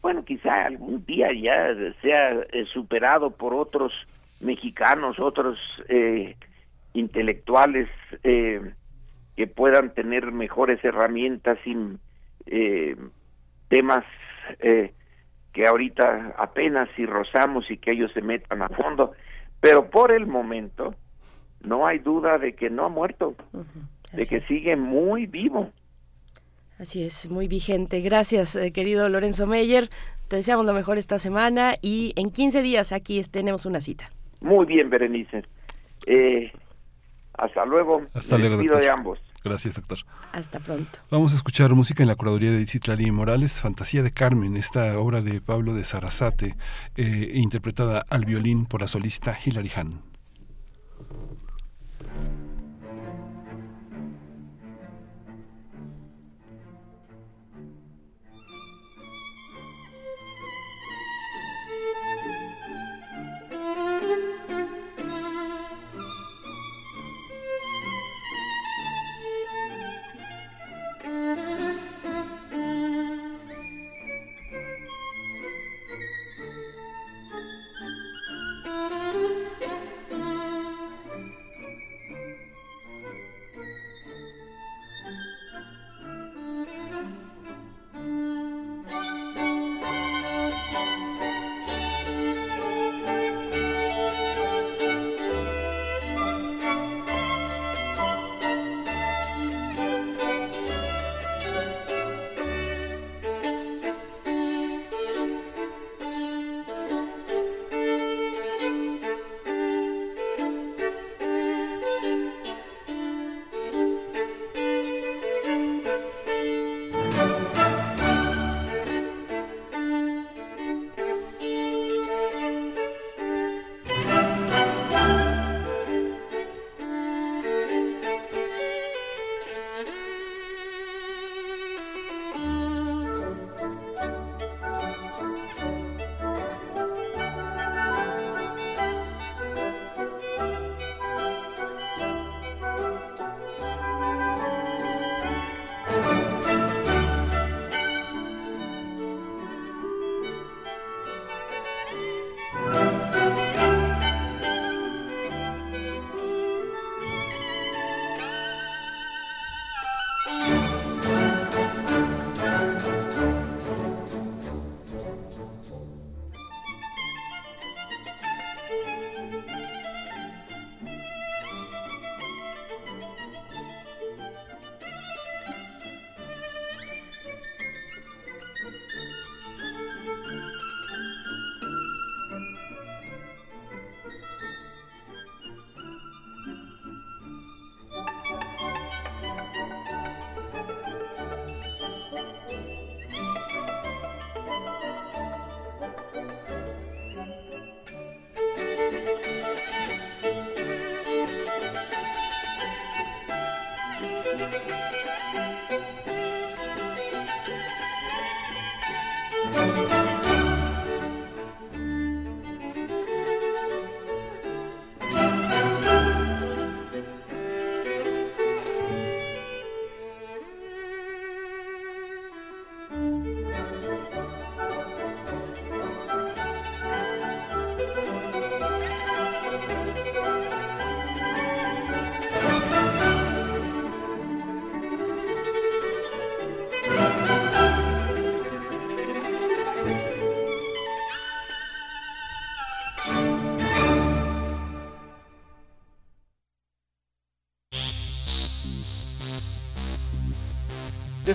bueno, 0.00 0.24
quizá 0.24 0.66
algún 0.66 1.04
día 1.04 1.28
ya 1.32 1.74
sea 2.02 2.32
eh, 2.52 2.64
superado 2.72 3.30
por 3.30 3.54
otros 3.54 3.92
mexicanos, 4.40 5.18
otros 5.18 5.58
intelectuales 6.92 7.88
que 8.22 9.46
puedan 9.48 9.92
tener 9.94 10.30
mejores 10.30 10.84
herramientas 10.84 11.58
sin 11.64 11.98
temas 13.68 14.04
que 15.58 15.66
ahorita 15.66 16.36
apenas 16.38 16.88
si 16.94 17.04
rozamos 17.04 17.68
y 17.68 17.78
que 17.78 17.90
ellos 17.90 18.12
se 18.14 18.22
metan 18.22 18.62
a 18.62 18.68
fondo, 18.68 19.10
pero 19.60 19.90
por 19.90 20.12
el 20.12 20.24
momento 20.24 20.94
no 21.62 21.84
hay 21.84 21.98
duda 21.98 22.38
de 22.38 22.52
que 22.54 22.70
no 22.70 22.84
ha 22.84 22.88
muerto, 22.88 23.34
de 24.12 24.24
que 24.26 24.40
sigue 24.42 24.76
muy 24.76 25.26
vivo. 25.26 25.72
Así 26.78 27.02
es, 27.02 27.28
muy 27.28 27.48
vigente. 27.48 28.00
Gracias, 28.02 28.54
eh, 28.54 28.72
querido 28.72 29.08
Lorenzo 29.08 29.48
Meyer. 29.48 29.88
Te 30.28 30.36
deseamos 30.36 30.64
lo 30.64 30.74
mejor 30.74 30.96
esta 30.96 31.18
semana 31.18 31.74
y 31.82 32.12
en 32.14 32.30
15 32.30 32.62
días 32.62 32.92
aquí 32.92 33.20
tenemos 33.24 33.66
una 33.66 33.80
cita. 33.80 34.10
Muy 34.40 34.64
bien, 34.64 34.88
Berenice. 34.88 35.42
Eh, 36.06 36.52
hasta 37.32 37.64
luego. 37.64 38.02
Hasta 38.14 38.38
luego. 38.38 38.58
de 38.58 38.88
ambos. 38.88 39.18
Gracias, 39.44 39.74
doctor. 39.74 39.98
Hasta 40.32 40.60
pronto. 40.60 40.98
Vamos 41.10 41.32
a 41.32 41.36
escuchar 41.36 41.72
música 41.74 42.02
en 42.02 42.08
la 42.08 42.16
curaduría 42.16 42.50
de 42.50 42.66
Citlali 42.66 43.10
Morales, 43.10 43.60
Fantasía 43.60 44.02
de 44.02 44.10
Carmen, 44.10 44.56
esta 44.56 44.98
obra 44.98 45.22
de 45.22 45.40
Pablo 45.40 45.74
de 45.74 45.84
Sarasate, 45.84 46.56
eh, 46.96 47.32
interpretada 47.34 48.04
al 48.10 48.24
violín 48.24 48.66
por 48.66 48.80
la 48.80 48.88
solista 48.88 49.38
Hilary 49.44 49.70
Hahn. 49.74 50.02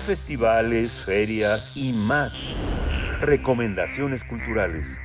Festivales, 0.04 1.02
ferias 1.04 1.72
y 1.74 1.92
más. 1.92 2.50
Recomendaciones 3.20 4.22
culturales. 4.24 5.00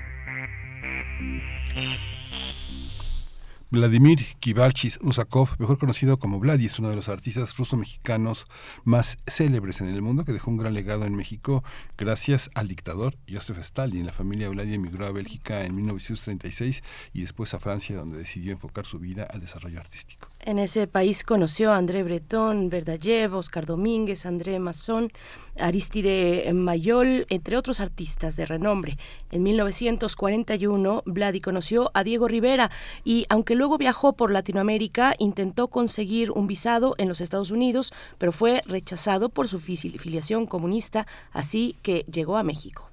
Vladimir 3.72 4.26
Kivalchis 4.40 4.98
Rusakov, 5.00 5.50
mejor 5.60 5.78
conocido 5.78 6.18
como 6.18 6.40
Vladi, 6.40 6.66
es 6.66 6.80
uno 6.80 6.90
de 6.90 6.96
los 6.96 7.08
artistas 7.08 7.56
ruso-mexicanos 7.56 8.46
más 8.84 9.18
célebres 9.28 9.80
en 9.82 9.90
el 9.90 10.02
mundo 10.02 10.26
que 10.26 10.34
dejó 10.34 10.50
un 10.50 10.58
gran 10.58 10.74
legado 10.74 11.06
en 11.06 11.16
México 11.16 11.64
gracias 11.96 12.50
al 12.56 12.68
dictador 12.68 13.16
Joseph 13.32 13.60
Stalin. 13.60 14.08
La 14.08 14.14
familia 14.14 14.50
Vladi 14.50 14.74
emigró 14.74 15.06
a 15.06 15.12
Bélgica 15.12 15.66
en 15.66 15.76
1936 15.76 16.84
y 17.14 17.22
después 17.22 17.54
a 17.54 17.60
Francia, 17.60 17.96
donde 17.96 18.18
decidió 18.18 18.54
enfocar 18.54 18.88
su 18.88 18.98
vida 18.98 19.28
al 19.32 19.40
desarrollo 19.40 19.80
artístico. 19.80 20.29
En 20.42 20.58
ese 20.58 20.88
país 20.88 21.26
conoció 21.26 21.72
a 21.74 21.76
André 21.76 22.02
Breton, 22.02 22.70
Verdayev, 22.70 23.36
Oscar 23.36 23.66
Domínguez, 23.66 24.26
André 24.26 24.58
Masson, 24.58 25.12
Aristide 25.60 26.50
Mayol, 26.54 27.26
entre 27.30 27.58
otros 27.58 27.82
artistas 27.82 28.38
de 28.38 28.46
renombre. 28.46 28.98
En 29.32 29.44
1941, 29.44 31.04
Vladi 31.06 31.42
conoció 31.42 31.92
a 31.94 32.06
Diego 32.06 32.30
Rivera 32.30 32.72
y, 33.04 33.26
aunque 33.28 33.56
luego 33.56 33.78
viajó 33.78 34.14
por 34.14 34.32
Latinoamérica, 34.32 35.14
intentó 35.20 35.68
conseguir 35.68 36.32
un 36.32 36.48
visado 36.48 36.96
en 36.98 37.10
los 37.10 37.20
Estados 37.20 37.52
Unidos, 37.52 37.92
pero 38.18 38.32
fue 38.32 38.62
rechazado 38.66 39.28
por 39.28 39.50
su 39.50 39.60
filiación 39.60 40.48
comunista, 40.48 41.06
así 41.34 41.76
que 41.84 42.06
llegó 42.10 42.38
a 42.38 42.44
México. 42.44 42.89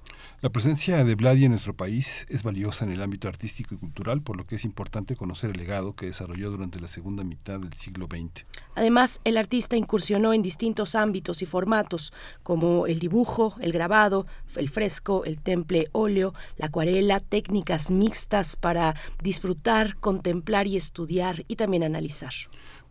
La 0.47 0.53
presencia 0.53 1.03
de 1.03 1.17
Vladi 1.17 1.45
en 1.45 1.51
nuestro 1.51 1.75
país 1.75 2.25
es 2.29 2.45
valiosa 2.45 2.85
en 2.85 2.93
el 2.93 3.03
ámbito 3.03 3.27
artístico 3.27 3.75
y 3.75 3.79
cultural, 3.79 4.23
por 4.23 4.37
lo 4.37 4.47
que 4.47 4.55
es 4.55 4.65
importante 4.65 5.17
conocer 5.17 5.51
el 5.51 5.57
legado 5.57 5.97
que 5.97 6.07
desarrolló 6.07 6.53
durante 6.53 6.79
la 6.79 6.87
segunda 6.87 7.25
mitad 7.25 7.59
del 7.59 7.73
siglo 7.73 8.07
XX. 8.09 8.47
Además, 8.77 9.21
el 9.25 9.39
artista 9.39 9.75
incursionó 9.77 10.33
en 10.33 10.43
distintos 10.43 10.95
ámbitos 10.95 11.43
y 11.43 11.47
formatos, 11.47 12.13
como 12.45 12.87
el 12.87 13.01
dibujo, 13.01 13.57
el 13.61 13.73
grabado, 13.73 14.29
el 14.55 14.69
fresco, 14.69 15.25
el 15.25 15.41
temple 15.41 15.89
óleo, 15.91 16.33
la 16.59 16.67
acuarela, 16.67 17.19
técnicas 17.19 17.91
mixtas 17.91 18.55
para 18.55 18.95
disfrutar, 19.21 19.97
contemplar 19.97 20.69
y 20.69 20.77
estudiar 20.77 21.45
y 21.49 21.57
también 21.57 21.83
analizar. 21.83 22.35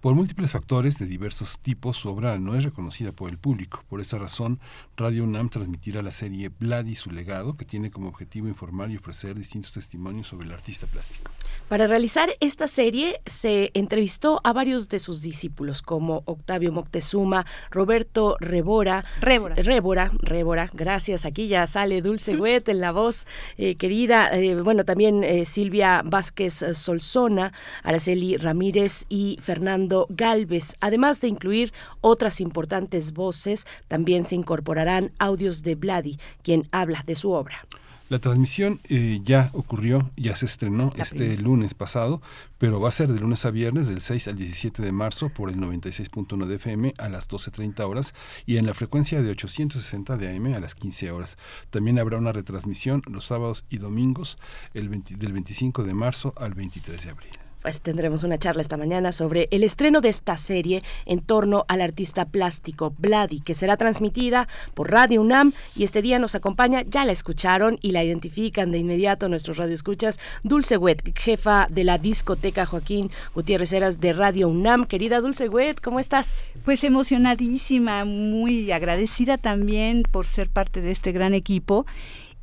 Por 0.01 0.13
múltiples 0.13 0.51
factores 0.51 0.99
de 0.99 1.05
diversos 1.05 1.59
tipos, 1.59 1.97
su 1.97 2.09
obra 2.09 2.37
no 2.37 2.55
es 2.55 2.63
reconocida 2.63 3.11
por 3.11 3.29
el 3.29 3.37
público. 3.37 3.83
Por 3.89 4.01
esta 4.01 4.17
razón, 4.17 4.59
Radio 4.97 5.23
UNAM 5.23 5.49
transmitirá 5.49 6.01
la 6.01 6.11
serie 6.11 6.49
Vlad 6.59 6.85
y 6.85 6.95
su 6.95 7.11
legado, 7.11 7.57
que 7.57 7.65
tiene 7.65 7.91
como 7.91 8.09
objetivo 8.09 8.47
informar 8.47 8.91
y 8.91 8.97
ofrecer 8.97 9.35
distintos 9.35 9.71
testimonios 9.71 10.27
sobre 10.27 10.47
el 10.47 10.53
artista 10.53 10.85
plástico. 10.87 11.31
Para 11.67 11.87
realizar 11.87 12.29
esta 12.39 12.67
serie 12.67 13.21
se 13.25 13.71
entrevistó 13.73 14.39
a 14.43 14.53
varios 14.53 14.87
de 14.89 14.99
sus 14.99 15.21
discípulos, 15.21 15.81
como 15.81 16.21
Octavio 16.25 16.71
Moctezuma, 16.71 17.45
Roberto 17.71 18.37
Rebora, 18.39 19.03
Rébora, 19.19 19.55
Rébora, 19.55 20.11
Rébora 20.19 20.69
gracias, 20.73 21.25
aquí 21.25 21.47
ya 21.47 21.65
sale 21.65 22.01
Dulce 22.01 22.37
Huet 22.37 22.69
en 22.69 22.81
la 22.81 22.91
voz 22.91 23.25
eh, 23.57 23.75
querida, 23.75 24.29
eh, 24.31 24.55
bueno, 24.61 24.85
también 24.85 25.23
eh, 25.23 25.45
Silvia 25.45 26.03
Vázquez 26.05 26.63
Solzona, 26.73 27.53
Araceli 27.83 28.37
Ramírez 28.37 29.05
y 29.09 29.39
Fernando 29.41 29.94
Galvez. 30.09 30.75
Además 30.81 31.21
de 31.21 31.27
incluir 31.29 31.73
otras 32.01 32.41
importantes 32.41 33.13
voces, 33.13 33.65
también 33.87 34.25
se 34.25 34.35
incorporarán 34.35 35.11
audios 35.19 35.63
de 35.63 35.75
Vladi, 35.75 36.19
quien 36.43 36.67
habla 36.71 37.03
de 37.05 37.15
su 37.15 37.31
obra. 37.31 37.65
La 38.07 38.19
transmisión 38.19 38.79
eh, 38.83 39.19
ya 39.23 39.49
ocurrió, 39.53 40.11
ya 40.15 40.35
se 40.35 40.45
estrenó 40.45 40.91
este 40.95 41.37
lunes 41.37 41.73
pasado, 41.73 42.21
pero 42.59 42.79
va 42.79 42.89
a 42.89 42.91
ser 42.91 43.07
de 43.07 43.19
lunes 43.19 43.45
a 43.45 43.49
viernes 43.49 43.87
del 43.87 43.99
6 43.99 44.27
al 44.27 44.35
17 44.35 44.83
de 44.83 44.91
marzo 44.91 45.29
por 45.29 45.49
el 45.49 45.57
96.1 45.57 46.45
de 46.45 46.55
FM 46.55 46.93
a 46.99 47.09
las 47.09 47.27
12.30 47.27 47.79
horas 47.89 48.13
y 48.45 48.57
en 48.57 48.67
la 48.67 48.75
frecuencia 48.75 49.23
de 49.23 49.31
860 49.31 50.17
de 50.17 50.35
AM 50.35 50.53
a 50.53 50.59
las 50.59 50.75
15 50.75 51.09
horas. 51.09 51.39
También 51.71 51.97
habrá 51.97 52.19
una 52.19 52.31
retransmisión 52.31 53.01
los 53.09 53.25
sábados 53.25 53.65
y 53.69 53.79
domingos 53.79 54.37
el 54.75 54.87
del 54.91 55.33
25 55.33 55.83
de 55.83 55.93
marzo 55.95 56.35
al 56.37 56.53
23 56.53 57.03
de 57.03 57.09
abril 57.09 57.44
pues 57.65 57.81
tendremos 57.81 58.21
una 58.21 58.37
charla 58.37 58.61
esta 58.61 58.77
mañana 58.77 59.11
sobre 59.11 59.47
el 59.49 59.63
estreno 59.63 59.99
de 59.99 60.09
esta 60.09 60.37
serie 60.37 60.83
en 61.07 61.19
torno 61.19 61.65
al 61.67 61.81
artista 61.81 62.25
plástico 62.25 62.93
Vladi, 62.99 63.39
que 63.39 63.55
será 63.55 63.75
transmitida 63.75 64.47
por 64.75 64.91
Radio 64.91 65.19
UNAM 65.19 65.51
y 65.75 65.83
este 65.83 66.03
día 66.03 66.19
nos 66.19 66.35
acompaña, 66.35 66.83
ya 66.83 67.05
la 67.05 67.11
escucharon 67.11 67.79
y 67.81 67.89
la 67.89 68.03
identifican 68.03 68.69
de 68.69 68.77
inmediato 68.77 69.29
nuestros 69.29 69.57
radioescuchas, 69.57 70.19
Dulce 70.43 70.77
Wet, 70.77 71.17
jefa 71.17 71.65
de 71.71 71.85
la 71.85 71.97
discoteca 71.97 72.67
Joaquín 72.67 73.09
Gutiérrez 73.33 73.73
Heras 73.73 73.99
de 73.99 74.13
Radio 74.13 74.47
UNAM. 74.47 74.85
Querida 74.85 75.19
Dulce 75.19 75.49
Wet, 75.49 75.81
¿cómo 75.81 75.99
estás? 75.99 76.45
Pues 76.65 76.83
emocionadísima, 76.83 78.05
muy 78.05 78.71
agradecida 78.71 79.39
también 79.39 80.03
por 80.03 80.27
ser 80.27 80.51
parte 80.51 80.81
de 80.81 80.91
este 80.91 81.11
gran 81.11 81.33
equipo 81.33 81.87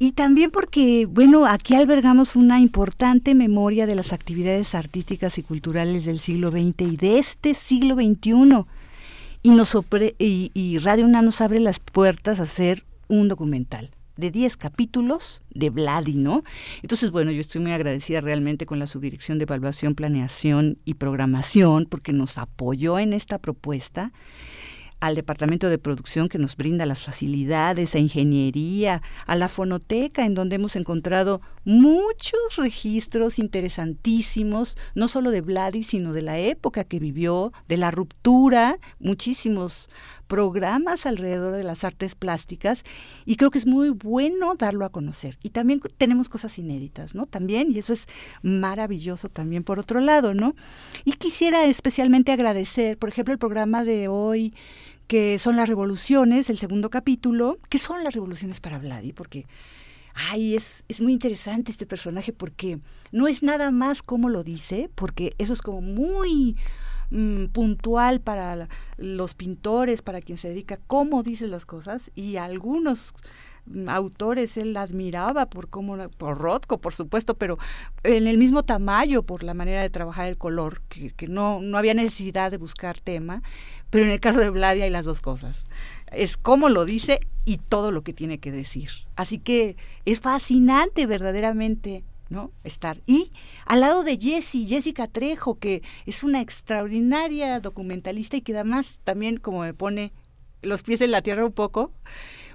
y 0.03 0.11
también 0.11 0.51
porque, 0.51 1.07
bueno, 1.07 1.47
aquí 1.47 1.77
albergamos 1.77 2.35
una 2.35 2.59
importante 2.59 3.37
memoria 3.37 3.87
de 3.87 3.95
las 3.95 4.13
actividades 4.13 4.75
artísticas 4.75 5.39
y 5.39 5.45
culturales 5.45 6.05
del 6.05 6.19
siglo 6.19 6.51
XX 6.51 6.81
y 6.81 6.97
de 6.97 7.19
este 7.21 7.55
siglo 7.55 7.95
XXI. 7.95 8.65
Y, 9.45 9.51
nos 9.51 9.79
y, 10.19 10.51
y 10.55 10.79
Radio 10.79 11.05
UNAM 11.05 11.27
nos 11.27 11.41
abre 11.41 11.61
las 11.61 11.79
puertas 11.79 12.41
a 12.41 12.43
hacer 12.43 12.83
un 13.07 13.29
documental 13.29 13.93
de 14.17 14.33
10 14.33 14.57
capítulos 14.57 15.43
de 15.55 15.71
Vladi, 15.71 16.15
¿no? 16.15 16.43
Entonces, 16.83 17.13
bueno, 17.13 17.31
yo 17.31 17.41
estoy 17.41 17.61
muy 17.61 17.71
agradecida 17.71 18.21
realmente 18.21 18.67
con 18.67 18.81
la 18.81 18.89
Subdirección 18.89 19.39
de 19.39 19.45
Evaluación, 19.45 19.95
Planeación 19.95 20.79
y 20.85 20.95
Programación 20.95 21.87
porque 21.89 22.13
nos 22.13 22.39
apoyó 22.39 22.99
en 22.99 23.13
esta 23.13 23.39
propuesta 23.39 24.13
al 25.03 25.17
departamento 25.17 25.69
de 25.69 25.79
producción 25.79 26.29
que 26.29 26.39
nos 26.39 26.57
brinda 26.57 26.87
las 26.87 27.01
facilidades, 27.01 27.97
a 27.97 27.99
ingeniería, 27.99 29.03
a 29.27 29.35
la 29.35 29.49
fonoteca, 29.49 30.25
en 30.25 30.35
donde 30.35 30.55
hemos 30.55 30.77
encontrado 30.77 31.41
muchos 31.65 32.55
registros 32.57 33.41
interesantísimos, 33.41 34.79
no 34.95 35.09
solo 35.09 35.33
de 35.33 35.41
Vladi, 35.41 35.83
sino 35.83 36.13
de 36.13 36.23
la 36.23 36.39
época 36.39 36.85
que 36.85 37.01
vivió, 37.01 37.53
de 37.67 37.79
la 37.79 37.91
ruptura, 37.91 38.79
muchísimos 39.01 39.91
programas 40.29 41.05
alrededor 41.05 41.57
de 41.57 41.65
las 41.65 41.83
artes 41.83 42.15
plásticas 42.15 42.85
y 43.27 43.37
creo 43.37 43.51
que 43.51 43.59
es 43.59 43.67
muy 43.67 43.91
bueno 43.91 44.55
darlo 44.55 44.85
a 44.85 44.91
conocer. 44.91 45.37
Y 45.43 45.51
también 45.51 45.81
tenemos 45.99 46.29
cosas 46.29 46.59
inéditas, 46.59 47.17
¿no? 47.17 47.27
También, 47.27 47.73
y 47.73 47.79
eso 47.79 47.93
es 47.93 48.07
maravilloso 48.41 49.29
también 49.29 49.65
por 49.65 49.81
otro 49.81 50.01
lado, 50.01 50.33
¿no? 50.33 50.55
Y 51.05 51.13
quisiera 51.15 51.65
especialmente 51.65 52.31
agradecer, 52.31 52.97
por 52.99 53.09
ejemplo, 53.09 53.33
el 53.33 53.39
programa 53.39 53.83
de 53.83 54.07
hoy 54.07 54.55
que 55.13 55.39
son 55.39 55.57
las 55.57 55.69
revoluciones, 55.69 56.49
el 56.49 56.57
segundo 56.57 56.89
capítulo, 56.89 57.59
que 57.69 57.77
son 57.77 58.03
las 58.03 58.15
revoluciones 58.15 58.61
para 58.61 58.79
Vladi, 58.79 59.13
porque 59.13 59.45
ay, 60.31 60.57
es, 60.57 60.85
es 60.89 61.03
muy 61.03 61.13
interesante 61.13 61.71
este 61.71 61.85
personaje 61.85 62.33
porque 62.33 62.81
no 63.11 63.29
es 63.29 63.43
nada 63.43 63.71
más 63.71 64.03
como 64.03 64.31
lo 64.31 64.43
dice, 64.43 64.89
porque 64.95 65.35
eso 65.37 65.53
es 65.53 65.61
como 65.61 65.83
muy 65.83 66.57
mm, 67.11 67.49
puntual 67.49 68.23
para 68.23 68.71
los 68.97 69.35
pintores, 69.35 70.01
para 70.01 70.23
quien 70.23 70.39
se 70.39 70.49
dedica, 70.49 70.79
cómo 70.87 71.23
dice 71.23 71.47
las 71.47 71.67
cosas, 71.67 72.11
y 72.15 72.37
algunos 72.37 73.13
autores 73.89 74.57
él 74.57 74.77
admiraba 74.77 75.47
por 75.47 75.69
cómo 75.69 75.97
por 76.11 76.37
Rothko 76.39 76.81
por 76.81 76.93
supuesto 76.93 77.35
pero 77.35 77.59
en 78.03 78.27
el 78.27 78.37
mismo 78.37 78.65
tamaño 78.65 79.23
por 79.23 79.45
la 79.45 79.55
manera 79.55 79.83
de 79.83 79.89
trabajar 79.89 80.27
el 80.27 80.37
color 80.37 80.83
que, 80.89 81.13
que 81.13 81.29
no, 81.29 81.61
no 81.61 81.79
había 81.79 81.95
necesidad 81.95 82.51
de 82.51 82.57
buscar 82.57 82.99
tema 82.99 83.41
pero 83.93 84.07
en 84.07 84.11
el 84.11 84.19
caso 84.19 84.41
de 84.41 84.51
Vladia 84.51 84.85
hay 84.85 84.91
las 84.91 85.05
dos 85.05 85.21
cosas 85.21 85.55
es 86.11 86.37
cómo 86.37 86.69
lo 86.69 86.85
dice 86.85 87.21
y 87.45 87.59
todo 87.59 87.93
lo 87.93 88.03
que 88.03 88.13
tiene 88.13 88.39
que 88.39 88.51
decir 88.51 88.91
así 89.15 89.39
que 89.39 89.77
es 90.05 90.21
fascinante 90.21 91.07
verdaderamente 91.07 92.03
¿no? 92.33 92.51
Estar. 92.65 92.99
Y 93.07 93.31
al 93.67 93.81
lado 93.81 94.05
de 94.05 94.17
Jessie, 94.17 94.67
Jessica 94.67 95.07
Trejo, 95.07 95.59
que 95.59 95.83
es 96.07 96.25
una 96.25 96.41
extraordinaria 96.41 97.61
documentalista 97.61 98.39
y 98.39 98.41
que 98.41 98.55
además 98.55 99.01
también 99.05 99.37
como 99.37 99.61
me 99.61 99.75
pone 99.75 100.13
los 100.63 100.83
pies 100.83 101.03
en 101.03 101.11
la 101.11 101.21
tierra 101.21 101.45
un 101.45 101.53
poco, 101.53 101.93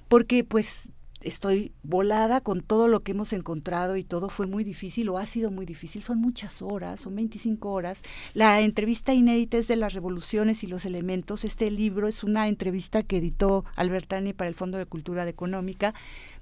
porque 0.08 0.44
pues 0.44 0.90
estoy 1.28 1.74
volada 1.84 2.42
con 2.42 2.62
todo 2.62 2.88
lo 2.88 3.02
que 3.02 3.12
hemos 3.12 3.34
encontrado 3.34 3.98
y 3.98 4.04
todo 4.04 4.30
fue 4.30 4.48
muy 4.48 4.64
difícil 4.64 5.10
o 5.10 5.18
ha 5.18 5.26
sido 5.26 5.52
muy 5.52 5.66
difícil. 5.66 6.02
Son 6.02 6.20
muchas 6.20 6.62
horas, 6.62 7.02
son 7.02 7.16
25 7.16 7.70
horas. 7.70 8.02
La 8.34 8.62
entrevista 8.62 9.14
inédita 9.14 9.58
es 9.58 9.68
de 9.68 9.76
las 9.76 9.94
revoluciones 9.94 10.64
y 10.64 10.68
los 10.68 10.86
elementos. 10.86 11.44
Este 11.44 11.70
libro 11.70 12.08
es 12.08 12.24
una 12.24 12.48
entrevista 12.48 13.04
que 13.04 13.18
editó 13.18 13.66
Albertani 13.76 14.34
para 14.34 14.48
el 14.48 14.56
Fondo 14.56 14.78
de 14.78 14.86
Cultura 14.86 15.28
Económica, 15.28 15.94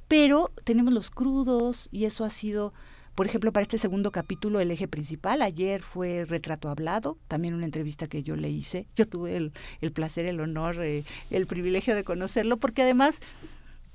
pero 0.07 0.51
tenemos 0.63 0.93
los 0.93 1.09
crudos 1.09 1.89
y 1.91 2.05
eso 2.05 2.23
ha 2.23 2.29
sido 2.29 2.73
por 3.15 3.25
ejemplo, 3.25 3.53
para 3.53 3.61
este 3.61 3.77
segundo 3.77 4.11
capítulo, 4.11 4.59
el 4.59 4.71
eje 4.71 4.89
principal, 4.89 5.41
ayer 5.41 5.81
fue 5.81 6.25
Retrato 6.25 6.67
Hablado, 6.67 7.17
también 7.29 7.53
una 7.53 7.63
entrevista 7.63 8.07
que 8.07 8.23
yo 8.23 8.35
le 8.35 8.49
hice. 8.49 8.87
Yo 8.93 9.07
tuve 9.07 9.37
el, 9.37 9.53
el 9.79 9.93
placer, 9.93 10.25
el 10.25 10.41
honor, 10.41 10.83
eh, 10.83 11.05
el 11.31 11.47
privilegio 11.47 11.95
de 11.95 12.03
conocerlo, 12.03 12.57
porque 12.57 12.81
además 12.81 13.21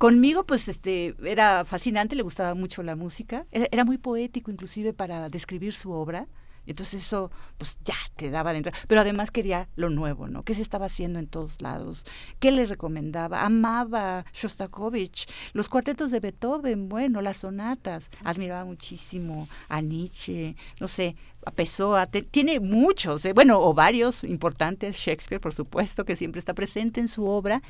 conmigo 0.00 0.46
pues 0.46 0.66
este 0.66 1.14
era 1.22 1.66
fascinante, 1.66 2.16
le 2.16 2.22
gustaba 2.22 2.54
mucho 2.54 2.82
la 2.82 2.96
música, 2.96 3.44
era 3.50 3.84
muy 3.84 3.98
poético 3.98 4.50
inclusive 4.50 4.94
para 4.94 5.28
describir 5.28 5.74
su 5.74 5.92
obra. 5.92 6.26
Entonces 6.66 7.02
eso, 7.02 7.30
pues 7.58 7.78
ya 7.84 7.94
te 8.16 8.30
daba 8.30 8.52
la 8.52 8.58
entrada. 8.58 8.78
Pero 8.86 9.02
además 9.02 9.30
quería 9.30 9.68
lo 9.76 9.90
nuevo, 9.90 10.28
¿no? 10.28 10.42
¿Qué 10.42 10.54
se 10.54 10.62
estaba 10.62 10.86
haciendo 10.86 11.18
en 11.18 11.26
todos 11.26 11.60
lados? 11.60 12.04
¿Qué 12.38 12.50
le 12.50 12.64
recomendaba? 12.64 13.44
Amaba 13.44 14.24
Shostakovich, 14.32 15.26
los 15.52 15.68
cuartetos 15.68 16.10
de 16.10 16.20
Beethoven, 16.20 16.88
bueno, 16.88 17.20
las 17.20 17.38
sonatas. 17.38 18.08
Admiraba 18.24 18.64
muchísimo 18.64 19.48
a 19.68 19.82
Nietzsche, 19.82 20.56
no 20.80 20.88
sé, 20.88 21.16
a 21.44 21.50
Pessoa. 21.50 22.06
tiene 22.06 22.60
muchos, 22.60 23.24
¿eh? 23.24 23.32
bueno, 23.34 23.60
o 23.60 23.74
varios 23.74 24.24
importantes. 24.24 24.96
Shakespeare, 24.96 25.40
por 25.40 25.52
supuesto, 25.52 26.04
que 26.06 26.16
siempre 26.16 26.38
está 26.38 26.54
presente 26.54 27.00
en 27.00 27.08
su 27.08 27.26
obra. 27.26 27.62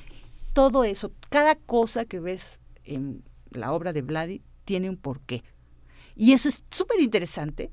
Todo 0.52 0.84
eso, 0.84 1.12
cada 1.28 1.54
cosa 1.54 2.04
que 2.04 2.20
ves 2.20 2.60
en 2.84 3.22
la 3.50 3.72
obra 3.72 3.92
de 3.92 4.02
Vladi 4.02 4.42
tiene 4.64 4.88
un 4.88 4.96
porqué. 4.96 5.42
Y 6.16 6.32
eso 6.32 6.48
es 6.48 6.62
súper 6.70 7.00
interesante 7.00 7.72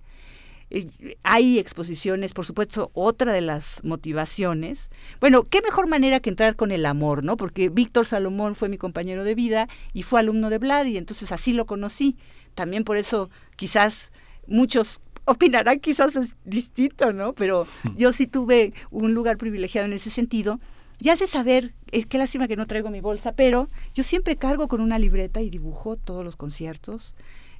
hay 1.23 1.59
exposiciones, 1.59 2.33
por 2.33 2.45
supuesto, 2.45 2.91
otra 2.93 3.31
de 3.31 3.41
las 3.41 3.83
motivaciones. 3.83 4.89
Bueno, 5.21 5.43
qué 5.43 5.61
mejor 5.61 5.87
manera 5.87 6.19
que 6.19 6.29
entrar 6.29 6.55
con 6.55 6.71
el 6.71 6.85
amor, 6.85 7.23
¿no? 7.23 7.37
Porque 7.37 7.69
Víctor 7.69 8.05
Salomón 8.05 8.55
fue 8.55 8.67
mi 8.67 8.77
compañero 8.77 9.23
de 9.23 9.35
vida 9.35 9.67
y 9.93 10.03
fue 10.03 10.19
alumno 10.19 10.49
de 10.49 10.57
Vladi, 10.57 10.97
entonces 10.97 11.31
así 11.31 11.53
lo 11.53 11.65
conocí. 11.65 12.17
También 12.53 12.83
por 12.83 12.97
eso 12.97 13.29
quizás 13.55 14.11
muchos 14.47 15.01
opinarán 15.25 15.79
quizás 15.79 16.15
es 16.15 16.35
distinto, 16.43 17.13
¿no? 17.13 17.33
Pero 17.33 17.65
hmm. 17.83 17.95
yo 17.95 18.11
sí 18.11 18.27
tuve 18.27 18.73
un 18.91 19.13
lugar 19.13 19.37
privilegiado 19.37 19.87
en 19.87 19.93
ese 19.93 20.09
sentido. 20.09 20.59
Ya 20.99 21.15
sé 21.15 21.27
saber, 21.27 21.73
es 21.91 22.05
qué 22.05 22.17
lástima 22.17 22.47
que 22.47 22.55
no 22.55 22.65
traigo 22.65 22.89
mi 22.89 23.01
bolsa, 23.01 23.31
pero 23.31 23.69
yo 23.93 24.03
siempre 24.03 24.35
cargo 24.35 24.67
con 24.67 24.81
una 24.81 24.97
libreta 24.97 25.41
y 25.41 25.49
dibujo 25.49 25.95
todos 25.95 26.23
los 26.23 26.35
conciertos. 26.35 27.15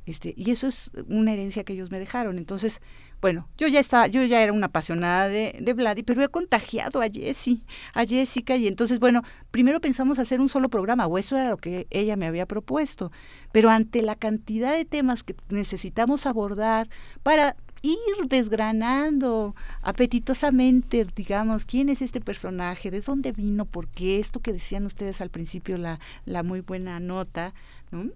Este, 0.07 0.34
y 0.38 0.51
eso 0.51 0.68
es 0.68 0.89
una 1.09 1.34
herencia 1.34 1.65
que 1.65 1.73
ellos 1.73 1.91
me 1.91 1.99
dejaron. 1.99 2.38
Entonces, 2.38 2.80
bueno, 3.19 3.49
yo 3.57 3.68
ya 3.68 3.81
estaba, 3.81 4.07
yo 4.07 4.23
ya 4.23 4.41
era 4.41 4.53
una 4.53 4.68
apasionada 4.68 5.27
de, 5.27 5.59
de 5.61 5.73
Vladi, 5.73 6.03
pero 6.03 6.23
he 6.23 6.30
contagiado 6.30 7.01
a 7.01 7.09
Jessie, 7.09 7.61
a 7.93 8.05
Jessica, 8.05 8.55
y 8.55 8.68
entonces, 8.68 8.99
bueno, 8.99 9.22
primero 9.51 9.81
pensamos 9.81 10.18
hacer 10.18 10.39
un 10.39 10.47
solo 10.47 10.69
programa, 10.69 11.07
o 11.07 11.18
eso 11.18 11.35
era 11.35 11.49
lo 11.49 11.57
que 11.57 11.88
ella 11.89 12.15
me 12.15 12.26
había 12.26 12.45
propuesto. 12.45 13.11
Pero 13.51 13.69
ante 13.69 14.01
la 14.01 14.15
cantidad 14.15 14.77
de 14.77 14.85
temas 14.85 15.23
que 15.23 15.35
necesitamos 15.49 16.26
abordar 16.26 16.89
para 17.22 17.57
ir 17.82 18.28
desgranando 18.28 19.56
apetitosamente, 19.82 21.08
digamos, 21.16 21.66
quién 21.66 21.90
es 21.90 22.02
este 22.02 22.22
personaje, 22.22 22.91
de 22.91 23.02
dónde 23.02 23.32
vino, 23.32 23.66
por 23.66 23.88
qué, 23.88 24.20
esto 24.20 24.40
que 24.40 24.54
decían 24.54 24.86
ustedes 24.86 25.22
al 25.22 25.30
principio, 25.30 25.78
la, 25.78 25.99
la 26.26 26.44
muy 26.44 26.62
buena 26.62 26.99
nota, 26.99 27.54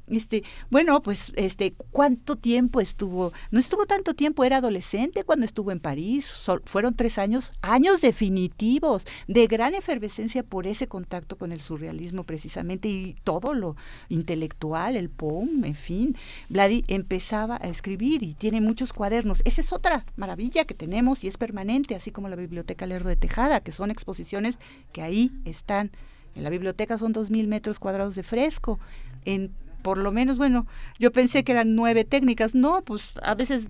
este, 0.07 0.43
bueno, 0.69 1.01
pues, 1.01 1.31
este, 1.35 1.73
¿cuánto 1.91 2.35
tiempo 2.35 2.81
estuvo? 2.81 3.31
No 3.51 3.59
estuvo 3.59 3.85
tanto 3.85 4.13
tiempo, 4.13 4.43
era 4.43 4.57
adolescente 4.57 5.23
cuando 5.23 5.45
estuvo 5.45 5.71
en 5.71 5.79
París, 5.79 6.49
fueron 6.65 6.95
tres 6.95 7.17
años, 7.17 7.53
años 7.61 8.01
definitivos, 8.01 9.05
de 9.27 9.47
gran 9.47 9.73
efervescencia 9.73 10.43
por 10.43 10.67
ese 10.67 10.87
contacto 10.87 11.37
con 11.37 11.51
el 11.51 11.61
surrealismo 11.61 12.23
precisamente 12.23 12.89
y 12.89 13.15
todo 13.23 13.53
lo 13.53 13.75
intelectual, 14.09 14.95
el 14.95 15.09
POM, 15.09 15.63
en 15.63 15.75
fin. 15.75 16.17
Vladi 16.49 16.83
empezaba 16.87 17.57
a 17.61 17.67
escribir 17.67 18.23
y 18.23 18.33
tiene 18.33 18.61
muchos 18.61 18.93
cuadernos. 18.93 19.41
Esa 19.45 19.61
es 19.61 19.71
otra 19.71 20.05
maravilla 20.15 20.65
que 20.65 20.73
tenemos 20.73 21.23
y 21.23 21.27
es 21.27 21.37
permanente, 21.37 21.95
así 21.95 22.11
como 22.11 22.29
la 22.29 22.35
Biblioteca 22.35 22.85
Lerdo 22.85 23.09
de 23.09 23.15
Tejada, 23.15 23.61
que 23.61 23.71
son 23.71 23.91
exposiciones 23.91 24.57
que 24.91 25.01
ahí 25.01 25.31
están. 25.45 25.91
En 26.35 26.43
la 26.43 26.49
biblioteca 26.49 26.97
son 26.97 27.11
dos 27.11 27.29
mil 27.29 27.47
metros 27.47 27.79
cuadrados 27.79 28.15
de 28.15 28.23
fresco 28.23 28.79
en 29.25 29.51
por 29.81 29.97
lo 29.97 30.11
menos, 30.11 30.37
bueno, 30.37 30.67
yo 30.99 31.11
pensé 31.11 31.43
que 31.43 31.51
eran 31.51 31.75
nueve 31.75 32.03
técnicas. 32.03 32.55
No, 32.55 32.83
pues 32.83 33.03
a 33.23 33.35
veces 33.35 33.69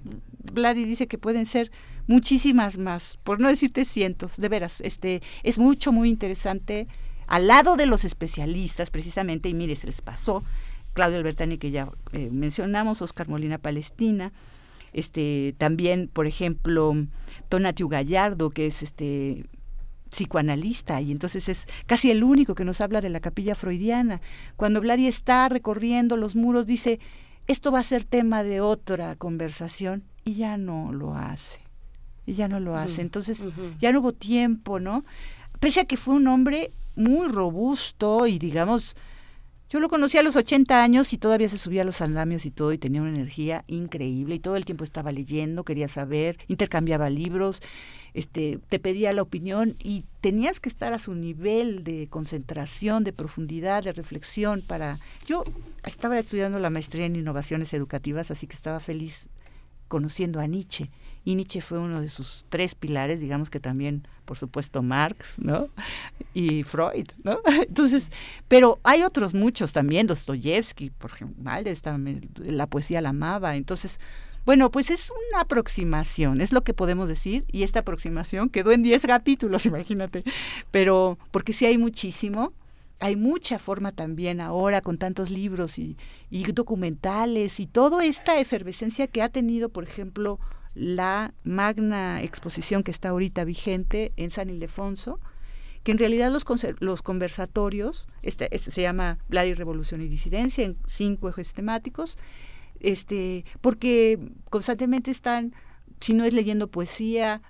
Vladi 0.53 0.85
dice 0.85 1.07
que 1.07 1.17
pueden 1.17 1.45
ser 1.45 1.71
muchísimas 2.07 2.77
más, 2.77 3.17
por 3.23 3.39
no 3.39 3.47
decirte 3.47 3.85
cientos, 3.85 4.37
de 4.37 4.49
veras, 4.49 4.81
este, 4.81 5.21
es 5.43 5.57
mucho, 5.57 5.91
muy 5.91 6.09
interesante. 6.09 6.87
Al 7.27 7.47
lado 7.47 7.77
de 7.77 7.85
los 7.85 8.03
especialistas, 8.03 8.89
precisamente, 8.89 9.47
y 9.47 9.53
mire, 9.53 9.75
se 9.75 9.87
les 9.87 10.01
pasó, 10.01 10.43
Claudio 10.93 11.17
Albertani, 11.17 11.57
que 11.57 11.71
ya 11.71 11.87
eh, 12.11 12.29
mencionamos, 12.33 13.01
Oscar 13.01 13.29
Molina 13.29 13.57
Palestina, 13.57 14.33
este, 14.91 15.55
también, 15.57 16.09
por 16.11 16.27
ejemplo, 16.27 16.93
Tonatiu 17.47 17.87
Gallardo, 17.87 18.49
que 18.49 18.67
es 18.67 18.83
este 18.83 19.45
psicoanalista 20.11 21.01
y 21.01 21.11
entonces 21.11 21.49
es 21.49 21.65
casi 21.88 22.11
el 22.11 22.23
único 22.23 22.53
que 22.53 22.65
nos 22.65 22.81
habla 22.81 23.01
de 23.01 23.09
la 23.09 23.21
capilla 23.21 23.55
freudiana. 23.55 24.21
Cuando 24.57 24.81
Vladi 24.81 25.07
está 25.07 25.49
recorriendo 25.49 26.17
los 26.17 26.35
muros 26.35 26.67
dice, 26.67 26.99
esto 27.47 27.71
va 27.71 27.79
a 27.79 27.83
ser 27.83 28.03
tema 28.03 28.43
de 28.43 28.61
otra 28.61 29.15
conversación 29.15 30.03
y 30.23 30.35
ya 30.35 30.57
no 30.57 30.91
lo 30.91 31.15
hace. 31.15 31.59
Y 32.25 32.33
ya 32.33 32.47
no 32.47 32.59
lo 32.59 32.75
hace. 32.75 33.01
Entonces 33.01 33.45
ya 33.79 33.91
no 33.91 34.01
hubo 34.01 34.11
tiempo, 34.11 34.79
¿no? 34.79 35.03
Pese 35.59 35.79
a 35.79 35.85
que 35.85 35.97
fue 35.97 36.13
un 36.13 36.27
hombre 36.27 36.71
muy 36.95 37.27
robusto 37.27 38.27
y 38.27 38.38
digamos, 38.38 38.95
yo 39.72 39.80
lo 39.80 39.89
conocí 39.89 40.19
a 40.19 40.23
los 40.23 40.35
80 40.35 40.84
años 40.84 41.14
y 41.14 41.18
todavía 41.18 41.49
se 41.49 41.57
subía 41.57 41.81
a 41.81 41.85
los 41.85 42.02
andamios 42.02 42.45
y 42.45 42.52
todo 42.52 42.73
y 42.73 42.77
tenía 42.77 43.02
una 43.02 43.10
energía 43.11 43.64
increíble 43.65 44.35
y 44.35 44.39
todo 44.39 44.56
el 44.57 44.65
tiempo 44.65 44.84
estaba 44.84 45.11
leyendo, 45.11 45.64
quería 45.64 45.88
saber, 45.88 46.38
intercambiaba 46.48 47.10
libros 47.10 47.61
este, 48.14 48.60
te 48.68 48.80
pedía 48.80 49.14
la 49.14 49.22
opinión 49.22 49.76
y 49.80 50.03
tenías 50.19 50.60
que 50.60 50.69
estar 50.69 50.93
a 50.93 50.99
su 50.99 51.15
nivel 51.15 51.84
de 51.84 52.07
concentración, 52.10 53.03
de 53.03 53.14
profundidad, 53.14 53.84
de 53.84 53.93
reflexión 53.93 54.61
para... 54.61 54.99
Yo 55.26 55.43
estaba 55.85 56.19
estudiando 56.19 56.60
la 56.60 56.69
maestría 56.69 57.06
en 57.06 57.15
innovaciones 57.15 57.73
educativas, 57.73 58.30
así 58.30 58.48
que 58.48 58.56
estaba 58.56 58.80
feliz 58.80 59.27
conociendo 59.88 60.39
a 60.39 60.48
Nietzsche. 60.48 60.91
Y 61.23 61.35
Nietzsche 61.35 61.61
fue 61.61 61.80
uno 61.80 62.02
de 62.02 62.10
sus 62.10 62.45
tres 62.49 62.76
pilares, 62.76 63.19
digamos 63.19 63.49
que 63.49 63.60
también, 63.60 64.07
por 64.31 64.37
supuesto, 64.37 64.81
Marx, 64.81 65.39
¿no? 65.39 65.67
Y 66.33 66.63
Freud, 66.63 67.09
¿no? 67.25 67.41
Entonces, 67.67 68.09
pero 68.47 68.79
hay 68.81 69.03
otros 69.03 69.33
muchos 69.33 69.73
también, 69.73 70.07
Dostoyevsky, 70.07 70.89
por 70.89 71.11
ejemplo, 71.11 71.51
la 72.45 72.65
poesía 72.65 73.01
la 73.01 73.09
amaba. 73.09 73.57
Entonces, 73.57 73.99
bueno, 74.45 74.71
pues 74.71 74.89
es 74.89 75.11
una 75.31 75.41
aproximación, 75.41 76.39
es 76.39 76.53
lo 76.53 76.61
que 76.63 76.73
podemos 76.73 77.09
decir, 77.09 77.43
y 77.51 77.63
esta 77.63 77.79
aproximación 77.79 78.47
quedó 78.47 78.71
en 78.71 78.83
10 78.83 79.05
capítulos, 79.05 79.65
imagínate, 79.65 80.23
pero 80.71 81.17
porque 81.31 81.51
sí 81.51 81.65
hay 81.65 81.77
muchísimo, 81.77 82.53
hay 83.01 83.17
mucha 83.17 83.59
forma 83.59 83.91
también 83.91 84.39
ahora 84.39 84.79
con 84.79 84.97
tantos 84.97 85.29
libros 85.29 85.77
y, 85.77 85.97
y 86.29 86.43
documentales 86.53 87.59
y 87.59 87.67
toda 87.67 88.05
esta 88.05 88.39
efervescencia 88.39 89.07
que 89.07 89.23
ha 89.23 89.27
tenido, 89.27 89.67
por 89.67 89.83
ejemplo, 89.83 90.39
la 90.76 91.34
magna 91.43 92.22
exposición 92.22 92.84
que 92.84 92.91
está 92.91 93.10
ahorita 93.10 93.43
vigente 93.43 94.14
en 94.15 94.30
San 94.30 94.49
Ildefonso, 94.49 95.19
que 95.84 95.91
en 95.91 95.98
realidad 95.98 96.31
los, 96.31 96.45
los 96.80 97.02
conversatorios, 97.02 98.07
este, 98.22 98.53
este, 98.56 98.72
se 98.72 98.81
llama 98.81 99.18
Vladi 99.30 99.53
Revolución 99.53 100.02
y 100.02 100.07
Disidencia, 100.07 100.64
en 100.64 100.77
cinco 100.88 101.30
ejes 101.30 101.53
temáticos, 101.53 102.18
este, 102.80 103.45
porque 103.61 104.19
constantemente 104.49 105.11
están, 105.11 105.53
si 105.99 106.14
no 106.14 106.23
es 106.23 106.34
leyendo 106.34 106.68
poesía, 106.68 107.41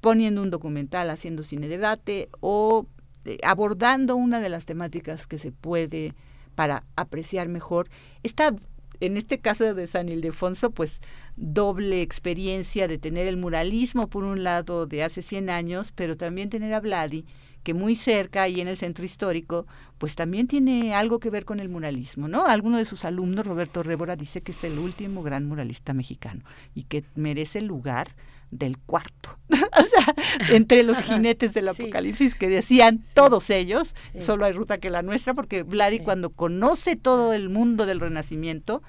poniendo 0.00 0.42
un 0.42 0.50
documental, 0.50 1.10
haciendo 1.10 1.42
cine 1.42 1.68
debate 1.68 2.28
o 2.40 2.86
eh, 3.24 3.38
abordando 3.42 4.16
una 4.16 4.40
de 4.40 4.48
las 4.48 4.66
temáticas 4.66 5.26
que 5.26 5.38
se 5.38 5.52
puede 5.52 6.14
para 6.54 6.84
apreciar 6.96 7.48
mejor. 7.48 7.88
Está 8.22 8.54
en 9.00 9.16
este 9.16 9.38
caso 9.38 9.74
de 9.74 9.86
San 9.86 10.08
Ildefonso, 10.08 10.70
pues 10.70 11.00
doble 11.36 12.02
experiencia 12.02 12.88
de 12.88 12.98
tener 12.98 13.26
el 13.26 13.36
muralismo 13.36 14.08
por 14.08 14.24
un 14.24 14.42
lado 14.42 14.86
de 14.86 15.04
hace 15.04 15.22
100 15.22 15.50
años, 15.50 15.92
pero 15.94 16.16
también 16.16 16.50
tener 16.50 16.74
a 16.74 16.80
Vladi, 16.80 17.24
que 17.62 17.74
muy 17.74 17.96
cerca, 17.96 18.42
ahí 18.42 18.60
en 18.60 18.68
el 18.68 18.76
centro 18.76 19.04
histórico, 19.04 19.66
pues 19.98 20.16
también 20.16 20.46
tiene 20.46 20.94
algo 20.94 21.18
que 21.18 21.30
ver 21.30 21.44
con 21.44 21.60
el 21.60 21.68
muralismo, 21.68 22.28
¿no? 22.28 22.46
Alguno 22.46 22.78
de 22.78 22.84
sus 22.84 23.04
alumnos, 23.04 23.46
Roberto 23.46 23.82
Rébora, 23.82 24.16
dice 24.16 24.40
que 24.40 24.52
es 24.52 24.64
el 24.64 24.78
último 24.78 25.22
gran 25.22 25.46
muralista 25.46 25.92
mexicano 25.92 26.42
y 26.74 26.84
que 26.84 27.04
merece 27.14 27.58
el 27.58 27.66
lugar 27.66 28.14
del 28.50 28.78
cuarto. 28.78 29.38
o 29.48 29.54
sea, 29.54 30.14
entre 30.50 30.82
los 30.82 30.98
jinetes 30.98 31.52
del 31.54 31.68
apocalipsis 31.68 32.34
que 32.34 32.48
decían 32.48 33.02
todos 33.14 33.50
ellos, 33.50 33.94
solo 34.20 34.44
hay 34.44 34.52
ruta 34.52 34.78
que 34.78 34.90
la 34.90 35.02
nuestra, 35.02 35.34
porque 35.34 35.62
Vladi 35.62 36.00
cuando 36.00 36.30
conoce 36.30 36.96
todo 36.96 37.32
el 37.32 37.48
mundo 37.48 37.86
del 37.86 38.00
renacimiento, 38.00 38.82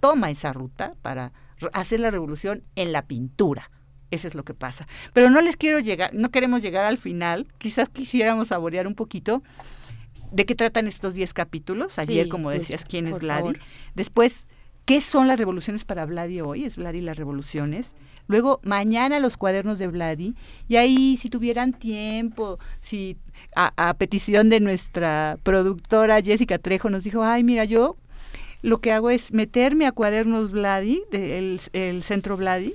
toma 0.00 0.30
esa 0.30 0.52
ruta 0.52 0.94
para 1.02 1.32
hacer 1.72 2.00
la 2.00 2.10
revolución 2.10 2.62
en 2.76 2.92
la 2.92 3.06
pintura. 3.06 3.70
Eso 4.10 4.28
es 4.28 4.34
lo 4.34 4.44
que 4.44 4.52
pasa. 4.52 4.86
Pero 5.14 5.30
no 5.30 5.40
les 5.40 5.56
quiero 5.56 5.78
llegar, 5.78 6.12
no 6.12 6.30
queremos 6.30 6.60
llegar 6.60 6.84
al 6.84 6.98
final, 6.98 7.48
quizás 7.58 7.88
quisiéramos 7.88 8.48
saborear 8.48 8.86
un 8.86 8.94
poquito 8.94 9.42
de 10.30 10.44
qué 10.44 10.54
tratan 10.54 10.86
estos 10.86 11.14
10 11.14 11.32
capítulos. 11.32 11.98
Ayer, 11.98 12.28
como 12.28 12.50
decías, 12.50 12.84
quién 12.84 13.06
es 13.06 13.18
Vladi. 13.18 13.56
Después, 13.94 14.46
¿qué 14.84 15.00
son 15.00 15.28
las 15.28 15.38
revoluciones 15.38 15.84
para 15.84 16.04
Vladi 16.04 16.40
hoy? 16.40 16.64
Es 16.64 16.76
Vladi 16.76 17.00
las 17.00 17.16
revoluciones. 17.16 17.94
Luego, 18.28 18.60
mañana 18.62 19.18
los 19.18 19.36
cuadernos 19.36 19.78
de 19.78 19.88
Vladi. 19.88 20.34
Y 20.68 20.76
ahí, 20.76 21.16
si 21.16 21.28
tuvieran 21.28 21.72
tiempo, 21.72 22.58
si 22.80 23.16
a, 23.54 23.94
petición 23.94 24.48
de 24.48 24.60
nuestra 24.60 25.38
productora 25.42 26.22
Jessica 26.22 26.58
Trejo 26.58 26.90
nos 26.90 27.04
dijo, 27.04 27.22
ay, 27.22 27.42
mira, 27.42 27.64
yo 27.64 27.96
lo 28.62 28.80
que 28.80 28.92
hago 28.92 29.10
es 29.10 29.32
meterme 29.32 29.86
a 29.86 29.92
cuadernos 29.92 30.52
Vladi, 30.52 31.02
del 31.10 31.60
el 31.72 32.02
centro 32.02 32.36
Vladi, 32.36 32.74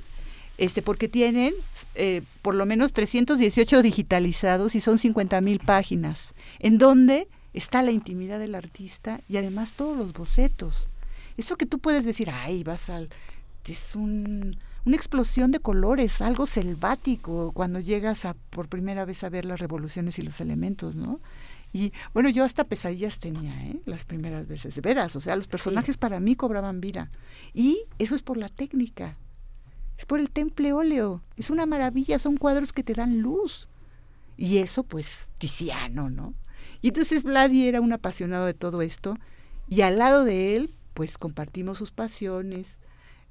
este, 0.58 0.82
porque 0.82 1.08
tienen 1.08 1.54
eh, 1.96 2.24
por 2.42 2.56
lo 2.56 2.66
menos 2.66 2.92
318 2.94 3.82
digitalizados 3.82 4.76
y 4.76 4.82
son 4.82 4.98
50 4.98 5.40
mil 5.42 5.60
páginas, 5.60 6.34
en 6.60 6.78
donde 6.78 7.28
está 7.54 7.84
la 7.84 7.92
intimidad 7.92 8.40
del 8.40 8.56
artista 8.56 9.22
y 9.30 9.38
además 9.38 9.74
todos 9.74 9.98
los 9.98 10.14
bocetos. 10.14 10.90
Eso 11.38 11.56
que 11.56 11.68
tú 11.68 11.80
puedes 11.80 12.06
decir, 12.06 12.30
ay, 12.32 12.64
vas 12.64 12.90
al... 12.90 13.10
Es 13.66 13.96
un, 13.96 14.58
una 14.88 14.96
explosión 14.96 15.52
de 15.52 15.60
colores, 15.60 16.22
algo 16.22 16.46
selvático 16.46 17.52
cuando 17.52 17.82
llegas 17.82 18.24
a 18.24 18.36
por 18.36 18.70
primera 18.70 19.04
vez 19.04 19.22
a 19.26 19.30
ver 19.30 19.44
las 19.44 19.60
revoluciones 19.60 20.18
y 20.18 20.22
los 20.22 20.40
elementos, 20.40 20.96
¿no? 20.96 21.20
Y 21.74 21.92
bueno, 22.14 22.30
yo 22.30 22.46
hasta 22.46 22.64
pesadillas 22.64 23.20
tenía, 23.20 23.52
¿eh? 23.66 23.82
Las 23.84 24.06
primeras 24.06 24.48
veces, 24.48 24.76
de 24.76 24.80
veras, 24.80 25.18
o 25.18 25.20
sea, 25.20 25.36
los 25.36 25.48
personajes 25.48 25.98
para 25.98 26.22
mí 26.22 26.38
cobraban 26.38 26.80
vida. 26.80 27.10
Y 27.54 27.84
eso 28.00 28.16
es 28.16 28.22
por 28.22 28.38
la 28.38 28.48
técnica, 28.48 29.18
es 29.98 30.06
por 30.06 30.22
el 30.22 30.30
temple 30.30 30.72
óleo, 30.72 31.22
es 31.36 31.50
una 31.50 31.66
maravilla, 31.66 32.18
son 32.18 32.38
cuadros 32.38 32.72
que 32.72 32.84
te 32.84 32.94
dan 32.94 33.20
luz. 33.20 33.68
Y 34.38 34.60
eso, 34.60 34.84
pues, 34.84 35.32
Tiziano, 35.38 36.10
¿no? 36.10 36.34
Y 36.82 36.88
entonces 36.88 37.24
Vladi 37.24 37.68
era 37.68 37.82
un 37.82 37.92
apasionado 37.92 38.46
de 38.46 38.54
todo 38.54 38.82
esto, 38.82 39.18
y 39.68 39.82
al 39.82 39.98
lado 39.98 40.24
de 40.24 40.56
él, 40.56 40.74
pues 40.94 41.18
compartimos 41.18 41.78
sus 41.78 41.92
pasiones 41.92 42.80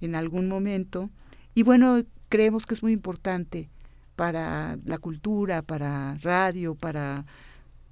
en 0.02 0.16
algún 0.16 0.48
momento, 0.48 1.08
y 1.56 1.62
bueno, 1.62 2.02
creemos 2.28 2.66
que 2.66 2.74
es 2.74 2.82
muy 2.82 2.92
importante 2.92 3.70
para 4.14 4.78
la 4.84 4.98
cultura, 4.98 5.62
para 5.62 6.18
radio, 6.20 6.74
para 6.74 7.24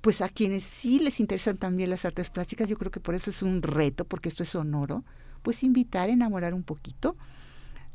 pues 0.02 0.20
a 0.20 0.28
quienes 0.28 0.64
sí 0.64 0.98
les 0.98 1.18
interesan 1.18 1.56
también 1.56 1.88
las 1.88 2.04
artes 2.04 2.28
plásticas, 2.28 2.68
yo 2.68 2.76
creo 2.76 2.90
que 2.90 3.00
por 3.00 3.14
eso 3.14 3.30
es 3.30 3.42
un 3.42 3.62
reto, 3.62 4.04
porque 4.04 4.28
esto 4.28 4.42
es 4.42 4.50
sonoro, 4.50 5.02
pues 5.40 5.62
invitar, 5.62 6.10
enamorar 6.10 6.52
un 6.52 6.62
poquito 6.62 7.16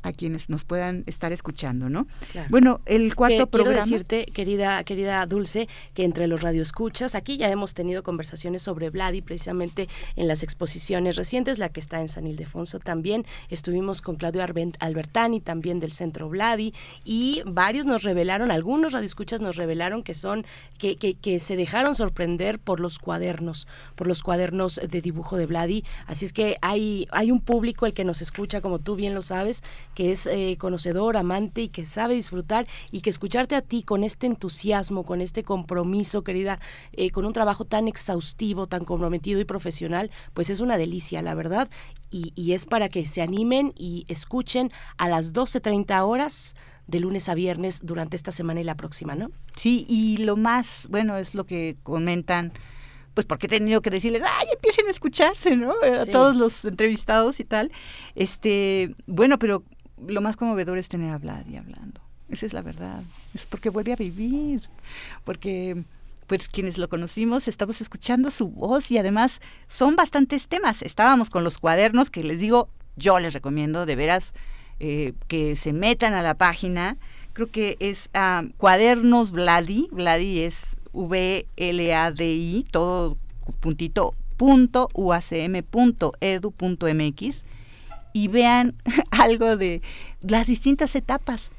a 0.02 0.12
quienes 0.12 0.48
nos 0.50 0.64
puedan 0.64 1.04
estar 1.06 1.32
escuchando, 1.32 1.88
¿no? 1.88 2.06
Bueno, 2.48 2.80
el 2.86 3.14
cuarto 3.14 3.46
programa. 3.46 3.82
Quiero 3.82 3.98
decirte, 3.98 4.26
querida, 4.32 4.82
querida 4.84 5.24
Dulce, 5.26 5.68
que 5.94 6.04
entre 6.04 6.26
los 6.26 6.42
radioescuchas, 6.42 7.14
aquí 7.14 7.36
ya 7.36 7.48
hemos 7.48 7.74
tenido 7.74 8.02
conversaciones 8.02 8.62
sobre 8.62 8.90
Vladi, 8.90 9.22
precisamente 9.22 9.88
en 10.16 10.28
las 10.28 10.42
exposiciones 10.42 11.16
recientes, 11.16 11.58
la 11.58 11.68
que 11.68 11.80
está 11.80 12.00
en 12.00 12.08
San 12.08 12.26
Ildefonso 12.26 12.78
también. 12.78 13.26
Estuvimos 13.48 14.00
con 14.00 14.16
Claudio 14.16 14.42
Albertani, 14.78 15.40
también 15.40 15.80
del 15.80 15.92
Centro 15.92 16.28
Vladi, 16.28 16.74
y 17.04 17.42
varios 17.44 17.86
nos 17.86 18.02
revelaron, 18.02 18.50
algunos 18.50 18.92
radioescuchas 18.92 19.40
nos 19.40 19.56
revelaron 19.56 20.02
que 20.02 20.14
son, 20.14 20.44
que, 20.78 20.96
que, 20.96 21.14
que 21.14 21.40
se 21.40 21.56
dejaron 21.56 21.94
sorprender 21.94 22.58
por 22.58 22.80
los 22.80 22.98
cuadernos, 22.98 23.68
por 23.94 24.06
los 24.06 24.22
cuadernos 24.22 24.80
de 24.88 25.00
dibujo 25.00 25.36
de 25.36 25.46
Vladi. 25.46 25.84
Así 26.06 26.24
es 26.24 26.32
que 26.32 26.56
hay, 26.62 27.06
hay 27.10 27.30
un 27.30 27.40
público 27.40 27.86
el 27.86 27.92
que 27.92 28.04
nos 28.04 28.22
escucha, 28.22 28.60
como 28.60 28.78
tú 28.78 28.96
bien 28.96 29.14
lo 29.14 29.22
sabes, 29.22 29.62
que 29.94 30.12
es 30.12 30.26
eh, 30.26 30.56
conocedor, 30.58 31.16
amante 31.16 31.62
y 31.62 31.68
que 31.68 31.84
sabe 31.84 32.14
disfrutar 32.14 32.66
y 32.90 33.00
que 33.00 33.10
escucharte 33.10 33.54
a 33.54 33.62
ti 33.62 33.82
con 33.82 34.04
este 34.04 34.26
entusiasmo, 34.26 35.04
con 35.04 35.20
este 35.20 35.42
compromiso, 35.42 36.22
querida, 36.22 36.60
eh, 36.92 37.10
con 37.10 37.24
un 37.24 37.32
trabajo 37.32 37.64
tan 37.64 37.88
exhaustivo, 37.88 38.66
tan 38.66 38.84
comprometido 38.84 39.40
y 39.40 39.44
profesional, 39.44 40.10
pues 40.34 40.50
es 40.50 40.60
una 40.60 40.78
delicia, 40.78 41.22
la 41.22 41.34
verdad. 41.34 41.68
Y, 42.10 42.32
y 42.34 42.52
es 42.52 42.66
para 42.66 42.88
que 42.88 43.06
se 43.06 43.22
animen 43.22 43.72
y 43.76 44.04
escuchen 44.08 44.72
a 44.98 45.08
las 45.08 45.32
12.30 45.32 46.04
horas 46.06 46.54
de 46.86 47.00
lunes 47.00 47.28
a 47.28 47.34
viernes 47.34 47.80
durante 47.84 48.16
esta 48.16 48.32
semana 48.32 48.60
y 48.60 48.64
la 48.64 48.76
próxima, 48.76 49.14
¿no? 49.14 49.30
Sí, 49.56 49.86
y 49.88 50.18
lo 50.18 50.36
más, 50.36 50.88
bueno, 50.90 51.16
es 51.16 51.34
lo 51.34 51.44
que 51.44 51.76
comentan 51.82 52.52
pues 53.14 53.26
porque 53.26 53.46
he 53.46 53.48
tenido 53.48 53.82
que 53.82 53.90
decirles, 53.90 54.22
ay, 54.24 54.46
empiecen 54.52 54.86
a 54.86 54.90
escucharse, 54.90 55.56
¿no? 55.56 55.74
A 56.00 56.06
todos 56.06 56.36
los 56.36 56.64
entrevistados 56.64 57.40
y 57.40 57.44
tal. 57.44 57.72
Este, 58.14 58.94
bueno, 59.06 59.38
pero 59.38 59.64
lo 60.06 60.20
más 60.20 60.36
conmovedor 60.36 60.78
es 60.78 60.88
tener 60.88 61.12
a 61.12 61.18
Vladi 61.18 61.56
hablando. 61.56 62.00
Esa 62.28 62.46
es 62.46 62.52
la 62.52 62.62
verdad. 62.62 63.02
Es 63.34 63.46
porque 63.46 63.70
vuelve 63.70 63.92
a 63.92 63.96
vivir. 63.96 64.62
Porque 65.24 65.84
pues 66.26 66.48
quienes 66.48 66.78
lo 66.78 66.88
conocimos 66.88 67.48
estamos 67.48 67.80
escuchando 67.80 68.30
su 68.30 68.48
voz 68.48 68.90
y 68.92 68.98
además 68.98 69.40
son 69.66 69.96
bastantes 69.96 70.46
temas. 70.46 70.82
Estábamos 70.82 71.28
con 71.28 71.42
los 71.42 71.58
cuadernos 71.58 72.08
que 72.08 72.22
les 72.22 72.38
digo, 72.38 72.68
yo 72.96 73.18
les 73.18 73.32
recomiendo 73.34 73.84
de 73.84 73.96
veras 73.96 74.32
eh, 74.78 75.14
que 75.26 75.56
se 75.56 75.72
metan 75.72 76.14
a 76.14 76.22
la 76.22 76.34
página. 76.34 76.98
Creo 77.32 77.48
que 77.48 77.76
es 77.80 78.10
ah, 78.14 78.44
Cuadernos 78.58 79.32
Vladi. 79.32 79.88
Vladi 79.90 80.40
es 80.40 80.76
V-L-A-D-I, 80.92 82.64
todo 82.70 83.16
puntito, 83.60 84.14
punto 84.36 84.88
uacm.edu.mx 84.94 85.34
y 88.12 88.28
vean 88.28 88.74
algo 89.10 89.56
de 89.56 89.82
las 90.20 90.46
distintas 90.46 90.94
etapas. 90.94 91.50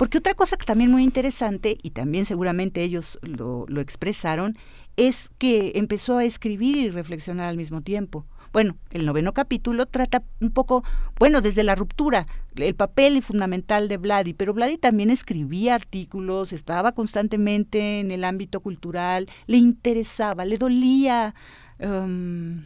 Porque 0.00 0.16
otra 0.16 0.32
cosa 0.32 0.56
que 0.56 0.64
también 0.64 0.90
muy 0.90 1.04
interesante, 1.04 1.76
y 1.82 1.90
también 1.90 2.24
seguramente 2.24 2.82
ellos 2.82 3.18
lo, 3.20 3.66
expresaron, 3.82 4.56
es 4.96 5.28
que 5.36 5.72
empezó 5.74 6.16
a 6.16 6.24
escribir 6.24 6.78
y 6.78 6.88
reflexionar 6.88 7.50
al 7.50 7.58
mismo 7.58 7.82
tiempo. 7.82 8.24
Bueno, 8.50 8.78
el 8.92 9.04
noveno 9.04 9.34
capítulo 9.34 9.84
trata 9.84 10.24
un 10.40 10.52
poco, 10.52 10.84
bueno, 11.18 11.42
desde 11.42 11.64
la 11.64 11.74
ruptura, 11.74 12.26
el 12.56 12.74
papel 12.74 13.22
fundamental 13.22 13.88
de 13.88 13.98
Vladi, 13.98 14.32
pero 14.32 14.54
Vladi 14.54 14.78
también 14.78 15.10
escribía 15.10 15.74
artículos, 15.74 16.54
estaba 16.54 16.92
constantemente 16.92 18.00
en 18.00 18.10
el 18.10 18.24
ámbito 18.24 18.60
cultural, 18.60 19.28
le 19.46 19.58
interesaba, 19.58 20.46
le 20.46 20.56
dolía 20.56 21.34
um, 21.78 22.64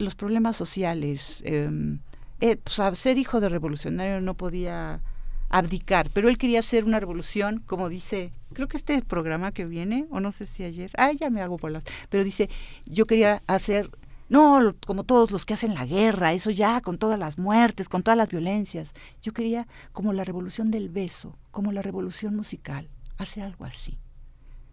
los 0.00 0.16
problemas 0.16 0.56
sociales. 0.56 1.44
Um, 1.46 2.00
eh, 2.40 2.56
pues, 2.56 2.98
ser 2.98 3.18
hijo 3.18 3.40
de 3.40 3.48
revolucionario 3.48 4.20
no 4.20 4.34
podía 4.34 5.00
abdicar, 5.48 6.10
pero 6.10 6.28
él 6.28 6.38
quería 6.38 6.58
hacer 6.58 6.84
una 6.84 6.98
revolución, 6.98 7.60
como 7.60 7.88
dice, 7.88 8.32
creo 8.54 8.66
que 8.66 8.76
este 8.76 9.00
programa 9.02 9.52
que 9.52 9.64
viene, 9.64 10.06
o 10.10 10.20
no 10.20 10.32
sé 10.32 10.46
si 10.46 10.64
ayer, 10.64 10.90
ah, 10.96 11.12
ya 11.12 11.30
me 11.30 11.42
hago 11.42 11.58
las, 11.68 11.84
pero 12.08 12.24
dice, 12.24 12.50
yo 12.86 13.06
quería 13.06 13.42
hacer, 13.46 13.90
no 14.28 14.74
como 14.86 15.04
todos 15.04 15.30
los 15.30 15.44
que 15.44 15.54
hacen 15.54 15.74
la 15.74 15.86
guerra, 15.86 16.32
eso 16.32 16.50
ya, 16.50 16.80
con 16.80 16.98
todas 16.98 17.18
las 17.18 17.38
muertes, 17.38 17.88
con 17.88 18.02
todas 18.02 18.18
las 18.18 18.30
violencias, 18.30 18.94
yo 19.22 19.32
quería 19.32 19.68
como 19.92 20.12
la 20.12 20.24
revolución 20.24 20.70
del 20.70 20.88
beso, 20.88 21.38
como 21.52 21.70
la 21.70 21.82
revolución 21.82 22.34
musical, 22.34 22.88
hacer 23.16 23.44
algo 23.44 23.64
así. 23.64 23.96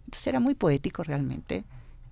Entonces 0.06 0.28
era 0.28 0.40
muy 0.40 0.56
poético 0.56 1.04
realmente 1.04 1.64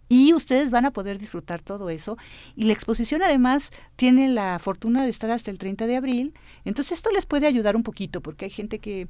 y 0.10 0.34
ustedes 0.34 0.72
van 0.72 0.86
a 0.86 0.91
poder 0.91 1.19
disfrutar 1.19 1.61
todo 1.61 1.90
eso. 1.90 2.18
Y 2.56 2.65
la 2.65 2.73
exposición 2.73 3.22
además 3.22 3.72
tiene 3.95 4.27
la 4.27 4.57
fortuna 4.60 5.03
de 5.03 5.11
estar 5.11 5.30
hasta 5.30 5.52
el 5.52 5.60
30 5.60 5.86
de 5.86 5.95
abril. 5.95 6.34
Entonces 6.65 6.94
esto 6.94 7.11
les 7.11 7.27
puede 7.27 7.45
ayudar 7.45 7.76
un 7.76 7.84
poquito 7.84 8.19
porque 8.19 8.45
hay 8.45 8.52
gente 8.52 8.80
que, 8.80 9.07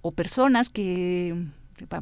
o 0.00 0.12
personas 0.12 0.70
que, 0.70 1.46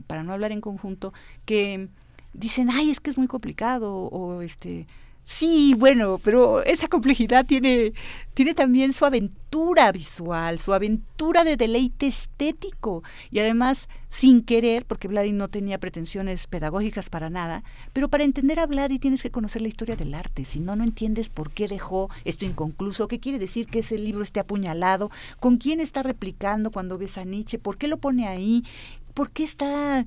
para 0.07 0.23
no 0.23 0.33
hablar 0.33 0.53
en 0.53 0.61
conjunto, 0.61 1.13
que 1.45 1.89
dicen, 2.33 2.71
ay, 2.71 2.91
es 2.91 3.01
que 3.01 3.11
es 3.11 3.19
muy 3.19 3.27
complicado 3.27 3.95
o 3.95 4.41
este 4.41 4.87
Sí, 5.31 5.75
bueno, 5.77 6.19
pero 6.25 6.63
esa 6.65 6.89
complejidad 6.89 7.45
tiene, 7.45 7.93
tiene 8.33 8.55
también 8.55 8.95
su 8.95 9.05
aventura 9.05 9.93
visual, 9.93 10.59
su 10.59 10.73
aventura 10.73 11.45
de 11.45 11.59
deleite 11.59 12.07
estético. 12.07 13.03
Y 13.31 13.39
además 13.39 13.91
sin 14.09 14.43
querer, 14.43 14.87
porque 14.87 15.07
Vladi 15.07 15.33
no 15.33 15.49
tenía 15.49 15.79
pretensiones 15.79 16.47
pedagógicas 16.47 17.11
para 17.11 17.29
nada, 17.29 17.63
pero 17.93 18.09
para 18.09 18.25
entender 18.25 18.59
a 18.59 18.67
Vladi 18.67 18.99
tienes 18.99 19.23
que 19.23 19.31
conocer 19.31 19.61
la 19.61 19.69
historia 19.69 19.97
del 19.97 20.15
arte, 20.15 20.47
si 20.47 20.61
no, 20.61 20.77
no 20.77 20.83
entiendes 20.83 21.29
por 21.29 21.51
qué 21.51 21.69
dejó 21.69 22.09
esto 22.25 22.47
inconcluso, 22.47 23.07
qué 23.07 23.21
quiere 23.21 23.39
decir 23.39 23.67
que 23.67 23.81
ese 23.81 23.99
libro 23.99 24.23
esté 24.23 24.41
apuñalado, 24.41 25.11
con 25.41 25.59
quién 25.59 25.81
está 25.81 26.03
replicando 26.03 26.71
cuando 26.71 26.97
ves 26.97 27.19
a 27.19 27.25
Nietzsche, 27.25 27.59
por 27.59 27.77
qué 27.77 27.87
lo 27.87 27.99
pone 27.99 28.27
ahí, 28.27 28.65
por 29.13 29.31
qué 29.31 29.45
está 29.45 30.07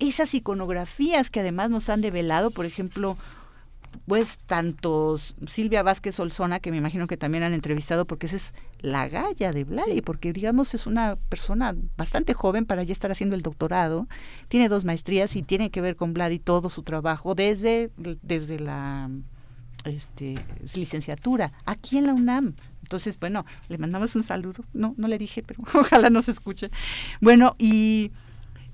esas 0.00 0.34
iconografías 0.34 1.30
que 1.30 1.38
además 1.38 1.70
nos 1.70 1.88
han 1.88 2.00
develado, 2.00 2.50
por 2.50 2.66
ejemplo, 2.66 3.16
pues 4.06 4.38
tantos 4.38 5.34
Silvia 5.46 5.82
Vázquez 5.82 6.18
Olzona, 6.18 6.60
que 6.60 6.70
me 6.70 6.76
imagino 6.76 7.06
que 7.06 7.16
también 7.16 7.44
han 7.44 7.54
entrevistado, 7.54 8.04
porque 8.04 8.26
esa 8.26 8.36
es 8.36 8.52
la 8.80 9.08
galla 9.08 9.52
de 9.52 9.64
Vladi, 9.64 10.00
porque 10.00 10.32
digamos 10.32 10.74
es 10.74 10.86
una 10.86 11.16
persona 11.28 11.74
bastante 11.96 12.34
joven 12.34 12.64
para 12.64 12.82
ya 12.82 12.92
estar 12.92 13.10
haciendo 13.10 13.36
el 13.36 13.42
doctorado, 13.42 14.08
tiene 14.48 14.68
dos 14.68 14.84
maestrías 14.84 15.36
y 15.36 15.42
tiene 15.42 15.70
que 15.70 15.80
ver 15.80 15.96
con 15.96 16.14
Vladi 16.14 16.38
todo 16.38 16.70
su 16.70 16.82
trabajo 16.82 17.34
desde, 17.34 17.90
desde 18.22 18.58
la 18.58 19.10
este, 19.84 20.36
licenciatura, 20.74 21.52
aquí 21.64 21.98
en 21.98 22.06
la 22.06 22.14
UNAM. 22.14 22.54
Entonces, 22.82 23.18
bueno, 23.20 23.44
le 23.68 23.78
mandamos 23.78 24.16
un 24.16 24.22
saludo. 24.22 24.64
No, 24.72 24.94
no 24.96 25.06
le 25.06 25.18
dije, 25.18 25.42
pero 25.42 25.62
ojalá 25.74 26.10
nos 26.10 26.28
escuche. 26.28 26.70
Bueno, 27.20 27.54
y, 27.58 28.10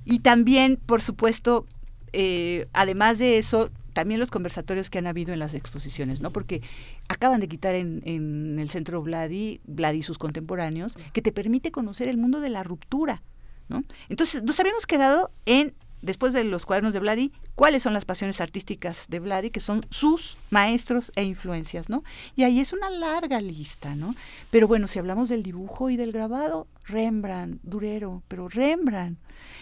y 0.05 0.21
también, 0.21 0.79
por 0.85 1.03
supuesto, 1.03 1.67
eh, 2.13 2.67
además 2.73 3.19
de 3.19 3.37
eso, 3.37 3.71
también 3.97 4.21
los 4.21 4.31
conversatorios 4.31 4.91
que 4.91 4.99
han 4.99 5.07
habido 5.07 5.33
en 5.33 5.39
las 5.39 5.55
exposiciones, 5.55 6.21
¿no? 6.21 6.31
Porque 6.31 6.61
acaban 7.09 7.41
de 7.41 7.49
quitar 7.49 7.75
en, 7.75 8.03
en 8.05 8.59
el 8.59 8.69
centro 8.69 9.01
Vladi, 9.01 9.63
Vladi 9.65 10.01
y 10.01 10.03
sus 10.03 10.19
contemporáneos, 10.19 10.99
que 11.15 11.23
te 11.23 11.33
permite 11.33 11.71
conocer 11.71 12.07
el 12.07 12.19
mundo 12.19 12.41
de 12.41 12.51
la 12.51 12.63
ruptura, 12.63 13.23
¿no? 13.71 13.85
Entonces, 14.11 14.43
nos 14.43 14.61
habíamos 14.61 14.87
quedado 14.87 15.31
en 15.47 15.75
después 16.03 16.35
de 16.35 16.45
los 16.45 16.67
cuadernos 16.67 16.93
de 16.93 17.01
Vladi, 17.01 17.33
cuáles 17.55 17.83
son 17.83 17.95
las 17.95 18.05
pasiones 18.05 18.43
artísticas 18.43 19.07
de 19.09 19.19
Vladi, 19.19 19.49
que 19.49 19.61
son 19.61 19.81
sus 19.89 20.37
maestros 20.51 21.11
e 21.17 21.25
influencias, 21.25 21.89
¿no? 21.89 22.05
Y 22.37 22.43
ahí 22.43 22.61
es 22.61 22.75
una 22.75 22.91
larga 22.91 23.41
lista, 23.41 23.97
¿no? 23.97 24.15
Pero 24.51 24.69
bueno, 24.69 24.89
si 24.89 24.99
hablamos 24.99 25.31
del 25.31 25.43
dibujo 25.43 25.89
y 25.89 25.97
del 25.97 26.13
grabado, 26.13 26.69
Rembrandt, 26.85 27.61
Durero, 27.63 28.23
pero 28.29 28.51
Rembrandt. 28.51 29.19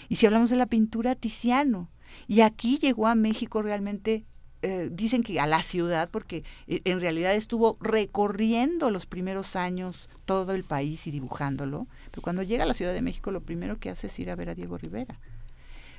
Y 0.09 0.17
si 0.17 0.27
hablamos 0.27 0.51
de 0.51 0.57
la 0.57 0.67
pintura, 0.67 1.15
Tiziano. 1.15 1.89
Y 2.27 2.41
aquí 2.41 2.79
llegó 2.79 3.07
a 3.07 3.15
México 3.15 3.63
realmente, 3.63 4.25
eh, 4.63 4.89
dicen 4.93 5.23
que 5.23 5.39
a 5.41 5.47
la 5.47 5.63
ciudad, 5.63 6.09
porque 6.11 6.45
eh, 6.67 6.81
en 6.85 7.01
realidad 7.01 7.35
estuvo 7.35 7.77
recorriendo 7.81 8.91
los 8.91 9.07
primeros 9.07 9.57
años 9.57 10.09
todo 10.25 10.53
el 10.53 10.65
país 10.65 11.07
y 11.07 11.11
dibujándolo. 11.11 11.87
Pero 12.11 12.23
cuando 12.23 12.43
llega 12.43 12.65
a 12.65 12.67
la 12.67 12.75
Ciudad 12.75 12.93
de 12.93 13.03
México, 13.03 13.31
lo 13.31 13.41
primero 13.41 13.79
que 13.79 13.91
hace 13.91 14.07
es 14.07 14.19
ir 14.19 14.31
a 14.31 14.37
ver 14.37 14.51
a 14.51 14.55
Diego 14.55 14.79
Rivera. 14.79 15.19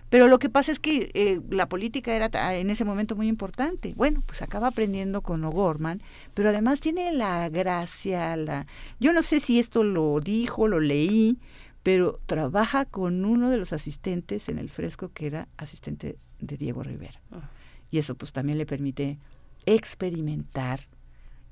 Pero 0.09 0.27
lo 0.27 0.37
que 0.37 0.49
pasa 0.49 0.71
es 0.71 0.79
que 0.79 1.09
eh, 1.13 1.41
la 1.49 1.67
política 1.67 2.15
era 2.15 2.55
en 2.55 2.69
ese 2.69 2.85
momento 2.85 3.15
muy 3.15 3.27
importante. 3.27 3.93
Bueno, 3.95 4.21
pues 4.25 4.41
acaba 4.41 4.67
aprendiendo 4.67 5.21
con 5.21 5.43
O'Gorman, 5.43 6.01
pero 6.33 6.49
además 6.49 6.79
tiene 6.79 7.11
la 7.11 7.49
gracia, 7.49 8.35
la... 8.35 8.67
Yo 8.99 9.13
no 9.13 9.23
sé 9.23 9.39
si 9.39 9.59
esto 9.59 9.83
lo 9.83 10.19
dijo, 10.19 10.67
lo 10.67 10.79
leí, 10.79 11.37
pero 11.85 12.17
trabaja 12.25 12.85
con 12.85 13.25
uno 13.25 13.51
de 13.51 13.57
los 13.57 13.71
asistentes 13.71 14.49
en 14.49 14.57
el 14.57 14.71
fresco 14.71 15.11
que 15.13 15.27
era 15.27 15.47
asistente 15.55 16.17
de 16.39 16.57
Diego 16.57 16.81
Rivera. 16.81 17.21
Ah. 17.31 17.47
Y 17.91 17.99
eso 17.99 18.15
pues 18.15 18.33
también 18.33 18.57
le 18.57 18.65
permite 18.65 19.19
experimentar 19.67 20.87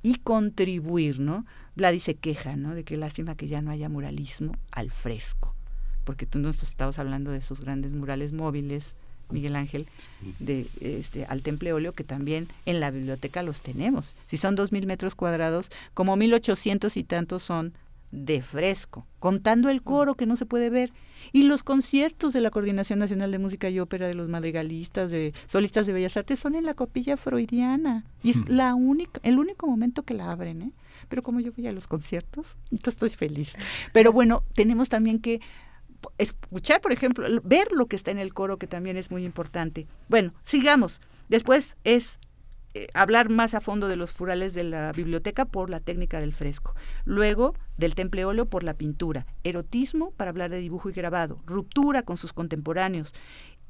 y 0.02 0.16
contribuir, 0.16 1.20
¿no? 1.20 1.46
Vladi 1.76 2.00
se 2.00 2.16
queja, 2.16 2.56
¿no? 2.56 2.74
De 2.74 2.84
que 2.84 2.98
lástima 2.98 3.36
que 3.36 3.48
ya 3.48 3.62
no 3.62 3.70
haya 3.70 3.90
muralismo 3.90 4.54
al 4.72 4.90
fresco, 4.90 5.54
porque 6.04 6.26
tú 6.26 6.40
nos 6.40 6.64
estabas 6.64 6.98
hablando 6.98 7.30
de 7.30 7.38
esos 7.38 7.62
grandes 7.62 7.94
murales 7.94 8.34
móviles, 8.34 8.96
Miguel 9.30 9.56
Ángel, 9.56 9.88
de 10.40 10.68
este 10.82 11.26
al 11.26 11.44
temple 11.44 11.74
óleo, 11.74 11.94
que 11.94 12.04
también 12.04 12.48
en 12.66 12.80
la 12.80 12.90
biblioteca 12.90 13.44
los 13.44 13.62
tenemos. 13.62 14.16
Si 14.26 14.38
son 14.38 14.56
dos 14.56 14.72
mil 14.72 14.88
metros 14.88 15.14
cuadrados, 15.14 15.70
como 15.94 16.16
mil 16.16 16.34
ochocientos 16.34 16.98
y 16.98 17.04
tantos 17.04 17.44
son 17.44 17.74
de 18.14 18.44
fresco, 18.44 19.08
contando 19.20 19.70
el 19.70 19.82
coro 19.82 20.14
que 20.14 20.28
no 20.28 20.36
se 20.36 20.46
puede 20.46 20.70
ver 20.70 20.94
y 21.32 21.44
los 21.44 21.64
conciertos 21.64 22.32
de 22.32 22.42
la 22.42 22.52
Coordinación 22.52 23.00
Nacional 23.00 23.32
de 23.32 23.40
Música 23.40 23.70
y 23.70 23.80
Ópera 23.80 24.08
de 24.08 24.14
los 24.14 24.30
madrigalistas, 24.30 25.10
de 25.10 25.34
solistas 25.48 25.88
de 25.88 25.94
Bellas 25.94 26.16
Artes 26.16 26.40
son 26.40 26.54
en 26.54 26.64
la 26.64 26.76
Capilla 26.76 27.18
Freudiana 27.18 28.06
y 28.22 28.30
es 28.30 28.48
la 28.48 28.76
única 28.76 29.20
el 29.24 29.40
único 29.40 29.66
momento 29.66 30.04
que 30.04 30.14
la 30.14 30.32
abren, 30.32 30.62
¿eh? 30.62 30.72
Pero 31.10 31.24
como 31.24 31.40
yo 31.40 31.52
voy 31.54 31.66
a 31.66 31.72
los 31.72 31.88
conciertos, 31.88 32.56
entonces 32.72 32.94
estoy 32.94 33.10
feliz. 33.10 33.56
Pero 33.94 34.14
bueno, 34.14 34.44
tenemos 34.54 34.90
también 34.90 35.20
que 35.20 35.42
escuchar, 36.20 36.82
por 36.82 36.92
ejemplo, 36.92 37.26
ver 37.44 37.72
lo 37.72 37.88
que 37.88 37.96
está 37.96 38.12
en 38.12 38.20
el 38.20 38.34
coro 38.34 38.58
que 38.58 38.68
también 38.68 38.96
es 38.96 39.10
muy 39.10 39.26
importante. 39.26 39.88
Bueno, 40.08 40.34
sigamos. 40.44 41.02
Después 41.30 41.78
es 41.84 42.20
eh, 42.74 42.88
hablar 42.94 43.30
más 43.30 43.54
a 43.54 43.62
fondo 43.62 43.88
de 43.88 43.96
los 43.96 44.12
furales 44.12 44.54
de 44.54 44.64
la 44.64 44.92
biblioteca 44.92 45.46
por 45.46 45.70
la 45.70 45.80
técnica 45.80 46.20
del 46.20 46.34
fresco. 46.34 46.76
Luego, 47.06 47.56
del 47.78 47.96
temple 47.96 48.26
óleo 48.26 48.48
por 48.48 48.64
la 48.64 48.74
pintura. 48.74 49.26
Erotismo 49.44 50.12
para 50.12 50.30
hablar 50.30 50.50
de 50.50 50.60
dibujo 50.60 50.90
y 50.90 50.94
grabado. 50.94 51.42
Ruptura 51.46 52.02
con 52.04 52.18
sus 52.18 52.34
contemporáneos. 52.34 53.14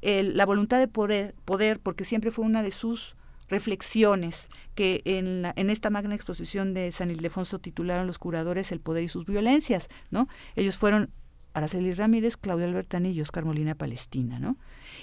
la 0.02 0.46
voluntad 0.46 0.78
de 0.78 0.88
poder, 0.88 1.34
poder, 1.44 1.80
porque 1.80 2.04
siempre 2.04 2.30
fue 2.30 2.44
una 2.44 2.62
de 2.62 2.72
sus 2.72 3.16
reflexiones 3.48 4.48
que 4.74 5.02
en, 5.04 5.52
en, 5.56 5.70
esta 5.70 5.90
magna 5.90 6.14
exposición 6.14 6.74
de 6.74 6.90
San 6.92 7.10
Ildefonso 7.10 7.58
titularon 7.58 8.06
los 8.06 8.18
curadores 8.18 8.72
El 8.72 8.80
poder 8.80 9.04
y 9.04 9.08
sus 9.08 9.26
violencias, 9.26 9.88
¿no? 10.10 10.28
Ellos 10.56 10.76
fueron 10.76 11.10
Araceli 11.54 11.94
Ramírez, 11.94 12.36
Claudio 12.36 12.66
Albertani 12.66 13.10
y 13.10 13.20
Oscar 13.20 13.44
Molina 13.44 13.74
Palestina, 13.76 14.38
¿no? 14.38 14.56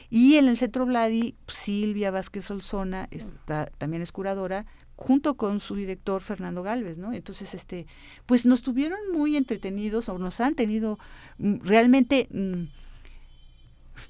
Y 0.10 0.36
en 0.36 0.48
el 0.48 0.58
Centro 0.58 0.86
Vladi, 0.86 1.36
Silvia 1.48 2.12
Vázquez 2.12 2.52
Olzona 2.52 3.08
está, 3.10 3.68
también 3.78 4.02
es 4.02 4.12
curadora, 4.12 4.66
junto 4.98 5.36
con 5.36 5.60
su 5.60 5.76
director 5.76 6.22
Fernando 6.22 6.62
Galvez, 6.62 6.98
¿no? 6.98 7.14
Entonces, 7.14 7.54
este, 7.54 7.88
pues 8.26 8.46
nos 8.46 8.62
tuvieron 8.62 9.00
muy 9.12 9.38
entretenidos 9.38 10.10
o 10.10 10.20
nos 10.20 10.40
han 10.42 10.54
tenido 10.54 11.00
mm, 11.38 11.56
realmente, 11.64 12.28
mm, 12.32 12.64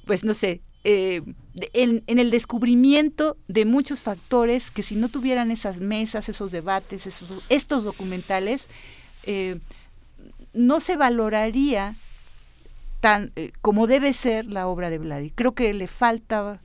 pues 0.05 0.23
no 0.23 0.34
sé, 0.34 0.61
eh, 0.84 1.22
en, 1.73 2.03
el 2.07 2.31
descubrimiento 2.31 3.38
de 3.47 3.65
muchos 3.65 3.99
factores 3.99 4.72
que 4.72 4.81
si 4.81 4.95
no 4.95 5.09
tuvieran 5.09 5.51
esas 5.51 5.80
mesas, 5.80 6.27
esos 6.27 6.51
debates, 6.51 7.05
esos, 7.05 7.43
estos 7.49 7.84
documentales, 7.84 8.68
eh, 9.23 9.59
no 10.53 10.80
se 10.80 10.97
valoraría 10.97 11.95
tan 13.02 13.32
eh, 13.36 13.52
como 13.61 13.88
debe 13.88 14.14
ser 14.14 14.45
la 14.45 14.68
obra 14.68 14.90
de 14.90 14.99
Vladi. 14.99 15.32
Creo 15.32 15.53
que 15.53 15.73
le 15.73 15.88
falta 15.88 16.61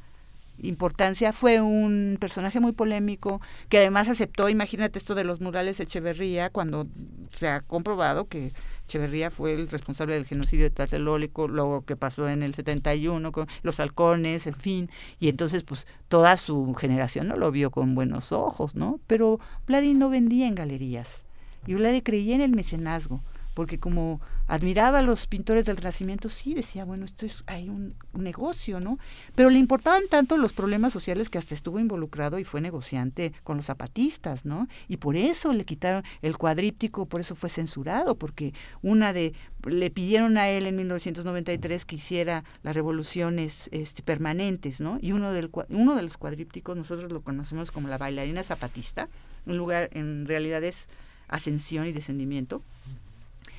importancia. 0.59 1.33
Fue 1.33 1.61
un 1.61 2.17
personaje 2.21 2.61
muy 2.61 2.73
polémico 2.73 3.41
que 3.69 3.79
además 3.79 4.09
aceptó, 4.09 4.49
imagínate 4.49 4.99
esto 4.99 5.15
de 5.15 5.25
los 5.25 5.41
murales 5.41 5.81
Echeverría, 5.81 6.51
cuando 6.51 6.87
se 7.33 7.49
ha 7.49 7.61
comprobado 7.61 8.27
que 8.27 8.53
Echeverría 8.87 9.31
fue 9.31 9.55
el 9.55 9.69
responsable 9.69 10.15
del 10.15 10.27
genocidio 10.27 10.65
de 10.65 10.71
Tlatelolco, 10.71 11.49
lo 11.49 11.83
que 11.87 11.97
pasó 11.97 12.29
en 12.29 12.43
el 12.43 12.55
71 12.55 13.33
con 13.33 13.49
los 13.63 13.81
halcones, 13.81 14.47
en 14.47 14.55
fin, 14.55 14.91
y 15.19 15.29
entonces 15.29 15.65
pues 15.65 15.87
toda 16.09 16.37
su 16.37 16.75
generación 16.75 17.29
no 17.29 17.37
lo 17.37 17.51
vio 17.51 17.71
con 17.71 17.95
buenos 17.95 18.33
ojos, 18.33 18.77
¿no? 18.77 19.01
Pero 19.07 19.41
Vladi 19.67 19.95
no 19.95 20.09
vendía 20.09 20.47
en 20.47 20.55
galerías 20.55 21.25
y 21.67 21.75
Vladi 21.75 22.01
creía 22.03 22.37
en 22.37 22.43
el 22.43 22.51
mecenazgo 22.51 23.21
porque 23.55 23.81
como 23.81 24.21
admiraba 24.47 24.99
a 24.99 25.03
los 25.03 25.27
pintores 25.27 25.67
del 25.67 25.77
Renacimiento, 25.77 26.29
sí 26.29 26.55
decía, 26.55 26.85
bueno, 26.85 27.05
esto 27.05 27.27
es, 27.27 27.45
hay 27.47 27.69
un, 27.69 27.95
negocio, 28.13 28.81
¿no? 28.81 28.99
Pero 29.35 29.51
le 29.51 29.59
importaban 29.59 30.03
tanto 30.09 30.37
los 30.37 30.53
problemas 30.53 30.93
sociales 30.93 31.29
que 31.29 31.39
hasta 31.39 31.55
estuvo 31.55 31.79
involucrado 31.79 32.39
y 32.39 32.45
fue 32.45 32.61
negociante 32.61 33.33
con 33.45 33.57
los 33.57 33.67
zapatistas, 33.67 34.45
¿no? 34.45 34.69
Y 34.89 34.97
por 34.97 35.17
eso 35.17 35.53
le 35.53 35.65
quitaron 35.65 36.03
el 36.23 36.39
cuadríptico, 36.39 37.07
por 37.07 37.21
eso 37.21 37.35
fue 37.35 37.51
censurado, 37.51 38.15
porque 38.17 38.55
una 38.83 39.13
de, 39.13 39.35
le 39.65 39.91
pidieron 39.91 40.39
a 40.39 40.49
él 40.49 40.67
en 40.67 40.77
1993 40.77 41.85
que 41.85 41.97
hiciera 41.97 42.45
las 42.63 42.75
revoluciones 42.75 43.69
este, 43.71 44.03
permanentes, 44.03 44.81
¿no? 44.81 44.99
Y 45.01 45.13
uno, 45.13 45.33
del, 45.33 45.51
uno 45.69 45.95
de 45.95 46.03
los 46.03 46.17
cuadrípticos, 46.17 46.77
nosotros 46.77 47.13
lo 47.13 47.21
conocemos 47.21 47.71
como 47.71 47.89
la 47.89 47.99
bailarina 47.99 48.43
zapatista, 48.43 49.09
un 49.45 49.57
lugar 49.57 49.91
en 49.93 50.27
realidad 50.27 50.65
es 50.65 50.87
ascensión 51.29 51.87
y 51.87 51.93
descendimiento 51.93 52.63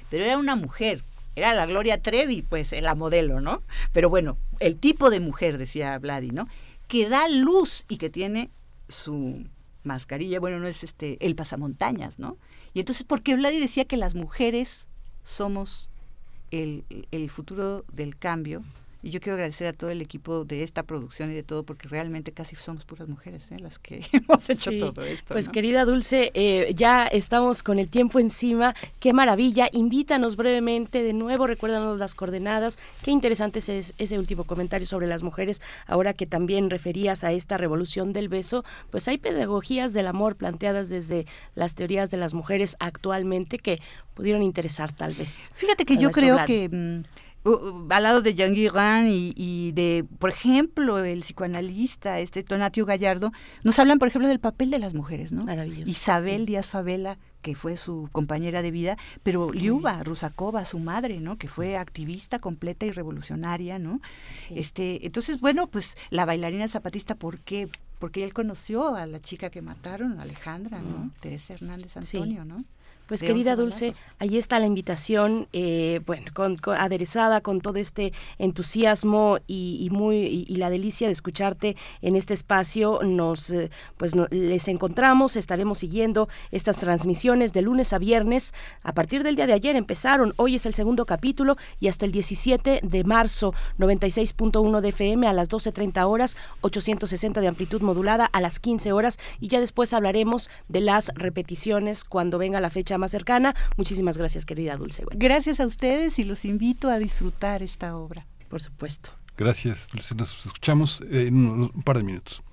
pero 0.10 0.26
era 0.26 0.38
una 0.38 0.56
mujer, 0.56 1.04
era 1.36 1.54
la 1.54 1.66
Gloria 1.66 2.02
Trevi, 2.02 2.42
pues 2.42 2.72
la 2.72 2.96
modelo, 2.96 3.42
¿no? 3.42 3.62
Pero 3.94 4.10
bueno, 4.10 4.38
el 4.60 4.78
tipo 4.78 5.10
de 5.10 5.20
mujer, 5.20 5.58
decía 5.58 5.98
Vladi, 6.00 6.30
¿no? 6.32 6.48
Que 6.88 7.10
da 7.10 7.28
luz 7.28 7.86
y 7.90 7.98
que 7.98 8.10
tiene 8.10 8.50
su 8.88 9.46
mascarilla, 9.84 10.40
bueno, 10.40 10.60
no 10.60 10.68
es 10.68 10.84
este, 10.84 11.18
el 11.26 11.36
pasamontañas, 11.36 12.20
¿no? 12.20 12.38
Y 12.74 12.80
entonces, 12.80 13.04
porque 13.04 13.36
Vladi 13.36 13.60
decía 13.60 13.86
que 13.86 13.98
las 13.98 14.16
mujeres 14.16 14.88
somos 15.24 15.90
el, 16.52 16.84
el 17.12 17.30
futuro 17.30 17.84
del 17.92 18.18
cambio 18.18 18.64
Y 19.08 19.10
yo 19.10 19.22
quiero 19.22 19.36
agradecer 19.36 19.68
a 19.68 19.72
todo 19.72 19.90
el 19.90 20.02
equipo 20.02 20.44
de 20.44 20.64
esta 20.64 20.84
producción 20.84 21.32
y 21.32 21.34
de 21.34 21.42
todo, 21.42 21.64
porque 21.64 21.88
realmente 21.88 22.34
casi 22.34 22.58
somos 22.58 22.84
puras 22.84 23.08
mujeres 23.08 23.50
¿eh? 23.54 23.58
las 23.58 23.80
que 23.80 24.02
hemos 24.12 24.50
hecho 24.50 24.70
todo 24.78 25.02
esto. 25.06 25.34
Pues 25.34 25.48
querida 25.48 25.86
Dulce, 25.86 26.30
eh, 26.34 26.74
ya 26.76 27.08
estamos 27.08 27.64
con 27.64 27.80
el 27.80 27.88
tiempo 27.88 28.20
encima. 28.20 28.76
Qué 29.00 29.14
maravilla. 29.14 29.70
Invítanos 29.72 30.36
brevemente 30.36 31.04
de 31.04 31.14
nuevo, 31.14 31.48
recuérdanos 31.48 32.00
las 32.00 32.16
coordenadas. 32.16 32.80
Qué 33.02 33.12
interesante 33.12 33.60
es 33.60 33.94
ese 33.98 34.20
último 34.20 34.44
comentario 34.44 34.86
sobre 34.86 35.08
las 35.08 35.24
mujeres. 35.24 35.62
Ahora 35.86 36.14
que 36.14 36.26
también 36.26 36.70
referías 36.70 37.24
a 37.24 37.32
esta 37.32 37.58
revolución 37.58 38.12
del 38.12 38.28
beso, 38.28 38.66
pues 38.92 39.08
hay 39.08 39.20
pedagogías 39.20 39.94
del 39.94 40.08
amor 40.08 40.36
planteadas 40.36 40.90
desde 40.90 41.26
las 41.56 41.76
teorías 41.76 42.12
de 42.12 42.18
las 42.18 42.34
mujeres 42.34 42.76
actualmente 42.82 43.58
que 43.58 43.80
pudieron 44.16 44.44
interesar 44.44 44.92
tal 44.92 45.14
vez. 45.14 45.50
Fíjate 45.56 45.86
que 45.86 45.96
yo 45.96 46.12
creo 46.12 46.44
que 46.46 47.06
mm, 47.44 47.92
al 47.92 48.04
lado 48.04 48.22
de 48.22 48.34
Jean 48.34 48.54
Guirin 48.54 49.08
y, 49.36 49.72
de, 49.74 50.06
por 50.20 50.30
ejemplo, 50.30 50.98
el 51.00 51.22
psicoanalista 51.22 52.20
este 52.20 52.44
Tonatio 52.44 52.86
Gallardo, 52.86 53.32
nos 53.64 53.80
hablan, 53.80 54.00
por 54.00 54.08
ejemplo, 54.08 54.28
del 54.28 54.40
papel 54.40 54.70
de 54.70 54.80
las 54.80 54.94
mujeres, 54.94 55.32
¿no? 55.32 55.46
Maravilloso. 55.46 55.90
Isabel 55.90 56.46
Díaz 56.46 56.68
Favela, 56.68 57.18
que 57.42 57.56
fue 57.56 57.78
su 57.78 58.10
compañera 58.12 58.62
de 58.62 58.72
vida, 58.72 58.98
pero 59.24 59.52
Liuba 59.52 60.04
Rusakova, 60.04 60.66
su 60.66 60.80
madre, 60.80 61.20
¿no? 61.20 61.38
Que 61.38 61.48
fue 61.48 61.78
activista 61.78 62.40
completa 62.40 62.86
y 62.86 62.92
revolucionaria, 62.92 63.80
¿no? 63.80 64.02
Este, 64.50 65.06
entonces, 65.06 65.40
bueno, 65.40 65.68
pues 65.68 65.96
la 66.10 66.26
bailarina 66.26 66.68
zapatista, 66.68 67.16
¿por 67.16 67.40
qué? 67.40 67.70
Porque 68.00 68.24
él 68.24 68.34
conoció 68.34 68.96
a 68.96 69.06
la 69.06 69.20
chica 69.22 69.50
que 69.50 69.62
mataron, 69.62 70.20
Alejandra, 70.20 70.82
¿no? 70.82 71.10
Teresa 71.22 71.54
Hernández 71.54 71.98
Antonio, 71.98 72.46
¿no? 72.46 72.58
Pues 73.08 73.22
querida 73.22 73.56
Dulce, 73.56 73.94
ahí 74.20 74.38
está 74.38 74.60
la 74.60 74.66
invitación, 74.66 75.48
eh, 75.54 76.02
bueno, 76.06 76.30
con, 76.34 76.58
aderezada 76.78 77.40
con 77.40 77.62
todo 77.62 77.78
este 77.80 78.12
entusiasmo 78.38 79.38
y, 79.48 79.88
muy 79.94 80.46
y, 80.48 80.56
la 80.58 80.70
delicia 80.70 81.08
de 81.08 81.14
escucharte 81.14 81.78
en 82.02 82.18
este 82.18 82.34
espacio. 82.34 83.00
Nos, 83.04 83.50
eh, 83.52 83.72
pues 83.96 84.14
les 84.30 84.68
encontramos, 84.68 85.38
estaremos 85.38 85.80
siguiendo 85.80 86.28
estas 86.52 86.82
transmisiones 86.82 87.54
de 87.54 87.62
lunes 87.62 87.94
a 87.94 87.98
viernes. 87.98 88.54
A 88.84 88.92
partir 88.92 89.24
del 89.24 89.38
día 89.38 89.48
de 89.48 89.54
ayer 89.54 89.78
empezaron, 89.78 90.34
hoy 90.36 90.56
es 90.56 90.66
el 90.66 90.74
segundo 90.74 91.06
capítulo 91.06 91.56
y 91.80 91.88
hasta 91.88 92.06
el 92.06 92.12
17 92.12 92.82
de 92.84 93.04
marzo, 93.06 93.54
96.1 93.80 94.82
de 94.82 94.90
FM 94.90 95.28
a 95.28 95.34
las 95.34 95.48
12.30 95.50 96.06
horas, 96.06 96.36
860 96.60 97.40
de 97.40 97.48
amplitud 97.48 97.82
modulada 97.82 98.26
a 98.26 98.42
las 98.42 98.60
15 98.60 98.92
horas 98.92 99.18
y 99.40 99.48
ya 99.48 99.62
después 99.62 99.94
hablaremos 99.94 100.50
de 100.68 100.82
las 100.82 101.14
repeticiones 101.16 102.04
cuando 102.04 102.38
venga 102.38 102.60
la 102.60 102.70
fecha 102.70 102.97
más 102.98 103.12
cercana. 103.12 103.56
Muchísimas 103.78 104.18
gracias, 104.18 104.46
querida 104.46 104.78
Dulce. 104.78 105.04
Gracias 105.12 105.60
a 105.60 105.66
ustedes 105.66 106.20
y 106.20 106.24
los 106.24 106.46
invito 106.46 106.90
a 106.90 106.98
disfrutar 106.98 107.64
esta 107.64 107.96
obra. 107.96 108.26
Por 108.50 108.62
supuesto. 108.62 109.12
Gracias, 109.38 109.88
Dulce. 109.92 110.16
Nos 110.16 110.46
escuchamos 110.46 111.02
en 111.10 111.36
un, 111.36 111.84
par 111.84 111.98
de 111.98 112.04
minutos. 112.04 112.44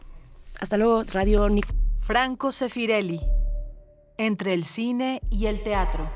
Hasta 0.61 0.77
luego, 0.77 1.03
Radio 1.05 1.49
Nic 1.49 1.67
Franco 1.99 2.53
Sefirelli. 2.53 3.21
Entre 4.19 4.55
el 4.55 4.65
cine 4.65 5.21
y 5.31 5.47
el 5.47 5.63
teatro. 5.63 6.09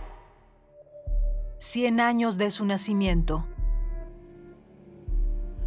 Cien 1.59 2.01
años 2.01 2.39
de 2.39 2.51
su 2.51 2.65
nacimiento. 2.65 3.47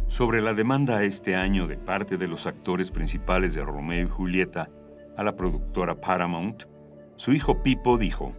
Sobre 0.06 0.40
la 0.40 0.54
demanda 0.54 1.02
este 1.04 1.34
año 1.36 1.66
de 1.66 1.78
parte 1.78 2.16
de 2.16 2.28
los 2.28 2.46
actores 2.46 2.90
principales 2.90 3.54
de 3.54 3.64
Romeo 3.64 4.06
y 4.06 4.10
Julieta 4.10 4.70
a 5.16 5.22
la 5.22 5.36
productora 5.36 6.00
Paramount, 6.00 6.64
su 7.16 7.32
hijo 7.32 7.62
Pipo 7.62 7.98
dijo, 7.98 8.34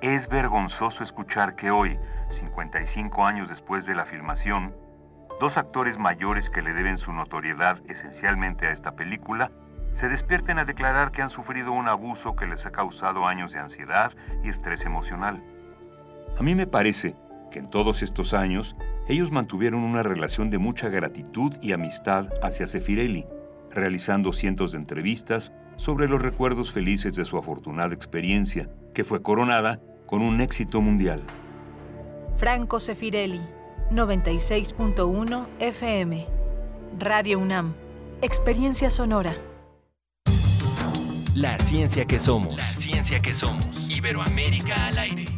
es 0.00 0.28
vergonzoso 0.28 1.02
escuchar 1.02 1.56
que 1.56 1.70
hoy, 1.70 1.98
55 2.30 3.26
años 3.26 3.48
después 3.48 3.84
de 3.86 3.96
la 3.96 4.04
filmación, 4.04 4.74
dos 5.40 5.56
actores 5.56 5.98
mayores 5.98 6.50
que 6.50 6.62
le 6.62 6.72
deben 6.72 6.98
su 6.98 7.12
notoriedad 7.12 7.80
esencialmente 7.88 8.66
a 8.66 8.72
esta 8.72 8.94
película, 8.94 9.50
se 9.92 10.08
despierten 10.08 10.58
a 10.58 10.64
declarar 10.64 11.10
que 11.10 11.22
han 11.22 11.30
sufrido 11.30 11.72
un 11.72 11.88
abuso 11.88 12.36
que 12.36 12.46
les 12.46 12.64
ha 12.66 12.70
causado 12.70 13.26
años 13.26 13.52
de 13.52 13.58
ansiedad 13.58 14.12
y 14.44 14.48
estrés 14.48 14.84
emocional. 14.84 15.42
A 16.38 16.42
mí 16.42 16.54
me 16.54 16.68
parece 16.68 17.16
que 17.50 17.58
en 17.58 17.68
todos 17.68 18.02
estos 18.02 18.34
años 18.34 18.76
ellos 19.08 19.32
mantuvieron 19.32 19.82
una 19.82 20.04
relación 20.04 20.50
de 20.50 20.58
mucha 20.58 20.88
gratitud 20.88 21.56
y 21.60 21.72
amistad 21.72 22.28
hacia 22.42 22.68
Sefirelli, 22.68 23.26
realizando 23.70 24.32
cientos 24.32 24.72
de 24.72 24.78
entrevistas 24.78 25.52
sobre 25.76 26.08
los 26.08 26.22
recuerdos 26.22 26.70
felices 26.70 27.14
de 27.16 27.24
su 27.24 27.38
afortunada 27.38 27.94
experiencia, 27.94 28.68
que 28.94 29.04
fue 29.04 29.22
coronada 29.22 29.80
con 30.08 30.22
un 30.22 30.40
éxito 30.40 30.80
mundial. 30.80 31.22
Franco 32.34 32.80
Sefirelli, 32.80 33.42
96.1 33.92 35.46
FM. 35.60 36.26
Radio 36.98 37.38
UNAM. 37.38 37.74
Experiencia 38.22 38.90
sonora. 38.90 39.36
La 41.34 41.58
ciencia 41.58 42.06
que 42.06 42.18
somos. 42.18 42.56
La 42.56 42.64
ciencia 42.64 43.20
que 43.20 43.34
somos. 43.34 43.88
Iberoamérica 43.90 44.86
al 44.86 44.98
aire. 44.98 45.37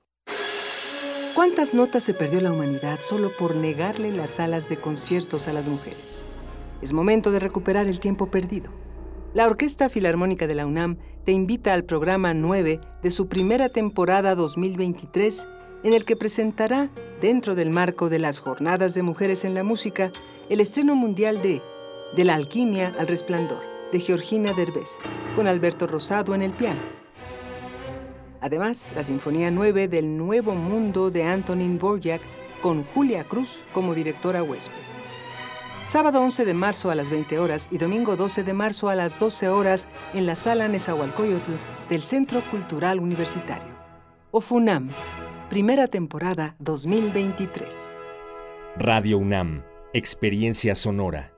¿Cuántas 1.35 1.73
notas 1.73 2.03
se 2.03 2.13
perdió 2.13 2.41
la 2.41 2.51
humanidad 2.51 2.99
solo 3.01 3.31
por 3.31 3.55
negarle 3.55 4.11
las 4.11 4.31
salas 4.31 4.67
de 4.67 4.75
conciertos 4.75 5.47
a 5.47 5.53
las 5.53 5.69
mujeres? 5.69 6.19
Es 6.81 6.91
momento 6.91 7.31
de 7.31 7.39
recuperar 7.39 7.87
el 7.87 8.01
tiempo 8.01 8.27
perdido. 8.27 8.69
La 9.33 9.47
Orquesta 9.47 9.87
Filarmónica 9.87 10.45
de 10.45 10.55
la 10.55 10.65
UNAM 10.65 10.97
te 11.23 11.31
invita 11.31 11.73
al 11.73 11.85
programa 11.85 12.33
9 12.33 12.81
de 13.01 13.11
su 13.11 13.29
primera 13.29 13.69
temporada 13.69 14.35
2023, 14.35 15.47
en 15.85 15.93
el 15.93 16.03
que 16.03 16.17
presentará, 16.17 16.89
dentro 17.21 17.55
del 17.55 17.69
marco 17.69 18.09
de 18.09 18.19
las 18.19 18.41
Jornadas 18.41 18.93
de 18.93 19.03
Mujeres 19.03 19.45
en 19.45 19.53
la 19.53 19.63
Música, 19.63 20.11
el 20.49 20.59
estreno 20.59 20.95
mundial 20.95 21.41
de 21.41 21.61
De 22.17 22.25
la 22.25 22.35
Alquimia 22.35 22.93
al 22.99 23.07
Resplandor, 23.07 23.61
de 23.93 24.01
Georgina 24.01 24.51
Derbez, 24.51 24.97
con 25.37 25.47
Alberto 25.47 25.87
Rosado 25.87 26.35
en 26.35 26.41
el 26.41 26.51
piano. 26.51 27.00
Además, 28.41 28.91
la 28.95 29.03
Sinfonía 29.03 29.51
9 29.51 29.87
del 29.87 30.17
Nuevo 30.17 30.55
Mundo 30.55 31.11
de 31.11 31.23
Antonin 31.23 31.77
Borjak 31.77 32.21
con 32.61 32.83
Julia 32.83 33.23
Cruz 33.23 33.61
como 33.71 33.93
directora 33.93 34.41
huésped. 34.41 34.73
Sábado 35.85 36.21
11 36.21 36.45
de 36.45 36.53
marzo 36.53 36.89
a 36.89 36.95
las 36.95 37.09
20 37.09 37.37
horas 37.39 37.67
y 37.71 37.77
domingo 37.77 38.15
12 38.15 38.43
de 38.43 38.53
marzo 38.53 38.89
a 38.89 38.95
las 38.95 39.19
12 39.19 39.49
horas 39.49 39.87
en 40.13 40.25
la 40.25 40.35
sala 40.35 40.67
Nezahualcóyotl 40.67 41.51
del 41.89 42.01
Centro 42.01 42.41
Cultural 42.49 42.99
Universitario. 42.99 43.69
OFUNAM, 44.31 44.89
primera 45.49 45.87
temporada 45.87 46.55
2023. 46.59 47.97
Radio 48.77 49.17
UNAM, 49.17 49.63
experiencia 49.93 50.73
sonora. 50.75 51.33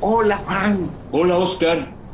Hola, 0.00 0.36
Juan. 0.46 0.90
Hola, 1.10 1.38
Oscar. 1.38 1.95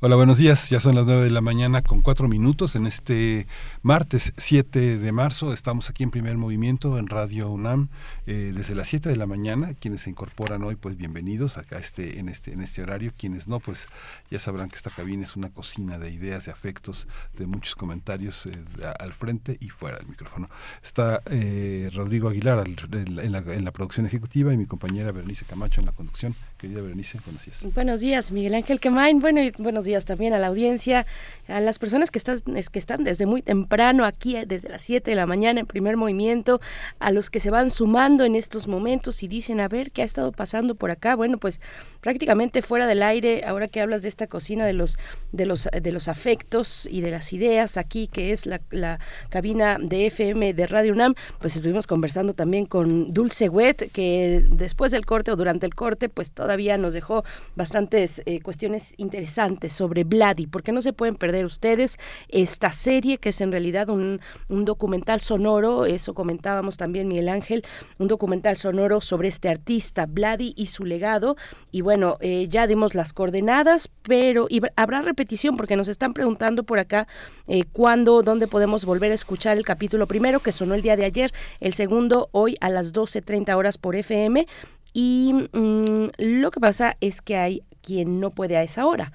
Hola, 0.00 0.14
buenos 0.14 0.38
días. 0.38 0.70
Ya 0.70 0.78
son 0.78 0.94
las 0.94 1.06
9 1.06 1.24
de 1.24 1.30
la 1.32 1.40
mañana 1.40 1.82
con 1.82 2.02
cuatro 2.02 2.28
minutos 2.28 2.76
en 2.76 2.86
este 2.86 3.48
martes 3.82 4.32
7 4.36 4.96
de 4.96 5.10
marzo. 5.10 5.52
Estamos 5.52 5.90
aquí 5.90 6.04
en 6.04 6.12
primer 6.12 6.38
movimiento 6.38 6.98
en 6.98 7.08
Radio 7.08 7.50
UNAM 7.50 7.88
eh, 8.24 8.52
desde 8.54 8.76
las 8.76 8.86
7 8.86 9.08
de 9.08 9.16
la 9.16 9.26
mañana. 9.26 9.74
Quienes 9.74 10.02
se 10.02 10.10
incorporan 10.10 10.62
hoy, 10.62 10.76
pues 10.76 10.96
bienvenidos 10.96 11.58
acá 11.58 11.78
este, 11.78 12.20
en, 12.20 12.28
este, 12.28 12.52
en 12.52 12.60
este 12.60 12.80
horario. 12.80 13.10
Quienes 13.18 13.48
no, 13.48 13.58
pues 13.58 13.88
ya 14.30 14.38
sabrán 14.38 14.68
que 14.68 14.76
esta 14.76 14.90
cabina 14.90 15.24
es 15.24 15.34
una 15.34 15.50
cocina 15.50 15.98
de 15.98 16.12
ideas, 16.12 16.44
de 16.44 16.52
afectos, 16.52 17.08
de 17.36 17.48
muchos 17.48 17.74
comentarios 17.74 18.46
eh, 18.46 18.52
al 19.00 19.12
frente 19.14 19.56
y 19.60 19.70
fuera 19.70 19.98
del 19.98 20.06
micrófono. 20.06 20.48
Está 20.80 21.22
eh, 21.26 21.90
Rodrigo 21.92 22.28
Aguilar 22.28 22.64
en, 22.68 23.32
la, 23.32 23.38
en 23.38 23.64
la 23.64 23.72
producción 23.72 24.06
ejecutiva 24.06 24.54
y 24.54 24.58
mi 24.58 24.66
compañera 24.66 25.10
Berenice 25.10 25.44
Camacho 25.44 25.80
en 25.80 25.86
la 25.86 25.92
conducción. 25.92 26.36
Querida 26.58 26.82
Berenice, 26.82 27.20
buenos 27.24 27.44
días. 27.44 27.72
Buenos 27.72 28.00
días, 28.00 28.32
Miguel 28.32 28.54
Ángel 28.56 28.80
Quemain. 28.80 29.20
Bueno, 29.20 29.40
y 29.40 29.52
buenos 29.58 29.84
días 29.84 30.04
también 30.04 30.32
a 30.32 30.40
la 30.40 30.48
audiencia, 30.48 31.06
a 31.46 31.60
las 31.60 31.78
personas 31.78 32.10
que 32.10 32.18
están, 32.18 32.40
que 32.40 32.78
están 32.80 33.04
desde 33.04 33.26
muy 33.26 33.42
temprano 33.42 34.04
aquí, 34.04 34.34
eh, 34.34 34.44
desde 34.44 34.68
las 34.68 34.82
7 34.82 35.08
de 35.08 35.14
la 35.16 35.24
mañana 35.24 35.60
en 35.60 35.66
primer 35.66 35.96
movimiento, 35.96 36.60
a 36.98 37.12
los 37.12 37.30
que 37.30 37.38
se 37.38 37.50
van 37.50 37.70
sumando 37.70 38.24
en 38.24 38.34
estos 38.34 38.66
momentos 38.66 39.22
y 39.22 39.28
dicen, 39.28 39.60
a 39.60 39.68
ver, 39.68 39.92
¿qué 39.92 40.02
ha 40.02 40.04
estado 40.04 40.32
pasando 40.32 40.74
por 40.74 40.90
acá? 40.90 41.14
Bueno, 41.14 41.38
pues 41.38 41.60
prácticamente 42.00 42.60
fuera 42.60 42.88
del 42.88 43.04
aire, 43.04 43.44
ahora 43.46 43.68
que 43.68 43.80
hablas 43.80 44.02
de 44.02 44.08
esta 44.08 44.26
cocina 44.26 44.66
de 44.66 44.72
los, 44.72 44.98
de 45.30 45.46
los, 45.46 45.68
de 45.70 45.92
los 45.92 46.08
afectos 46.08 46.88
y 46.90 47.02
de 47.02 47.12
las 47.12 47.32
ideas 47.32 47.76
aquí, 47.76 48.08
que 48.08 48.32
es 48.32 48.46
la, 48.46 48.60
la 48.70 48.98
cabina 49.28 49.78
de 49.80 50.06
FM 50.06 50.54
de 50.54 50.66
Radio 50.66 50.92
UNAM, 50.92 51.14
pues 51.38 51.54
estuvimos 51.54 51.86
conversando 51.86 52.34
también 52.34 52.66
con 52.66 53.14
Dulce 53.14 53.48
Wet, 53.48 53.92
que 53.92 54.44
después 54.50 54.90
del 54.90 55.06
corte 55.06 55.30
o 55.30 55.36
durante 55.36 55.64
el 55.64 55.76
corte, 55.76 56.08
pues 56.08 56.32
todavía 56.48 56.78
nos 56.78 56.94
dejó 56.94 57.24
bastantes 57.56 58.22
eh, 58.24 58.40
cuestiones 58.40 58.94
interesantes 58.96 59.70
sobre 59.74 60.04
Bloody, 60.04 60.46
porque 60.46 60.72
no 60.72 60.80
se 60.80 60.94
pueden 60.94 61.14
perder 61.14 61.44
ustedes 61.44 61.98
esta 62.30 62.72
serie 62.72 63.18
que 63.18 63.28
es 63.28 63.42
en 63.42 63.52
realidad 63.52 63.90
un, 63.90 64.22
un 64.48 64.64
documental 64.64 65.20
sonoro, 65.20 65.84
eso 65.84 66.14
comentábamos 66.14 66.78
también 66.78 67.06
Miguel 67.06 67.28
Ángel, 67.28 67.66
un 67.98 68.08
documental 68.08 68.56
sonoro 68.56 69.02
sobre 69.02 69.28
este 69.28 69.50
artista 69.50 70.06
Bloody 70.06 70.54
y 70.56 70.68
su 70.68 70.86
legado. 70.86 71.36
Y 71.70 71.82
bueno, 71.82 72.16
eh, 72.20 72.46
ya 72.48 72.66
dimos 72.66 72.94
las 72.94 73.12
coordenadas, 73.12 73.90
pero 74.00 74.46
y 74.48 74.62
habrá 74.74 75.02
repetición 75.02 75.58
porque 75.58 75.76
nos 75.76 75.88
están 75.88 76.14
preguntando 76.14 76.62
por 76.62 76.78
acá 76.78 77.08
eh, 77.46 77.64
cuándo, 77.72 78.22
dónde 78.22 78.46
podemos 78.46 78.86
volver 78.86 79.10
a 79.10 79.14
escuchar 79.14 79.58
el 79.58 79.66
capítulo 79.66 80.06
primero 80.06 80.40
que 80.40 80.52
sonó 80.52 80.74
el 80.74 80.80
día 80.80 80.96
de 80.96 81.04
ayer, 81.04 81.30
el 81.60 81.74
segundo 81.74 82.30
hoy 82.32 82.56
a 82.62 82.70
las 82.70 82.94
12.30 82.94 83.54
horas 83.54 83.76
por 83.76 83.96
FM 83.96 84.46
y 84.92 85.32
mm, 85.52 86.10
lo 86.18 86.50
que 86.50 86.60
pasa 86.60 86.96
es 87.00 87.22
que 87.22 87.36
hay 87.36 87.62
quien 87.82 88.20
no 88.20 88.30
puede 88.30 88.56
a 88.56 88.62
esa 88.62 88.84
hora, 88.84 89.12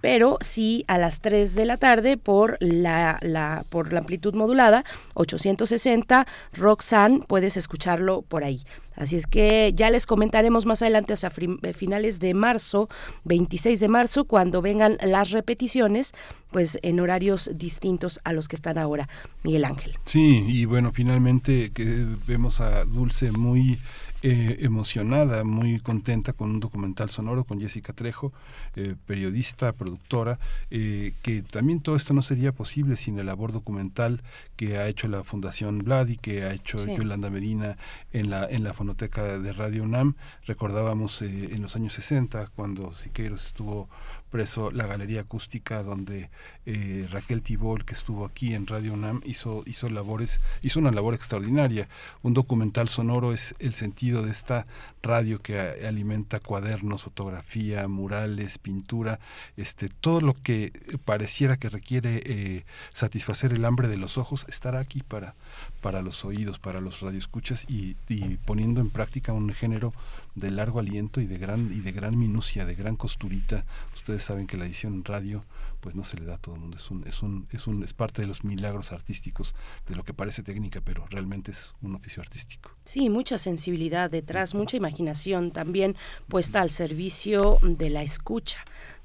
pero 0.00 0.38
sí 0.40 0.84
a 0.88 0.98
las 0.98 1.20
3 1.20 1.54
de 1.54 1.64
la 1.64 1.76
tarde 1.76 2.16
por 2.16 2.56
la, 2.60 3.18
la, 3.22 3.64
por 3.68 3.92
la 3.92 4.00
amplitud 4.00 4.34
modulada, 4.34 4.84
860, 5.14 6.26
Roxanne, 6.54 7.20
puedes 7.28 7.56
escucharlo 7.56 8.22
por 8.22 8.42
ahí. 8.42 8.62
Así 8.96 9.14
es 9.14 9.26
que 9.26 9.72
ya 9.76 9.90
les 9.90 10.06
comentaremos 10.06 10.64
más 10.64 10.82
adelante 10.82 11.12
hacia 11.12 11.30
eh, 11.62 11.72
finales 11.72 12.18
de 12.18 12.34
marzo, 12.34 12.88
26 13.24 13.78
de 13.78 13.88
marzo, 13.88 14.24
cuando 14.24 14.62
vengan 14.62 14.96
las 15.02 15.30
repeticiones, 15.30 16.14
pues 16.50 16.78
en 16.82 16.98
horarios 16.98 17.50
distintos 17.54 18.20
a 18.24 18.32
los 18.32 18.48
que 18.48 18.56
están 18.56 18.78
ahora, 18.78 19.08
Miguel 19.44 19.66
Ángel. 19.66 19.94
Sí, 20.04 20.44
y 20.48 20.64
bueno, 20.64 20.92
finalmente 20.92 21.70
que 21.72 22.06
vemos 22.26 22.60
a 22.60 22.84
Dulce 22.84 23.32
muy 23.32 23.78
eh, 24.22 24.58
emocionada, 24.60 25.44
muy 25.44 25.78
contenta 25.78 26.32
con 26.32 26.50
un 26.50 26.60
documental 26.60 27.10
sonoro 27.10 27.44
con 27.44 27.60
Jessica 27.60 27.92
Trejo, 27.92 28.32
eh, 28.74 28.94
periodista, 29.06 29.72
productora, 29.72 30.38
eh, 30.70 31.12
que 31.22 31.42
también 31.42 31.80
todo 31.80 31.96
esto 31.96 32.14
no 32.14 32.22
sería 32.22 32.52
posible 32.52 32.96
sin 32.96 33.18
el 33.18 33.26
labor 33.26 33.52
documental 33.52 34.22
que 34.56 34.78
ha 34.78 34.88
hecho 34.88 35.06
la 35.08 35.22
Fundación 35.22 35.78
Vladi, 35.80 36.16
que 36.16 36.44
ha 36.44 36.54
hecho 36.54 36.86
Yolanda 36.86 37.28
Medina 37.28 37.76
en 38.12 38.30
la, 38.30 38.46
en 38.46 38.64
la 38.64 38.72
fonoteca 38.72 39.38
de 39.38 39.52
Radio 39.52 39.82
UNAM. 39.82 40.14
Recordábamos 40.46 41.20
en 41.20 41.60
los 41.60 41.76
años 41.76 41.92
60, 41.92 42.50
cuando 42.56 42.94
Siqueiros 42.94 43.46
estuvo 43.46 43.88
preso 44.30 44.70
la 44.70 44.86
Galería 44.86 45.22
Acústica, 45.22 45.82
donde 45.82 46.30
eh, 46.66 47.06
Raquel 47.10 47.42
Tibol, 47.42 47.84
que 47.84 47.94
estuvo 47.94 48.24
aquí 48.24 48.54
en 48.54 48.66
Radio 48.66 48.92
UNAM, 48.92 49.20
hizo, 49.24 49.62
hizo 49.66 49.88
labores, 49.88 50.40
hizo 50.62 50.80
una 50.80 50.90
labor 50.90 51.14
extraordinaria. 51.14 51.88
Un 52.22 52.34
documental 52.34 52.88
sonoro 52.88 53.32
es 53.32 53.54
el 53.58 53.74
sentido 53.74 54.22
de 54.22 54.30
esta 54.30 54.66
radio 55.02 55.40
que 55.40 55.58
alimenta 55.58 56.40
cuadernos, 56.40 57.04
fotografía, 57.04 57.86
murales, 57.88 58.58
pintura, 58.58 59.20
este, 59.56 59.88
todo 59.88 60.20
lo 60.20 60.34
que 60.34 60.72
pareciera 61.04 61.56
que 61.56 61.68
requiere 61.68 62.22
eh, 62.24 62.64
satisfacer 62.92 63.52
el 63.52 63.64
hambre 63.64 63.88
de 63.88 63.96
los 63.96 64.18
ojos, 64.18 64.46
estará 64.48 64.80
aquí 64.80 65.02
para, 65.02 65.34
para 65.80 66.02
los 66.02 66.24
oídos, 66.24 66.58
para 66.58 66.80
los 66.80 67.00
radioescuchas 67.00 67.64
y, 67.68 67.96
y 68.08 68.38
poniendo 68.44 68.80
en 68.80 68.90
práctica 68.90 69.32
un 69.32 69.52
género 69.52 69.94
de 70.34 70.50
largo 70.50 70.78
aliento 70.78 71.20
y 71.20 71.26
de 71.26 71.38
gran 71.38 71.72
y 71.72 71.80
de 71.80 71.92
gran 71.92 72.18
minucia, 72.18 72.64
de 72.64 72.74
gran 72.74 72.96
costurita. 72.96 73.64
Ustedes 74.06 74.22
saben 74.22 74.46
que 74.46 74.56
la 74.56 74.66
edición 74.66 75.04
radio 75.04 75.44
pues 75.86 75.94
no 75.94 76.02
se 76.02 76.16
le 76.18 76.26
da 76.26 76.34
a 76.34 76.38
todo 76.38 76.56
el 76.56 76.62
mundo, 76.62 76.76
es 76.78 76.90
un 76.90 77.06
es 77.06 77.22
un 77.22 77.46
es 77.52 77.68
un 77.68 77.84
es 77.84 77.94
parte 77.94 78.20
de 78.20 78.26
los 78.26 78.42
milagros 78.42 78.90
artísticos 78.90 79.54
de 79.86 79.94
lo 79.94 80.02
que 80.02 80.12
parece 80.12 80.42
técnica, 80.42 80.80
pero 80.80 81.06
realmente 81.10 81.52
es 81.52 81.74
un 81.80 81.94
oficio 81.94 82.20
artístico. 82.20 82.72
Sí, 82.84 83.08
mucha 83.08 83.38
sensibilidad 83.38 84.10
detrás, 84.10 84.56
mucha 84.56 84.76
imaginación 84.76 85.52
también 85.52 85.94
puesta 86.26 86.60
al 86.60 86.70
servicio 86.70 87.60
de 87.62 87.88
la 87.90 88.02
escucha 88.02 88.58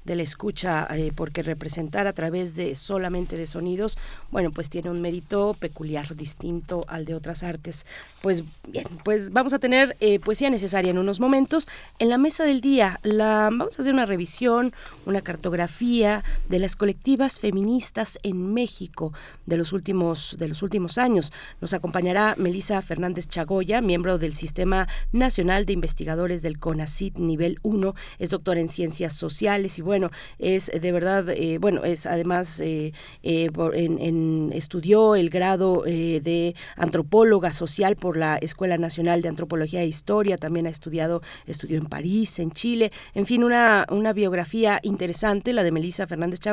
de 0.04 0.16
la 0.16 0.22
escucha, 0.22 0.86
eh, 0.90 1.12
porque 1.14 1.42
representar 1.42 2.06
a 2.06 2.12
través 2.12 2.56
de 2.56 2.74
solamente 2.74 3.36
de 3.36 3.46
sonidos, 3.46 3.96
bueno, 4.30 4.50
pues 4.50 4.68
tiene 4.68 4.90
un 4.90 5.00
mérito 5.00 5.54
peculiar, 5.58 6.16
distinto 6.16 6.84
al 6.88 7.04
de 7.04 7.14
otras 7.14 7.42
artes. 7.42 7.86
Pues 8.20 8.42
bien, 8.66 8.86
pues 9.04 9.30
vamos 9.30 9.52
a 9.52 9.58
tener 9.58 9.96
eh, 10.00 10.18
poesía 10.18 10.50
necesaria 10.50 10.90
en 10.90 10.98
unos 10.98 11.20
momentos. 11.20 11.68
En 11.98 12.08
la 12.08 12.18
mesa 12.18 12.44
del 12.44 12.60
día, 12.60 12.98
la, 13.02 13.44
vamos 13.44 13.78
a 13.78 13.82
hacer 13.82 13.94
una 13.94 14.06
revisión, 14.06 14.72
una 15.06 15.22
cartografía 15.22 16.24
de 16.48 16.58
las 16.58 16.71
colectivas 16.76 17.40
feministas 17.40 18.18
en 18.22 18.52
México 18.52 19.12
de 19.46 19.56
los 19.56 19.72
últimos, 19.72 20.36
de 20.38 20.48
los 20.48 20.62
últimos 20.62 20.98
años. 20.98 21.32
Nos 21.60 21.74
acompañará 21.74 22.34
Melisa 22.38 22.80
Fernández 22.82 23.28
Chagoya, 23.28 23.80
miembro 23.80 24.18
del 24.18 24.34
Sistema 24.34 24.88
Nacional 25.12 25.66
de 25.66 25.72
Investigadores 25.72 26.42
del 26.42 26.58
CONACIT 26.58 27.18
nivel 27.18 27.58
1, 27.62 27.94
es 28.18 28.30
doctora 28.30 28.60
en 28.60 28.68
Ciencias 28.68 29.14
Sociales 29.14 29.78
y 29.78 29.82
bueno, 29.82 30.10
es 30.38 30.70
de 30.72 30.92
verdad, 30.92 31.28
eh, 31.30 31.58
bueno, 31.58 31.84
es 31.84 32.06
además 32.06 32.60
eh, 32.60 32.92
eh, 33.22 33.48
en, 33.74 34.50
estudió 34.52 35.14
el 35.14 35.30
grado 35.30 35.82
de 35.82 36.54
antropóloga 36.76 37.52
social 37.52 37.96
por 37.96 38.16
la 38.16 38.36
Escuela 38.36 38.78
Nacional 38.78 39.22
de 39.22 39.28
Antropología 39.28 39.82
e 39.82 39.86
Historia, 39.86 40.36
también 40.36 40.66
ha 40.66 40.70
estudiado, 40.70 41.22
estudió 41.46 41.78
en 41.78 41.86
París, 41.86 42.38
en 42.38 42.52
Chile, 42.52 42.92
en 43.14 43.26
fin, 43.26 43.44
una, 43.44 43.86
una 43.90 44.12
biografía 44.12 44.80
interesante, 44.82 45.52
la 45.52 45.64
de 45.64 45.72
Melissa 45.72 46.06
Fernández 46.06 46.40
Chagoya, 46.40 46.51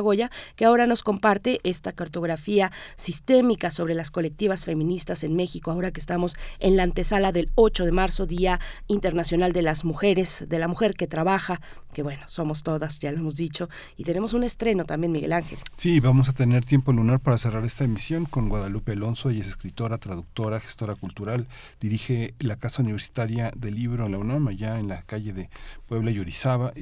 que 0.55 0.65
ahora 0.65 0.87
nos 0.87 1.03
comparte 1.03 1.59
esta 1.63 1.91
cartografía 1.91 2.71
sistémica 2.95 3.69
sobre 3.69 3.93
las 3.93 4.11
colectivas 4.11 4.65
feministas 4.65 5.23
en 5.23 5.35
México, 5.35 5.71
ahora 5.71 5.91
que 5.91 5.99
estamos 5.99 6.35
en 6.59 6.77
la 6.77 6.83
antesala 6.83 7.31
del 7.31 7.49
8 7.55 7.85
de 7.85 7.91
marzo, 7.91 8.25
Día 8.25 8.59
Internacional 8.87 9.53
de 9.53 9.61
las 9.61 9.83
Mujeres, 9.83 10.45
de 10.47 10.59
la 10.59 10.67
Mujer 10.67 10.93
que 10.95 11.07
Trabaja, 11.07 11.61
que 11.93 12.03
bueno, 12.03 12.21
somos 12.27 12.63
todas, 12.63 12.99
ya 12.99 13.11
lo 13.11 13.19
hemos 13.19 13.35
dicho, 13.35 13.69
y 13.97 14.03
tenemos 14.03 14.33
un 14.33 14.43
estreno 14.43 14.85
también, 14.85 15.11
Miguel 15.11 15.33
Ángel. 15.33 15.59
Sí, 15.75 15.99
vamos 15.99 16.29
a 16.29 16.33
tener 16.33 16.65
tiempo 16.65 16.93
lunar 16.93 17.19
para 17.19 17.37
cerrar 17.37 17.65
esta 17.65 17.83
emisión 17.83 18.25
con 18.25 18.49
Guadalupe 18.49 18.91
Alonso, 18.91 19.29
ella 19.29 19.41
es 19.41 19.47
escritora, 19.47 19.97
traductora, 19.97 20.59
gestora 20.59 20.95
cultural, 20.95 21.47
dirige 21.79 22.33
la 22.39 22.55
Casa 22.57 22.81
Universitaria 22.81 23.51
del 23.55 23.75
Libro 23.75 24.05
en 24.05 24.11
la 24.11 24.17
UNAM, 24.17 24.47
allá 24.47 24.79
en 24.79 24.87
la 24.87 25.03
calle 25.03 25.33
de 25.33 25.49
Puebla 25.87 26.11
y 26.11 26.19
Orizaba. 26.19 26.73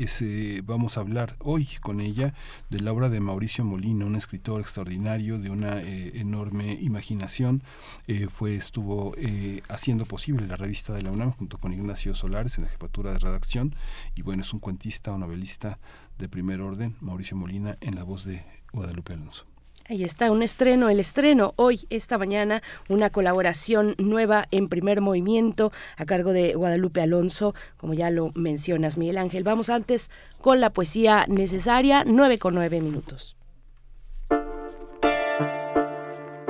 vamos 0.64 0.98
a 0.98 1.02
hablar 1.02 1.36
hoy 1.40 1.68
con 1.82 2.02
ella 2.02 2.34
de 2.70 2.80
la 2.80 2.92
obra 2.92 3.10
de 3.10 3.20
Mauricio 3.20 3.64
Molina, 3.64 4.06
un 4.06 4.16
escritor 4.16 4.62
extraordinario 4.62 5.40
de 5.40 5.50
una 5.50 5.82
eh, 5.82 6.14
enorme 6.16 6.78
imaginación. 6.82 7.64
Eh, 8.08 8.28
fue, 8.30 8.56
estuvo 8.56 9.14
eh, 9.18 9.62
haciendo 9.70 10.06
posible 10.06 10.48
la 10.48 10.58
revista 10.58 10.94
de 10.94 11.04
la 11.04 11.12
UNAM 11.12 11.32
junto 11.32 11.58
con 11.58 11.74
Ignacio 11.74 12.16
Solares 12.16 12.58
en 12.58 12.66
la 12.66 12.70
jefatura 12.70 13.14
de 13.14 13.20
redacción. 13.20 13.76
Y 14.16 14.22
bueno, 14.22 14.42
es 14.42 14.54
un 14.54 14.60
cuentista 14.60 14.97
o 15.06 15.18
novelista 15.18 15.80
de 16.18 16.28
primer 16.28 16.62
orden, 16.62 16.96
Mauricio 17.00 17.38
Molina, 17.38 17.78
en 17.82 17.96
la 17.96 18.04
voz 18.04 18.26
de 18.26 18.44
Guadalupe 18.74 19.14
Alonso. 19.14 19.46
Ahí 19.90 20.04
está, 20.04 20.32
un 20.32 20.44
estreno, 20.44 20.90
el 20.90 21.00
estreno 21.00 21.54
hoy, 21.56 21.88
esta 21.90 22.18
mañana, 22.18 22.62
una 22.90 23.10
colaboración 23.10 23.96
nueva 23.98 24.46
en 24.52 24.68
primer 24.68 25.00
movimiento 25.00 25.72
a 25.96 26.06
cargo 26.06 26.34
de 26.34 26.56
Guadalupe 26.56 27.02
Alonso, 27.02 27.56
como 27.78 27.94
ya 27.94 28.10
lo 28.10 28.32
mencionas, 28.36 28.98
Miguel 28.98 29.18
Ángel. 29.18 29.44
Vamos 29.44 29.70
antes 29.70 30.12
con 30.42 30.60
la 30.60 30.72
poesía 30.72 31.26
necesaria, 31.30 32.04
nueve 32.06 32.38
con 32.38 32.54
nueve 32.54 32.82
minutos. 32.82 33.38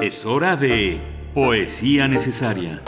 Es 0.01 0.25
hora 0.25 0.55
de 0.55 0.99
poesía 1.35 2.07
necesaria. 2.07 2.81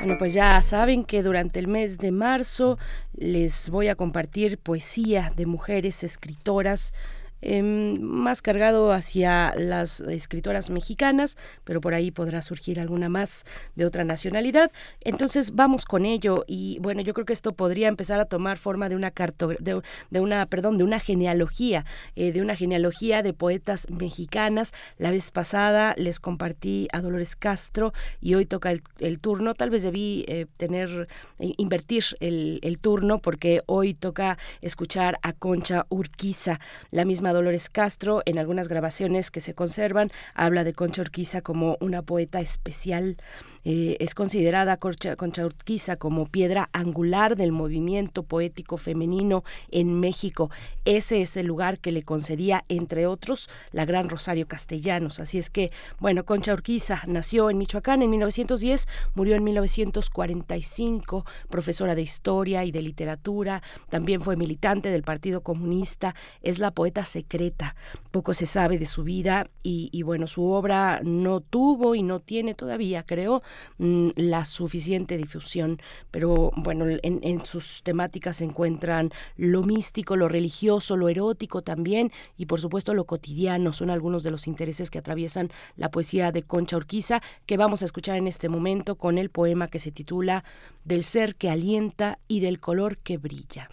Bueno, 0.00 0.16
pues 0.16 0.32
ya 0.32 0.62
saben 0.62 1.04
que 1.04 1.22
durante 1.22 1.60
el 1.60 1.68
mes 1.68 1.98
de 1.98 2.10
marzo 2.10 2.78
les 3.18 3.68
voy 3.68 3.88
a 3.88 3.96
compartir 3.96 4.56
poesía 4.56 5.30
de 5.36 5.44
mujeres 5.44 6.02
escritoras 6.04 6.94
Em, 7.42 7.98
más 8.00 8.42
cargado 8.42 8.92
hacia 8.92 9.54
las 9.56 10.00
escritoras 10.00 10.68
mexicanas, 10.68 11.38
pero 11.64 11.80
por 11.80 11.94
ahí 11.94 12.10
podrá 12.10 12.42
surgir 12.42 12.78
alguna 12.78 13.08
más 13.08 13.44
de 13.76 13.86
otra 13.86 14.04
nacionalidad. 14.04 14.70
Entonces 15.04 15.54
vamos 15.54 15.86
con 15.86 16.04
ello 16.04 16.44
y 16.46 16.78
bueno, 16.80 17.00
yo 17.00 17.14
creo 17.14 17.24
que 17.24 17.32
esto 17.32 17.52
podría 17.52 17.88
empezar 17.88 18.20
a 18.20 18.26
tomar 18.26 18.58
forma 18.58 18.88
de 18.90 18.96
una 18.96 19.10
de, 19.10 19.82
de, 20.10 20.20
una, 20.20 20.46
perdón, 20.46 20.76
de 20.76 20.84
una 20.84 20.98
genealogía, 20.98 21.86
eh, 22.14 22.32
de 22.32 22.42
una 22.42 22.56
genealogía 22.56 23.22
de 23.22 23.32
poetas 23.32 23.88
mexicanas. 23.90 24.72
La 24.98 25.10
vez 25.10 25.30
pasada 25.30 25.94
les 25.96 26.20
compartí 26.20 26.88
a 26.92 27.00
Dolores 27.00 27.36
Castro 27.36 27.94
y 28.20 28.34
hoy 28.34 28.44
toca 28.44 28.70
el, 28.70 29.18
turno. 29.18 29.54
Tal 29.54 29.70
vez 29.70 29.82
debí 29.82 30.24
eh, 30.28 30.46
tener, 30.58 31.08
eh, 31.38 31.54
invertir 31.56 32.04
el, 32.20 32.60
el 32.62 32.78
turno 32.80 33.18
porque 33.18 33.62
hoy 33.66 33.94
toca 33.94 34.36
escuchar 34.60 35.18
a 35.22 35.32
Concha 35.32 35.86
Urquiza, 35.88 36.60
la 36.90 37.04
misma 37.04 37.29
Dolores 37.32 37.68
Castro, 37.68 38.22
en 38.24 38.38
algunas 38.38 38.68
grabaciones 38.68 39.30
que 39.30 39.40
se 39.40 39.54
conservan, 39.54 40.10
habla 40.34 40.64
de 40.64 40.72
Concha 40.72 41.02
Urquiza 41.02 41.42
como 41.42 41.76
una 41.80 42.02
poeta 42.02 42.40
especial 42.40 43.16
eh, 43.64 43.96
es 44.00 44.14
considerada 44.14 44.78
Concha, 44.78 45.16
Urquiza 45.44 45.96
como 45.96 46.26
piedra 46.26 46.70
angular 46.72 47.36
del 47.36 47.52
movimiento 47.52 48.22
poético 48.22 48.76
femenino 48.76 49.44
en 49.70 50.00
México. 50.00 50.50
Ese 50.84 51.20
es 51.22 51.36
el 51.36 51.46
lugar 51.46 51.78
que 51.78 51.92
le 51.92 52.02
concedía, 52.02 52.64
entre 52.68 53.06
otros, 53.06 53.48
la 53.72 53.84
gran 53.84 54.08
Rosario 54.08 54.48
Castellanos. 54.48 55.20
Así 55.20 55.38
es 55.38 55.50
que, 55.50 55.70
bueno, 55.98 56.24
Concha 56.24 56.54
Urquiza 56.54 57.02
nació 57.06 57.50
en 57.50 57.58
Michoacán 57.58 58.02
en 58.02 58.10
1910, 58.10 58.88
murió 59.14 59.36
en 59.36 59.44
1945, 59.44 61.26
profesora 61.48 61.94
de 61.94 62.02
historia 62.02 62.64
y 62.64 62.72
de 62.72 62.82
literatura, 62.82 63.62
también 63.88 64.20
fue 64.20 64.36
militante 64.36 64.88
del 64.88 65.02
Partido 65.02 65.42
Comunista, 65.42 66.14
es 66.42 66.58
la 66.58 66.70
poeta 66.70 67.04
secreta. 67.04 67.76
Poco 68.10 68.34
se 68.34 68.46
sabe 68.46 68.78
de 68.78 68.86
su 68.86 69.04
vida 69.04 69.48
y, 69.62 69.90
y 69.92 70.02
bueno, 70.02 70.26
su 70.26 70.44
obra 70.46 71.00
no 71.02 71.40
tuvo 71.40 71.94
y 71.94 72.02
no 72.02 72.20
tiene 72.20 72.54
todavía, 72.54 73.02
creo, 73.02 73.42
Mm, 73.78 74.10
la 74.16 74.44
suficiente 74.44 75.16
difusión, 75.16 75.80
pero 76.10 76.52
bueno, 76.56 76.84
en, 77.02 77.40
sus 77.40 77.82
temáticas 77.82 78.36
se 78.36 78.44
encuentran 78.44 79.10
lo 79.36 79.62
místico, 79.62 80.16
lo 80.16 80.28
religioso, 80.28 80.96
lo 80.96 81.08
erótico 81.08 81.62
también 81.62 82.12
y 82.36 82.46
por 82.46 82.60
supuesto 82.60 82.92
lo 82.92 83.06
cotidiano, 83.06 83.72
son 83.72 83.88
algunos 83.88 84.22
de 84.22 84.30
los 84.30 84.46
intereses 84.46 84.90
que 84.90 84.98
atraviesan 84.98 85.50
la 85.76 85.90
poesía 85.90 86.30
de 86.30 86.42
Concha 86.42 86.76
Urquiza 86.76 87.22
que 87.46 87.56
vamos 87.56 87.80
a 87.80 87.86
escuchar 87.86 88.16
en 88.16 88.26
este 88.26 88.50
momento 88.50 88.96
con 88.96 89.16
el 89.16 89.30
poema 89.30 89.68
que 89.68 89.78
se 89.78 89.92
titula 89.92 90.44
Del 90.84 91.02
ser 91.02 91.36
que 91.36 91.48
alienta 91.48 92.18
y 92.28 92.40
del 92.40 92.60
color 92.60 92.98
que 92.98 93.16
brilla. 93.16 93.70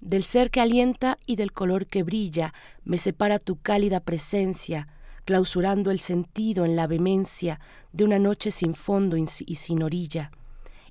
Del 0.00 0.22
ser 0.24 0.50
que 0.50 0.60
alienta 0.60 1.16
y 1.26 1.36
del 1.36 1.52
color 1.52 1.86
que 1.86 2.02
brilla, 2.02 2.54
me 2.84 2.98
separa 2.98 3.38
tu 3.38 3.60
cálida 3.60 4.00
presencia, 4.00 4.88
clausurando 5.28 5.90
el 5.90 6.00
sentido 6.00 6.64
en 6.64 6.74
la 6.74 6.86
vehemencia 6.86 7.60
de 7.92 8.04
una 8.04 8.18
noche 8.18 8.50
sin 8.50 8.74
fondo 8.74 9.18
y 9.18 9.26
sin 9.26 9.82
orilla. 9.82 10.30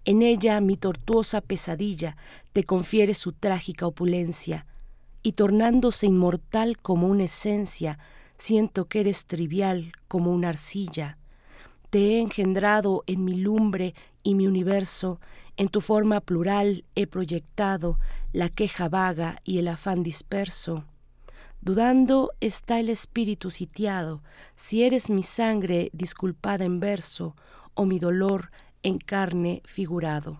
En 0.06 0.22
ella 0.22 0.62
mi 0.62 0.78
tortuosa 0.78 1.42
pesadilla 1.42 2.18
te 2.54 2.64
confiere 2.64 3.16
su 3.16 3.32
trágica 3.32 3.88
opulencia, 3.88 4.68
y 5.24 5.32
tornándose 5.32 6.06
inmortal 6.06 6.78
como 6.78 7.08
una 7.08 7.24
esencia, 7.24 7.98
siento 8.38 8.86
que 8.86 9.00
eres 9.00 9.26
trivial 9.26 9.92
como 10.08 10.32
una 10.32 10.50
arcilla. 10.50 11.18
Te 11.90 11.98
he 11.98 12.20
engendrado 12.22 13.04
en 13.08 13.26
mi 13.26 13.34
lumbre 13.34 13.96
y 14.22 14.36
mi 14.36 14.46
universo, 14.46 15.20
en 15.56 15.68
tu 15.68 15.82
forma 15.82 16.20
plural 16.20 16.86
he 16.94 17.08
proyectado 17.08 17.98
la 18.34 18.50
queja 18.50 18.88
vaga 18.88 19.42
y 19.44 19.58
el 19.58 19.68
afán 19.68 20.04
disperso. 20.04 20.86
Dudando 21.68 22.32
está 22.40 22.80
el 22.80 22.88
espíritu 22.88 23.52
sitiado, 23.52 24.24
si 24.56 24.84
eres 24.84 25.10
mi 25.10 25.22
sangre 25.22 25.90
disculpada 25.92 26.64
en 26.64 26.80
verso 26.80 27.36
o 27.74 27.84
mi 27.84 28.00
dolor 28.00 28.52
en 28.84 29.00
carne 29.00 29.62
figurado. 29.66 30.40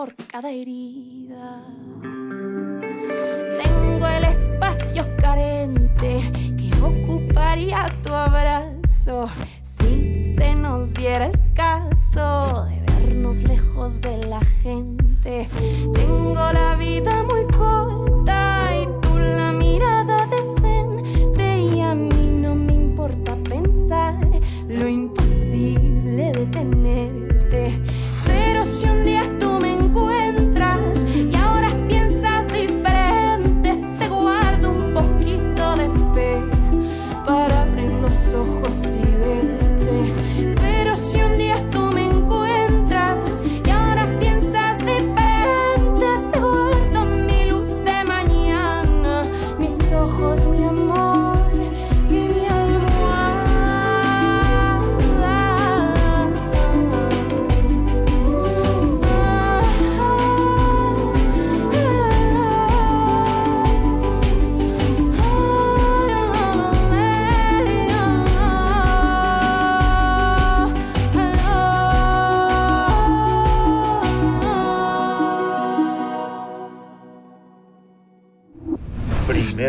Por 0.00 0.14
cada 0.14 0.50
herida. 0.50 1.62
Tengo 3.62 4.06
el 4.06 4.24
espacio 4.24 5.04
carente 5.18 6.20
que 6.56 6.70
ocuparía 6.82 7.84
tu 8.02 8.14
abrazo 8.14 9.28
si 9.62 10.34
se 10.36 10.54
nos 10.54 10.94
diera 10.94 11.26
el 11.26 11.38
caso 11.52 12.64
de 12.64 12.80
vernos 12.80 13.42
lejos 13.42 14.00
de 14.00 14.16
la 14.24 14.40
gente. 14.62 15.46
Tengo 15.92 16.50
la 16.50 16.76
vida 16.76 17.22
muy 17.24 17.44
corta 17.48 18.70
y 18.80 18.86
tú 19.02 19.18
la 19.18 19.52
mirada 19.52 20.26
decente 20.28 21.60
y 21.60 21.82
a 21.82 21.94
mí 21.94 22.40
no 22.40 22.54
me 22.54 22.72
importa 22.72 23.36
pensar 23.36 24.16
lo 24.66 24.88
imposible 24.88 26.32
de 26.32 26.46
tenerte. 26.46 27.29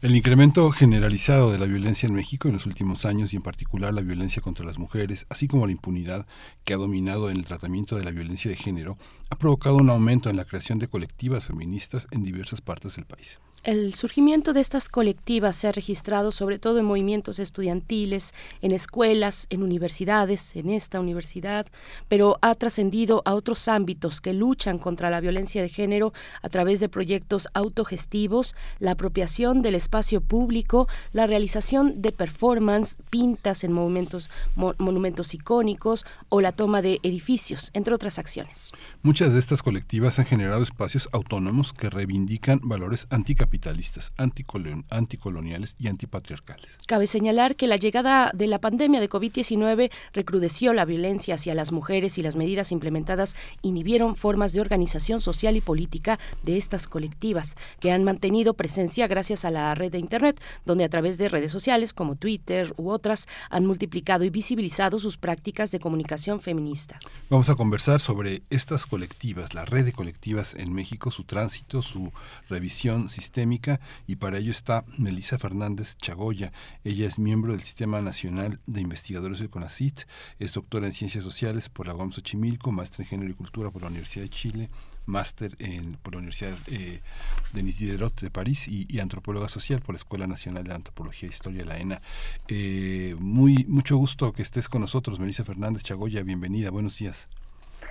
El 0.00 0.14
incremento 0.14 0.70
generalizado 0.70 1.50
de 1.50 1.58
la 1.58 1.66
violencia 1.66 2.06
en 2.06 2.14
México 2.14 2.46
en 2.46 2.54
los 2.54 2.66
últimos 2.66 3.04
años 3.04 3.32
y 3.32 3.36
en 3.36 3.42
particular 3.42 3.92
la 3.92 4.00
violencia 4.00 4.40
contra 4.40 4.64
las 4.64 4.78
mujeres, 4.78 5.26
así 5.28 5.48
como 5.48 5.66
la 5.66 5.72
impunidad 5.72 6.24
que 6.62 6.72
ha 6.72 6.76
dominado 6.76 7.30
en 7.30 7.36
el 7.36 7.44
tratamiento 7.44 7.96
de 7.96 8.04
la 8.04 8.12
violencia 8.12 8.48
de 8.48 8.56
género, 8.56 8.96
ha 9.28 9.36
provocado 9.36 9.74
un 9.74 9.90
aumento 9.90 10.30
en 10.30 10.36
la 10.36 10.44
creación 10.44 10.78
de 10.78 10.86
colectivas 10.86 11.44
feministas 11.44 12.06
en 12.12 12.22
diversas 12.22 12.60
partes 12.60 12.94
del 12.94 13.06
país. 13.06 13.40
El 13.64 13.92
surgimiento 13.94 14.52
de 14.52 14.60
estas 14.60 14.88
colectivas 14.88 15.56
se 15.56 15.66
ha 15.66 15.72
registrado 15.72 16.30
sobre 16.30 16.60
todo 16.60 16.78
en 16.78 16.84
movimientos 16.84 17.40
estudiantiles, 17.40 18.32
en 18.62 18.70
escuelas, 18.70 19.46
en 19.50 19.64
universidades, 19.64 20.54
en 20.54 20.70
esta 20.70 21.00
universidad, 21.00 21.66
pero 22.06 22.38
ha 22.40 22.54
trascendido 22.54 23.20
a 23.24 23.34
otros 23.34 23.66
ámbitos 23.66 24.20
que 24.20 24.32
luchan 24.32 24.78
contra 24.78 25.10
la 25.10 25.20
violencia 25.20 25.60
de 25.60 25.68
género 25.68 26.12
a 26.40 26.48
través 26.48 26.78
de 26.78 26.88
proyectos 26.88 27.48
autogestivos, 27.52 28.54
la 28.78 28.92
apropiación 28.92 29.60
del 29.60 29.74
espacio 29.74 30.20
público, 30.20 30.86
la 31.12 31.26
realización 31.26 32.00
de 32.00 32.12
performance, 32.12 32.96
pintas 33.10 33.64
en 33.64 33.72
monumentos, 33.72 34.30
mo- 34.54 34.74
monumentos 34.78 35.34
icónicos 35.34 36.06
o 36.28 36.40
la 36.40 36.52
toma 36.52 36.80
de 36.80 37.00
edificios, 37.02 37.70
entre 37.74 37.92
otras 37.92 38.20
acciones. 38.20 38.70
Muchas 39.02 39.32
de 39.32 39.40
estas 39.40 39.62
colectivas 39.62 40.20
han 40.20 40.26
generado 40.26 40.62
espacios 40.62 41.08
autónomos 41.12 41.72
que 41.72 41.90
reivindican 41.90 42.60
valores 42.62 43.08
anticapitalistas, 43.48 44.12
anticolon- 44.16 44.84
anticoloniales 44.90 45.74
y 45.78 45.88
antipatriarcales. 45.88 46.78
Cabe 46.86 47.06
señalar 47.06 47.56
que 47.56 47.66
la 47.66 47.76
llegada 47.76 48.30
de 48.34 48.46
la 48.46 48.60
pandemia 48.60 49.00
de 49.00 49.08
COVID-19 49.08 49.90
recrudeció 50.12 50.72
la 50.74 50.84
violencia 50.84 51.34
hacia 51.34 51.54
las 51.54 51.72
mujeres 51.72 52.18
y 52.18 52.22
las 52.22 52.36
medidas 52.36 52.72
implementadas 52.72 53.34
inhibieron 53.62 54.16
formas 54.16 54.52
de 54.52 54.60
organización 54.60 55.20
social 55.20 55.56
y 55.56 55.60
política 55.60 56.18
de 56.42 56.56
estas 56.56 56.86
colectivas, 56.88 57.56
que 57.80 57.90
han 57.90 58.04
mantenido 58.04 58.54
presencia 58.54 59.06
gracias 59.06 59.44
a 59.44 59.50
la 59.50 59.74
red 59.74 59.92
de 59.92 59.98
Internet, 59.98 60.40
donde 60.66 60.84
a 60.84 60.88
través 60.88 61.16
de 61.18 61.28
redes 61.28 61.52
sociales 61.52 61.92
como 61.92 62.16
Twitter 62.16 62.74
u 62.76 62.90
otras 62.90 63.28
han 63.50 63.66
multiplicado 63.66 64.24
y 64.24 64.30
visibilizado 64.30 64.98
sus 65.00 65.16
prácticas 65.16 65.70
de 65.70 65.80
comunicación 65.80 66.40
feminista. 66.40 66.98
Vamos 67.30 67.48
a 67.48 67.54
conversar 67.54 68.00
sobre 68.00 68.42
estas 68.50 68.86
colectivas, 68.86 69.54
la 69.54 69.64
red 69.64 69.84
de 69.84 69.92
colectivas 69.92 70.54
en 70.54 70.72
México, 70.72 71.10
su 71.10 71.24
tránsito, 71.24 71.82
su 71.82 72.12
revisión 72.48 73.10
sistémica 73.10 73.37
y 74.06 74.16
para 74.16 74.38
ello 74.38 74.50
está 74.50 74.84
Melisa 74.96 75.38
Fernández 75.38 75.96
Chagoya. 75.96 76.52
Ella 76.82 77.06
es 77.06 77.20
miembro 77.20 77.52
del 77.52 77.62
Sistema 77.62 78.02
Nacional 78.02 78.58
de 78.66 78.80
Investigadores 78.80 79.38
del 79.38 79.48
CONACIT, 79.48 80.00
es 80.40 80.54
doctora 80.54 80.86
en 80.86 80.92
Ciencias 80.92 81.22
Sociales 81.22 81.68
por 81.68 81.86
la 81.86 81.94
UAM 81.94 82.10
Xochimilco, 82.10 82.72
maestra 82.72 83.04
en 83.04 83.10
Género 83.10 83.30
y 83.30 83.34
Cultura 83.34 83.70
por 83.70 83.82
la 83.82 83.88
Universidad 83.88 84.24
de 84.24 84.30
Chile, 84.30 84.70
máster 85.06 85.56
por 86.02 86.14
la 86.14 86.18
Universidad 86.18 86.58
eh, 86.66 87.00
Denis 87.52 87.78
Diderot 87.78 88.20
de 88.20 88.30
París 88.30 88.66
y, 88.66 88.86
y 88.88 88.98
antropóloga 88.98 89.48
social 89.48 89.80
por 89.80 89.94
la 89.94 89.98
Escuela 89.98 90.26
Nacional 90.26 90.64
de 90.64 90.74
Antropología 90.74 91.28
e 91.28 91.32
Historia, 91.32 91.64
la 91.64 91.78
ENA. 91.78 92.02
Eh, 92.48 93.14
muy 93.20 93.66
mucho 93.68 93.96
gusto 93.96 94.32
que 94.32 94.42
estés 94.42 94.68
con 94.68 94.80
nosotros, 94.80 95.20
Melissa 95.20 95.44
Fernández 95.44 95.84
Chagoya, 95.84 96.22
bienvenida, 96.24 96.70
buenos 96.70 96.98
días. 96.98 97.28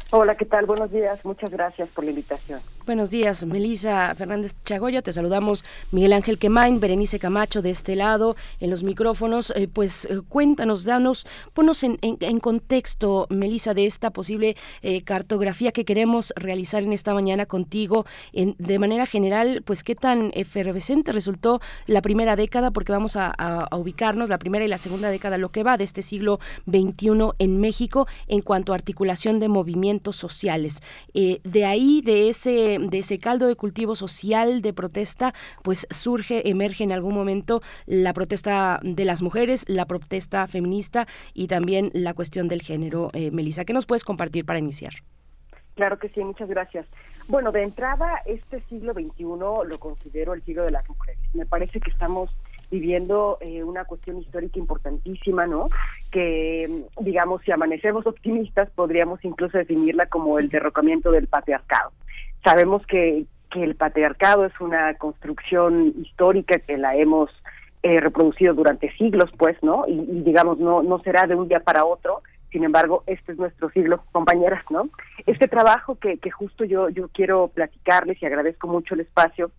Hola, 0.10 0.36
¿qué 0.38 0.46
tal? 0.46 0.66
Buenos 0.66 0.90
días. 0.90 1.20
Muchas 1.26 1.52
gracias 1.52 1.90
por 1.90 2.06
la 2.06 2.12
invitación. 2.12 2.62
Buenos 2.86 3.10
días, 3.12 3.46
Melisa 3.46 4.16
Fernández 4.16 4.56
Chagoya. 4.64 5.02
Te 5.02 5.12
saludamos 5.12 5.66
Miguel 5.92 6.14
Ángel 6.14 6.40
Quemain, 6.40 6.80
Berenice 6.80 7.20
Camacho 7.20 7.62
de 7.62 7.72
este 7.72 7.98
lado 7.98 8.38
en 8.62 8.70
los 8.70 8.84
micrófonos. 8.84 9.52
Eh, 9.58 9.68
pues 9.68 10.06
eh, 10.06 10.22
cuéntanos, 10.30 10.86
danos, 10.86 11.28
ponos 11.54 11.84
en, 11.84 11.98
contexto, 12.40 13.28
Melisa, 13.30 13.74
de 13.74 13.86
esta 13.86 14.12
posible 14.12 14.56
eh, 14.82 15.02
cartografía 15.02 15.74
que 15.74 15.84
queremos 15.84 16.32
realizar 16.38 16.84
en 16.84 16.94
esta 16.94 17.14
mañana 17.14 17.46
contigo. 17.46 18.06
En- 18.32 18.56
de 18.60 18.80
manera 18.80 19.08
general, 19.08 19.62
pues 19.66 19.84
qué 19.84 19.94
tan 19.96 20.32
efervescente 20.36 21.12
resultó 21.12 21.60
la 21.86 22.02
primera 22.02 22.38
década, 22.38 22.72
porque 22.72 22.94
vamos 22.94 23.18
a, 23.18 23.34
a- 23.38 23.68
a 23.70 23.76
ubicarnos 23.76 24.30
la 24.30 24.38
primera 24.40 24.64
y 24.64 24.70
la 24.70 24.78
segunda 24.78 25.10
década, 25.10 25.38
lo 25.38 25.50
que 25.50 25.64
va 25.64 25.76
de 25.76 25.84
este 25.84 26.02
siglo 26.02 26.40
XXI 26.66 27.10
en 27.40 27.60
México 27.60 28.08
en 28.30 28.42
cuanto 28.42 28.72
a 28.72 28.76
articulación 28.76 29.42
de 29.42 29.50
movimientos 29.50 29.97
sociales. 30.16 30.82
Eh, 31.14 31.40
de 31.44 31.66
ahí, 31.66 32.02
de 32.02 32.30
ese, 32.30 32.78
de 32.80 33.00
ese 33.00 33.20
caldo 33.20 33.48
de 33.48 33.56
cultivo 33.56 33.96
social 33.96 34.62
de 34.62 34.74
protesta, 34.74 35.34
pues 35.64 35.88
surge, 35.90 36.50
emerge 36.50 36.84
en 36.84 36.92
algún 36.92 37.14
momento 37.14 37.62
la 37.86 38.14
protesta 38.14 38.80
de 38.84 39.06
las 39.06 39.22
mujeres, 39.22 39.66
la 39.68 39.86
protesta 39.86 40.48
feminista 40.48 41.08
y 41.34 41.48
también 41.48 41.92
la 41.94 42.14
cuestión 42.14 42.48
del 42.48 42.62
género. 42.62 43.10
Eh, 43.14 43.32
Melissa, 43.32 43.66
¿qué 43.66 43.74
nos 43.74 43.86
puedes 43.86 44.04
compartir 44.04 44.46
para 44.46 44.60
iniciar? 44.60 44.94
Claro 45.76 46.00
que 46.00 46.10
sí, 46.10 46.24
muchas 46.24 46.50
gracias. 46.50 46.88
Bueno, 47.28 47.52
de 47.52 47.62
entrada, 47.62 48.22
este 48.26 48.62
siglo 48.70 48.94
XXI 48.94 49.24
lo 49.24 49.80
considero 49.80 50.34
el 50.34 50.44
siglo 50.44 50.64
de 50.64 50.72
las 50.72 50.88
mujeres. 50.88 51.20
Me 51.34 51.46
parece 51.46 51.80
que 51.80 51.92
estamos 51.92 52.36
viviendo 52.70 53.38
eh, 53.42 53.64
una 53.64 53.86
cuestión 53.86 54.20
histórica 54.20 54.60
importantísima, 54.60 55.48
¿no? 55.48 55.68
Que, 56.12 56.84
digamos, 57.00 57.42
si 57.44 57.52
amanecemos 57.52 58.06
optimistas, 58.06 58.70
podríamos 58.72 59.24
incluso 59.24 59.58
definirla 59.58 60.08
como 60.08 60.40
el 60.40 60.50
derrocamiento 60.50 61.12
del 61.12 61.28
patriarcado. 61.28 61.92
Sabemos 62.44 62.86
que, 62.86 63.26
que 63.52 63.64
el 63.64 63.76
patriarcado 63.76 64.46
es 64.46 64.54
una 64.60 64.94
construcción 64.96 65.94
histórica 65.98 66.60
que 66.60 66.78
la 66.78 66.96
hemos 66.96 67.30
eh, 67.84 68.00
reproducido 68.00 68.54
durante 68.54 68.92
siglos, 68.98 69.32
pues, 69.38 69.56
¿no? 69.62 69.86
Y, 69.88 69.94
y, 69.94 70.22
digamos, 70.24 70.58
no, 70.60 70.84
no 70.84 71.00
será 71.00 71.28
de 71.28 71.36
un 71.36 71.48
día 71.48 71.62
para 71.62 71.86
otro. 71.86 72.22
Sin 72.52 72.64
embargo, 72.64 73.04
este 73.08 73.34
es 73.34 73.38
nuestro 73.38 73.70
siglo, 73.72 74.04
compañeras, 74.12 74.64
¿no? 74.70 74.90
Este 75.26 75.48
trabajo 75.48 75.96
que, 75.96 76.18
que 76.18 76.32
justo 76.32 76.64
yo, 76.64 76.90
yo 76.90 77.10
quiero 77.10 77.50
platicarles 77.50 78.22
y 78.22 78.26
agradezco 78.26 78.68
mucho 78.68 78.94
el 78.94 79.02
espacio, 79.02 79.52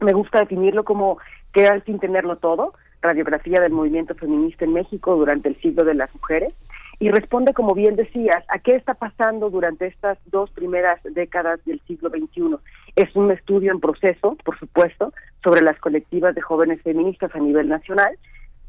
me 0.00 0.12
gusta 0.12 0.40
definirlo 0.40 0.84
como 0.84 1.18
quedar 1.56 1.82
sin 1.86 1.98
tenerlo 1.98 2.36
todo, 2.36 2.74
radiografía 3.00 3.62
del 3.62 3.72
movimiento 3.72 4.14
feminista 4.14 4.66
en 4.66 4.74
México 4.74 5.16
durante 5.16 5.48
el 5.48 5.58
siglo 5.62 5.84
de 5.84 5.94
las 5.94 6.14
mujeres, 6.14 6.52
y 6.98 7.10
responde, 7.10 7.54
como 7.54 7.74
bien 7.74 7.96
decías, 7.96 8.44
a 8.48 8.58
qué 8.58 8.76
está 8.76 8.92
pasando 8.92 9.48
durante 9.48 9.86
estas 9.86 10.18
dos 10.26 10.50
primeras 10.50 11.02
décadas 11.02 11.64
del 11.64 11.80
siglo 11.86 12.10
XXI. 12.10 12.56
Es 12.94 13.16
un 13.16 13.30
estudio 13.30 13.72
en 13.72 13.80
proceso, 13.80 14.36
por 14.44 14.58
supuesto, 14.58 15.14
sobre 15.42 15.62
las 15.62 15.78
colectivas 15.80 16.34
de 16.34 16.42
jóvenes 16.42 16.82
feministas 16.82 17.34
a 17.34 17.38
nivel 17.38 17.68
nacional, 17.68 18.18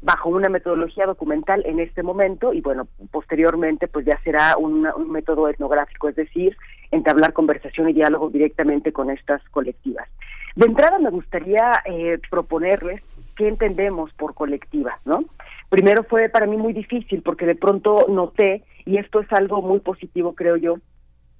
bajo 0.00 0.30
una 0.30 0.48
metodología 0.48 1.04
documental 1.04 1.62
en 1.66 1.80
este 1.80 2.02
momento 2.02 2.54
y 2.54 2.62
bueno, 2.62 2.86
posteriormente 3.10 3.86
pues 3.88 4.06
ya 4.06 4.18
será 4.22 4.56
un 4.56 4.88
método 5.10 5.48
etnográfico, 5.48 6.08
es 6.08 6.16
decir, 6.16 6.56
entablar 6.90 7.34
conversación 7.34 7.90
y 7.90 7.92
diálogo 7.92 8.30
directamente 8.30 8.92
con 8.92 9.10
estas 9.10 9.42
colectivas. 9.50 10.08
De 10.56 10.66
entrada 10.66 10.98
me 10.98 11.10
gustaría 11.10 11.72
eh, 11.84 12.18
proponerles 12.30 13.02
qué 13.36 13.48
entendemos 13.48 14.12
por 14.14 14.34
colectiva, 14.34 14.98
¿no? 15.04 15.24
Primero 15.68 16.02
fue 16.04 16.28
para 16.28 16.46
mí 16.46 16.56
muy 16.56 16.72
difícil 16.72 17.22
porque 17.22 17.46
de 17.46 17.54
pronto 17.54 18.06
noté, 18.08 18.64
y 18.84 18.98
esto 18.98 19.20
es 19.20 19.32
algo 19.32 19.62
muy 19.62 19.80
positivo 19.80 20.34
creo 20.34 20.56
yo, 20.56 20.78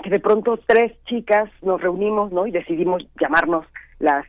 que 0.03 0.11
de 0.11 0.21
pronto 0.21 0.59
tres 0.67 0.93
chicas 1.07 1.51
nos 1.63 1.81
reunimos, 1.81 2.31
¿no? 2.33 2.47
Y 2.47 2.53
decidimos 2.53 3.07
llamarnos 3.21 3.67
las 3.99 4.25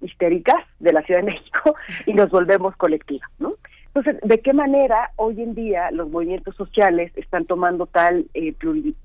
histéricas 0.00 0.64
de 0.80 0.92
la 0.92 1.02
Ciudad 1.02 1.20
de 1.20 1.32
México 1.32 1.76
y 2.06 2.14
nos 2.14 2.30
volvemos 2.30 2.76
colectiva, 2.76 3.28
¿no? 3.38 3.54
Entonces, 3.94 4.16
¿de 4.22 4.40
qué 4.40 4.54
manera 4.54 5.10
hoy 5.16 5.42
en 5.42 5.54
día 5.54 5.90
los 5.90 6.08
movimientos 6.08 6.56
sociales 6.56 7.12
están 7.14 7.44
tomando 7.44 7.86
tal 7.86 8.24
eh, 8.32 8.54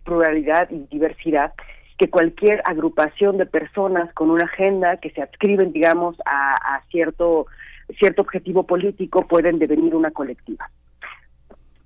pluralidad 0.06 0.70
y 0.72 0.88
diversidad 0.90 1.52
que 1.98 2.10
cualquier 2.10 2.62
agrupación 2.66 3.38
de 3.38 3.46
personas 3.46 4.14
con 4.14 4.30
una 4.30 4.46
agenda 4.46 4.98
que 4.98 5.10
se 5.12 5.22
adscriben, 5.22 5.72
digamos, 5.72 6.16
a, 6.26 6.82
cierto 6.90 7.48
cierto 8.00 8.22
objetivo 8.22 8.64
político 8.64 9.28
pueden 9.28 9.60
devenir 9.60 9.96
una 9.96 10.12
colectiva? 10.12 10.70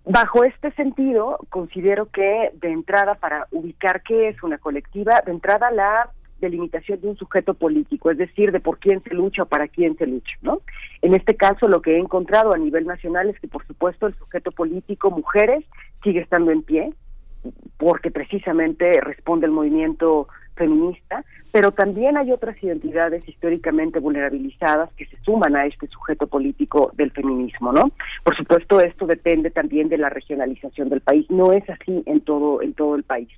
Bajo 0.03 0.43
este 0.43 0.71
sentido, 0.71 1.37
considero 1.49 2.07
que 2.07 2.51
de 2.53 2.71
entrada, 2.71 3.15
para 3.15 3.47
ubicar 3.51 4.01
qué 4.01 4.29
es 4.29 4.41
una 4.41 4.57
colectiva, 4.57 5.21
de 5.25 5.31
entrada 5.31 5.69
la 5.69 6.09
delimitación 6.39 6.99
de 6.99 7.09
un 7.09 7.17
sujeto 7.17 7.53
político, 7.53 8.09
es 8.09 8.17
decir, 8.17 8.51
de 8.51 8.59
por 8.59 8.79
quién 8.79 9.01
se 9.03 9.13
lucha 9.13 9.43
o 9.43 9.45
para 9.45 9.67
quién 9.67 9.95
se 9.97 10.07
lucha, 10.07 10.35
¿no? 10.41 10.61
En 11.03 11.13
este 11.13 11.35
caso, 11.35 11.67
lo 11.67 11.83
que 11.83 11.95
he 11.95 11.99
encontrado 11.99 12.53
a 12.53 12.57
nivel 12.57 12.85
nacional 12.85 13.29
es 13.29 13.39
que, 13.39 13.47
por 13.47 13.65
supuesto, 13.67 14.07
el 14.07 14.15
sujeto 14.15 14.51
político, 14.51 15.11
mujeres, 15.11 15.63
sigue 16.03 16.19
estando 16.19 16.49
en 16.51 16.63
pie, 16.63 16.93
porque 17.77 18.11
precisamente 18.11 18.99
responde 19.01 19.45
el 19.45 19.51
movimiento 19.51 20.27
feminista, 20.55 21.23
pero 21.51 21.71
también 21.71 22.17
hay 22.17 22.31
otras 22.31 22.61
identidades 22.61 23.27
históricamente 23.27 23.99
vulnerabilizadas 23.99 24.91
que 24.93 25.05
se 25.05 25.17
suman 25.23 25.55
a 25.55 25.65
este 25.65 25.87
sujeto 25.87 26.27
político 26.27 26.91
del 26.93 27.11
feminismo, 27.11 27.73
¿no? 27.73 27.91
Por 28.23 28.35
supuesto, 28.35 28.79
esto 28.79 29.07
depende 29.07 29.49
también 29.49 29.89
de 29.89 29.97
la 29.97 30.09
regionalización 30.09 30.89
del 30.89 31.01
país, 31.01 31.25
no 31.29 31.51
es 31.51 31.67
así 31.69 32.03
en 32.05 32.21
todo 32.21 32.61
en 32.61 32.73
todo 32.73 32.95
el 32.95 33.03
país. 33.03 33.29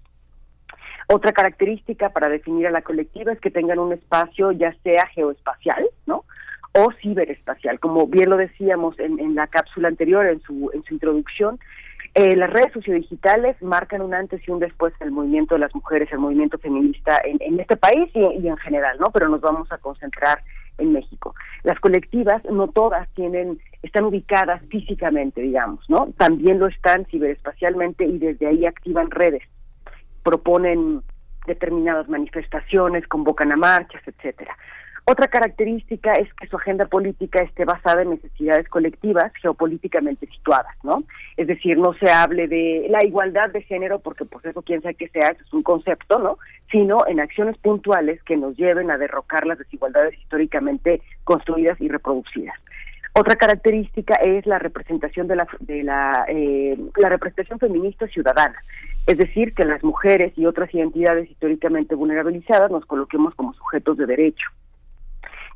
Otra 1.08 1.32
característica 1.32 2.10
para 2.10 2.30
definir 2.30 2.68
a 2.68 2.72
la 2.72 2.82
colectiva 2.82 3.34
es 3.34 3.40
que 3.40 3.52
tengan 3.52 3.80
un 3.80 3.94
espacio 3.94 4.52
ya 4.52 4.74
sea 4.84 5.06
geoespacial, 5.08 5.86
¿no? 6.06 6.24
o 6.76 6.92
ciberespacial. 7.02 7.80
Como 7.80 8.08
bien 8.08 8.30
lo 8.30 8.38
decíamos 8.38 9.00
en, 9.00 9.20
en 9.20 9.36
la 9.36 9.48
cápsula 9.48 9.88
anterior, 9.88 10.26
en 10.26 10.42
su, 10.42 10.72
en 10.74 10.84
su 10.84 10.96
introducción, 10.96 11.60
eh, 12.16 12.36
las 12.36 12.50
redes 12.50 12.72
sociodigitales 12.74 13.62
marcan 13.62 14.02
un 14.02 14.14
antes 14.14 14.48
y 14.48 14.52
un 14.52 14.60
después 14.60 14.94
en 15.00 15.08
el 15.08 15.14
movimiento 15.14 15.56
de 15.56 15.60
las 15.60 15.74
mujeres, 15.74 16.12
el 16.12 16.20
movimiento 16.20 16.58
feminista 16.60 17.20
en, 17.24 17.38
en 17.40 17.60
este 17.60 17.76
país 17.76 18.10
y, 18.14 18.20
y, 18.20 18.48
en 18.48 18.58
general, 18.58 18.98
¿no? 19.00 19.08
Pero 19.12 19.30
nos 19.30 19.42
vamos 19.42 19.72
a 19.72 19.78
concentrar 19.80 20.44
en 20.78 20.94
México. 20.94 21.36
Las 21.64 21.80
colectivas, 21.80 22.44
no 22.46 22.68
todas 22.68 23.08
tienen, 23.14 23.60
están 23.82 24.06
ubicadas 24.06 24.62
físicamente, 24.70 25.42
digamos, 25.42 25.84
¿no? 25.90 26.10
También 26.18 26.60
lo 26.60 26.68
están 26.68 27.06
ciberespacialmente 27.06 28.06
y 28.06 28.18
desde 28.18 28.48
ahí 28.48 28.66
activan 28.66 29.10
redes 29.12 29.44
proponen 30.24 31.02
determinadas 31.46 32.08
manifestaciones, 32.08 33.06
convocan 33.08 33.52
a 33.52 33.58
marchas, 33.58 34.02
etcétera. 34.08 34.58
Otra 35.06 35.28
característica 35.28 36.14
es 36.14 36.34
que 36.36 36.48
su 36.48 36.56
agenda 36.56 36.86
política 36.86 37.44
esté 37.44 37.66
basada 37.66 38.04
en 38.04 38.12
necesidades 38.12 38.70
colectivas 38.70 39.34
geopolíticamente 39.42 40.28
situadas, 40.28 40.74
¿no? 40.82 41.04
Es 41.36 41.48
decir, 41.48 41.78
no 41.78 41.94
se 41.96 42.10
hable 42.10 42.48
de 42.48 42.88
la 42.90 43.04
igualdad 43.04 43.50
de 43.50 43.64
género, 43.64 44.00
porque 44.00 44.24
pues 44.24 44.46
eso 44.46 44.62
quién 44.62 44.82
sabe 44.82 44.96
que 44.96 45.10
sea, 45.10 45.30
eso 45.30 45.44
es 45.44 45.54
un 45.54 45.62
concepto, 45.62 46.20
¿no? 46.20 46.38
Sino 46.72 47.06
en 47.06 47.20
acciones 47.20 47.58
puntuales 47.58 48.24
que 48.24 48.38
nos 48.38 48.56
lleven 48.56 48.92
a 48.92 48.98
derrocar 48.98 49.46
las 49.46 49.58
desigualdades 49.58 50.18
históricamente 50.20 51.02
construidas 51.26 51.82
y 51.82 51.90
reproducidas. 51.90 52.56
Otra 53.12 53.36
característica 53.36 54.16
es 54.16 54.46
la 54.46 54.58
representación 54.58 55.28
de 55.28 55.36
la, 55.36 55.48
de 55.60 55.84
la, 55.84 56.26
eh, 56.30 56.78
la 56.96 57.10
representación 57.10 57.60
feminista 57.60 58.08
ciudadana, 58.08 58.56
es 59.06 59.18
decir, 59.18 59.54
que 59.54 59.66
las 59.66 59.84
mujeres 59.84 60.32
y 60.38 60.46
otras 60.46 60.74
identidades 60.74 61.30
históricamente 61.30 61.94
vulnerabilizadas 61.94 62.72
nos 62.72 62.86
coloquemos 62.86 63.36
como 63.36 63.54
sujetos 63.54 63.98
de 63.98 64.06
derecho, 64.06 64.48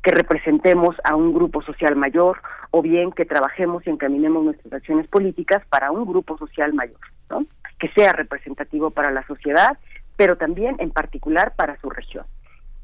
que 0.08 0.14
representemos 0.14 0.96
a 1.04 1.14
un 1.14 1.34
grupo 1.34 1.60
social 1.60 1.94
mayor 1.94 2.40
o 2.70 2.80
bien 2.80 3.12
que 3.12 3.26
trabajemos 3.26 3.86
y 3.86 3.90
encaminemos 3.90 4.42
nuestras 4.42 4.72
acciones 4.72 5.06
políticas 5.06 5.62
para 5.68 5.90
un 5.90 6.06
grupo 6.06 6.38
social 6.38 6.72
mayor, 6.72 6.98
¿no? 7.28 7.44
que 7.78 7.90
sea 7.90 8.14
representativo 8.14 8.90
para 8.90 9.10
la 9.10 9.26
sociedad, 9.26 9.76
pero 10.16 10.38
también 10.38 10.76
en 10.78 10.92
particular 10.92 11.52
para 11.56 11.78
su 11.82 11.90
región. 11.90 12.24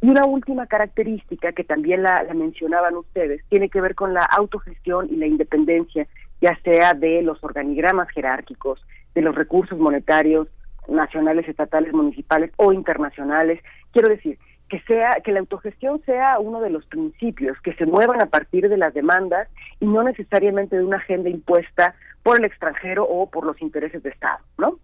Y 0.02 0.10
una 0.10 0.26
última 0.26 0.66
característica 0.66 1.52
que 1.52 1.64
también 1.64 2.02
la, 2.02 2.26
mencionaban 2.34 2.94
ustedes 2.94 3.42
tiene 3.48 3.70
que 3.70 3.80
ver 3.80 3.94
con 3.94 4.12
la 4.12 4.24
autogestión 4.24 5.08
y 5.10 5.16
la 5.16 5.26
independencia, 5.26 6.06
ya 6.42 6.58
sea 6.62 6.92
de 6.92 7.22
los 7.22 7.42
organigramas 7.42 8.10
jerárquicos, 8.10 8.84
de 9.14 9.22
los 9.22 9.34
recursos 9.34 9.78
monetarios 9.78 10.48
nacionales, 10.88 11.48
estatales, 11.48 11.94
municipales 11.94 12.50
o 12.56 12.74
internacionales. 12.74 13.62
Quiero 13.92 14.10
decir, 14.10 14.38
que 14.68 14.80
sea 14.80 15.20
que 15.24 15.32
la 15.32 15.40
autogestión 15.40 16.02
sea 16.04 16.38
uno 16.38 16.60
de 16.60 16.70
los 16.70 16.86
principios 16.86 17.60
que 17.60 17.74
se 17.74 17.86
muevan 17.86 18.22
a 18.22 18.26
partir 18.26 18.68
de 18.68 18.76
las 18.76 18.94
demandas 18.94 19.48
y 19.80 19.86
no 19.86 20.02
necesariamente 20.02 20.76
de 20.76 20.84
una 20.84 20.96
agenda 20.96 21.28
impuesta 21.28 21.94
por 22.22 22.38
el 22.38 22.44
extranjero 22.46 23.04
o 23.04 23.28
por 23.30 23.44
los 23.44 23.60
intereses 23.60 24.02
de 24.02 24.10
Estado, 24.10 24.38
¿no? 24.58 24.78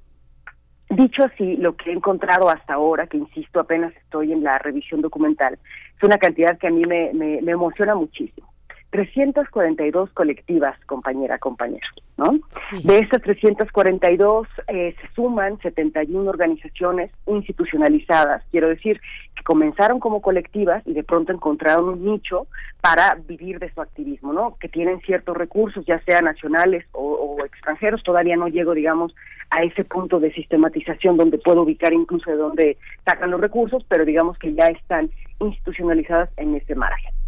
Dicho 0.91 1.25
así, 1.25 1.57
lo 1.57 1.77
que 1.77 1.91
he 1.91 1.93
encontrado 1.93 2.51
hasta 2.51 2.75
ahora, 2.75 3.07
que 3.07 3.17
insisto, 3.17 3.61
apenas 3.61 3.95
estoy 3.97 4.33
en 4.33 4.43
la 4.43 4.59
revisión 4.59 5.01
documental, 5.01 5.57
es 5.97 6.03
una 6.03 6.19
cantidad 6.19 6.59
que 6.59 6.67
a 6.67 6.71
mí 6.71 6.85
me, 6.85 7.13
me, 7.15 7.41
me 7.41 7.53
emociona 7.53 7.95
muchísimo. 7.95 8.50
342 8.91 10.11
colectivas, 10.11 10.77
compañera, 10.87 11.39
compañero, 11.39 11.87
¿no? 12.17 12.41
De 12.83 12.99
estas 12.99 13.23
342 13.23 14.49
eh, 14.67 14.97
se 15.01 15.15
suman 15.15 15.59
71 15.61 16.29
organizaciones 16.29 17.13
institucionalizadas, 17.27 18.43
quiero 18.51 18.69
decir, 18.69 19.01
que 19.37 19.45
comenzaron 19.45 20.01
como 20.01 20.21
colectivas 20.21 20.85
y 20.87 20.93
de 20.93 21.05
pronto 21.05 21.33
encontraron 21.33 21.89
un 21.89 22.05
nicho 22.05 22.49
para 22.81 23.15
vivir 23.15 23.61
de 23.61 23.73
su 23.73 23.81
activismo, 23.81 24.33
¿no? 24.33 24.57
Que 24.59 24.69
tienen 24.69 25.01
ciertos 25.03 25.37
recursos, 25.37 25.87
ya 25.87 26.01
sean 26.05 26.25
nacionales 26.25 26.85
o, 26.93 27.13
o 27.13 27.45
extranjeros, 27.45 28.03
todavía 28.03 28.37
no 28.37 28.49
llego, 28.49 28.75
digamos, 28.75 29.15
a 29.51 29.63
ese 29.63 29.85
punto 29.85 30.19
de 30.19 30.33
sistematización 30.33 31.17
donde 31.17 31.39
puedo 31.39 31.63
ubicar 31.63 31.93
incluso 31.93 32.31
de 32.31 32.37
dónde 32.37 32.79
sacan 33.05 33.31
los 33.31 33.41
recursos, 33.41 33.85
pero 33.89 34.05
digamos 34.05 34.37
que 34.39 34.53
ya 34.55 34.67
están 34.67 35.11
institucionalizadas 35.39 36.31
en 36.37 36.57
ese 36.57 36.75
margen. 36.75 37.20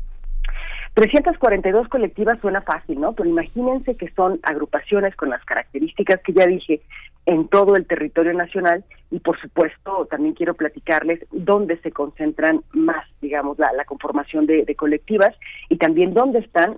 342 0.94 1.88
colectivas 1.88 2.38
suena 2.40 2.60
fácil, 2.60 3.00
¿no? 3.00 3.12
Pero 3.14 3.28
imagínense 3.28 3.96
que 3.96 4.10
son 4.12 4.40
agrupaciones 4.42 5.16
con 5.16 5.30
las 5.30 5.44
características 5.44 6.20
que 6.22 6.32
ya 6.32 6.46
dije 6.46 6.82
en 7.24 7.48
todo 7.48 7.76
el 7.76 7.86
territorio 7.86 8.34
nacional 8.34 8.84
y 9.10 9.20
por 9.20 9.40
supuesto 9.40 10.06
también 10.10 10.34
quiero 10.34 10.54
platicarles 10.54 11.20
dónde 11.30 11.78
se 11.78 11.92
concentran 11.92 12.62
más, 12.72 13.06
digamos, 13.20 13.58
la, 13.58 13.84
conformación 13.86 14.46
de, 14.46 14.74
colectivas 14.74 15.34
y 15.68 15.76
también 15.76 16.14
dónde 16.14 16.40
están 16.40 16.76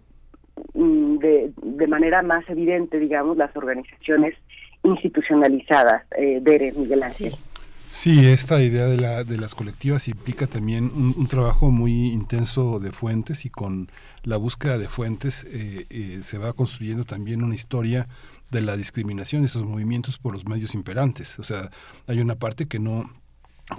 mm, 0.74 1.18
de, 1.18 1.52
de 1.62 1.86
manera 1.86 2.22
más 2.22 2.48
evidente, 2.48 2.98
digamos, 2.98 3.36
las 3.36 3.56
organizaciones 3.56 4.34
institucionalizadas, 4.84 6.04
eh, 6.16 6.40
Miguel 6.76 7.02
Ángel. 7.02 7.32
Esta 8.02 8.60
idea 8.60 8.86
de, 8.86 8.98
la, 8.98 9.24
de 9.24 9.38
las 9.38 9.54
colectivas 9.54 10.08
implica 10.08 10.46
también 10.46 10.90
un, 10.94 11.26
trabajo 11.28 11.70
muy 11.70 12.08
intenso 12.10 12.80
de 12.80 12.90
fuentes 12.90 13.44
y 13.44 13.50
con 13.50 13.90
la 14.24 14.36
búsqueda 14.36 14.78
de 14.78 14.88
fuentes 14.88 15.44
eh, 15.44 15.86
eh, 15.90 16.20
se 16.22 16.38
va 16.38 16.52
construyendo 16.52 17.04
también 17.04 17.42
una 17.42 17.54
historia 17.54 18.08
de 18.50 18.62
la 18.62 18.76
discriminación, 18.76 19.44
esos 19.44 19.64
movimientos 19.64 20.18
por 20.18 20.34
los 20.34 20.44
medios 20.44 20.74
imperantes. 20.74 21.38
O 21.38 21.44
sea, 21.44 21.70
hay 22.06 22.20
una 22.20 22.34
parte 22.34 22.66
que 22.66 22.78
no 22.78 23.10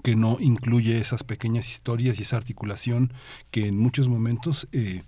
que 0.03 0.15
no 0.15 0.37
incluye 0.39 0.97
esas 0.97 1.23
pequeñas 1.23 1.69
historias 1.69 2.17
y 2.17 2.23
esa 2.23 2.37
articulación 2.37 3.13
que 3.51 3.67
en 3.67 3.77
muchos 3.77 4.07
momentos 4.07 4.67
eh, 4.71 5.03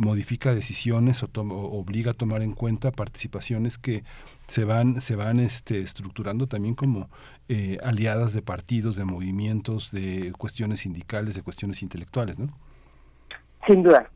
modifica 0.00 0.54
decisiones 0.54 1.22
o, 1.22 1.28
obliga 1.34 2.12
a 2.12 2.14
tomar 2.14 2.40
en 2.40 2.52
cuenta 2.52 2.90
participaciones 2.90 3.76
que 3.76 4.02
se 4.46 4.64
van 4.64 5.00
se 5.00 5.14
van 5.14 5.38
este 5.40 5.80
estructurando 5.80 6.46
también 6.46 6.74
como 6.74 7.10
eh, 7.48 7.76
aliadas 7.84 8.32
de 8.32 8.40
partidos 8.40 8.96
de 8.96 9.04
movimientos 9.04 9.92
de 9.92 10.32
cuestiones 10.38 10.80
sindicales 10.80 11.34
de 11.34 11.42
cuestiones 11.42 11.82
intelectuales 11.82 12.38
no 12.38 12.48
sin 13.66 13.82
duda 13.82 14.10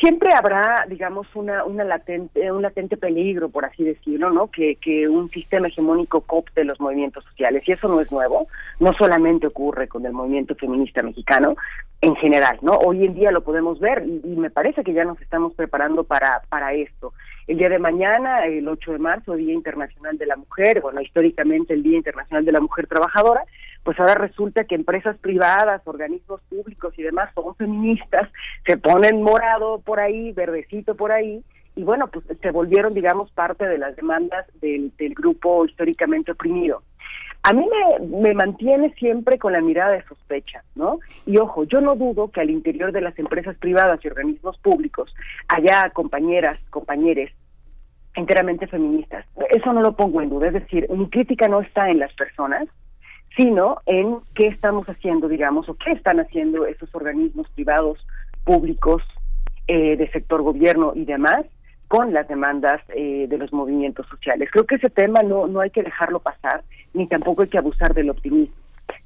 siempre 0.00 0.30
habrá, 0.36 0.86
digamos, 0.88 1.26
una, 1.34 1.64
una 1.64 1.84
latente, 1.84 2.50
un 2.50 2.62
latente 2.62 2.96
peligro, 2.96 3.48
por 3.48 3.64
así 3.64 3.84
decirlo, 3.84 4.30
¿no? 4.30 4.48
Que, 4.48 4.76
que 4.76 5.08
un 5.08 5.30
sistema 5.30 5.68
hegemónico 5.68 6.22
copte 6.22 6.64
los 6.64 6.80
movimientos 6.80 7.24
sociales. 7.24 7.62
Y 7.66 7.72
eso 7.72 7.88
no 7.88 8.00
es 8.00 8.10
nuevo. 8.12 8.48
No 8.80 8.92
solamente 8.94 9.46
ocurre 9.46 9.88
con 9.88 10.04
el 10.06 10.12
movimiento 10.12 10.54
feminista 10.54 11.02
mexicano, 11.02 11.56
en 12.00 12.16
general, 12.16 12.58
¿no? 12.62 12.72
Hoy 12.72 13.04
en 13.04 13.14
día 13.14 13.30
lo 13.30 13.44
podemos 13.44 13.78
ver 13.78 14.04
y, 14.06 14.20
y 14.24 14.36
me 14.36 14.50
parece 14.50 14.82
que 14.82 14.92
ya 14.92 15.04
nos 15.04 15.20
estamos 15.20 15.54
preparando 15.54 16.04
para, 16.04 16.42
para 16.48 16.72
esto. 16.74 17.12
El 17.46 17.58
día 17.58 17.68
de 17.68 17.78
mañana, 17.78 18.44
el 18.46 18.68
8 18.68 18.92
de 18.92 18.98
marzo, 18.98 19.34
Día 19.34 19.52
Internacional 19.52 20.18
de 20.18 20.26
la 20.26 20.36
Mujer, 20.36 20.80
bueno, 20.80 21.00
históricamente 21.00 21.74
el 21.74 21.82
Día 21.82 21.96
Internacional 21.96 22.44
de 22.44 22.52
la 22.52 22.60
Mujer 22.60 22.86
Trabajadora, 22.86 23.44
pues 23.82 23.98
ahora 23.98 24.14
resulta 24.14 24.64
que 24.64 24.74
empresas 24.74 25.16
privadas, 25.18 25.82
organismos 25.84 26.40
públicos 26.48 26.94
y 26.96 27.02
demás 27.02 27.30
son 27.34 27.54
feministas, 27.56 28.30
se 28.66 28.76
ponen 28.76 29.22
morado 29.22 29.80
por 29.80 29.98
ahí, 29.98 30.32
verdecito 30.32 30.94
por 30.94 31.10
ahí, 31.10 31.42
y 31.74 31.84
bueno, 31.84 32.08
pues 32.08 32.26
se 32.40 32.50
volvieron, 32.50 32.92
digamos, 32.92 33.30
parte 33.32 33.66
de 33.66 33.78
las 33.78 33.96
demandas 33.96 34.46
del, 34.60 34.92
del 34.98 35.14
grupo 35.14 35.64
históricamente 35.64 36.32
oprimido. 36.32 36.82
A 37.44 37.52
mí 37.52 37.66
me, 38.08 38.34
mantiene 38.34 38.94
siempre 38.94 39.38
con 39.38 39.52
la 39.52 39.60
mirada 39.60 39.92
de 39.92 40.04
sospecha, 40.04 40.62
¿no? 40.76 41.00
Y 41.26 41.38
ojo, 41.38 41.64
yo 41.64 41.80
no 41.80 41.96
dudo 41.96 42.30
que 42.30 42.40
al 42.40 42.50
interior 42.50 42.92
de 42.92 43.00
las 43.00 43.18
empresas 43.18 43.56
privadas 43.56 43.98
y 44.04 44.08
organismos 44.08 44.56
públicos 44.58 45.12
haya 45.48 45.90
compañeras, 45.90 46.60
compañeros 46.70 47.30
enteramente 48.14 48.68
feministas. 48.68 49.26
Eso 49.50 49.72
no 49.72 49.80
lo 49.80 49.96
pongo 49.96 50.20
en 50.20 50.28
duda, 50.28 50.48
es 50.48 50.54
decir, 50.54 50.86
mi 50.90 51.08
crítica 51.08 51.48
no 51.48 51.60
está 51.60 51.90
en 51.90 51.98
las 51.98 52.12
personas, 52.14 52.68
sino 53.36 53.78
en 53.86 54.18
qué 54.34 54.48
estamos 54.48 54.86
haciendo, 54.86 55.26
digamos, 55.26 55.68
o 55.68 55.74
qué 55.74 55.92
están 55.92 56.20
haciendo 56.20 56.66
esos 56.66 56.94
organismos 56.94 57.48
privados, 57.50 58.06
públicos, 58.44 59.02
eh, 59.66 59.96
de 59.96 60.10
sector 60.10 60.42
gobierno 60.42 60.92
y 60.94 61.04
demás, 61.04 61.46
con 61.92 62.14
las 62.14 62.26
demandas 62.26 62.80
eh, 62.96 63.26
de 63.28 63.36
los 63.36 63.52
movimientos 63.52 64.06
sociales. 64.08 64.48
Creo 64.50 64.64
que 64.64 64.76
ese 64.76 64.88
tema 64.88 65.22
no, 65.22 65.46
no 65.46 65.60
hay 65.60 65.68
que 65.68 65.82
dejarlo 65.82 66.20
pasar, 66.20 66.64
ni 66.94 67.06
tampoco 67.06 67.42
hay 67.42 67.50
que 67.50 67.58
abusar 67.58 67.92
del 67.92 68.08
optimismo. 68.08 68.54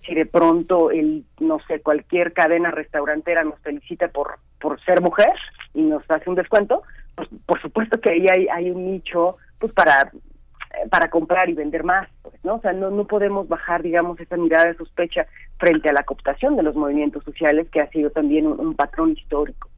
Si 0.06 0.14
de 0.14 0.24
pronto, 0.24 0.92
el, 0.92 1.24
no 1.40 1.58
sé, 1.66 1.80
cualquier 1.80 2.32
cadena 2.32 2.70
restaurantera 2.70 3.42
nos 3.42 3.58
felicita 3.58 4.06
por, 4.06 4.38
por 4.60 4.80
ser 4.84 5.00
mujer 5.00 5.32
y 5.74 5.82
nos 5.82 6.08
hace 6.08 6.30
un 6.30 6.36
descuento, 6.36 6.84
pues 7.16 7.28
por 7.44 7.60
supuesto 7.60 8.00
que 8.00 8.12
ahí 8.12 8.26
hay, 8.32 8.46
hay 8.46 8.70
un 8.70 8.92
nicho 8.92 9.36
pues 9.58 9.72
para 9.72 10.12
para 10.90 11.08
comprar 11.08 11.48
y 11.48 11.54
vender 11.54 11.82
más, 11.84 12.06
pues, 12.22 12.34
¿no? 12.44 12.56
O 12.56 12.60
sea, 12.60 12.72
no, 12.72 12.90
no 12.90 13.06
podemos 13.06 13.48
bajar, 13.48 13.82
digamos, 13.82 14.20
esa 14.20 14.36
mirada 14.36 14.66
de 14.66 14.76
sospecha 14.76 15.26
frente 15.58 15.88
a 15.88 15.92
la 15.92 16.02
cooptación 16.02 16.54
de 16.54 16.62
los 16.62 16.76
movimientos 16.76 17.24
sociales, 17.24 17.66
que 17.72 17.80
ha 17.80 17.88
sido 17.88 18.10
también 18.10 18.46
un 18.46 18.74
patrón 18.74 19.12
histórico. 19.12 19.70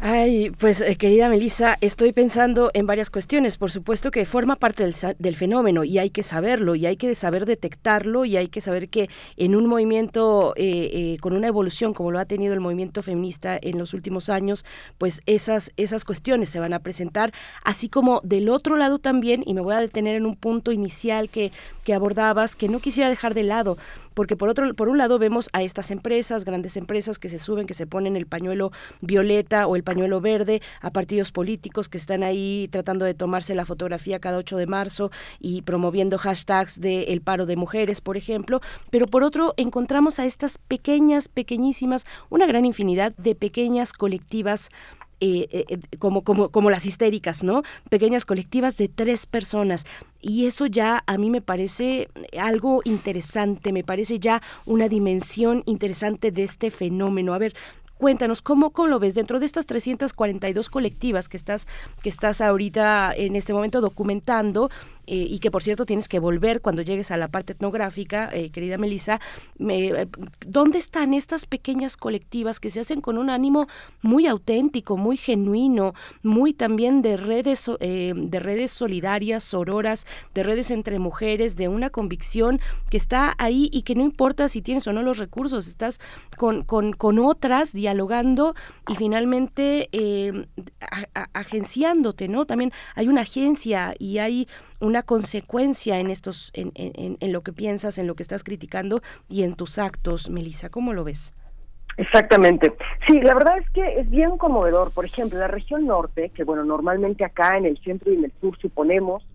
Ay, 0.00 0.50
pues 0.50 0.80
eh, 0.80 0.94
querida 0.94 1.28
Melissa, 1.28 1.76
estoy 1.80 2.12
pensando 2.12 2.70
en 2.72 2.86
varias 2.86 3.10
cuestiones. 3.10 3.58
Por 3.58 3.72
supuesto 3.72 4.12
que 4.12 4.24
forma 4.26 4.54
parte 4.54 4.84
del, 4.84 4.94
del, 5.18 5.34
fenómeno 5.34 5.82
y 5.82 5.98
hay 5.98 6.10
que 6.10 6.22
saberlo 6.22 6.76
y 6.76 6.86
hay 6.86 6.96
que 6.96 7.12
saber 7.16 7.46
detectarlo 7.46 8.24
y 8.24 8.36
hay 8.36 8.46
que 8.46 8.60
saber 8.60 8.90
que 8.90 9.10
en 9.36 9.56
un 9.56 9.66
movimiento 9.66 10.54
eh, 10.54 10.90
eh, 10.92 11.16
con 11.20 11.32
una 11.32 11.48
evolución 11.48 11.94
como 11.94 12.12
lo 12.12 12.20
ha 12.20 12.26
tenido 12.26 12.54
el 12.54 12.60
movimiento 12.60 13.02
feminista 13.02 13.58
en 13.60 13.76
los 13.76 13.92
últimos 13.92 14.28
años, 14.28 14.64
pues 14.98 15.20
esas, 15.26 15.72
esas 15.76 16.04
cuestiones 16.04 16.48
se 16.48 16.60
van 16.60 16.74
a 16.74 16.78
presentar, 16.78 17.32
así 17.64 17.88
como 17.88 18.20
del 18.22 18.50
otro 18.50 18.76
lado 18.76 19.00
también, 19.00 19.42
y 19.46 19.54
me 19.54 19.62
voy 19.62 19.74
a 19.74 19.80
detener 19.80 20.14
en 20.14 20.26
un 20.26 20.36
punto 20.36 20.70
inicial 20.70 21.28
que, 21.28 21.50
que 21.82 21.92
abordabas, 21.92 22.54
que 22.54 22.68
no 22.68 22.78
quisiera 22.78 23.10
dejar 23.10 23.34
de 23.34 23.42
lado 23.42 23.76
porque 24.18 24.36
por 24.36 24.48
otro 24.48 24.74
por 24.74 24.88
un 24.88 24.98
lado 24.98 25.20
vemos 25.20 25.48
a 25.52 25.62
estas 25.62 25.92
empresas, 25.92 26.44
grandes 26.44 26.76
empresas 26.76 27.20
que 27.20 27.28
se 27.28 27.38
suben, 27.38 27.68
que 27.68 27.74
se 27.74 27.86
ponen 27.86 28.16
el 28.16 28.26
pañuelo 28.26 28.72
violeta 29.00 29.68
o 29.68 29.76
el 29.76 29.84
pañuelo 29.84 30.20
verde 30.20 30.60
a 30.80 30.90
partidos 30.90 31.30
políticos 31.30 31.88
que 31.88 31.98
están 31.98 32.24
ahí 32.24 32.66
tratando 32.72 33.04
de 33.04 33.14
tomarse 33.14 33.54
la 33.54 33.64
fotografía 33.64 34.18
cada 34.18 34.38
8 34.38 34.56
de 34.56 34.66
marzo 34.66 35.12
y 35.38 35.62
promoviendo 35.62 36.18
hashtags 36.18 36.80
de 36.80 37.04
el 37.04 37.20
paro 37.20 37.46
de 37.46 37.54
mujeres, 37.54 38.00
por 38.00 38.16
ejemplo, 38.16 38.60
pero 38.90 39.06
por 39.06 39.22
otro 39.22 39.54
encontramos 39.56 40.18
a 40.18 40.26
estas 40.26 40.58
pequeñas, 40.58 41.28
pequeñísimas, 41.28 42.04
una 42.28 42.46
gran 42.46 42.64
infinidad 42.64 43.14
de 43.18 43.36
pequeñas 43.36 43.92
colectivas 43.92 44.70
eh, 45.20 45.48
eh, 45.50 45.64
eh, 45.68 45.96
como, 45.98 46.22
como, 46.22 46.50
como 46.50 46.70
las 46.70 46.86
histéricas, 46.86 47.42
¿no? 47.42 47.64
Pequeñas 47.90 48.24
colectivas 48.24 48.76
de 48.76 48.88
tres 48.88 49.26
personas. 49.26 49.84
Y 50.20 50.46
eso 50.46 50.66
ya 50.66 51.02
a 51.06 51.18
mí 51.18 51.28
me 51.28 51.40
parece 51.40 52.08
algo 52.38 52.82
interesante, 52.84 53.72
me 53.72 53.82
parece 53.82 54.20
ya 54.20 54.42
una 54.64 54.88
dimensión 54.88 55.64
interesante 55.66 56.30
de 56.30 56.44
este 56.44 56.70
fenómeno. 56.70 57.34
A 57.34 57.38
ver, 57.38 57.54
Cuéntanos, 57.98 58.42
¿cómo, 58.42 58.70
¿cómo, 58.70 58.86
lo 58.86 59.00
ves 59.00 59.16
dentro 59.16 59.40
de 59.40 59.46
estas 59.46 59.66
342 59.66 60.70
colectivas 60.70 61.28
que 61.28 61.36
estás, 61.36 61.66
que 62.00 62.08
estás 62.08 62.40
ahorita 62.40 63.12
en 63.12 63.34
este 63.34 63.52
momento 63.52 63.80
documentando? 63.80 64.70
Eh, 65.10 65.26
y 65.30 65.38
que 65.38 65.50
por 65.50 65.62
cierto 65.62 65.86
tienes 65.86 66.06
que 66.06 66.18
volver 66.18 66.60
cuando 66.60 66.82
llegues 66.82 67.10
a 67.10 67.16
la 67.16 67.28
parte 67.28 67.54
etnográfica, 67.54 68.28
eh, 68.30 68.50
querida 68.50 68.76
Melissa, 68.76 69.20
eh, 69.58 70.06
¿dónde 70.46 70.76
están 70.76 71.14
estas 71.14 71.46
pequeñas 71.46 71.96
colectivas 71.96 72.60
que 72.60 72.68
se 72.68 72.80
hacen 72.80 73.00
con 73.00 73.16
un 73.16 73.30
ánimo 73.30 73.68
muy 74.02 74.26
auténtico, 74.26 74.98
muy 74.98 75.16
genuino, 75.16 75.94
muy 76.22 76.52
también 76.52 77.00
de 77.00 77.16
redes, 77.16 77.70
de 77.80 78.40
redes 78.40 78.70
solidarias, 78.70 79.44
sororas, 79.44 80.06
de 80.34 80.42
redes 80.42 80.70
entre 80.70 80.98
mujeres, 80.98 81.56
de 81.56 81.68
una 81.68 81.88
convicción 81.88 82.60
que 82.90 82.98
está 82.98 83.34
ahí 83.38 83.70
y 83.72 83.82
que 83.82 83.94
no 83.94 84.04
importa 84.04 84.48
si 84.48 84.60
tienes 84.60 84.86
o 84.86 84.92
no 84.92 85.02
los 85.02 85.16
recursos, 85.16 85.66
estás 85.66 86.00
con, 86.36 86.64
con, 86.64 86.92
con 86.92 87.18
otras 87.18 87.72
dialogando 87.72 88.54
y 88.88 88.94
finalmente 88.94 89.88
agenciándote, 91.32 92.28
¿no? 92.28 92.44
También 92.44 92.72
hay 92.94 93.08
una 93.08 93.22
agencia 93.22 93.94
y 93.98 94.18
hay 94.18 94.48
una 94.80 95.02
consecuencia 95.02 95.98
en 95.98 96.10
estos, 96.10 96.50
en, 96.54 96.72
en, 96.74 97.16
en, 97.20 97.32
lo 97.32 97.42
que 97.42 97.52
piensas, 97.52 97.98
en 97.98 98.06
lo 98.06 98.14
que 98.14 98.22
estás 98.22 98.44
criticando 98.44 99.00
y 99.28 99.42
en 99.42 99.54
tus 99.54 99.78
actos, 99.78 100.30
Melissa. 100.30 100.70
¿Cómo 100.70 100.92
lo 100.92 101.04
ves? 101.04 101.32
Exactamente. 101.96 102.74
Sí, 103.08 103.20
la 103.20 103.34
verdad 103.34 103.58
es 103.58 103.68
que 103.70 104.00
es 104.00 104.08
bien 104.08 104.38
conmovedor. 104.38 104.92
Por 104.92 105.04
ejemplo, 105.04 105.38
la 105.38 105.48
región 105.48 105.86
norte, 105.86 106.30
que 106.30 106.44
bueno, 106.44 106.64
normalmente 106.64 107.24
acá 107.24 107.56
en 107.56 107.66
el 107.66 107.78
centro 107.82 108.12
y 108.12 108.16
en 108.16 108.24
el 108.24 108.32
sur 108.40 108.56
suponemos 108.58 109.26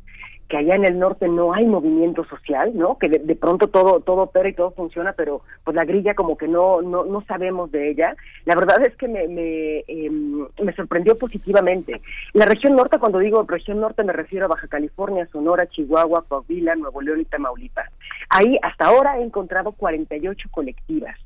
que 0.53 0.57
allá 0.59 0.75
en 0.75 0.85
el 0.85 0.99
norte 0.99 1.27
no 1.27 1.51
hay 1.51 1.65
movimiento 1.65 2.23
social, 2.25 2.73
¿no? 2.75 2.99
Que 2.99 3.09
de, 3.09 3.35
pronto 3.35 3.69
todo 3.69 4.01
todo 4.01 4.21
opera 4.21 4.47
y 4.47 4.53
todo 4.53 4.69
funciona, 4.69 5.13
pero 5.13 5.41
pues 5.63 5.73
la 5.73 5.83
grilla 5.83 6.13
como 6.13 6.37
que 6.37 6.47
no 6.47 6.79
no, 6.83 7.05
no 7.05 7.21
sabemos 7.25 7.71
de 7.71 7.89
ella. 7.89 8.15
La 8.45 8.53
verdad 8.53 8.77
es 8.85 8.95
que 8.95 9.07
me 9.07 9.27
me, 9.27 9.83
em, 9.87 10.47
me 10.61 10.75
sorprendió 10.75 11.17
positivamente. 11.17 12.01
La 12.33 12.45
región 12.45 12.75
norte, 12.75 12.99
cuando 12.99 13.17
digo 13.17 13.43
región 13.47 13.79
norte 13.79 14.03
me 14.03 14.13
refiero 14.13 14.45
a 14.45 14.49
Baja 14.49 14.67
California, 14.67 15.27
Sonora, 15.31 15.65
Chihuahua, 15.65 16.23
Coahuila, 16.27 16.75
Nuevo 16.75 17.01
León 17.01 17.21
y 17.21 17.25
Tamaulipas. 17.25 17.89
Ahí 18.29 18.59
hasta 18.61 18.85
ahora 18.85 19.17
he 19.17 19.23
encontrado 19.23 19.71
48 19.71 20.49
colectivas 20.51 21.17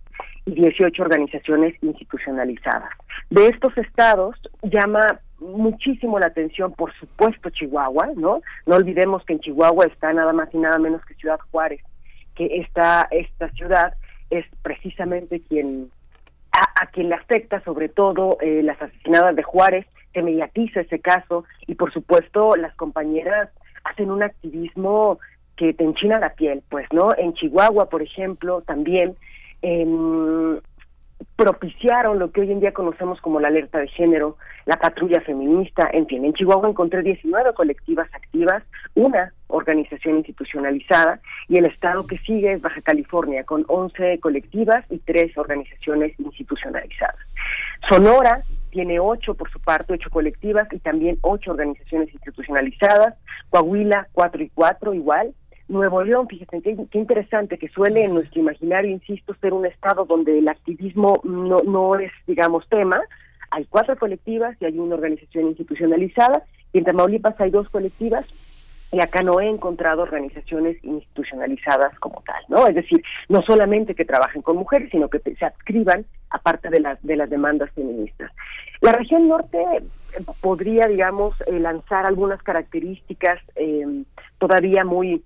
y 0.46 0.52
18 0.52 1.04
organizaciones 1.04 1.76
institucionalizadas. 1.84 2.92
De 3.30 3.48
estos 3.48 3.78
estados 3.78 4.38
llama 4.64 5.02
muchísimo 5.40 6.20
la 6.20 6.28
atención, 6.28 6.74
por 6.74 6.94
supuesto, 6.96 7.50
Chihuahua, 7.50 8.10
¿no? 8.16 8.42
No 8.66 8.76
olvidemos 8.76 9.24
que 9.26 9.34
en 9.34 9.40
Chihuahua 9.40 9.86
está 9.86 10.14
nada 10.14 10.34
más 10.34 10.54
y 10.54 10.58
nada 10.58 10.78
menos 10.78 11.04
que 11.06 11.14
Ciudad 11.16 11.40
Juárez, 11.52 11.82
que 12.36 12.58
esta, 12.58 13.08
esta 13.12 13.50
ciudad 13.52 13.94
es 14.30 14.46
precisamente 14.62 15.42
quien 15.42 15.90
a, 16.52 16.88
quien 16.88 17.10
le 17.10 17.16
afecta 17.16 17.64
sobre 17.64 17.88
todo 17.90 18.38
eh, 18.42 18.62
las 18.64 18.82
asesinadas 18.82 19.36
de 19.36 19.44
Juárez, 19.44 19.86
se 20.14 20.24
mediatiza 20.24 20.82
ese 20.82 21.00
caso 21.00 21.46
y 21.68 21.76
por 21.76 21.94
supuesto 21.94 22.56
las 22.56 22.76
compañeras 22.76 23.50
hacen 23.84 24.10
un 24.10 24.24
activismo 24.24 25.20
que 25.56 25.74
te 25.74 25.84
enchina 25.84 26.20
la 26.20 26.34
piel, 26.34 26.64
pues, 26.70 26.88
¿no? 26.92 27.16
En 27.18 27.34
Chihuahua, 27.34 27.90
por 27.90 28.02
ejemplo, 28.02 28.62
también 28.62 29.16
eh, 29.62 30.60
propiciaron 31.36 32.20
lo 32.20 32.32
que 32.32 32.42
hoy 32.42 32.52
en 32.52 32.60
día 32.60 32.74
conocemos 32.74 33.22
como 33.22 33.40
la 33.40 33.48
alerta 33.48 33.80
de 33.80 33.88
género, 33.88 34.38
la 34.66 34.78
patrulla 34.78 35.22
feminista, 35.22 35.90
en 35.94 36.08
fin, 36.08 36.26
en 36.26 36.34
Chihuahua 36.34 36.70
encontré 36.70 37.02
19 37.02 37.54
colectivas 37.54 38.08
activas, 38.14 38.64
una 38.96 39.34
organización 39.48 40.18
institucionalizada 40.18 41.20
y 41.48 41.58
el 41.58 41.66
estado 41.66 42.06
que 42.06 42.18
sigue 42.20 42.54
es 42.54 42.62
Baja 42.62 42.82
California 42.82 43.44
con 43.44 43.66
11 43.68 44.20
colectivas 44.20 44.86
y 44.90 44.98
tres 45.00 45.38
organizaciones 45.38 46.20
institucionalizadas. 46.20 47.18
Sonora 47.90 48.44
tiene 48.72 49.00
ocho 49.00 49.34
por 49.34 49.50
su 49.50 49.60
parte, 49.60 49.94
ocho 49.94 50.10
colectivas 50.10 50.68
y 50.72 50.80
también 50.80 51.18
ocho 51.22 51.52
organizaciones 51.52 52.14
institucionalizadas, 52.14 53.16
Coahuila 53.50 54.08
cuatro 54.12 54.44
y 54.44 54.50
cuatro 54.50 54.94
igual, 54.94 55.34
Nuevo 55.68 56.04
León, 56.04 56.28
fíjense 56.28 56.62
qué, 56.62 56.98
interesante 56.98 57.58
que 57.58 57.68
suele 57.70 58.04
en 58.04 58.14
nuestro 58.14 58.40
imaginario, 58.42 58.92
insisto, 58.92 59.36
ser 59.42 59.54
un 59.54 59.66
estado 59.66 60.06
donde 60.06 60.38
el 60.40 60.48
activismo 60.48 61.20
no, 61.24 61.60
no 61.60 61.96
es, 61.96 62.12
digamos, 62.26 62.68
tema. 62.70 63.02
Hay 63.52 63.66
cuatro 63.66 63.98
colectivas 63.98 64.56
y 64.62 64.66
hay 64.66 64.80
una 64.80 64.96
organización 64.96 65.48
institucionalizada, 65.48 66.44
y 66.74 66.80
en 66.80 66.84
Tamaulipas 66.86 67.40
hay 67.40 67.50
dos 67.50 67.70
colectivas 67.70 68.26
y 68.92 69.02
acá 69.02 69.22
no 69.22 69.40
he 69.40 69.50
encontrado 69.50 70.04
organizaciones 70.04 70.82
institucionalizadas 70.84 71.98
como 72.00 72.22
tal, 72.26 72.42
¿no? 72.48 72.68
Es 72.68 72.76
decir, 72.76 73.04
no 73.28 73.42
solamente 73.42 73.96
que 73.96 74.06
trabajen 74.06 74.42
con 74.42 74.58
mujeres, 74.58 74.90
sino 74.92 75.10
que 75.10 75.20
se 75.20 75.46
adscriban 75.46 76.06
aparte 76.30 76.70
de 76.70 76.80
las 76.80 77.02
de 77.04 77.18
las 77.18 77.30
demandas 77.30 77.70
feministas. 77.72 78.32
La 78.82 78.94
región 78.94 79.28
norte 79.28 79.58
eh, 79.58 80.24
podría, 80.42 80.88
digamos, 80.88 81.36
eh, 81.48 81.60
lanzar 81.60 82.06
algunas 82.06 82.42
características 82.44 83.42
eh, 83.56 84.04
todavía 84.38 84.86
muy 84.86 85.24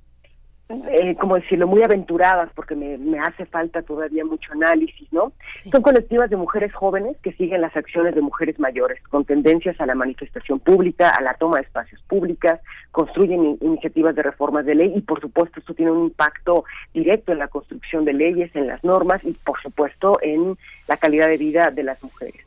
eh, 0.90 1.16
como 1.16 1.35
decirlo, 1.35 1.67
muy 1.67 1.83
aventuradas, 1.83 2.50
porque 2.56 2.75
me, 2.75 2.98
me, 2.98 3.19
hace 3.19 3.45
falta 3.45 3.82
todavía 3.82 4.25
mucho 4.25 4.51
análisis, 4.53 5.11
¿no? 5.11 5.33
Son 5.72 5.82
colectivas 5.82 6.30
de 6.30 6.38
mujeres 6.38 6.74
jóvenes 6.74 7.17
que 7.22 7.33
siguen 7.33 7.61
las 7.61 7.75
acciones 7.75 8.16
de 8.16 8.22
mujeres 8.22 8.59
mayores, 8.59 9.01
con 9.09 9.25
tendencias 9.25 9.80
a 9.80 9.85
la 9.85 9.95
manifestación 9.95 10.59
pública, 10.59 11.09
a 11.09 11.22
la 11.22 11.33
toma 11.35 11.58
de 11.58 11.64
espacios 11.64 12.01
públicos, 12.03 12.59
construyen 12.91 13.58
iniciativas 13.61 14.16
de 14.16 14.24
reformas 14.24 14.66
de 14.66 14.75
ley 14.75 14.93
y, 14.95 15.01
por 15.01 15.22
supuesto, 15.22 15.59
esto 15.59 15.74
tiene 15.74 15.91
un 15.91 16.06
impacto 16.06 16.66
directo 16.93 17.32
en 17.32 17.40
la 17.40 17.48
construcción 17.48 18.06
de 18.06 18.14
leyes, 18.14 18.56
en 18.56 18.67
las 18.67 18.83
normas 18.83 19.24
y, 19.24 19.33
por 19.33 19.61
supuesto, 19.61 20.19
en 20.22 20.58
la 20.88 20.98
calidad 20.98 21.27
de 21.27 21.38
vida 21.38 21.72
de 21.72 21.83
las 21.83 22.01
mujeres. 22.03 22.45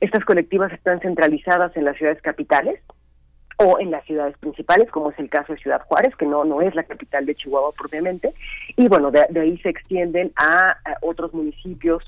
Estas 0.00 0.24
colectivas 0.24 0.72
están 0.72 1.00
centralizadas 1.00 1.76
en 1.76 1.84
las 1.84 1.96
ciudades 1.96 2.22
capitales, 2.22 2.80
o 3.58 3.78
en 3.80 3.90
las 3.90 4.04
ciudades 4.04 4.36
principales, 4.38 4.88
como 4.90 5.10
es 5.10 5.18
el 5.18 5.28
caso 5.28 5.52
de 5.52 5.58
Ciudad 5.58 5.82
Juárez, 5.86 6.14
que 6.16 6.26
no, 6.26 6.44
no 6.44 6.62
es 6.62 6.74
la 6.74 6.84
capital 6.84 7.26
de 7.26 7.34
Chihuahua 7.34 7.72
propiamente, 7.72 8.32
y 8.76 8.86
bueno, 8.88 9.10
de, 9.10 9.26
ahí 9.38 9.58
se 9.58 9.68
extienden 9.68 10.32
a, 10.36 10.76
otros 11.02 11.34
municipios 11.34 12.04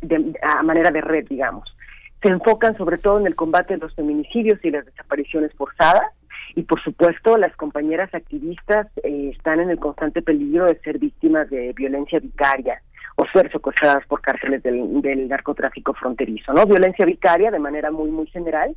de, 0.00 0.34
a 0.42 0.62
manera 0.62 0.90
de 0.90 1.02
red, 1.02 1.26
digamos. 1.28 1.74
Se 2.22 2.28
enfocan 2.30 2.76
sobre 2.78 2.96
todo 2.96 3.20
en 3.20 3.26
el 3.26 3.34
combate 3.34 3.74
de 3.74 3.80
los 3.80 3.94
feminicidios 3.94 4.58
y 4.64 4.70
las 4.70 4.86
desapariciones 4.86 5.52
forzadas, 5.54 6.12
y 6.54 6.62
por 6.62 6.82
supuesto 6.82 7.36
las 7.36 7.54
compañeras 7.56 8.14
activistas 8.14 8.86
eh, 9.02 9.32
están 9.36 9.60
en 9.60 9.68
el 9.68 9.78
constante 9.78 10.22
peligro 10.22 10.64
de 10.64 10.78
ser 10.80 10.98
víctimas 10.98 11.50
de 11.50 11.74
violencia 11.74 12.18
vicaria 12.20 12.80
o 13.16 13.26
ser 13.34 13.52
secuestradas 13.52 14.06
por 14.06 14.22
cárceles 14.22 14.62
del, 14.62 15.02
del 15.02 15.28
narcotráfico 15.28 15.92
fronterizo, 15.92 16.54
¿no? 16.54 16.64
Violencia 16.64 17.04
vicaria 17.04 17.50
de 17.50 17.58
manera 17.58 17.90
muy, 17.90 18.10
muy 18.10 18.26
general, 18.28 18.74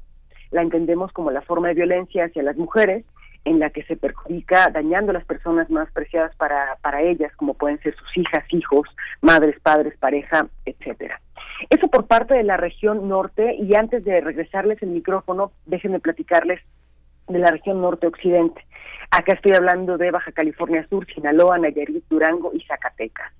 la 0.51 0.61
entendemos 0.61 1.11
como 1.11 1.31
la 1.31 1.41
forma 1.41 1.69
de 1.69 1.75
violencia 1.75 2.25
hacia 2.25 2.43
las 2.43 2.57
mujeres 2.57 3.05
en 3.45 3.59
la 3.59 3.69
que 3.69 3.83
se 3.83 3.95
perjudica 3.95 4.69
dañando 4.69 5.11
a 5.11 5.13
las 5.13 5.25
personas 5.25 5.69
más 5.69 5.89
preciadas 5.91 6.35
para, 6.35 6.77
para 6.81 7.01
ellas, 7.01 7.33
como 7.35 7.53
pueden 7.53 7.79
ser 7.79 7.95
sus 7.95 8.17
hijas, 8.17 8.43
hijos, 8.49 8.87
madres, 9.21 9.59
padres, 9.61 9.97
pareja, 9.97 10.47
etcétera. 10.65 11.21
Eso 11.69 11.87
por 11.87 12.07
parte 12.07 12.33
de 12.33 12.43
la 12.43 12.57
región 12.57 13.07
norte 13.07 13.55
y 13.55 13.75
antes 13.75 14.03
de 14.03 14.21
regresarles 14.21 14.81
el 14.81 14.89
micrófono, 14.89 15.51
déjenme 15.65 15.99
platicarles 15.99 16.61
de 17.27 17.39
la 17.39 17.51
región 17.51 17.81
norte-occidente. 17.81 18.65
Acá 19.11 19.33
estoy 19.33 19.53
hablando 19.53 19.97
de 19.97 20.11
Baja 20.11 20.31
California 20.31 20.85
Sur, 20.89 21.05
Sinaloa, 21.07 21.57
Nayarit, 21.57 22.03
Durango 22.09 22.51
y 22.53 22.61
Zacatecas. 22.61 23.31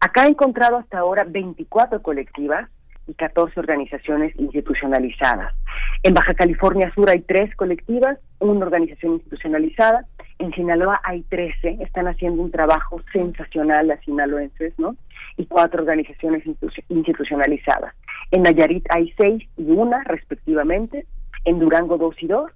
Acá 0.00 0.26
he 0.26 0.28
encontrado 0.28 0.76
hasta 0.76 0.98
ahora 0.98 1.24
24 1.24 2.02
colectivas 2.02 2.68
y 3.08 3.14
14 3.14 3.58
organizaciones 3.58 4.38
institucionalizadas. 4.38 5.54
En 6.02 6.14
Baja 6.14 6.34
California 6.34 6.92
Sur 6.94 7.10
hay 7.10 7.22
tres 7.22 7.54
colectivas, 7.56 8.18
una 8.38 8.64
organización 8.64 9.14
institucionalizada. 9.14 10.06
En 10.38 10.52
Sinaloa 10.52 11.00
hay 11.02 11.22
13, 11.22 11.78
están 11.80 12.06
haciendo 12.06 12.42
un 12.42 12.50
trabajo 12.52 13.00
sensacional 13.12 13.88
las 13.88 14.00
sinaloenses, 14.04 14.78
¿no? 14.78 14.94
Y 15.36 15.46
cuatro 15.46 15.82
organizaciones 15.82 16.44
institucionalizadas. 16.88 17.94
En 18.30 18.42
Nayarit 18.42 18.86
hay 18.94 19.12
seis 19.18 19.48
y 19.56 19.70
una, 19.70 20.04
respectivamente. 20.04 21.06
En 21.44 21.58
Durango, 21.58 21.96
dos 21.96 22.14
y 22.20 22.26
dos. 22.26 22.52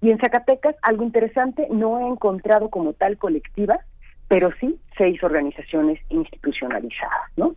Y 0.00 0.10
en 0.10 0.18
Zacatecas, 0.18 0.76
algo 0.82 1.02
interesante, 1.02 1.66
no 1.70 1.98
he 1.98 2.06
encontrado 2.08 2.70
como 2.70 2.92
tal 2.92 3.18
colectiva, 3.18 3.80
pero 4.28 4.50
sí 4.60 4.78
seis 4.96 5.22
organizaciones 5.22 6.00
institucionalizadas, 6.10 7.30
¿no? 7.36 7.56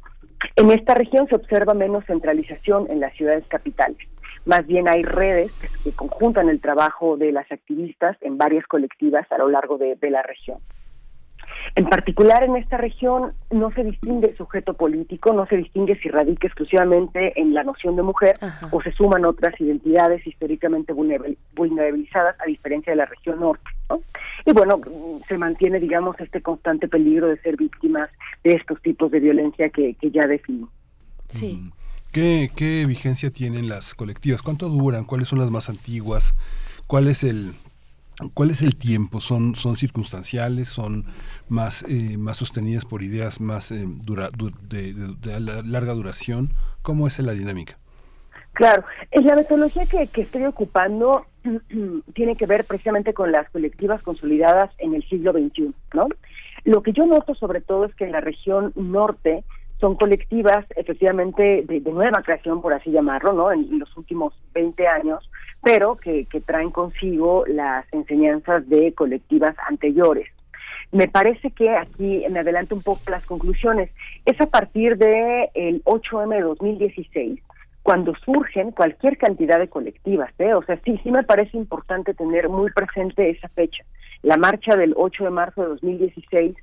En 0.56 0.72
esta 0.72 0.94
región 0.94 1.28
se 1.28 1.36
observa 1.36 1.74
menos 1.74 2.06
centralización 2.06 2.88
en 2.90 3.00
las 3.00 3.14
ciudades 3.16 3.46
capitales. 3.48 3.98
Más 4.46 4.66
bien 4.66 4.90
hay 4.90 5.04
redes 5.04 5.52
que 5.84 5.92
conjuntan 5.92 6.50
el 6.50 6.62
trabajo 6.62 7.18
de 7.18 7.32
las 7.32 7.52
activistas 7.52 8.18
en 8.22 8.38
varias 8.38 8.66
colectivas 8.68 9.30
a 9.32 9.38
lo 9.38 9.50
largo 9.50 9.78
de, 9.78 9.98
la 10.10 10.24
región. 10.24 10.60
En 11.76 11.86
particular 11.86 12.44
en 12.44 12.56
esta 12.56 12.78
región 12.78 13.34
no 13.52 13.72
se 13.72 13.84
distingue 13.84 14.30
el 14.30 14.38
sujeto 14.38 14.74
político, 14.74 15.34
no 15.34 15.46
se 15.46 15.58
distingue 15.58 15.96
si 16.00 16.10
radica 16.10 16.48
exclusivamente 16.48 17.40
en 17.40 17.54
la 17.54 17.64
noción 17.64 17.96
de 17.96 18.04
mujer 18.04 18.36
o 18.72 18.82
se 18.82 18.92
suman 18.92 19.26
otras 19.26 19.60
identidades 19.60 20.26
históricamente 20.26 20.94
vulnerabilizadas 20.94 22.36
a 22.40 22.46
diferencia 22.46 22.92
de 22.92 22.98
la 22.98 23.06
región 23.06 23.40
norte. 23.40 23.70
Y 24.46 24.54
bueno, 24.54 24.80
se 25.28 25.38
mantiene, 25.38 25.80
digamos, 25.80 26.20
este 26.20 26.42
constante 26.42 26.88
peligro 26.88 27.28
de 27.28 27.38
ser 27.42 27.58
víctimas 27.58 28.10
de 28.44 28.54
estos 28.54 28.82
tipos 28.82 29.12
de 29.12 29.20
violencia 29.20 29.70
que, 29.70 29.96
ya 30.02 30.28
defino. 30.28 30.70
Sí. 31.28 31.70
¿Qué, 32.12 32.50
¿Qué 32.56 32.86
vigencia 32.88 33.30
tienen 33.32 33.70
las 33.70 33.94
colectivas? 33.94 34.42
¿Cuánto 34.42 34.70
duran? 34.70 35.06
¿Cuáles 35.06 35.28
son 35.28 35.40
las 35.40 35.52
más 35.52 35.70
antiguas? 35.70 36.34
¿Cuál 36.88 37.08
es 37.08 37.24
el, 37.24 37.54
¿Cuál 38.34 38.50
es 38.50 38.62
el 38.62 38.76
tiempo? 38.76 39.20
¿Son, 39.20 39.56
son 39.56 39.78
circunstanciales? 39.78 40.68
¿Son 40.68 41.06
más, 41.48 41.84
eh, 41.88 42.18
más 42.18 42.38
sostenidas 42.38 42.86
por 42.86 43.02
ideas 43.02 43.40
más 43.40 43.72
eh, 43.72 43.86
dura, 43.86 44.30
de, 44.68 44.94
larga 45.66 45.94
duración? 45.94 46.50
¿Cómo 46.82 47.08
es 47.08 47.18
la 47.20 47.34
dinámica? 47.34 47.78
Claro, 48.54 48.84
la 49.12 49.36
metodología 49.36 49.86
que, 49.86 50.08
que 50.08 50.22
estoy 50.22 50.44
ocupando 50.46 51.26
tiene 52.14 52.36
que 52.36 52.46
ver 52.46 52.66
precisamente 52.66 53.14
con 53.14 53.32
las 53.32 53.50
colectivas 53.52 54.02
consolidadas 54.02 54.72
en 54.80 54.96
el 54.96 55.08
siglo 55.08 55.32
XXI, 55.32 55.74
¿no? 55.94 56.08
Lo 56.66 56.84
que 56.84 56.92
yo 56.92 57.06
noto 57.06 57.36
sobre 57.36 57.62
todo 57.62 57.86
es 57.86 57.96
que 57.96 58.04
en 58.04 58.12
la 58.12 58.20
región 58.20 58.74
norte 58.76 59.46
son 59.80 59.96
colectivas 59.96 60.66
efectivamente 60.76 61.64
de, 61.66 61.80
nueva 61.92 62.22
creación, 62.22 62.62
por 62.62 62.74
así 62.74 62.92
llamarlo, 62.92 63.34
¿no? 63.34 63.52
En, 63.52 63.80
los 63.80 63.96
últimos 63.98 64.34
20 64.54 64.88
años, 64.88 65.30
pero 65.64 65.96
que, 65.98 66.28
traen 66.46 66.72
consigo 66.72 67.46
las 67.48 67.86
enseñanzas 67.94 68.68
de 68.68 68.94
colectivas 68.94 69.56
anteriores. 69.68 70.28
Me 70.92 71.08
parece 71.08 71.52
que 71.52 71.70
aquí 71.70 72.26
me 72.30 72.40
adelanto 72.40 72.76
un 72.76 72.82
poco 72.82 73.02
las 73.10 73.26
conclusiones. 73.26 73.92
Es 74.26 74.40
a 74.42 74.48
partir 74.48 74.98
de 74.98 75.50
el 75.54 75.84
8M 75.84 76.36
de 76.36 76.42
2016 76.42 77.40
cuando 77.84 78.14
surgen 78.26 78.72
cualquier 78.72 79.18
cantidad 79.18 79.60
de 79.60 79.70
colectivas, 79.70 80.32
¿eh? 80.40 80.54
O 80.54 80.64
sea, 80.64 80.80
sí, 80.84 81.00
sí 81.04 81.12
me 81.12 81.24
parece 81.24 81.58
importante 81.58 82.14
tener 82.14 82.50
muy 82.50 82.72
presente 82.72 83.30
esa 83.30 83.48
fecha. 83.50 83.84
La 84.22 84.38
marcha 84.38 84.76
del 84.76 84.94
8 84.98 85.24
de 85.24 85.30
marzo 85.30 85.62
de 85.62 85.68
2016 85.70 86.56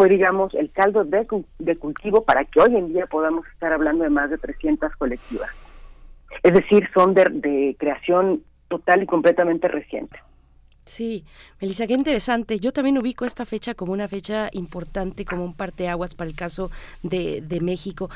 fue, 0.00 0.08
digamos, 0.08 0.54
el 0.54 0.72
caldo 0.72 1.04
de, 1.04 1.26
de 1.58 1.76
cultivo 1.76 2.24
para 2.24 2.46
que 2.46 2.58
hoy 2.58 2.74
en 2.74 2.90
día 2.90 3.04
podamos 3.04 3.46
estar 3.48 3.70
hablando 3.70 4.02
de 4.02 4.08
más 4.08 4.30
de 4.30 4.38
300 4.38 4.96
colectivas. 4.96 5.50
Es 6.42 6.54
decir, 6.54 6.88
son 6.94 7.12
de, 7.12 7.26
de 7.28 7.76
creación 7.78 8.42
total 8.68 9.02
y 9.02 9.06
completamente 9.06 9.68
reciente. 9.68 10.16
Sí, 10.86 11.26
Melissa, 11.60 11.86
qué 11.86 11.92
interesante. 11.92 12.58
Yo 12.58 12.70
también 12.70 12.96
ubico 12.96 13.26
esta 13.26 13.44
fecha 13.44 13.74
como 13.74 13.92
una 13.92 14.08
fecha 14.08 14.48
importante, 14.52 15.26
como 15.26 15.44
un 15.44 15.52
parteaguas 15.52 16.14
para 16.14 16.30
el 16.30 16.34
caso 16.34 16.70
de, 17.02 17.42
de 17.42 17.60
México. 17.60 18.08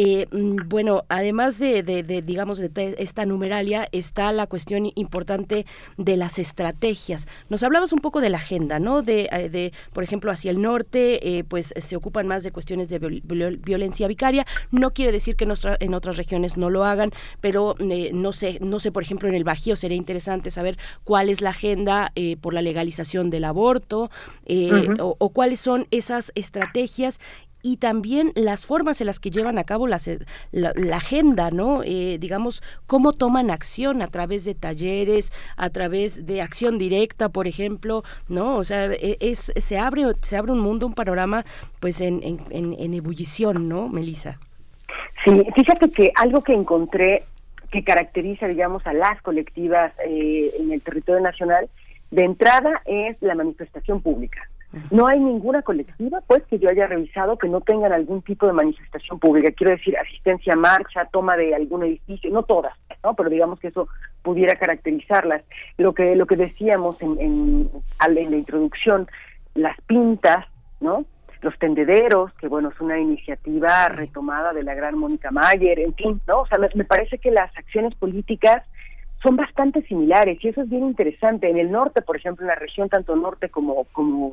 Eh, 0.00 0.28
mm, 0.30 0.68
bueno, 0.68 1.02
además 1.08 1.58
de, 1.58 1.82
digamos, 2.24 2.58
de 2.58 2.94
esta 2.98 3.26
numeralia, 3.26 3.88
está 3.90 4.30
la 4.30 4.46
cuestión 4.46 4.92
importante 4.94 5.66
de 5.96 6.16
las 6.16 6.38
estrategias. 6.38 7.26
Nos 7.48 7.64
hablabas 7.64 7.92
un 7.92 7.98
poco 7.98 8.20
de 8.20 8.30
la 8.30 8.38
agenda, 8.38 8.78
¿no? 8.78 9.02
De, 9.02 9.28
eh, 9.32 9.72
por 9.92 10.04
ejemplo, 10.04 10.30
hacia 10.30 10.52
el 10.52 10.62
norte, 10.62 11.38
eh, 11.38 11.42
pues 11.42 11.74
se 11.76 11.96
ocupan 11.96 12.28
más 12.28 12.44
de 12.44 12.52
cuestiones 12.52 12.88
de 12.88 13.00
violencia 13.00 14.06
vicaria. 14.06 14.46
No 14.70 14.92
quiere 14.92 15.10
decir 15.10 15.34
que 15.34 15.48
en 15.80 15.94
otras 15.94 16.16
regiones 16.16 16.56
no 16.56 16.70
lo 16.70 16.84
hagan, 16.84 17.10
pero 17.40 17.74
no 17.80 18.32
sé, 18.32 18.58
no 18.60 18.78
sé, 18.78 18.92
por 18.92 19.02
ejemplo, 19.02 19.28
en 19.28 19.34
el 19.34 19.42
Bajío 19.42 19.74
sería 19.74 19.96
interesante 19.96 20.52
saber 20.52 20.78
cuál 21.02 21.28
es 21.28 21.40
la 21.40 21.50
agenda 21.50 22.12
por 22.40 22.54
la 22.54 22.62
legalización 22.62 23.30
del 23.30 23.42
aborto 23.42 24.12
o 24.98 25.28
cuáles 25.30 25.58
son 25.58 25.88
esas 25.90 26.30
estrategias 26.36 27.18
y 27.62 27.78
también 27.78 28.32
las 28.34 28.66
formas 28.66 29.00
en 29.00 29.06
las 29.06 29.20
que 29.20 29.30
llevan 29.30 29.58
a 29.58 29.64
cabo 29.64 29.86
la, 29.86 29.98
la, 30.52 30.96
agenda, 30.96 31.50
¿no? 31.50 31.82
Eh, 31.84 32.18
digamos, 32.20 32.62
cómo 32.86 33.12
toman 33.12 33.50
acción 33.50 34.02
a 34.02 34.06
través 34.08 34.44
de 34.44 34.54
talleres, 34.54 35.32
a 35.56 35.70
través 35.70 36.26
de 36.26 36.40
acción 36.40 36.78
directa, 36.78 37.28
por 37.28 37.46
ejemplo, 37.46 38.04
¿no? 38.28 38.56
O 38.56 38.64
sea, 38.64 38.86
e, 38.86 39.16
es, 39.20 39.52
se, 39.56 39.78
abre, 39.78 40.04
se 40.22 40.36
abre 40.36 40.52
un 40.52 40.60
mundo, 40.60 40.86
un 40.86 40.94
panorama, 40.94 41.44
pues 41.80 42.00
en, 42.00 42.20
en, 42.50 42.94
ebullición, 42.94 43.68
¿no, 43.68 43.88
Melissa? 43.88 44.38
Sí, 45.24 45.42
fíjate 45.54 45.90
que 45.90 46.12
algo 46.14 46.42
que 46.42 46.52
encontré 46.52 47.24
que 47.70 47.84
caracteriza, 47.84 48.46
digamos, 48.46 48.86
a 48.86 48.94
las 48.94 49.20
colectivas 49.20 49.92
eh, 50.06 50.52
en 50.58 50.72
el 50.72 50.80
territorio 50.80 51.20
nacional, 51.20 51.68
de 52.10 52.24
entrada 52.24 52.80
es 52.86 53.16
la 53.20 53.34
manifestación 53.34 54.00
pública. 54.00 54.48
No 54.90 55.08
hay 55.08 55.18
ninguna 55.18 55.62
colectiva, 55.62 56.20
pues, 56.26 56.42
que 56.44 56.58
yo 56.58 56.68
haya 56.68 56.86
revisado 56.86 57.38
que 57.38 57.48
no 57.48 57.62
tengan 57.62 57.92
algún 57.92 58.20
tipo 58.20 58.46
de 58.46 58.52
manifestación 58.52 59.18
pública. 59.18 59.50
Quiero 59.52 59.72
decir, 59.72 59.96
asistencia 59.96 60.52
a 60.52 60.56
marcha, 60.56 61.08
toma 61.10 61.36
de 61.36 61.54
algún 61.54 61.84
edificio, 61.84 62.30
no 62.30 62.42
todas, 62.42 62.74
¿no? 63.02 63.14
Pero 63.14 63.30
digamos 63.30 63.58
que 63.60 63.68
eso 63.68 63.88
pudiera 64.22 64.56
caracterizarlas. 64.56 65.42
Lo 65.78 65.94
que 65.94 66.14
lo 66.16 66.26
que 66.26 66.36
decíamos 66.36 67.00
en, 67.00 67.18
en, 67.18 67.70
en 68.00 68.30
la 68.30 68.36
introducción, 68.36 69.08
las 69.54 69.80
pintas, 69.86 70.44
¿no? 70.80 71.06
Los 71.40 71.58
tendederos, 71.58 72.32
que 72.34 72.48
bueno, 72.48 72.68
es 72.68 72.80
una 72.80 72.98
iniciativa 72.98 73.88
retomada 73.88 74.52
de 74.52 74.64
la 74.64 74.74
gran 74.74 74.98
Mónica 74.98 75.30
Mayer, 75.30 75.78
en 75.80 75.94
fin, 75.94 76.20
¿no? 76.26 76.40
O 76.40 76.46
sea, 76.46 76.58
me, 76.58 76.68
me 76.74 76.84
parece 76.84 77.16
que 77.16 77.30
las 77.30 77.56
acciones 77.56 77.94
políticas 77.94 78.64
son 79.22 79.36
bastante 79.36 79.82
similares 79.82 80.38
y 80.42 80.48
eso 80.48 80.62
es 80.62 80.68
bien 80.68 80.84
interesante. 80.84 81.48
En 81.48 81.58
el 81.58 81.70
norte, 81.70 82.02
por 82.02 82.16
ejemplo, 82.16 82.44
en 82.44 82.48
la 82.48 82.54
región 82.54 82.88
tanto 82.88 83.16
norte 83.16 83.48
como, 83.48 83.84
como 83.92 84.32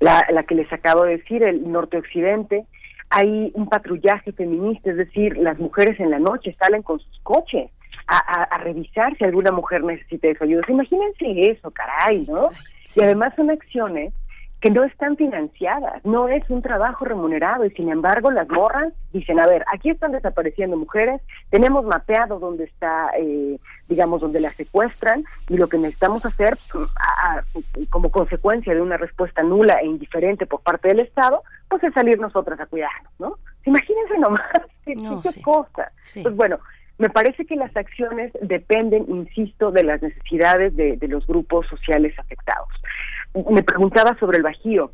la, 0.00 0.26
la 0.30 0.42
que 0.44 0.54
les 0.54 0.72
acabo 0.72 1.04
de 1.04 1.18
decir, 1.18 1.42
el 1.42 1.70
norte-occidente, 1.70 2.64
hay 3.10 3.50
un 3.54 3.68
patrullaje 3.68 4.32
feminista, 4.32 4.90
es 4.90 4.96
decir, 4.96 5.36
las 5.36 5.58
mujeres 5.58 5.98
en 5.98 6.10
la 6.10 6.18
noche 6.18 6.56
salen 6.58 6.82
con 6.82 7.00
sus 7.00 7.18
coches 7.22 7.70
a, 8.06 8.18
a, 8.18 8.58
revisar 8.58 9.16
si 9.16 9.24
alguna 9.24 9.52
mujer 9.52 9.84
necesita 9.84 10.28
de 10.28 10.36
su 10.36 10.44
ayuda. 10.44 10.62
Imagínense 10.68 11.50
eso, 11.50 11.70
caray, 11.70 12.24
¿no? 12.28 12.50
Y 12.96 13.02
además 13.02 13.32
son 13.36 13.50
acciones 13.50 14.12
que 14.60 14.70
no 14.70 14.84
están 14.84 15.16
financiadas, 15.16 16.04
no 16.04 16.28
es 16.28 16.48
un 16.50 16.60
trabajo 16.60 17.06
remunerado 17.06 17.64
y 17.64 17.70
sin 17.70 17.88
embargo 17.88 18.30
las 18.30 18.48
morras 18.48 18.92
dicen, 19.12 19.40
a 19.40 19.46
ver, 19.46 19.64
aquí 19.72 19.88
están 19.88 20.12
desapareciendo 20.12 20.76
mujeres, 20.76 21.22
tenemos 21.48 21.84
mapeado 21.84 22.38
dónde 22.38 22.64
está, 22.64 23.10
eh, 23.18 23.58
digamos, 23.88 24.20
donde 24.20 24.40
las 24.40 24.54
secuestran 24.56 25.24
y 25.48 25.56
lo 25.56 25.68
que 25.68 25.78
necesitamos 25.78 26.26
hacer 26.26 26.58
como 27.88 28.10
consecuencia 28.10 28.74
de 28.74 28.82
una 28.82 28.98
respuesta 28.98 29.42
nula 29.42 29.78
e 29.80 29.86
indiferente 29.86 30.44
por 30.46 30.60
parte 30.60 30.88
del 30.88 31.00
Estado, 31.00 31.42
pues 31.68 31.82
es 31.82 31.94
salir 31.94 32.18
nosotras 32.20 32.60
a 32.60 32.66
cuidarnos, 32.66 33.12
¿no? 33.18 33.38
Imagínense 33.64 34.18
nomás 34.18 34.42
qué, 34.84 34.94
cosa. 35.42 35.90
Pues 36.22 36.36
bueno, 36.36 36.58
me 36.98 37.08
parece 37.08 37.46
que 37.46 37.56
las 37.56 37.74
acciones 37.74 38.30
dependen, 38.42 39.06
insisto, 39.08 39.70
de 39.70 39.84
las 39.84 40.02
necesidades 40.02 40.76
de, 40.76 40.96
de 40.98 41.08
los 41.08 41.26
grupos 41.26 41.66
sociales 41.68 42.12
afectados 42.18 42.68
me 43.50 43.62
preguntaba 43.62 44.16
sobre 44.18 44.38
el 44.38 44.42
Bajío. 44.42 44.92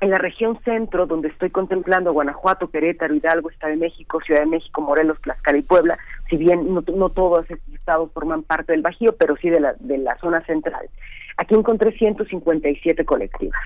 En 0.00 0.10
la 0.10 0.16
región 0.16 0.58
centro, 0.64 1.06
donde 1.06 1.28
estoy 1.28 1.50
contemplando 1.50 2.14
Guanajuato, 2.14 2.70
Querétaro, 2.70 3.14
Hidalgo, 3.14 3.50
Estado 3.50 3.72
de 3.72 3.80
México, 3.80 4.20
Ciudad 4.22 4.40
de 4.40 4.46
México, 4.46 4.80
Morelos, 4.80 5.20
Tlaxcala 5.20 5.58
y 5.58 5.62
Puebla, 5.62 5.98
si 6.30 6.38
bien 6.38 6.72
no, 6.72 6.82
no 6.94 7.10
todos 7.10 7.50
estos 7.50 7.74
estados 7.74 8.10
forman 8.12 8.42
parte 8.42 8.72
del 8.72 8.80
Bajío, 8.80 9.14
pero 9.16 9.36
sí 9.36 9.50
de 9.50 9.60
la, 9.60 9.74
de 9.78 9.98
la 9.98 10.16
zona 10.18 10.42
central. 10.46 10.88
Aquí 11.36 11.54
encontré 11.54 11.92
157 11.92 13.04
colectivas. 13.04 13.60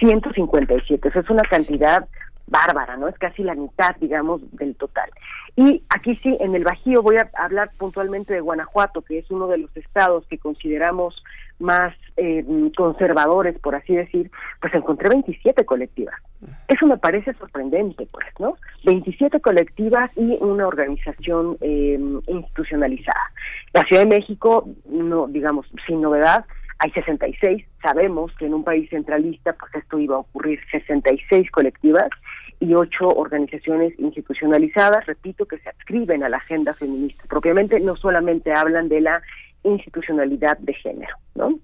157, 0.00 1.08
eso 1.08 1.20
es 1.20 1.30
una 1.30 1.42
cantidad 1.42 2.08
bárbara, 2.50 2.96
¿no? 2.96 3.08
Es 3.08 3.16
casi 3.18 3.42
la 3.42 3.54
mitad, 3.54 3.94
digamos, 4.00 4.40
del 4.56 4.74
total. 4.74 5.08
Y 5.56 5.84
aquí 5.88 6.16
sí, 6.16 6.36
en 6.40 6.54
el 6.54 6.64
Bajío 6.64 7.02
voy 7.02 7.16
a 7.16 7.30
hablar 7.34 7.70
puntualmente 7.78 8.34
de 8.34 8.40
Guanajuato, 8.40 9.02
que 9.02 9.18
es 9.18 9.30
uno 9.30 9.46
de 9.46 9.58
los 9.58 9.76
estados 9.76 10.26
que 10.26 10.38
consideramos 10.38 11.22
más 11.58 11.94
eh, 12.22 12.44
conservadores, 12.76 13.58
por 13.60 13.74
así 13.74 13.96
decir, 13.96 14.30
pues 14.60 14.74
encontré 14.74 15.08
27 15.08 15.64
colectivas. 15.64 16.14
Eso 16.68 16.86
me 16.86 16.98
parece 16.98 17.32
sorprendente, 17.34 18.06
pues, 18.12 18.26
¿no? 18.38 18.56
27 18.84 19.40
colectivas 19.40 20.10
y 20.16 20.36
una 20.40 20.66
organización 20.66 21.56
eh, 21.62 21.98
institucionalizada. 22.26 23.32
La 23.72 23.84
Ciudad 23.84 24.02
de 24.02 24.08
México, 24.08 24.68
no, 24.86 25.28
digamos, 25.28 25.66
sin 25.86 26.02
novedad, 26.02 26.44
hay 26.78 26.90
66. 26.90 27.64
Sabemos 27.82 28.32
que 28.38 28.46
en 28.46 28.54
un 28.54 28.64
país 28.64 28.90
centralista, 28.90 29.54
pues 29.54 29.74
esto 29.74 29.98
iba 29.98 30.16
a 30.16 30.20
ocurrir, 30.20 30.60
66 30.70 31.50
colectivas 31.50 32.10
y 32.58 32.74
ocho 32.74 33.08
organizaciones 33.08 33.98
institucionalizadas, 33.98 35.06
repito, 35.06 35.46
que 35.46 35.58
se 35.58 35.70
adscriben 35.70 36.22
a 36.22 36.28
la 36.28 36.36
agenda 36.36 36.74
feminista. 36.74 37.24
Propiamente 37.28 37.80
no 37.80 37.96
solamente 37.96 38.52
hablan 38.52 38.90
de 38.90 39.00
la 39.00 39.22
institucionalidad 39.62 40.58
de 40.58 40.74
género, 40.74 41.14
¿no? 41.34 41.58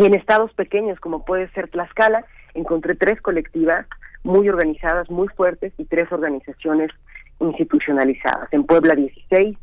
Y 0.00 0.06
en 0.06 0.14
estados 0.14 0.50
pequeños, 0.54 0.98
como 0.98 1.26
puede 1.26 1.50
ser 1.50 1.68
Tlaxcala, 1.68 2.24
encontré 2.54 2.94
tres 2.94 3.20
colectivas 3.20 3.86
muy 4.22 4.48
organizadas, 4.48 5.10
muy 5.10 5.28
fuertes 5.28 5.74
y 5.76 5.84
tres 5.84 6.10
organizaciones 6.10 6.90
institucionalizadas. 7.38 8.50
En 8.50 8.64
Puebla 8.64 8.94
16 8.94 9.58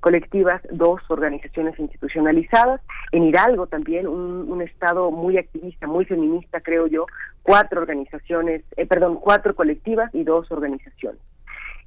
colectivas, 0.00 0.62
dos 0.70 1.02
organizaciones 1.08 1.78
institucionalizadas. 1.78 2.80
En 3.12 3.24
Hidalgo 3.24 3.66
también 3.66 4.06
un, 4.08 4.62
estado 4.62 5.10
muy 5.10 5.36
activista, 5.36 5.86
muy 5.86 6.06
feminista, 6.06 6.62
creo 6.62 6.86
yo, 6.86 7.04
cuatro 7.42 7.82
organizaciones, 7.82 8.62
eh, 8.78 8.86
perdón, 8.86 9.16
cuatro 9.16 9.54
colectivas 9.54 10.08
y 10.14 10.24
dos 10.24 10.50
organizaciones. 10.50 11.20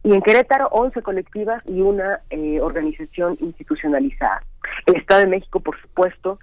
Y 0.03 0.13
en 0.13 0.21
Querétaro, 0.21 0.67
11 0.67 1.01
colectivas 1.01 1.63
y 1.65 1.81
una 1.81 2.19
eh, 2.29 2.61
organización 2.61 3.35
institucionalizada. 3.41 4.41
El 4.85 4.97
Estado 4.97 5.21
de 5.21 5.27
México, 5.27 5.59
por 5.59 5.81
supuesto, 5.81 6.37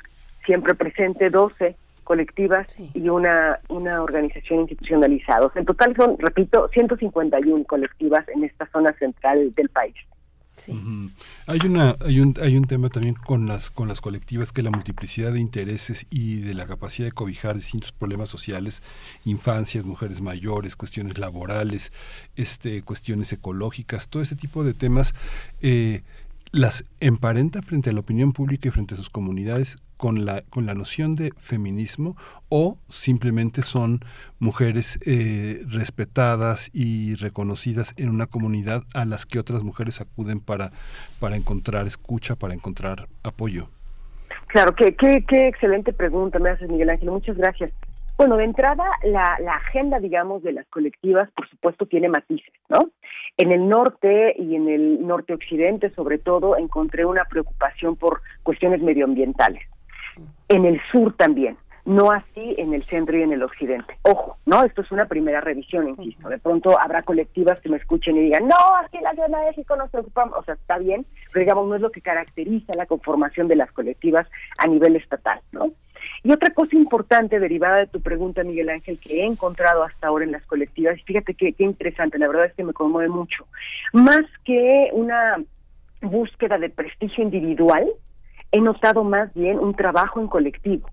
siempre 0.45 0.75
presente, 0.75 1.31
12 1.31 1.77
colectivas 2.05 2.67
y 2.79 3.09
una, 3.09 3.61
una 3.69 4.03
organización 4.03 4.61
institucionalizada. 4.61 5.51
En 5.55 5.65
total 5.65 5.95
son, 5.97 6.17
repito, 6.19 6.69
151 6.73 7.65
colectivas 7.65 8.27
en 8.29 8.45
esta 8.45 8.69
zona 8.71 8.93
central 8.99 9.55
del 9.55 9.69
país. 9.69 9.95
Hay 11.47 11.61
una 11.65 11.97
hay 12.05 12.21
un 12.21 12.35
hay 12.41 12.57
un 12.57 12.65
tema 12.65 12.91
también 12.91 13.15
con 13.15 13.47
las 13.47 13.71
con 13.71 13.89
las 13.89 14.01
colectivas 14.01 14.53
que 14.53 14.63
la 14.63 14.71
multiplicidad 14.71 15.33
de 15.33 15.41
intereses 15.41 16.07
y 16.11 16.41
de 16.41 16.53
la 16.53 16.67
capacidad 16.67 17.09
de 17.09 17.13
cobijar 17.13 17.57
distintos 17.57 17.93
problemas 17.93 18.29
sociales, 18.29 18.83
infancias, 19.25 19.85
mujeres 19.85 20.21
mayores, 20.21 20.77
cuestiones 20.77 21.19
laborales, 21.19 21.91
este 22.37 22.83
cuestiones 22.83 23.33
ecológicas, 23.33 24.09
todo 24.09 24.23
ese 24.23 24.37
tipo 24.37 24.63
de 24.63 24.75
temas 24.75 25.15
eh, 25.63 26.03
las 26.53 26.85
emparenta 27.01 27.63
frente 27.63 27.89
a 27.91 27.93
la 27.95 28.01
opinión 28.01 28.33
pública 28.33 28.69
y 28.69 28.73
frente 28.73 28.95
a 28.95 28.99
sus 28.99 29.09
comunidades 29.09 29.77
con 30.03 30.25
la, 30.25 30.43
con 30.51 30.67
la 30.67 30.75
noción 30.75 31.15
de 31.15 31.31
feminismo 31.39 32.17
o 32.49 32.77
simplemente 32.89 33.63
son 33.63 34.01
mujeres 34.41 34.99
eh, 35.07 35.63
respetadas 35.69 36.71
y 36.75 37.15
reconocidas 37.15 37.95
en 37.97 38.09
una 38.09 38.27
comunidad 38.27 38.83
a 38.95 39.05
las 39.05 39.27
que 39.27 39.39
otras 39.39 39.63
mujeres 39.63 40.01
acuden 40.01 40.41
para, 40.41 40.73
para 41.21 41.37
encontrar 41.37 41.87
escucha, 41.87 42.35
para 42.35 42.53
encontrar 42.53 43.07
apoyo? 43.23 43.69
Claro, 44.49 44.75
qué, 44.75 44.97
qué, 44.97 45.25
qué 45.25 45.47
excelente 45.47 45.93
pregunta 45.93 46.41
me 46.41 46.51
haces, 46.51 46.69
Miguel 46.69 46.91
Ángel. 46.91 47.13
Muchas 47.13 47.37
gracias. 47.37 47.71
Bueno, 48.17 48.37
de 48.37 48.45
entrada, 48.47 48.85
la, 49.05 49.39
la 49.41 49.55
agenda, 49.55 50.01
digamos, 50.01 50.43
de 50.43 50.51
las 50.51 50.67
colectivas, 50.67 51.31
por 51.31 51.49
supuesto, 51.49 51.87
tiene 51.87 52.09
matices, 52.09 52.53
¿no? 52.69 52.91
En 53.37 53.53
el 53.53 53.69
norte 53.69 54.35
y 54.37 54.57
en 54.57 54.69
el 54.69 55.07
norte-occidente, 55.07 55.91
sobre 55.95 56.19
todo, 56.19 56.57
encontré 56.57 57.05
una 57.05 57.25
preocupación 57.25 57.95
por 57.95 58.21
cuestiones 58.43 58.83
medioambientales. 58.83 59.63
En 60.49 60.65
el 60.65 60.81
sur 60.91 61.15
también, 61.17 61.57
no 61.85 62.13
así 62.13 62.55
en 62.59 62.75
el 62.75 62.85
centro 62.85 63.17
y 63.19 63.23
en 63.23 63.33
el 63.33 63.43
occidente. 63.43 63.97
Ojo, 64.03 64.37
¿no? 64.47 64.65
Esto 64.65 64.83
es 64.83 64.93
una 64.93 65.07
primera 65.07 65.41
revisión, 65.41 65.89
insisto. 65.89 66.29
De 66.29 66.39
pronto 66.39 66.79
habrá 66.79 67.03
colectivas 67.03 67.61
que 67.61 67.69
me 67.69 67.77
escuchen 67.77 68.17
y 68.17 68.21
digan, 68.21 68.47
no, 68.47 68.77
aquí 68.77 68.99
en 68.99 69.05
la 69.05 69.13
Ciudad 69.13 69.29
de 69.29 69.47
México 69.47 69.77
nos 69.77 69.91
preocupamos. 69.91 70.39
O 70.39 70.45
sea, 70.45 70.55
está 70.55 70.79
bien, 70.79 71.05
pero 71.33 71.41
digamos, 71.41 71.69
no 71.69 71.75
es 71.75 71.81
lo 71.81 71.91
que 71.91 72.01
caracteriza 72.01 72.73
la 72.77 72.87
conformación 72.87 73.49
de 73.49 73.57
las 73.57 73.73
colectivas 73.73 74.29
a 74.59 74.67
nivel 74.67 74.97
estatal, 74.97 75.41
¿no? 75.51 75.73
Y 76.25 76.33
otra 76.33 76.53
cosa 76.53 76.77
importante 76.77 77.39
derivada 77.41 77.79
de 77.79 77.87
tu 77.87 78.01
pregunta, 78.01 78.43
Miguel 78.43 78.71
Ángel, 78.71 78.99
que 78.99 79.21
he 79.21 79.25
encontrado 79.25 79.83
hasta 79.83 80.07
ahora 80.07 80.25
en 80.25 80.33
las 80.33 80.45
colectivas, 80.47 80.99
y 80.99 81.03
fíjate 81.03 81.35
qué, 81.35 81.53
qué 81.53 81.65
interesante, 81.65 82.19
la 82.19 82.29
verdad 82.29 82.47
es 82.47 82.55
que 82.55 82.65
me 82.65 82.73
conmueve 82.73 83.09
mucho, 83.09 83.47
más 83.93 84.23
que 84.45 84.91
una 84.93 85.43
búsqueda 86.01 86.59
de 86.59 86.71
prestigio 86.71 87.23
individual, 87.23 87.89
he 88.53 88.61
notado 88.61 89.03
más 89.03 89.33
bien 89.35 89.59
un 89.59 89.75
trabajo 89.75 90.21
en 90.21 90.29
colectivo. 90.29 90.87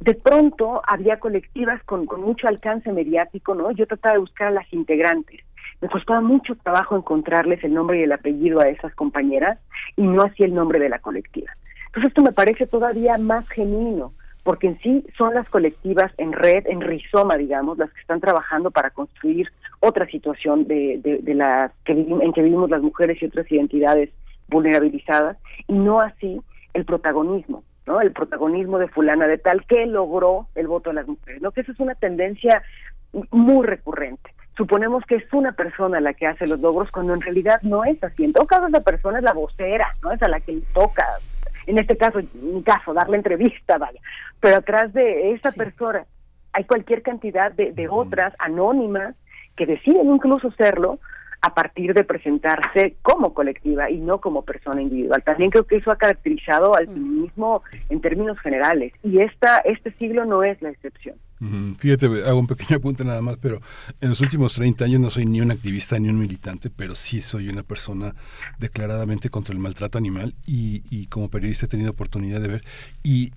De 0.00 0.14
pronto 0.14 0.82
había 0.86 1.18
colectivas 1.18 1.82
con, 1.84 2.06
mucho 2.18 2.46
alcance 2.46 2.92
mediático, 2.92 3.54
¿no? 3.54 3.70
Yo 3.72 3.86
trataba 3.86 4.14
de 4.14 4.20
buscar 4.20 4.48
a 4.48 4.52
las 4.52 4.70
integrantes. 4.72 5.40
Me 5.80 5.88
costaba 5.88 6.20
mucho 6.20 6.54
trabajo 6.56 6.96
encontrarles 6.96 7.64
el 7.64 7.74
nombre 7.74 8.00
y 8.00 8.02
el 8.02 8.12
apellido 8.12 8.60
a 8.60 8.68
esas 8.68 8.94
compañeras 8.94 9.58
y 9.96 10.02
no 10.02 10.22
así 10.22 10.42
el 10.42 10.54
nombre 10.54 10.78
de 10.78 10.90
la 10.90 10.98
colectiva. 10.98 11.50
Entonces 11.86 12.08
esto 12.08 12.22
me 12.22 12.32
parece 12.32 12.66
todavía 12.66 13.16
más 13.16 13.48
genuino, 13.48 14.12
porque 14.42 14.68
en 14.68 14.78
sí 14.80 15.04
son 15.16 15.34
las 15.34 15.48
colectivas 15.48 16.12
en 16.18 16.32
red, 16.32 16.66
en 16.66 16.82
rizoma, 16.82 17.36
digamos, 17.36 17.78
las 17.78 17.90
que 17.90 18.00
están 18.00 18.20
trabajando 18.20 18.70
para 18.70 18.90
construir 18.90 19.50
otra 19.80 20.06
situación 20.06 20.66
de, 20.66 21.00
de, 21.02 21.70
que 21.84 21.92
en 21.92 22.32
que 22.32 22.42
vivimos 22.42 22.70
las 22.70 22.82
mujeres 22.82 23.20
y 23.20 23.26
otras 23.26 23.50
identidades 23.50 24.10
vulnerabilizadas, 24.48 25.38
y 25.66 25.72
no 25.72 26.00
así 26.00 26.40
el 26.76 26.84
protagonismo, 26.84 27.64
¿no? 27.86 28.00
El 28.00 28.12
protagonismo 28.12 28.78
de 28.78 28.88
fulana 28.88 29.26
de 29.26 29.38
tal 29.38 29.64
que 29.66 29.86
logró 29.86 30.46
el 30.54 30.68
voto 30.68 30.90
de 30.90 30.96
las 30.96 31.08
mujeres, 31.08 31.40
¿no? 31.40 31.50
Que 31.50 31.62
eso 31.62 31.72
es 31.72 31.80
una 31.80 31.94
tendencia 31.94 32.62
muy 33.30 33.66
recurrente. 33.66 34.34
Suponemos 34.58 35.04
que 35.06 35.16
es 35.16 35.32
una 35.32 35.52
persona 35.52 36.00
la 36.00 36.12
que 36.12 36.26
hace 36.26 36.46
los 36.46 36.60
logros 36.60 36.90
cuando 36.90 37.14
en 37.14 37.22
realidad 37.22 37.60
no 37.62 37.84
es 37.84 38.02
así. 38.04 38.24
En 38.24 38.32
todo 38.34 38.46
caso, 38.46 38.66
esa 38.66 38.80
persona 38.80 39.18
es 39.18 39.24
la 39.24 39.32
vocera, 39.32 39.88
¿no? 40.02 40.10
Es 40.10 40.22
a 40.22 40.28
la 40.28 40.40
que 40.40 40.52
le 40.52 40.60
toca 40.74 41.04
en 41.66 41.78
este 41.78 41.96
caso, 41.96 42.20
en 42.20 42.28
mi 42.54 42.62
caso, 42.62 42.94
darle 42.94 43.16
entrevista, 43.16 43.78
vaya. 43.78 44.00
Pero 44.40 44.56
atrás 44.56 44.92
de 44.92 45.32
esa 45.32 45.50
persona 45.50 46.06
hay 46.52 46.64
cualquier 46.64 47.02
cantidad 47.02 47.50
de, 47.52 47.72
de 47.72 47.88
otras 47.88 48.34
anónimas 48.38 49.16
que 49.56 49.66
deciden 49.66 50.10
incluso 50.10 50.50
serlo 50.52 51.00
a 51.40 51.54
partir 51.54 51.94
de 51.94 52.04
presentarse 52.04 52.96
como 53.02 53.34
colectiva 53.34 53.90
y 53.90 53.98
no 53.98 54.20
como 54.20 54.42
persona 54.42 54.82
individual. 54.82 55.22
También 55.22 55.50
creo 55.50 55.64
que 55.64 55.76
eso 55.76 55.90
ha 55.90 55.96
caracterizado 55.96 56.76
al 56.76 56.86
feminismo 56.86 57.62
en 57.88 58.00
términos 58.00 58.38
generales 58.40 58.92
y 59.02 59.20
esta 59.20 59.58
este 59.58 59.92
siglo 59.92 60.24
no 60.24 60.42
es 60.42 60.60
la 60.62 60.70
excepción. 60.70 61.16
Fíjate, 61.78 62.06
hago 62.24 62.38
un 62.38 62.46
pequeño 62.46 62.78
apunte 62.78 63.04
nada 63.04 63.20
más, 63.20 63.36
pero 63.36 63.60
en 64.00 64.08
los 64.08 64.20
últimos 64.22 64.54
30 64.54 64.86
años 64.86 65.00
no 65.00 65.10
soy 65.10 65.26
ni 65.26 65.42
un 65.42 65.50
activista 65.50 65.98
ni 65.98 66.08
un 66.08 66.18
militante, 66.18 66.70
pero 66.70 66.94
sí 66.94 67.20
soy 67.20 67.50
una 67.50 67.62
persona 67.62 68.14
declaradamente 68.58 69.28
contra 69.28 69.52
el 69.52 69.60
maltrato 69.60 69.98
animal 69.98 70.34
y, 70.46 70.82
y 70.90 71.06
como 71.08 71.28
periodista 71.28 71.66
he 71.66 71.68
tenido 71.68 71.90
oportunidad 71.90 72.40
de 72.40 72.48
ver 72.48 72.64
y 73.02 73.32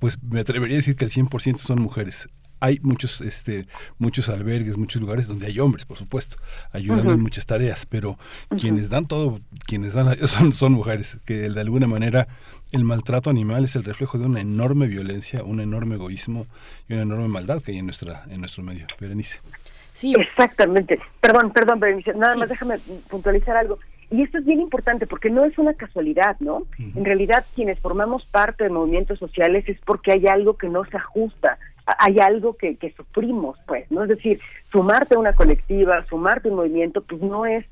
pues 0.00 0.22
me 0.22 0.40
atrevería 0.40 0.76
a 0.76 0.78
decir 0.78 0.96
que 0.96 1.04
el 1.04 1.10
100% 1.10 1.58
son 1.58 1.80
mujeres 1.80 2.28
hay 2.64 2.78
muchos, 2.82 3.20
este, 3.20 3.66
muchos 3.98 4.30
albergues, 4.30 4.78
muchos 4.78 5.02
lugares 5.02 5.26
donde 5.26 5.46
hay 5.46 5.60
hombres, 5.60 5.84
por 5.84 5.98
supuesto, 5.98 6.36
ayudando 6.72 7.12
en 7.12 7.20
muchas 7.20 7.44
tareas, 7.44 7.84
pero 7.84 8.18
quienes 8.58 8.88
dan 8.88 9.06
todo, 9.06 9.38
quienes 9.66 9.92
dan 9.92 10.16
son, 10.26 10.54
son 10.54 10.72
mujeres, 10.72 11.18
que 11.26 11.50
de 11.50 11.60
alguna 11.60 11.86
manera 11.86 12.26
el 12.72 12.84
maltrato 12.84 13.28
animal 13.28 13.64
es 13.64 13.76
el 13.76 13.84
reflejo 13.84 14.16
de 14.16 14.24
una 14.24 14.40
enorme 14.40 14.86
violencia, 14.86 15.44
un 15.44 15.60
enorme 15.60 15.96
egoísmo 15.96 16.46
y 16.88 16.94
una 16.94 17.02
enorme 17.02 17.28
maldad 17.28 17.62
que 17.62 17.72
hay 17.72 17.78
en 17.78 17.86
nuestra, 17.86 18.24
en 18.30 18.40
nuestro 18.40 18.62
medio. 18.62 18.86
Berenice. 18.98 19.40
Sí. 19.92 20.14
Exactamente. 20.18 20.98
Perdón, 21.20 21.52
perdón, 21.52 21.80
Berenice. 21.80 22.14
Nada 22.14 22.34
más 22.34 22.48
déjame 22.48 22.78
puntualizar 23.08 23.56
algo. 23.56 23.78
Y 24.10 24.22
esto 24.22 24.38
es 24.38 24.44
bien 24.44 24.60
importante 24.60 25.06
porque 25.06 25.30
no 25.30 25.44
es 25.44 25.56
una 25.58 25.74
casualidad, 25.74 26.36
¿no? 26.40 26.66
En 26.78 27.04
realidad, 27.04 27.44
quienes 27.54 27.78
formamos 27.78 28.24
parte 28.26 28.64
de 28.64 28.70
movimientos 28.70 29.18
sociales 29.18 29.64
es 29.68 29.78
porque 29.84 30.12
hay 30.12 30.26
algo 30.26 30.56
que 30.56 30.68
no 30.68 30.84
se 30.84 30.96
ajusta, 30.96 31.58
hay 31.86 32.18
algo 32.18 32.56
que, 32.56 32.76
que 32.76 32.92
sufrimos, 32.92 33.58
pues, 33.66 33.90
¿no? 33.90 34.02
Es 34.04 34.08
decir, 34.08 34.40
sumarte 34.72 35.14
a 35.14 35.18
una 35.18 35.34
colectiva, 35.34 36.04
sumarte 36.06 36.48
a 36.48 36.50
un 36.50 36.58
movimiento, 36.58 37.02
pues 37.02 37.20
no 37.22 37.46
es 37.46 37.64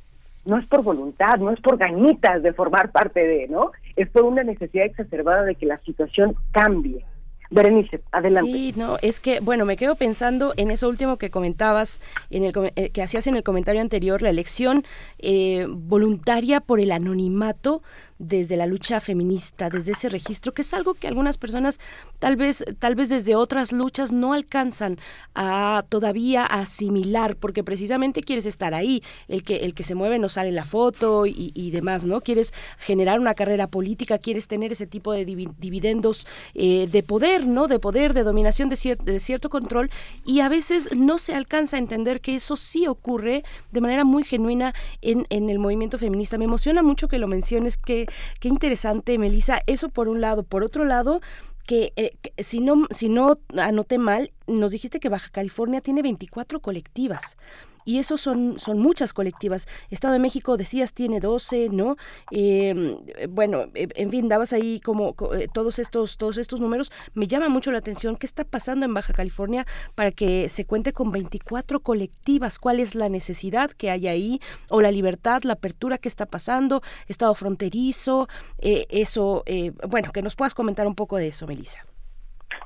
no 0.44 0.58
es 0.58 0.66
por 0.66 0.82
voluntad, 0.82 1.38
no 1.38 1.52
es 1.52 1.60
por 1.60 1.76
ganitas 1.76 2.42
de 2.42 2.52
formar 2.52 2.90
parte 2.90 3.20
de, 3.20 3.46
¿no? 3.48 3.70
Es 3.94 4.08
por 4.08 4.24
una 4.24 4.42
necesidad 4.42 4.86
exacerbada 4.86 5.44
de 5.44 5.54
que 5.54 5.66
la 5.66 5.78
situación 5.78 6.34
cambie. 6.50 7.04
Berenice, 7.52 8.00
adelante. 8.12 8.50
Sí, 8.50 8.74
no, 8.76 8.96
es 9.02 9.20
que, 9.20 9.40
bueno, 9.40 9.66
me 9.66 9.76
quedo 9.76 9.94
pensando 9.94 10.54
en 10.56 10.70
eso 10.70 10.88
último 10.88 11.18
que 11.18 11.30
comentabas, 11.30 12.00
en 12.30 12.44
el 12.44 12.52
eh, 12.76 12.90
que 12.90 13.02
hacías 13.02 13.26
en 13.26 13.36
el 13.36 13.42
comentario 13.42 13.82
anterior, 13.82 14.22
la 14.22 14.30
elección 14.30 14.84
eh, 15.18 15.66
voluntaria 15.68 16.60
por 16.60 16.80
el 16.80 16.92
anonimato 16.92 17.82
desde 18.18 18.56
la 18.56 18.66
lucha 18.66 19.00
feminista, 19.00 19.70
desde 19.70 19.92
ese 19.92 20.08
registro, 20.08 20.52
que 20.54 20.62
es 20.62 20.74
algo 20.74 20.94
que 20.94 21.08
algunas 21.08 21.38
personas 21.38 21.80
tal 22.18 22.36
vez, 22.36 22.64
tal 22.78 22.94
vez 22.94 23.08
desde 23.08 23.34
otras 23.34 23.72
luchas 23.72 24.12
no 24.12 24.32
alcanzan 24.32 24.98
a 25.34 25.84
todavía 25.88 26.44
asimilar, 26.44 27.36
porque 27.36 27.64
precisamente 27.64 28.22
quieres 28.22 28.46
estar 28.46 28.74
ahí, 28.74 29.02
el 29.28 29.42
que, 29.42 29.56
el 29.56 29.74
que 29.74 29.82
se 29.82 29.94
mueve 29.94 30.18
no 30.18 30.28
sale 30.28 30.50
en 30.50 30.54
la 30.54 30.64
foto 30.64 31.26
y, 31.26 31.70
demás, 31.72 32.04
¿no? 32.04 32.20
Quieres 32.20 32.52
generar 32.78 33.18
una 33.18 33.34
carrera 33.34 33.66
política, 33.66 34.18
quieres 34.18 34.46
tener 34.46 34.72
ese 34.72 34.86
tipo 34.86 35.12
de 35.12 35.24
dividendos 35.24 36.26
eh, 36.54 36.88
de 36.90 37.02
poder, 37.02 37.46
¿no? 37.46 37.66
De 37.66 37.78
poder, 37.78 38.14
de 38.14 38.24
dominación, 38.24 38.68
de, 38.68 38.96
de 39.02 39.20
cierto 39.20 39.48
control, 39.48 39.90
y 40.24 40.40
a 40.40 40.48
veces 40.48 40.94
no 40.94 41.18
se 41.18 41.34
alcanza 41.34 41.76
a 41.76 41.80
entender 41.80 42.20
que 42.20 42.34
eso 42.34 42.56
sí 42.56 42.86
ocurre 42.86 43.44
de 43.70 43.80
manera 43.80 44.04
muy 44.04 44.22
genuina 44.22 44.74
en, 45.00 45.26
en 45.30 45.50
el 45.50 45.58
movimiento 45.58 45.98
feminista. 45.98 46.38
Me 46.38 46.44
emociona 46.44 46.82
mucho 46.82 47.08
que 47.08 47.18
lo 47.18 47.26
menciones, 47.26 47.76
que 47.76 48.06
Qué 48.40 48.48
interesante, 48.48 49.18
Melissa. 49.18 49.60
Eso 49.66 49.88
por 49.88 50.08
un 50.08 50.20
lado. 50.20 50.42
Por 50.42 50.62
otro 50.62 50.84
lado, 50.84 51.20
que, 51.66 51.92
eh, 51.96 52.12
si 52.38 52.60
no 52.60 52.86
si 52.90 53.08
no 53.08 53.34
anoté 53.56 53.98
mal, 53.98 54.32
nos 54.46 54.72
dijiste 54.72 55.00
que 55.00 55.08
Baja 55.08 55.30
California 55.30 55.80
tiene 55.80 56.02
24 56.02 56.60
colectivas 56.60 57.36
y 57.84 57.98
eso 57.98 58.16
son, 58.16 58.58
son 58.58 58.78
muchas 58.78 59.12
colectivas. 59.12 59.66
Estado 59.90 60.14
de 60.14 60.20
México, 60.20 60.56
decías, 60.56 60.94
tiene 60.94 61.20
12, 61.20 61.68
¿no? 61.70 61.96
Em, 62.30 62.96
bueno, 63.30 63.66
e, 63.74 63.88
en 63.94 64.10
fin, 64.10 64.28
dabas 64.28 64.52
ahí 64.52 64.80
como 64.80 65.14
eh, 65.34 65.48
todos 65.52 65.78
estos, 65.78 66.16
todos 66.16 66.38
estos 66.38 66.60
números. 66.60 66.92
Me 67.14 67.26
llama 67.26 67.48
mucho 67.48 67.72
la 67.72 67.78
atención 67.78 68.16
qué 68.16 68.26
está 68.26 68.44
pasando 68.44 68.86
en 68.86 68.94
Baja 68.94 69.12
California 69.12 69.66
para 69.94 70.10
que 70.10 70.48
se 70.48 70.64
cuente 70.66 70.92
con 70.92 71.10
24 71.10 71.80
colectivas. 71.80 72.58
¿Cuál 72.58 72.80
es 72.80 72.94
la 72.94 73.08
necesidad 73.08 73.70
que 73.70 73.90
hay 73.90 74.08
ahí? 74.08 74.40
O 74.68 74.80
la 74.80 74.90
libertad, 74.90 75.42
la 75.42 75.54
apertura 75.54 75.98
que 75.98 76.08
está 76.08 76.26
pasando, 76.26 76.82
estado 77.08 77.34
fronterizo, 77.34 78.28
eh, 78.58 78.86
eso, 78.90 79.42
eh, 79.46 79.72
bueno, 79.88 80.10
que 80.12 80.22
nos 80.22 80.36
puedas 80.36 80.54
comentar 80.54 80.86
un 80.86 80.94
poco 80.94 81.16
de 81.16 81.28
eso, 81.28 81.46
Melissa. 81.46 81.84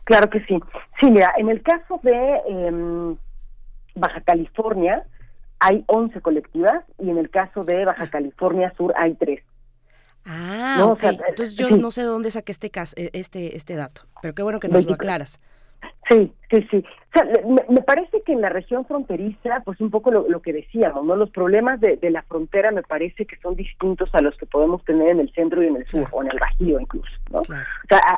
Claro 0.05 0.31
que 0.31 0.41
sí. 0.45 0.59
Sí, 1.01 1.11
mira, 1.11 1.33
en 1.37 1.49
el 1.49 1.63
caso 1.63 2.01
de 2.03 2.41
em, 2.49 3.17
Baja 3.97 4.21
California 4.21 5.05
hay 5.59 5.85
11 5.87 6.21
colectivas 6.21 6.85
y 6.99 7.11
en 7.11 7.19
el 7.19 7.31
caso 7.31 7.65
de 7.65 7.85
Baja 7.85 8.05
ah. 8.05 8.11
California 8.11 8.73
Sur 8.77 8.95
hay 8.97 9.15
3. 9.15 9.43
Ah, 10.29 10.97
entonces 11.03 11.55
yo 11.55 11.71
no 11.71 11.91
sé 11.93 12.01
de 12.01 12.09
dónde 12.09 12.31
saqué 12.33 12.51
este, 12.51 12.67
e, 12.97 13.11
este, 13.13 13.57
este 13.57 13.77
dato, 13.77 14.03
pero 14.21 14.35
qué 14.35 14.43
bueno 14.43 14.59
que 14.59 14.69
nos 14.69 14.85
lo 14.85 14.95
aclaras. 14.95 15.41
Sí, 16.09 16.33
sí, 16.51 16.67
sí. 16.71 16.85
O 17.15 17.19
sea, 17.19 17.29
me, 17.69 17.83
parece 17.83 18.21
que 18.23 18.33
en 18.33 18.41
la 18.41 18.49
región 18.49 18.85
fronteriza, 18.87 19.63
pues 19.65 19.81
un 19.81 19.91
poco 19.91 20.11
lo, 20.11 20.41
que 20.43 20.53
decíamos, 20.53 21.05
¿no? 21.05 21.17
Los 21.17 21.31
problemas 21.31 21.81
de, 21.81 21.97
de, 21.97 22.11
la 22.11 22.23
frontera 22.23 22.71
me 22.71 22.83
parece 22.83 23.25
que 23.25 23.37
son 23.37 23.57
distintos 23.57 24.09
a 24.15 24.21
los 24.21 24.37
que 24.37 24.47
podemos 24.47 24.85
tener 24.85 25.11
en 25.11 25.21
el 25.21 25.33
centro 25.33 25.63
y 25.63 25.67
en 25.67 25.77
el 25.77 25.87
sur, 25.87 26.07
o 26.11 26.23
en 26.23 26.31
el 26.31 26.39
Bajío 26.39 26.81
incluso, 26.81 27.13
¿no? 27.31 27.41
O 27.41 27.45
sea, 27.45 27.65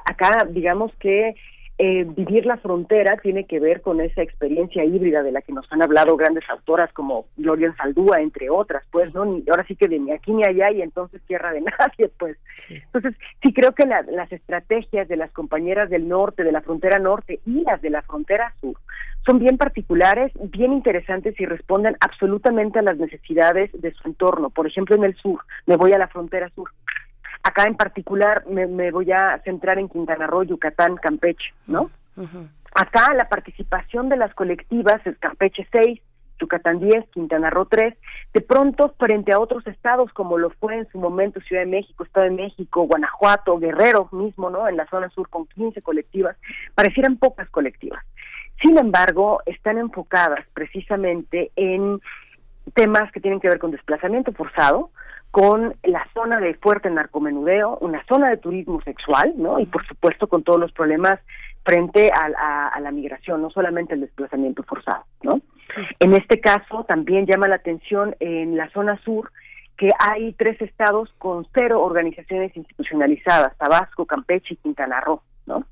acá 0.04 0.46
digamos 0.50 0.92
que 0.98 1.34
eh, 1.78 2.04
vivir 2.04 2.44
la 2.44 2.56
frontera 2.56 3.16
tiene 3.18 3.44
que 3.44 3.60
ver 3.60 3.82
con 3.82 4.00
esa 4.00 4.20
experiencia 4.20 4.84
híbrida 4.84 5.22
de 5.22 5.30
la 5.30 5.42
que 5.42 5.52
nos 5.52 5.70
han 5.72 5.80
hablado 5.80 6.16
grandes 6.16 6.42
autoras 6.50 6.92
como 6.92 7.26
Gloria 7.36 7.72
Saldúa, 7.76 8.20
entre 8.20 8.50
otras, 8.50 8.84
pues, 8.90 9.14
¿no? 9.14 9.24
Ni, 9.24 9.44
ahora 9.48 9.64
sí 9.64 9.76
que 9.76 9.86
de 9.86 9.98
ni 9.98 10.10
aquí 10.10 10.32
ni 10.32 10.44
allá 10.44 10.72
y 10.72 10.82
entonces 10.82 11.22
tierra 11.26 11.52
de 11.52 11.60
nadie, 11.78 12.10
pues. 12.18 12.36
Entonces, 12.68 13.14
sí 13.42 13.52
creo 13.52 13.72
que 13.72 13.86
las 13.86 14.32
estrategias 14.32 15.06
de 15.06 15.16
las 15.16 15.30
compañeras 15.30 15.88
del 15.88 16.08
norte, 16.08 16.42
de 16.42 16.52
la 16.52 16.62
frontera 16.62 16.98
norte 16.98 17.40
y 17.46 17.62
las 17.62 17.80
de 17.80 17.90
la 17.90 18.02
frontera 18.02 18.52
sur 18.60 18.76
son 19.24 19.38
bien 19.38 19.58
particulares, 19.58 20.32
bien 20.50 20.72
interesantes 20.72 21.38
y 21.38 21.44
responden 21.44 21.96
absolutamente 22.00 22.78
a 22.78 22.82
las 22.82 22.96
necesidades 22.96 23.70
de 23.72 23.92
su 23.92 24.08
entorno. 24.08 24.50
Por 24.50 24.66
ejemplo, 24.66 24.96
en 24.96 25.04
el 25.04 25.14
sur, 25.16 25.40
me 25.66 25.76
voy 25.76 25.92
a 25.92 25.98
la 25.98 26.08
frontera 26.08 26.48
sur. 26.54 26.70
Acá 27.42 27.64
en 27.64 27.76
particular 27.76 28.44
me, 28.46 28.90
voy 28.90 29.12
a 29.12 29.40
centrar 29.44 29.78
en 29.78 29.88
Quintana 29.88 30.26
Roo, 30.26 30.42
Yucatán, 30.42 30.96
Campeche, 30.96 31.52
¿no? 31.66 31.90
Acá 32.74 33.14
la 33.14 33.28
participación 33.28 34.08
de 34.08 34.16
las 34.16 34.34
colectivas 34.34 35.04
es 35.06 35.16
Campeche 35.18 35.66
6, 35.72 36.00
Yucatán 36.40 36.78
10, 36.78 37.08
Quintana 37.10 37.50
Roo 37.50 37.66
3, 37.66 37.94
de 38.34 38.40
pronto 38.40 38.94
frente 38.98 39.32
a 39.32 39.40
otros 39.40 39.66
estados 39.66 40.12
como 40.12 40.38
lo 40.38 40.50
fue 40.50 40.78
en 40.78 40.88
su 40.90 40.98
momento 40.98 41.40
Ciudad 41.40 41.62
de 41.62 41.70
México, 41.70 42.04
Estado 42.04 42.26
de 42.26 42.32
México, 42.32 42.84
Guanajuato, 42.84 43.58
Guerrero 43.58 44.08
mismo, 44.12 44.50
¿no? 44.50 44.68
En 44.68 44.76
la 44.76 44.86
zona 44.86 45.08
sur 45.10 45.28
con 45.28 45.46
15 45.46 45.82
colectivas, 45.82 46.36
parecieran 46.74 47.16
pocas 47.16 47.48
colectivas. 47.50 48.04
Sin 48.62 48.76
embargo, 48.78 49.40
están 49.46 49.78
enfocadas 49.78 50.44
precisamente 50.52 51.52
en 51.56 52.00
temas 52.74 53.10
que 53.12 53.20
tienen 53.20 53.40
que 53.40 53.48
ver 53.48 53.58
con 53.58 53.70
desplazamiento 53.70 54.32
forzado, 54.32 54.90
con 55.30 55.74
la 55.82 56.06
zona 56.14 56.40
de 56.40 56.54
fuerte 56.54 56.90
narcomenudeo, 56.90 57.78
una 57.80 58.04
zona 58.06 58.30
de 58.30 58.38
turismo 58.38 58.80
sexual, 58.82 59.34
¿no? 59.36 59.60
Y 59.60 59.66
por 59.66 59.86
supuesto 59.86 60.26
con 60.26 60.42
todos 60.42 60.58
los 60.58 60.72
problemas 60.72 61.20
frente 61.64 62.10
a, 62.10 62.80
la 62.80 62.90
migración, 62.90 63.42
no 63.42 63.50
solamente 63.50 63.92
el 63.94 64.00
desplazamiento 64.00 64.62
forzado, 64.62 65.04
¿no? 65.22 65.40
En 66.00 66.14
este 66.14 66.40
caso 66.40 66.84
también 66.84 67.26
llama 67.26 67.46
la 67.46 67.56
atención 67.56 68.16
en 68.20 68.56
la 68.56 68.70
zona 68.70 68.98
sur 69.04 69.30
que 69.76 69.90
hay 69.98 70.32
tres 70.32 70.60
estados 70.62 71.14
con 71.18 71.46
cero 71.54 71.82
organizaciones 71.82 72.56
institucionalizadas, 72.56 73.56
Tabasco, 73.58 74.06
Campeche 74.06 74.54
y 74.54 74.56
Quintana 74.56 75.00
Roo, 75.00 75.22
¿no? 75.46 75.64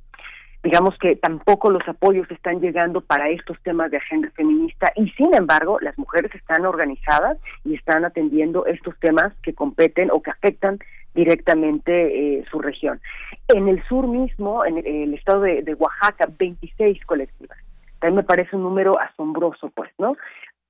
Digamos 0.67 0.99
que 0.99 1.15
tampoco 1.15 1.71
los 1.71 1.87
apoyos 1.87 2.29
están 2.29 2.61
llegando 2.61 3.01
para 3.01 3.29
estos 3.29 3.57
temas 3.63 3.89
de 3.93 3.99
agenda 3.99 4.33
feminista 4.33 4.91
y 4.97 5.09
sin 5.11 5.33
embargo 5.33 5.79
las 5.81 5.97
mujeres 5.97 6.35
están 6.35 6.67
organizadas 6.67 7.39
y 7.65 7.77
están 7.77 8.05
atendiendo 8.05 8.67
estos 8.67 8.99
temas 8.99 9.33
que 9.45 9.55
competen 9.55 10.11
o 10.11 10.21
que 10.21 10.33
afectan 10.33 10.81
directamente 11.15 11.93
eh, 12.41 12.45
su 12.51 12.59
región. 12.59 13.01
En 13.47 13.69
el 13.69 13.81
sur 13.85 14.09
mismo, 14.09 14.65
en 14.65 14.79
el, 14.79 15.15
estado 15.15 15.43
de, 15.43 15.63
de, 15.63 15.75
Oaxaca, 15.75 16.29
26 16.37 17.01
colectivas. 17.07 17.59
También 18.01 18.17
me 18.17 18.25
parece 18.25 18.57
un 18.57 18.65
número 18.65 18.99
asombroso, 18.99 19.71
pues, 19.73 19.93
¿no? 19.99 20.17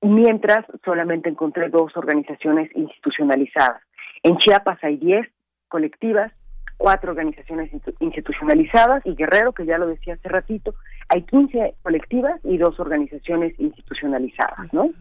Mientras 0.01 0.63
solamente 0.85 1.27
encontré 1.27 1.69
dos 1.69 1.97
organizaciones 1.97 2.69
institucionalizadas. 2.75 3.81
En 4.21 4.37
Chiapas 4.37 4.77
hay 4.83 4.97
10 4.97 5.27
colectivas, 5.69 6.31
cuatro 6.77 7.11
organizaciones 7.11 7.71
institucionalizadas 7.99 9.05
y 9.05 9.15
Guerrero, 9.15 9.51
que 9.51 9.65
ya 9.65 9.77
lo 9.77 9.87
decía 9.87 10.13
hace 10.13 10.29
ratito, 10.29 10.75
hay 11.09 11.23
15 11.23 11.75
colectivas 11.81 12.39
y 12.43 12.57
dos 12.57 12.79
organizaciones 12.79 13.59
institucionalizadas, 13.59 14.71
¿no? 14.71 14.91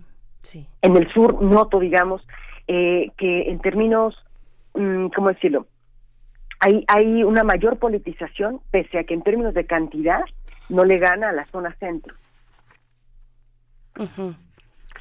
Sí. 0.40 0.66
En 0.82 0.96
el 0.96 1.12
sur 1.12 1.42
noto, 1.42 1.78
digamos, 1.78 2.26
eh, 2.66 3.10
que 3.16 3.50
en 3.50 3.60
términos, 3.60 4.16
mm, 4.74 5.08
¿cómo 5.08 5.28
decirlo? 5.28 5.66
Hay, 6.60 6.84
hay 6.88 7.22
una 7.22 7.44
mayor 7.44 7.78
politización, 7.78 8.60
pese 8.70 8.98
a 8.98 9.04
que 9.04 9.14
en 9.14 9.22
términos 9.22 9.54
de 9.54 9.66
cantidad 9.66 10.22
no 10.68 10.84
le 10.84 10.98
gana 10.98 11.28
a 11.28 11.32
la 11.32 11.46
zona 11.46 11.74
centro. 11.78 12.14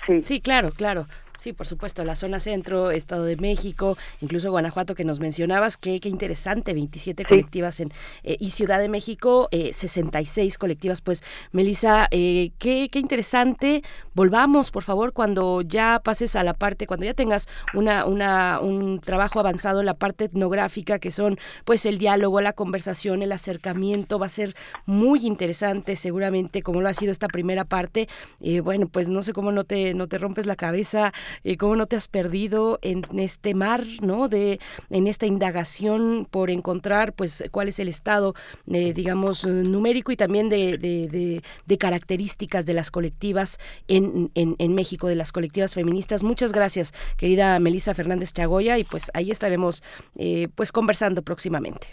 Sí. 0.05 0.23
sí, 0.23 0.41
claro, 0.41 0.69
claro. 0.71 1.05
Sí, 1.37 1.53
por 1.53 1.67
supuesto, 1.67 2.03
la 2.03 2.15
zona 2.15 2.39
centro, 2.39 2.91
Estado 2.91 3.23
de 3.23 3.35
México, 3.37 3.97
incluso 4.21 4.51
Guanajuato 4.51 4.95
que 4.95 5.03
nos 5.03 5.19
mencionabas, 5.19 5.77
qué, 5.77 5.99
qué 5.99 6.09
interesante, 6.09 6.73
27 6.73 7.25
colectivas 7.25 7.79
en 7.79 7.91
eh, 8.23 8.37
y 8.39 8.51
Ciudad 8.51 8.79
de 8.79 8.89
México, 8.89 9.47
eh, 9.51 9.73
66 9.73 10.57
colectivas. 10.57 11.01
Pues, 11.01 11.23
Melissa, 11.51 12.07
eh, 12.11 12.51
qué, 12.57 12.89
qué 12.91 12.99
interesante. 12.99 13.83
Volvamos, 14.13 14.71
por 14.71 14.83
favor, 14.83 15.13
cuando 15.13 15.61
ya 15.61 15.99
pases 16.03 16.35
a 16.35 16.43
la 16.43 16.53
parte, 16.53 16.87
cuando 16.87 17.05
ya 17.05 17.13
tengas 17.13 17.47
una, 17.73 18.05
una, 18.05 18.59
un 18.61 18.99
trabajo 18.99 19.39
avanzado 19.39 19.81
en 19.81 19.85
la 19.85 19.93
parte 19.93 20.25
etnográfica, 20.25 20.99
que 20.99 21.11
son 21.11 21.37
pues 21.65 21.85
el 21.85 21.97
diálogo, 21.97 22.41
la 22.41 22.53
conversación, 22.53 23.21
el 23.21 23.31
acercamiento, 23.31 24.19
va 24.19 24.27
a 24.27 24.29
ser 24.29 24.55
muy 24.85 25.25
interesante, 25.25 25.95
seguramente, 25.95 26.61
como 26.61 26.81
lo 26.81 26.89
ha 26.89 26.93
sido 26.93 27.11
esta 27.11 27.27
primera 27.27 27.65
parte. 27.65 28.07
Eh, 28.41 28.61
bueno, 28.61 28.87
pues 28.87 29.09
no 29.09 29.21
sé 29.21 29.33
cómo 29.33 29.51
no 29.51 29.63
te, 29.63 29.93
no 29.93 30.07
te 30.07 30.17
rompes 30.17 30.45
la 30.45 30.55
cabeza 30.55 31.13
eh, 31.43 31.57
cómo 31.57 31.75
no 31.75 31.85
te 31.87 31.95
has 31.95 32.07
perdido 32.07 32.79
en 32.81 33.03
este 33.19 33.53
mar, 33.53 33.83
¿no? 34.01 34.27
De, 34.27 34.59
en 34.89 35.07
esta 35.07 35.25
indagación 35.25 36.27
por 36.29 36.49
encontrar, 36.49 37.13
pues, 37.13 37.43
cuál 37.51 37.67
es 37.67 37.79
el 37.79 37.87
estado, 37.87 38.33
eh, 38.71 38.93
digamos, 38.93 39.45
numérico 39.45 40.11
y 40.11 40.17
también 40.17 40.49
de, 40.49 40.77
de, 40.77 41.41
de, 41.65 41.77
características 41.77 42.65
de 42.65 42.73
las 42.73 42.89
colectivas 42.89 43.59
en, 43.87 44.31
en, 44.33 44.55
en, 44.57 44.75
México, 44.75 45.07
de 45.07 45.15
las 45.15 45.31
colectivas 45.31 45.73
feministas. 45.73 46.23
Muchas 46.23 46.51
gracias, 46.51 46.93
querida 47.17 47.59
Melisa 47.59 47.93
Fernández 47.93 48.33
Chagoya, 48.33 48.77
y 48.77 48.83
pues 48.83 49.11
ahí 49.13 49.31
estaremos, 49.31 49.83
eh, 50.15 50.47
pues, 50.55 50.71
conversando 50.71 51.21
próximamente. 51.21 51.87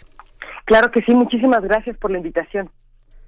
Claro 0.65 0.91
que 0.91 1.01
sí, 1.01 1.13
muchísimas 1.13 1.61
gracias 1.61 1.97
por 1.97 2.11
la 2.11 2.17
invitación. 2.17 2.69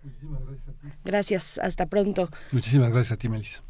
Muchísimas 0.04 0.42
gracias 0.46 0.68
a 0.68 0.72
ti. 0.72 0.88
Gracias, 1.04 1.60
hasta 1.60 1.86
pronto. 1.88 2.30
Muchísimas 2.52 2.92
gracias 2.92 3.12
a 3.14 3.18
ti, 3.18 3.30
Melissa. 3.30 3.64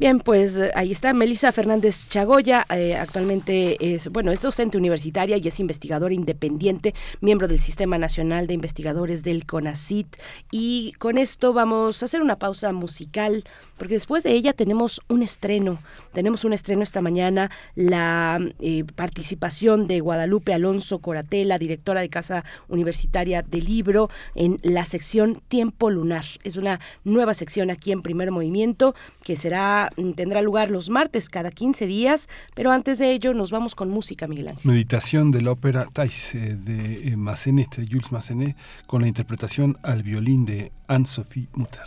Bien, 0.00 0.20
pues 0.20 0.56
eh, 0.58 0.70
ahí 0.76 0.92
está 0.92 1.12
Melissa 1.12 1.50
Fernández 1.50 2.06
Chagoya, 2.06 2.64
eh, 2.70 2.94
actualmente 2.94 3.94
es, 3.94 4.08
bueno, 4.10 4.30
es 4.30 4.40
docente 4.40 4.78
universitaria 4.78 5.38
y 5.38 5.48
es 5.48 5.58
investigadora 5.58 6.14
independiente, 6.14 6.94
miembro 7.20 7.48
del 7.48 7.58
Sistema 7.58 7.98
Nacional 7.98 8.46
de 8.46 8.54
Investigadores 8.54 9.24
del 9.24 9.44
CONACIT. 9.44 10.06
Y 10.52 10.92
con 11.00 11.18
esto 11.18 11.52
vamos 11.52 12.00
a 12.00 12.04
hacer 12.04 12.22
una 12.22 12.38
pausa 12.38 12.72
musical, 12.72 13.42
porque 13.76 13.94
después 13.94 14.22
de 14.22 14.34
ella 14.34 14.52
tenemos 14.52 15.00
un 15.08 15.24
estreno, 15.24 15.78
tenemos 16.12 16.44
un 16.44 16.52
estreno 16.52 16.84
esta 16.84 17.00
mañana, 17.00 17.50
la 17.74 18.38
eh, 18.60 18.84
participación 18.94 19.88
de 19.88 19.98
Guadalupe 19.98 20.54
Alonso 20.54 21.00
Coratela, 21.00 21.58
directora 21.58 22.02
de 22.02 22.08
Casa 22.08 22.44
Universitaria 22.68 23.42
del 23.42 23.64
Libro, 23.64 24.10
en 24.36 24.60
la 24.62 24.84
sección 24.84 25.42
Tiempo 25.48 25.90
Lunar. 25.90 26.24
Es 26.44 26.54
una 26.54 26.78
nueva 27.02 27.34
sección 27.34 27.72
aquí 27.72 27.90
en 27.90 28.02
Primer 28.02 28.30
Movimiento 28.30 28.94
que 29.24 29.34
será 29.34 29.87
tendrá 30.16 30.42
lugar 30.42 30.70
los 30.70 30.90
martes 30.90 31.28
cada 31.28 31.50
15 31.50 31.86
días, 31.86 32.28
pero 32.54 32.72
antes 32.72 32.98
de 32.98 33.12
ello 33.12 33.34
nos 33.34 33.50
vamos 33.50 33.74
con 33.74 33.90
música, 33.90 34.26
Miguel 34.26 34.48
Ángel. 34.48 34.64
Meditación 34.64 35.30
de 35.30 35.42
la 35.42 35.52
ópera 35.52 35.86
Thais 35.92 36.34
eh, 36.34 36.56
de 36.56 37.08
eh, 37.08 37.16
Massenet, 37.16 37.76
de 37.76 37.86
Jules 37.86 38.12
Massenet, 38.12 38.56
con 38.86 39.02
la 39.02 39.08
interpretación 39.08 39.76
al 39.82 40.02
violín 40.02 40.44
de 40.44 40.72
Anne-Sophie 40.88 41.48
Mutter. 41.54 41.84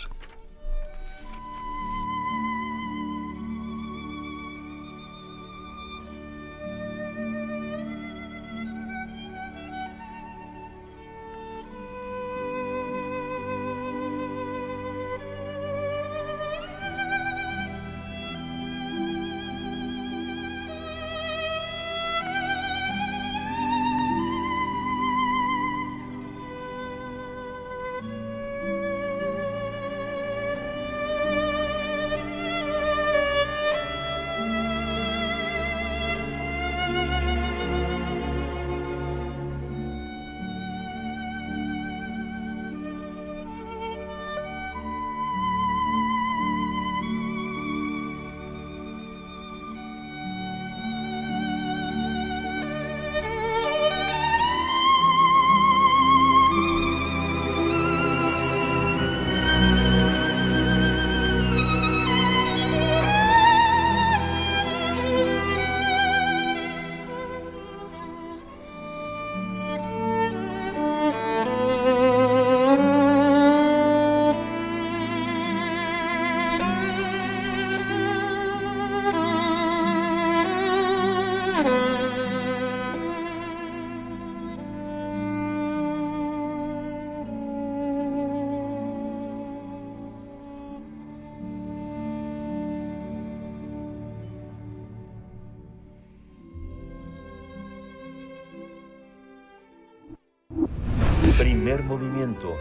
Movimiento. 102.02 102.56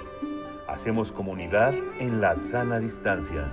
Hacemos 0.69 1.13
comunidad 1.13 1.75
en 1.99 2.21
la 2.21 2.37
sana 2.37 2.79
distancia. 2.79 3.51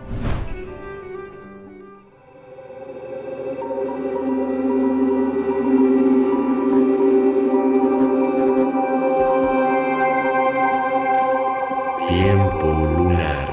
Tiempo 12.07 12.65
lunar. 12.67 13.47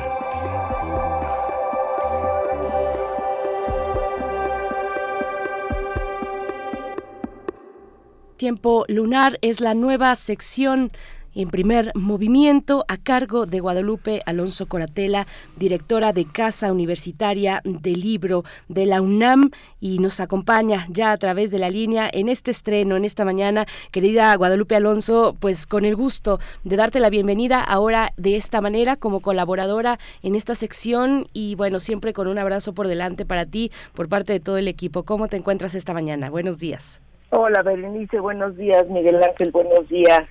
Tiempo 8.36 8.84
lunar 8.88 9.38
es 9.40 9.60
la 9.60 9.74
nueva 9.74 10.14
sección 10.16 10.90
en 11.34 11.48
primer 11.48 11.92
movimiento 11.94 12.84
a 12.88 12.96
cargo 12.96 13.46
de 13.46 13.60
Guadalupe 13.60 14.22
Alonso 14.26 14.66
Coratela, 14.66 15.26
directora 15.56 16.12
de 16.12 16.24
Casa 16.24 16.72
Universitaria 16.72 17.60
del 17.64 18.00
Libro 18.00 18.44
de 18.68 18.86
la 18.86 19.00
UNAM 19.00 19.50
y 19.80 19.98
nos 19.98 20.20
acompaña 20.20 20.86
ya 20.88 21.12
a 21.12 21.16
través 21.16 21.50
de 21.50 21.58
la 21.58 21.70
línea 21.70 22.08
en 22.12 22.28
este 22.28 22.50
estreno, 22.50 22.96
en 22.96 23.04
esta 23.04 23.24
mañana. 23.24 23.66
Querida 23.90 24.34
Guadalupe 24.36 24.76
Alonso, 24.76 25.36
pues 25.38 25.66
con 25.66 25.84
el 25.84 25.96
gusto 25.96 26.38
de 26.62 26.76
darte 26.76 27.00
la 27.00 27.10
bienvenida 27.10 27.60
ahora 27.60 28.12
de 28.16 28.36
esta 28.36 28.60
manera 28.60 28.96
como 28.96 29.20
colaboradora 29.20 29.98
en 30.22 30.34
esta 30.34 30.54
sección 30.54 31.26
y 31.32 31.54
bueno, 31.54 31.80
siempre 31.80 32.12
con 32.12 32.28
un 32.28 32.38
abrazo 32.38 32.72
por 32.72 32.88
delante 32.88 33.24
para 33.26 33.46
ti 33.46 33.70
por 33.94 34.08
parte 34.08 34.32
de 34.32 34.40
todo 34.40 34.58
el 34.58 34.68
equipo. 34.68 35.02
¿Cómo 35.02 35.28
te 35.28 35.36
encuentras 35.36 35.74
esta 35.74 35.92
mañana? 35.92 36.30
Buenos 36.30 36.58
días. 36.58 37.02
Hola 37.30 37.62
Berenice, 37.62 38.20
buenos 38.20 38.56
días 38.56 38.88
Miguel 38.88 39.20
Ángel, 39.20 39.50
buenos 39.50 39.88
días 39.88 40.22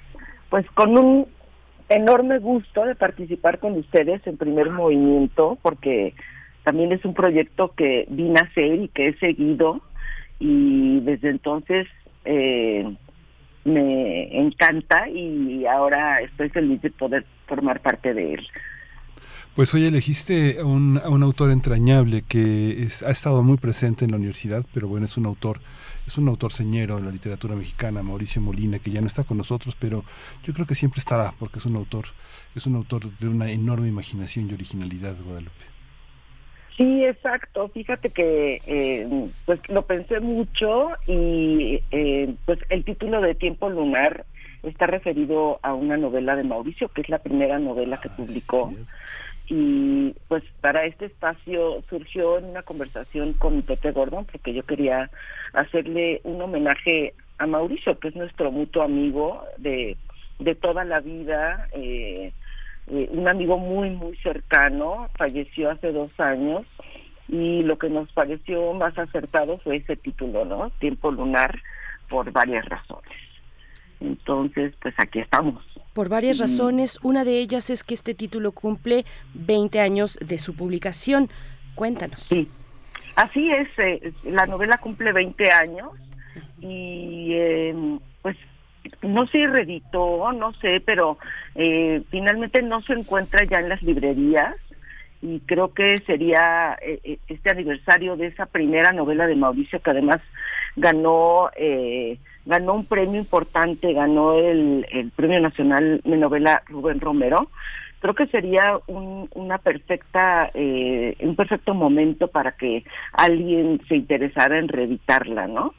pues 0.54 0.68
con 0.76 0.96
un 0.96 1.26
enorme 1.90 2.38
gusto 2.38 2.86
de 2.86 2.94
participar 2.94 3.58
con 3.58 3.74
ustedes 3.74 4.22
en 4.28 4.38
primer 4.38 4.70
movimiento, 4.70 5.58
porque 5.64 6.14
también 6.64 6.92
es 6.92 7.04
un 7.06 7.16
proyecto 7.16 7.74
que 7.76 8.06
vi 8.08 8.30
nacer 8.30 8.76
y 8.76 8.88
que 8.90 9.08
he 9.08 9.18
seguido 9.18 9.82
y 10.38 11.00
desde 11.00 11.32
entonces 11.32 11.88
eh, 12.26 12.88
me 13.66 14.42
encanta 14.42 15.10
y 15.10 15.66
ahora 15.66 16.22
estoy 16.22 16.50
feliz 16.50 16.80
de 16.84 16.92
poder 16.92 17.26
formar 17.48 17.82
parte 17.82 18.14
de 18.14 18.36
él. 18.36 18.48
Pues 19.56 19.74
hoy 19.74 19.86
elegiste 19.86 20.60
a 20.60 20.66
un, 20.66 21.02
a 21.04 21.10
un 21.10 21.24
autor 21.24 21.50
entrañable 21.50 22.22
que 22.30 22.90
ha 23.04 23.10
estado 23.10 23.42
muy 23.42 23.58
presente 23.58 24.06
en 24.06 24.12
la 24.12 24.18
universidad, 24.18 24.64
pero 24.72 24.88
bueno, 24.88 25.08
es 25.08 25.18
un 25.18 25.26
autor 25.26 25.62
es 26.08 26.18
un 26.18 26.28
autor 26.28 26.52
señero 26.52 26.98
de 26.98 27.04
la 27.04 27.12
literatura 27.12 27.56
mexicana, 27.56 28.04
Mauricio 28.04 28.42
Molina, 28.42 28.80
que 28.80 28.92
ya 28.92 29.02
no 29.02 29.08
está 29.08 29.24
con 29.24 29.38
nosotros, 29.38 29.76
pero 29.80 30.04
yo 30.44 30.54
creo 30.54 30.66
que 30.66 30.76
siempre 30.76 31.00
estará, 31.00 31.34
porque 31.40 31.60
es 31.60 31.66
un 31.66 31.76
autor, 31.76 32.06
es 32.56 32.66
un 32.68 32.76
autor 32.76 33.10
de 33.20 33.28
una 33.28 33.52
enorme 33.52 33.88
imaginación 33.88 34.50
y 34.50 34.54
originalidad, 34.54 35.16
Guadalupe. 35.24 35.74
Sí, 36.78 37.06
exacto. 37.06 37.70
Fíjate 37.70 38.10
que 38.10 38.60
eh, 38.66 39.30
pues 39.46 39.60
lo 39.70 39.86
pensé 39.86 40.20
mucho 40.20 40.90
y 41.08 41.82
eh, 41.92 42.34
pues 42.46 42.60
el 42.70 42.84
título 42.84 43.22
de 43.22 43.36
Tiempo 43.36 43.70
Lunar 43.70 44.26
está 44.64 44.88
referido 44.88 45.60
a 45.62 45.74
una 45.74 45.98
novela 45.98 46.36
de 46.36 46.44
Mauricio, 46.44 46.88
que 46.90 47.02
es 47.02 47.10
la 47.10 47.20
primera 47.20 47.60
novela 47.60 48.00
que 48.02 48.10
publicó. 48.10 48.74
Y 49.48 50.16
pues 50.28 50.44
para 50.62 50.86
este 50.86 51.06
espacio 51.06 51.84
surgió 51.90 52.38
en 52.38 52.46
una 52.46 52.64
conversación 52.64 53.34
con 53.34 53.62
Pepe 53.62 53.92
Gordon, 53.92 54.26
porque 54.26 54.54
yo 54.54 54.64
quería 54.64 55.10
hacerle 55.54 56.22
un 56.24 56.42
homenaje 56.42 57.14
a 57.38 57.48
Mauricio, 57.48 58.00
que 58.00 58.08
es 58.08 58.16
nuestro 58.16 58.52
mutuo 58.52 58.84
amigo 58.84 59.44
de, 59.58 59.98
de 60.40 60.56
toda 60.56 60.86
la 60.86 61.02
vida. 61.02 61.68
Eh, 61.74 62.32
eh, 62.88 63.10
un 63.12 63.28
amigo 63.28 63.58
muy, 63.58 63.90
muy 63.90 64.16
cercano, 64.18 65.08
falleció 65.18 65.72
hace 65.72 65.92
dos 65.92 66.18
años 66.20 66.66
y 67.30 67.64
lo 67.64 67.78
que 67.78 67.90
nos 67.90 68.12
pareció 68.12 68.74
más 68.74 68.98
acertado 68.98 69.58
fue 69.60 69.78
ese 69.78 69.96
título, 69.96 70.44
¿no? 70.46 70.70
Tiempo 70.80 71.12
lunar, 71.12 71.60
por 72.10 72.32
varias 72.32 72.66
razones. 72.66 73.12
Entonces, 74.04 74.74
pues 74.82 74.94
aquí 74.98 75.20
estamos. 75.20 75.64
Por 75.94 76.10
varias 76.10 76.40
razones, 76.40 77.00
una 77.04 77.24
de 77.24 77.40
ellas 77.40 77.70
es 77.70 77.84
que 77.84 77.94
este 77.94 78.14
título 78.14 78.52
cumple 78.52 79.06
20 79.34 79.80
años 79.80 80.18
de 80.20 80.38
su 80.38 80.56
publicación. 80.56 81.30
Cuéntanos. 81.76 82.24
Sí, 82.24 82.48
así 83.16 83.52
es, 83.52 83.68
eh, 83.80 84.14
la 84.24 84.46
novela 84.46 84.78
cumple 84.78 85.14
20 85.14 85.52
años 85.52 85.90
y 86.60 87.30
eh, 87.34 88.00
pues 88.22 88.38
no 89.02 89.28
se 89.28 89.48
reeditó, 89.48 90.32
no 90.34 90.54
sé, 90.54 90.82
pero 90.86 91.18
eh, 91.56 92.02
finalmente 92.10 92.62
no 92.62 92.82
se 92.82 92.94
encuentra 92.94 93.46
ya 93.46 93.60
en 93.60 93.70
las 93.70 93.82
librerías 93.82 94.56
y 95.22 95.40
creo 95.42 95.74
que 95.74 95.98
sería 95.98 96.78
eh, 96.82 97.00
eh, 97.04 97.20
este 97.28 97.52
aniversario 97.52 98.18
de 98.18 98.28
esa 98.28 98.46
primera 98.46 98.92
novela 98.92 99.28
de 99.28 99.36
Mauricio 99.36 99.82
que 99.82 99.92
además 99.92 100.20
ganó 100.76 101.50
ganó 102.46 102.74
un 102.74 102.86
premio 102.86 103.20
importante, 103.20 103.94
ganó 103.94 104.34
el, 104.34 104.86
el 104.92 105.12
Premio 105.12 105.40
Nacional 105.40 106.02
de 106.04 106.18
Novela 106.18 106.64
Rubén 106.68 107.00
Romero. 107.00 107.50
Creo 108.00 108.16
que 108.16 108.28
sería 108.28 108.80
un, 108.88 109.30
una 109.34 109.60
perfecta, 109.60 110.52
un 110.54 111.36
perfecto 111.38 111.74
momento 111.74 112.28
para 112.28 112.52
que 112.52 112.84
alguien 113.14 113.80
se 113.88 113.96
interesara 113.96 114.60
en 114.60 114.68
reeditarla, 114.68 115.48
¿no? 115.48 115.74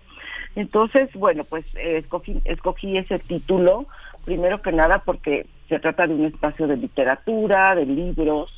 Entonces, 0.56 1.10
bueno, 1.14 1.44
pues 1.44 1.64
eh, 1.74 1.98
escogí, 1.98 2.40
escogí 2.44 2.96
ese 2.96 3.18
título, 3.18 3.86
primero 4.24 4.62
que 4.62 4.72
nada 4.72 5.02
porque 5.04 5.46
se 5.68 5.78
trata 5.80 6.06
de 6.06 6.14
un 6.14 6.24
espacio 6.26 6.66
de 6.66 6.76
literatura, 6.76 7.74
de 7.74 7.86
libros, 7.86 8.50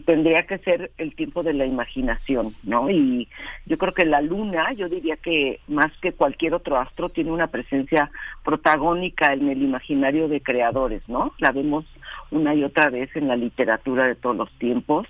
tendría 0.00 0.46
que 0.46 0.58
ser 0.58 0.90
el 0.98 1.14
tiempo 1.14 1.42
de 1.42 1.52
la 1.52 1.66
imaginación, 1.66 2.52
¿no? 2.62 2.90
Y 2.90 3.28
yo 3.66 3.78
creo 3.78 3.92
que 3.92 4.06
la 4.06 4.20
luna, 4.20 4.72
yo 4.72 4.88
diría 4.88 5.16
que 5.16 5.60
más 5.68 5.92
que 6.00 6.12
cualquier 6.12 6.54
otro 6.54 6.78
astro, 6.78 7.10
tiene 7.10 7.30
una 7.30 7.48
presencia 7.48 8.10
protagónica 8.44 9.32
en 9.32 9.48
el 9.48 9.62
imaginario 9.62 10.28
de 10.28 10.40
creadores, 10.40 11.06
¿no? 11.08 11.32
La 11.38 11.52
vemos 11.52 11.84
una 12.30 12.54
y 12.54 12.64
otra 12.64 12.90
vez 12.90 13.14
en 13.14 13.28
la 13.28 13.36
literatura 13.36 14.06
de 14.06 14.14
todos 14.14 14.36
los 14.36 14.50
tiempos 14.58 15.06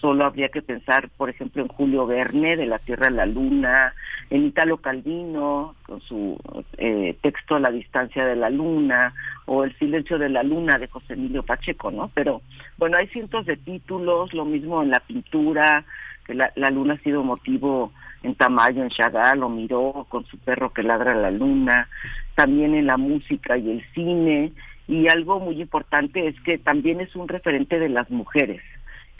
Solo 0.00 0.24
habría 0.24 0.48
que 0.48 0.62
pensar, 0.62 1.10
por 1.16 1.28
ejemplo, 1.28 1.62
en 1.62 1.68
Julio 1.68 2.06
Verne, 2.06 2.56
de 2.56 2.66
la 2.66 2.78
Tierra 2.78 3.08
a 3.08 3.10
la 3.10 3.26
Luna, 3.26 3.92
en 4.30 4.46
Italo 4.46 4.78
Calvino, 4.78 5.74
con 5.84 6.00
su 6.00 6.38
eh, 6.78 7.16
texto 7.20 7.58
la 7.58 7.70
distancia 7.70 8.24
de 8.24 8.36
la 8.36 8.48
luna, 8.48 9.12
o 9.44 9.64
El 9.64 9.76
silencio 9.78 10.18
de 10.18 10.30
la 10.30 10.42
luna 10.42 10.78
de 10.78 10.86
José 10.86 11.14
Emilio 11.14 11.42
Pacheco, 11.42 11.90
¿no? 11.90 12.10
Pero 12.14 12.40
bueno, 12.78 12.96
hay 12.98 13.08
cientos 13.08 13.44
de 13.44 13.56
títulos, 13.56 14.32
lo 14.32 14.44
mismo 14.44 14.82
en 14.82 14.90
la 14.90 15.00
pintura, 15.00 15.84
que 16.24 16.34
la, 16.34 16.50
la 16.54 16.70
luna 16.70 16.94
ha 16.94 16.98
sido 16.98 17.22
motivo 17.22 17.92
en 18.22 18.34
Tamayo, 18.36 18.82
en 18.82 18.90
Chagall, 18.90 19.42
o 19.42 19.48
Miró, 19.48 20.06
con 20.08 20.24
su 20.26 20.38
perro 20.38 20.72
que 20.72 20.82
ladra 20.82 21.14
la 21.14 21.30
luna, 21.30 21.88
también 22.36 22.74
en 22.74 22.86
la 22.86 22.96
música 22.96 23.58
y 23.58 23.70
el 23.70 23.84
cine, 23.92 24.52
y 24.88 25.08
algo 25.08 25.40
muy 25.40 25.60
importante 25.60 26.26
es 26.26 26.40
que 26.40 26.56
también 26.56 27.00
es 27.00 27.14
un 27.14 27.28
referente 27.28 27.78
de 27.78 27.88
las 27.88 28.10
mujeres 28.10 28.62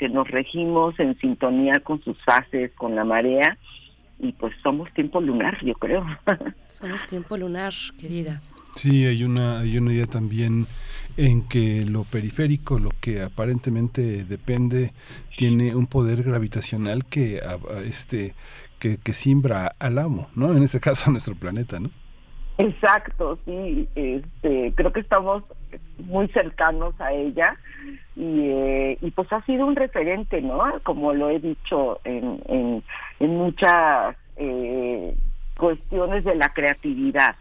que 0.00 0.08
nos 0.08 0.26
regimos 0.28 0.98
en 0.98 1.18
sintonía 1.18 1.74
con 1.84 2.02
sus 2.02 2.16
fases, 2.24 2.72
con 2.72 2.96
la 2.96 3.04
marea, 3.04 3.58
y 4.18 4.32
pues 4.32 4.54
somos 4.62 4.90
tiempo 4.94 5.20
lunar, 5.20 5.62
yo 5.62 5.74
creo. 5.74 6.04
Somos 6.68 7.06
tiempo 7.06 7.36
lunar, 7.36 7.74
querida. 7.98 8.40
Sí, 8.74 9.04
hay 9.04 9.24
una, 9.24 9.60
hay 9.60 9.76
una 9.76 9.92
idea 9.92 10.06
también 10.06 10.66
en 11.18 11.46
que 11.46 11.84
lo 11.84 12.04
periférico, 12.04 12.78
lo 12.78 12.90
que 13.00 13.20
aparentemente 13.22 14.24
depende, 14.24 14.92
tiene 15.36 15.74
un 15.74 15.86
poder 15.86 16.22
gravitacional 16.22 17.04
que, 17.04 17.42
este, 17.84 18.34
que, 18.78 18.96
que 18.96 19.12
simbra 19.12 19.72
al 19.78 19.98
amo, 19.98 20.28
¿no? 20.34 20.56
En 20.56 20.62
este 20.62 20.80
caso 20.80 21.10
a 21.10 21.12
nuestro 21.12 21.34
planeta, 21.34 21.78
¿no? 21.78 21.90
Exacto, 22.56 23.38
sí, 23.44 23.86
este, 23.94 24.72
creo 24.76 24.92
que 24.92 25.00
estamos 25.00 25.42
muy 25.98 26.28
cercanos 26.28 26.98
a 27.00 27.12
ella 27.12 27.56
y, 28.16 28.46
eh, 28.48 28.98
y 29.00 29.10
pues 29.10 29.32
ha 29.32 29.42
sido 29.42 29.66
un 29.66 29.76
referente, 29.76 30.40
¿no? 30.42 30.64
Como 30.82 31.12
lo 31.12 31.30
he 31.30 31.38
dicho 31.38 32.00
en, 32.04 32.42
en, 33.18 33.36
muchas 33.36 34.16
eh, 34.36 35.14
cuestiones 35.58 36.24
de 36.24 36.34
la 36.34 36.48
creatividad, 36.52 37.36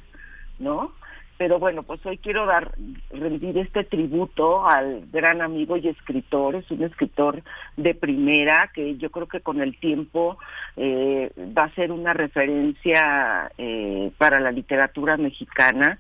¿no? 0.60 0.92
pero 1.40 1.58
bueno, 1.58 1.84
pues 1.84 2.06
hoy 2.06 2.18
quiero 2.18 2.46
dar, 2.46 2.74
rendir 3.12 3.58
este 3.60 3.86
tributo 3.86 4.68
al 4.68 5.08
gran 5.10 5.42
amigo 5.42 5.78
y 5.78 5.88
escritor, 5.88 6.56
es 6.56 6.70
un 6.70 6.84
escritor 6.84 7.42
de 7.78 7.96
primera 7.96 8.70
que 8.74 8.98
yo 8.98 9.10
creo 9.10 9.26
que 9.26 9.40
con 9.40 9.62
el 9.62 9.80
tiempo 9.80 10.38
eh, 10.76 11.32
va 11.58 11.68
a 11.68 11.76
ser 11.76 11.94
una 11.94 12.12
referencia 12.12 13.50
eh, 13.58 14.12
para 14.18 14.42
la 14.42 14.52
literatura 14.52 15.16
mexicana, 15.16 15.98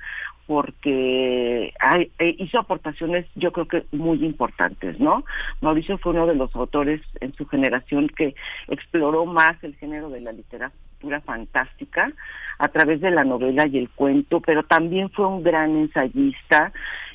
porque 0.50 1.72
hay, 1.80 2.12
eh, 2.18 2.36
hizo 2.40 2.58
aportaciones 2.58 3.28
yo 3.36 3.52
creo 3.52 3.68
que 3.68 3.86
muy 3.92 4.26
importantes, 4.26 5.00
¿no? 5.00 5.24
Mauricio 5.62 6.00
fue 6.00 6.14
uno 6.14 6.26
de 6.26 6.34
los 6.34 6.56
autores 6.56 7.02
en 7.22 7.36
su 7.36 7.46
generación 7.46 8.08
que 8.08 8.34
exploró 8.68 9.28
más 9.28 9.64
el 9.64 9.76
género 9.76 10.10
de 10.10 10.22
la 10.22 10.32
literatura 10.32 11.22
fantástica 11.24 12.12
a 12.58 12.68
través 12.70 13.00
de 13.00 13.12
la 13.12 13.26
novela 13.26 13.68
y 13.68 13.78
el 13.78 13.92
cuento, 13.92 14.40
pero 14.40 14.64
también 14.64 15.12
fue 15.12 15.28
un 15.28 15.44
gran 15.44 15.78
ensayista 15.78 16.74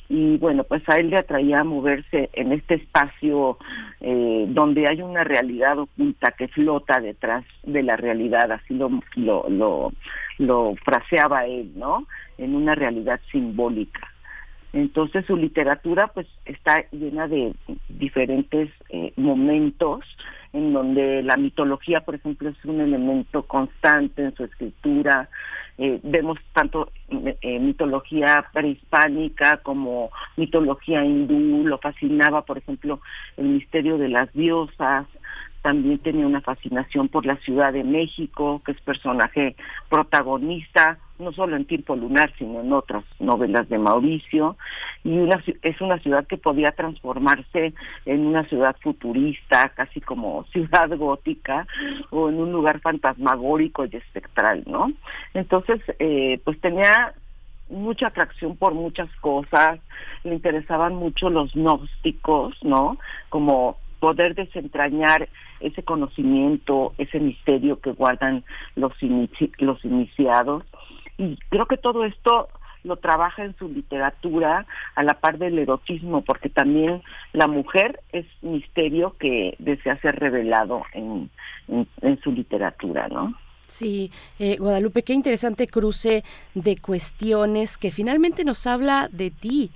y 0.09 0.37
bueno, 0.37 0.65
pues 0.65 0.83
a 0.89 0.97
él 0.97 1.11
le 1.11 1.17
atraía 1.17 1.61
a 1.61 1.65
moverse 1.65 2.31
en 2.35 2.53
este 2.53 2.75
espacio 2.75 3.59
eh, 4.01 4.45
donde 4.49 4.85
hay 4.89 5.01
una 5.03 5.25
realidad 5.25 5.79
oculta 5.79 6.33
que 6.33 6.49
flota 6.49 7.01
detrás 7.01 7.45
de 7.63 7.83
la 7.83 7.97
realidad, 7.97 8.53
así 8.53 8.75
lo, 8.75 8.91
lo, 9.17 9.49
lo, 9.49 9.93
lo 10.39 10.75
fraseaba 10.85 11.47
él, 11.47 11.73
¿no? 11.77 12.07
En 12.37 12.55
una 12.55 12.75
realidad 12.75 13.21
simbólica. 13.31 14.14
Entonces 14.75 15.25
su 15.25 15.37
literatura 15.37 16.09
pues 16.09 16.27
está 16.45 16.85
llena 16.91 17.29
de 17.29 17.55
diferentes 17.89 18.69
eh, 18.89 19.13
momentos 19.17 20.05
en 20.53 20.73
donde 20.73 21.23
la 21.23 21.37
mitología, 21.37 22.01
por 22.01 22.17
ejemplo, 22.17 22.49
es 22.49 22.65
un 22.65 22.81
elemento 22.81 23.45
constante 23.45 24.23
en 24.25 24.35
su 24.35 24.43
escritura. 24.43 25.29
Eh, 25.79 26.01
vemos 26.03 26.39
tanto 26.53 26.91
eh, 27.09 27.61
mitología 27.61 28.47
prehispánica 28.53 29.59
como 29.59 30.11
mitología 30.37 31.05
hindú, 31.05 31.65
lo 31.67 31.79
fascinaba, 31.79 32.45
por 32.45 32.59
ejemplo, 32.59 33.01
el 33.37 33.47
misterio 33.47 33.97
de 33.97 34.09
las 34.09 34.33
diosas, 34.33 35.07
también 35.63 35.99
tenía 36.01 36.27
una 36.27 36.41
fascinación 36.41 37.09
por 37.09 37.25
la 37.27 37.37
Ciudad 37.37 37.73
de 37.73 37.85
México, 37.85 38.61
que 38.67 38.73
es 38.73 38.81
personaje 38.81 39.55
protagonista, 39.89 40.99
no 41.19 41.33
solo 41.33 41.57
en 41.57 41.65
Tiempo 41.65 41.97
Lunar, 41.97 42.33
sino 42.39 42.61
en 42.61 42.73
otras 42.73 43.05
novelas 43.21 43.69
de 43.69 43.79
Mauricio, 43.79 44.57
y 45.05 45.17
una, 45.19 45.43
es 45.63 45.81
una 45.81 45.99
ciudad 45.99 46.27
que 46.27 46.37
podía 46.37 46.73
transformarse 46.73 47.73
en 48.05 48.27
una 48.27 48.45
ciudad 48.45 48.77
futurista, 48.81 49.69
casi 49.71 50.01
como 50.01 50.45
ciudad 50.53 50.89
gótica, 50.97 51.67
o 52.11 52.29
en 52.29 52.37
un 52.37 52.53
lugar 52.53 52.81
fantasmagórico 52.81 53.85
y 53.85 53.97
espectral, 53.97 54.65
¿no? 54.67 54.93
Entonces, 55.35 55.81
eh, 55.99 56.41
pues 56.45 56.61
tenía 56.61 57.15
mucha 57.69 58.09
atracción 58.09 58.57
por 58.57 58.75
muchas 58.75 59.09
cosas, 59.21 59.81
le 60.23 60.35
interesaban 60.35 60.95
mucho 60.95 61.31
los 61.31 61.55
gnósticos, 61.55 62.55
¿no? 62.63 62.99
Como 63.29 63.79
poder 64.01 64.35
desentrañar 64.35 65.29
ese 65.61 65.83
conocimiento, 65.83 66.93
ese 66.99 67.19
misterio 67.21 67.81
que 67.81 67.93
guardan 67.93 68.45
los, 68.77 68.93
los 69.59 69.85
iniciados. 69.85 70.65
Y 71.19 71.37
creo 71.49 71.67
que 71.67 71.77
todo 71.77 72.05
esto 72.05 72.49
lo 72.85 72.97
trabaja 72.97 73.45
en 73.45 73.57
su 73.57 73.69
literatura 73.69 74.67
a 74.95 75.03
la 75.03 75.15
par 75.15 75.39
del 75.39 75.59
erotismo, 75.59 76.23
porque 76.23 76.51
también 76.51 77.03
la 77.33 77.49
mujer 77.49 78.01
es 78.13 78.27
misterio 78.43 79.17
que 79.19 79.57
desea 79.59 79.99
ser 80.01 80.17
revelado 80.17 80.83
en, 80.93 81.31
en, 81.69 82.21
su 82.23 82.31
literatura, 82.31 83.09
¿no? 83.09 83.35
Sí, 83.67 84.13
eh, 84.39 84.59
Guadalupe, 84.59 85.03
qué 85.03 85.15
interesante 85.15 85.67
cruce 85.67 86.23
de 86.55 86.77
cuestiones 86.77 87.79
que 87.79 87.91
finalmente 87.91 88.45
nos 88.45 88.67
habla 88.67 89.09
de 89.11 89.31
ti, 89.31 89.71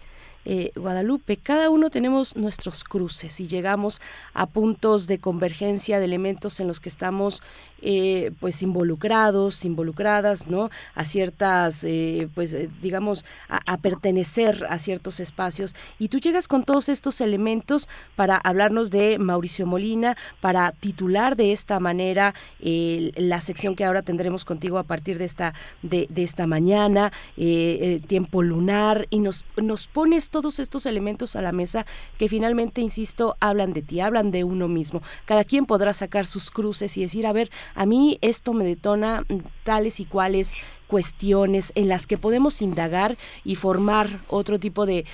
eh, 0.45 0.71
Guadalupe, 0.75 1.37
cada 1.37 1.69
uno 1.69 1.91
tenemos 1.91 2.37
nuestros 2.37 2.85
cruces 2.85 3.39
y 3.41 3.49
llegamos 3.49 4.01
a 4.33 4.47
puntos 4.47 5.07
de 5.07 5.19
convergencia 5.19 5.99
de 5.99 6.07
elementos 6.07 6.61
en 6.61 6.69
los 6.69 6.81
que 6.81 6.89
estamos 6.89 7.43
eh, 7.83 8.33
pues 8.41 8.63
involucrados, 8.63 9.65
involucradas, 9.65 10.49
¿no? 10.49 10.71
A 10.95 11.05
ciertas, 11.05 11.85
eh, 11.85 12.29
pues 12.35 12.57
digamos, 12.81 13.25
a, 13.49 13.77
pertenecer 13.77 14.67
a 14.69 14.79
ciertos 14.79 15.21
espacios. 15.21 15.77
Y 15.99 16.09
tú 16.09 16.19
llegas 16.19 16.49
con 16.49 16.65
todos 16.65 16.89
estos 16.89 17.21
elementos 17.21 17.89
para 18.17 18.37
hablarnos 18.37 18.91
de 18.91 19.19
Mauricio 19.19 19.67
Molina, 19.67 20.17
para 20.41 20.73
titular 20.73 21.37
de 21.37 21.53
esta 21.53 21.79
manera 21.79 22.35
la 22.61 23.41
sección 23.41 23.77
que 23.77 23.85
ahora 23.85 24.03
tendremos 24.03 24.45
contigo 24.45 24.79
a 24.79 24.83
partir 24.83 25.19
de 25.19 25.25
esta, 25.25 25.55
de, 25.83 26.07
de 26.11 26.23
esta 26.23 26.47
mañana, 26.47 27.13
tiempo 27.37 28.43
lunar, 28.43 29.07
y 29.11 29.21
nos, 29.21 29.45
nos 29.57 29.87
pones 29.87 30.28
todos 30.29 30.59
estos 30.59 30.87
elementos 30.87 31.37
a 31.37 31.43
la 31.43 31.53
mesa 31.53 31.87
que 32.19 32.29
finalmente, 32.29 32.81
insisto, 32.81 33.37
hablan 33.41 33.73
de 33.73 33.83
ti, 33.83 34.01
hablan 34.01 34.31
de 34.31 34.45
uno 34.45 34.69
mismo. 34.69 35.03
Cada 35.25 35.45
quien 35.45 35.67
podrá 35.67 35.93
sacar 35.93 36.27
sus 36.27 36.51
cruces 36.51 36.97
y 36.97 37.03
decir, 37.03 37.27
a 37.27 37.33
ver, 37.33 37.51
a 37.75 37.87
mí 37.87 38.19
esto 38.21 38.53
me 38.53 38.65
detona 38.65 39.25
tales 39.69 40.01
y 40.01 40.07
cuales 40.07 40.57
cuestiones 40.87 41.75
en 41.77 41.89
las 41.89 42.07
que 42.07 42.17
podemos 42.17 42.63
indagar 42.63 43.19
y 43.45 43.57
formar 43.57 44.07
otro 44.29 44.59
tipo 44.59 44.87
de, 44.87 45.05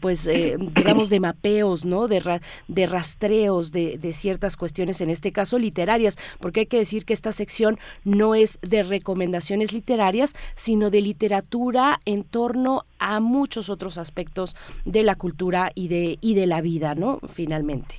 pues, 0.00 0.26
eh, 0.26 0.56
digamos, 0.74 1.10
de 1.10 1.20
mapeos, 1.20 1.84
¿no? 1.84 2.08
De, 2.08 2.40
de 2.68 2.86
rastreos 2.86 3.70
de, 3.70 3.98
de, 3.98 4.14
ciertas 4.14 4.56
cuestiones, 4.56 5.02
en 5.02 5.10
este 5.10 5.32
caso 5.32 5.58
literarias, 5.58 6.16
porque 6.40 6.60
hay 6.60 6.66
que 6.66 6.78
decir 6.78 7.04
que 7.04 7.12
esta 7.12 7.32
sección 7.32 7.76
no 8.04 8.34
es 8.34 8.58
de 8.62 8.82
recomendaciones 8.82 9.74
literarias, 9.74 10.34
sino 10.54 10.88
de 10.88 11.02
literatura 11.02 11.98
en 12.06 12.24
torno 12.24 12.84
a 12.98 13.20
muchos 13.20 13.68
otros 13.68 13.98
aspectos 13.98 14.56
de 14.86 15.02
la 15.02 15.14
cultura 15.14 15.72
y 15.74 15.88
de, 15.88 16.16
y 16.22 16.36
de 16.36 16.46
la 16.46 16.62
vida, 16.62 16.94
¿no? 16.94 17.18
Finalmente. 17.28 17.96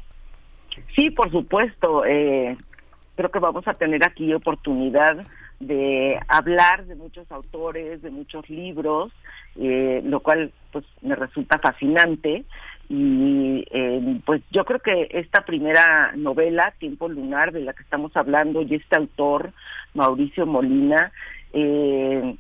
Sí, 0.96 1.12
por 1.12 1.30
supuesto. 1.30 2.06
Eh, 2.06 2.58
creo 3.14 3.30
que 3.30 3.40
vamos 3.40 3.68
a 3.68 3.76
tener 3.76 4.02
aquí 4.08 4.34
oportunidad 4.34 5.28
de 5.60 6.20
hablar 6.28 6.86
de 6.86 6.96
muchos 6.96 7.32
autores, 7.32 8.02
de 8.02 8.12
muchos 8.12 8.50
libros, 8.50 9.12
eh, 9.56 10.02
lo 10.04 10.22
cual 10.22 10.52
pues 10.72 10.86
me 11.02 11.16
resulta 11.16 11.60
fascinante 11.60 12.46
y 12.90 13.64
eh, 13.70 14.20
pues 14.26 14.42
yo 14.50 14.66
creo 14.66 14.80
que 14.80 15.10
esta 15.12 15.46
primera 15.46 16.12
novela, 16.16 16.74
Tiempo 16.80 17.08
Lunar, 17.08 17.52
de 17.52 17.62
la 17.62 17.74
que 17.74 17.84
estamos 17.84 18.12
hablando, 18.18 18.64
y 18.64 18.76
este 18.76 18.98
autor, 18.98 19.54
Mauricio 19.94 20.48
Molina, 20.48 21.12
eh, 21.54 22.36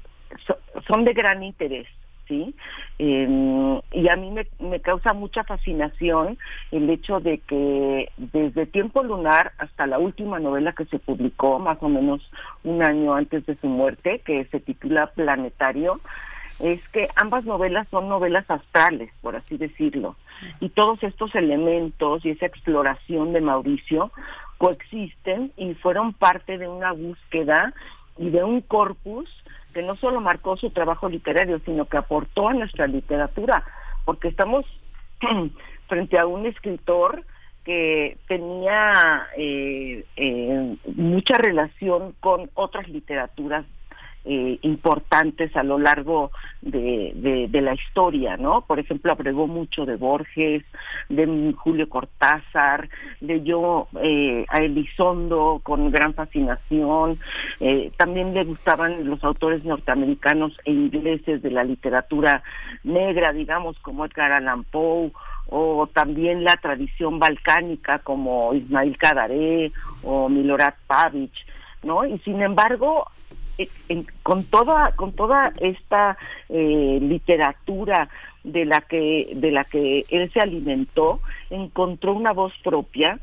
son 0.88 1.06
de 1.06 1.14
gran 1.14 1.44
interés. 1.44 1.88
¿Sí? 2.30 2.56
Em, 3.00 3.82
y 3.92 4.08
a 4.08 4.16
mí 4.16 4.32
me, 4.32 4.48
me, 4.60 4.80
causa 4.80 5.12
mucha 5.14 5.44
fascinación 5.44 6.38
el 6.72 6.90
hecho 6.90 7.20
de 7.20 7.40
que 7.40 8.10
desde 8.18 8.68
Tiempo 8.68 9.04
Lunar 9.04 9.52
hasta 9.58 9.88
la 9.88 10.00
última 10.00 10.40
novela 10.40 10.72
que 10.72 10.86
se 10.86 11.00
publicó, 11.00 11.60
más 11.60 11.80
o 11.82 11.90
menos 11.90 12.22
un 12.64 12.82
año 12.82 13.14
antes 13.16 13.46
de 13.46 13.56
su 13.58 13.68
muerte, 13.68 14.22
que 14.24 14.46
se 14.46 14.62
titula 14.62 15.08
Planetario, 15.08 16.00
es 16.60 16.88
que 16.90 17.08
ambas 17.16 17.46
novelas 17.46 17.88
son 17.90 18.08
novelas 18.08 18.50
astrales, 18.50 19.12
por 19.22 19.36
así 19.36 19.58
decirlo. 19.58 20.16
Y 20.60 20.70
todos 20.70 21.02
estos 21.04 21.34
elementos 21.36 22.26
y 22.26 22.32
esa 22.32 22.46
exploración 22.46 23.34
de 23.34 23.42
Mauricio 23.42 24.12
coexisten 24.58 25.52
y 25.58 25.74
fueron 25.76 26.14
parte 26.14 26.58
de 26.58 26.68
una 26.68 26.92
búsqueda 26.92 27.74
y 28.18 28.30
de 28.30 28.44
un 28.44 28.62
corpus 28.62 29.30
que 29.74 29.82
no 29.82 29.96
solo 29.96 30.20
marcó 30.22 30.58
su 30.58 30.72
trabajo 30.72 31.10
literario, 31.10 31.60
sino 31.66 31.86
que 31.86 31.98
aportó 31.98 32.48
a 32.48 32.54
nuestra 32.54 32.88
literatura, 32.88 33.64
porque 34.06 34.28
estamos 34.28 34.66
frente 35.88 36.20
a 36.20 36.26
un 36.26 36.46
escritor 36.46 37.24
que 37.64 38.18
tenía 38.28 39.28
eh, 39.38 40.06
eh, 40.16 40.76
mucha 40.96 41.38
relación 41.38 42.16
con 42.20 42.50
otras 42.56 42.88
literaturas 42.88 43.66
eh, 44.32 44.60
importantes 44.62 45.56
a 45.56 45.64
lo 45.64 45.80
largo 45.80 46.30
de, 46.62 47.50
la 47.52 47.74
historia, 47.74 48.38
¿no? 48.38 48.62
Por 48.62 48.78
ejemplo, 48.78 49.12
abregó 49.12 49.48
mucho 49.48 49.88
de 49.88 49.96
Borges, 49.96 50.64
de 51.10 51.54
Julio 51.58 51.90
Cortázar, 51.90 52.90
leyó 53.22 53.88
eh, 54.00 54.46
a 54.50 54.60
Elizondo 54.60 55.62
con 55.64 55.90
gran 55.90 56.14
fascinación, 56.14 57.18
eh, 57.60 57.92
también 57.98 58.36
le 58.36 58.44
gustaban 58.44 59.10
los 59.10 59.24
autores 59.24 59.66
norteamericanos 59.66 60.56
e 60.64 60.74
ingleses 60.74 61.42
de 61.42 61.50
la 61.50 61.64
literatura 61.64 62.44
negra, 62.84 63.34
digamos, 63.34 63.80
como 63.80 64.06
Edgar 64.06 64.32
Allan 64.32 64.64
Poe, 64.64 65.12
o 65.48 65.88
también 65.92 66.44
la 66.44 66.54
tradición 66.62 67.18
balcánica 67.18 67.98
como 67.98 68.54
Ismail 68.54 68.96
Kadaré 68.96 69.72
o 70.04 70.30
Milorad 70.30 70.76
Pavic, 70.86 71.32
¿no? 71.82 72.06
Y 72.06 72.20
sin 72.20 72.44
embargo, 72.44 73.08
con 74.24 74.44
toda 74.46 74.94
con 74.96 75.14
toda 75.14 75.54
esta 75.60 76.18
eh, 76.50 77.00
literatura 77.02 78.10
de 78.44 78.66
la 78.66 78.82
que 78.82 79.32
de 79.36 79.52
la 79.52 79.64
que 79.66 80.06
él 80.10 80.32
se 80.32 80.40
alimentó 80.40 81.20
encontró 81.50 82.14
una 82.14 82.32
voz 82.32 82.54
propia 82.64 83.20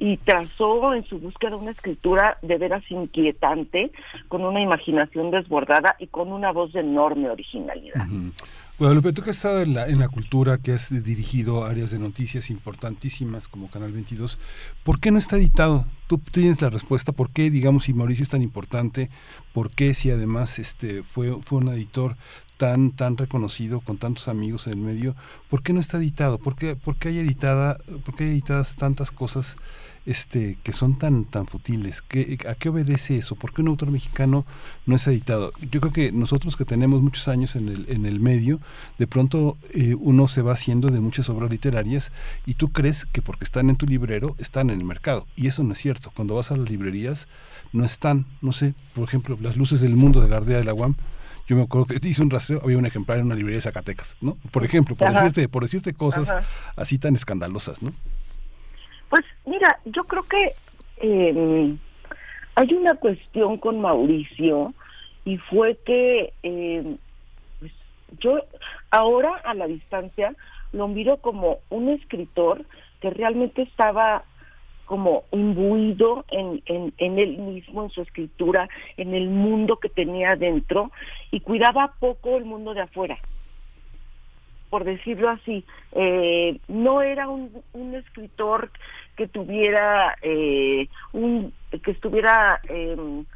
y 0.00 0.16
trazó 0.16 0.94
en 0.94 1.04
su 1.04 1.18
búsqueda 1.18 1.56
una 1.56 1.72
escritura 1.72 2.38
de 2.40 2.56
veras 2.56 2.82
inquietante, 2.90 3.92
con 4.28 4.42
una 4.42 4.62
imaginación 4.62 5.30
desbordada 5.30 5.94
y 5.98 6.06
con 6.06 6.32
una 6.32 6.52
voz 6.52 6.72
de 6.72 6.80
enorme 6.80 7.28
originalidad. 7.28 8.06
Guadalupe, 8.80 9.12
tú 9.12 9.20
que 9.20 9.28
has 9.28 9.36
estado 9.36 9.60
en 9.60 9.74
la, 9.74 9.88
en 9.88 9.98
la 9.98 10.08
cultura, 10.08 10.56
que 10.56 10.72
has 10.72 10.88
dirigido 11.04 11.66
áreas 11.66 11.90
de 11.90 11.98
noticias 11.98 12.48
importantísimas 12.48 13.46
como 13.46 13.70
Canal 13.70 13.92
22, 13.92 14.38
¿por 14.84 15.00
qué 15.00 15.10
no 15.10 15.18
está 15.18 15.36
editado? 15.36 15.86
Tú 16.06 16.16
tienes 16.16 16.62
la 16.62 16.70
respuesta, 16.70 17.12
¿por 17.12 17.28
qué, 17.28 17.50
digamos, 17.50 17.84
si 17.84 17.92
Mauricio 17.92 18.22
es 18.22 18.30
tan 18.30 18.40
importante, 18.40 19.10
por 19.52 19.70
qué 19.70 19.92
si 19.92 20.10
además 20.10 20.58
este 20.58 21.02
fue, 21.02 21.42
fue 21.42 21.58
un 21.58 21.68
editor 21.68 22.16
tan 22.60 22.90
tan 22.90 23.16
reconocido 23.16 23.80
con 23.80 23.96
tantos 23.96 24.28
amigos 24.28 24.66
en 24.66 24.74
el 24.74 24.80
medio, 24.80 25.16
¿por 25.48 25.62
qué 25.62 25.72
no 25.72 25.80
está 25.80 25.96
editado? 25.96 26.36
¿Por 26.36 26.56
qué, 26.56 26.76
por 26.76 26.96
qué 26.96 27.08
hay 27.08 27.18
editada, 27.20 27.78
por 28.04 28.14
qué 28.14 28.24
hay 28.24 28.30
editadas 28.32 28.76
tantas 28.76 29.10
cosas 29.10 29.56
este, 30.04 30.58
que 30.62 30.74
son 30.74 30.98
tan, 30.98 31.24
tan 31.24 31.46
futiles? 31.46 32.02
¿Qué, 32.02 32.36
¿A 32.46 32.54
qué 32.54 32.68
obedece 32.68 33.16
eso? 33.16 33.34
¿Por 33.34 33.54
qué 33.54 33.62
un 33.62 33.68
autor 33.68 33.90
mexicano 33.90 34.44
no 34.84 34.94
es 34.94 35.06
editado? 35.06 35.54
Yo 35.70 35.80
creo 35.80 35.90
que 35.90 36.12
nosotros 36.12 36.54
que 36.58 36.66
tenemos 36.66 37.00
muchos 37.00 37.28
años 37.28 37.56
en 37.56 37.70
el, 37.70 37.86
en 37.88 38.04
el 38.04 38.20
medio, 38.20 38.60
de 38.98 39.06
pronto 39.06 39.56
eh, 39.70 39.96
uno 39.98 40.28
se 40.28 40.42
va 40.42 40.52
haciendo 40.52 40.90
de 40.90 41.00
muchas 41.00 41.30
obras 41.30 41.50
literarias 41.50 42.12
y 42.44 42.54
tú 42.54 42.72
crees 42.72 43.06
que 43.06 43.22
porque 43.22 43.44
están 43.44 43.70
en 43.70 43.76
tu 43.76 43.86
librero 43.86 44.36
están 44.38 44.68
en 44.68 44.80
el 44.80 44.84
mercado. 44.84 45.26
Y 45.34 45.46
eso 45.46 45.62
no 45.62 45.72
es 45.72 45.78
cierto. 45.78 46.12
Cuando 46.14 46.34
vas 46.34 46.50
a 46.50 46.58
las 46.58 46.68
librerías 46.68 47.26
no 47.72 47.86
están, 47.86 48.26
no 48.42 48.52
sé, 48.52 48.74
por 48.94 49.04
ejemplo, 49.04 49.38
las 49.40 49.56
luces 49.56 49.80
del 49.80 49.96
mundo 49.96 50.20
de 50.20 50.28
Gardea 50.28 50.58
de 50.58 50.64
la 50.64 50.74
UAM, 50.74 50.96
yo 51.50 51.56
me 51.56 51.62
acuerdo 51.62 51.86
que 51.86 51.98
hice 52.08 52.22
un 52.22 52.30
rastreo, 52.30 52.60
había 52.62 52.78
un 52.78 52.86
ejemplar 52.86 53.18
en 53.18 53.26
una 53.26 53.34
librería 53.34 53.56
de 53.56 53.62
Zacatecas, 53.62 54.16
¿no? 54.20 54.36
Por 54.52 54.64
ejemplo, 54.64 54.94
por 54.94 55.12
decirte, 55.12 55.48
por 55.48 55.64
decirte 55.64 55.92
cosas 55.92 56.32
así 56.76 56.96
tan 56.98 57.16
escandalosas, 57.16 57.82
¿no? 57.82 57.90
Pues 59.08 59.24
mira, 59.44 59.80
yo 59.84 60.04
creo 60.04 60.22
que 60.22 60.54
eh, 60.98 61.76
hay 62.54 62.74
una 62.74 62.94
cuestión 62.94 63.58
con 63.58 63.80
Mauricio 63.80 64.72
y 65.24 65.38
fue 65.38 65.76
que 65.84 66.32
eh, 66.44 66.96
pues, 67.58 67.72
yo 68.20 68.38
ahora 68.92 69.34
a 69.44 69.52
la 69.54 69.66
distancia 69.66 70.36
lo 70.72 70.86
miro 70.86 71.16
como 71.16 71.58
un 71.68 71.88
escritor 71.88 72.64
que 73.00 73.10
realmente 73.10 73.62
estaba 73.62 74.22
como 74.90 75.22
imbuido 75.30 76.24
en, 76.32 76.60
en, 76.66 76.92
en 76.98 77.20
él 77.20 77.38
mismo, 77.38 77.84
en 77.84 77.90
su 77.90 78.02
escritura, 78.02 78.68
en 78.96 79.14
el 79.14 79.28
mundo 79.28 79.76
que 79.76 79.88
tenía 79.88 80.30
dentro 80.30 80.90
y 81.30 81.38
cuidaba 81.38 81.94
poco 82.00 82.36
el 82.36 82.44
mundo 82.44 82.74
de 82.74 82.80
afuera 82.80 83.16
por 84.68 84.82
decirlo 84.82 85.30
así. 85.30 85.64
Eh, 85.92 86.58
no 86.66 87.02
era 87.02 87.28
un, 87.28 87.52
un, 87.72 87.94
escritor 87.94 88.72
que 89.16 89.28
tuviera 89.28 90.16
eh, 90.22 90.88
un 91.12 91.52
que 91.84 91.92
estuviera 91.92 92.60
en 92.68 93.26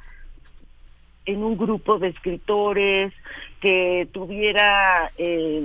un 1.26 1.56
grupo 1.56 2.00
de 2.00 2.08
escritores, 2.08 3.12
que 3.60 4.08
tuviera 4.12 5.12
eh, 5.18 5.62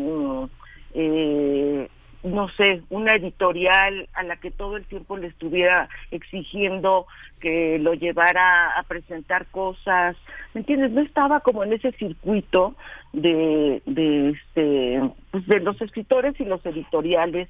no 2.24 2.50
sé, 2.50 2.82
una 2.90 3.14
editorial 3.14 4.10
a 4.14 4.24
la 4.24 4.36
que 4.38 4.52
todo 4.52 4.78
el 4.78 4.86
tiempo 4.86 5.18
le 5.18 5.28
estuviera 5.28 5.88
exigiendo 6.12 7.08
que 7.40 7.80
lo 7.80 7.94
llevara 7.94 8.78
a 8.78 8.84
presentar 8.84 9.46
cosas, 9.48 10.18
¿me 10.54 10.62
entiendes? 10.62 10.92
No 10.92 11.02
estaba 11.02 11.40
como 11.40 11.64
en 11.64 11.74
ese 11.74 11.92
circuito 11.94 12.76
de, 13.14 13.82
de 13.86 14.30
este, 14.32 15.02
pues 15.32 15.48
de 15.48 15.60
los 15.62 15.82
escritores 15.82 16.38
y 16.40 16.46
los 16.46 16.66
editoriales 16.66 17.48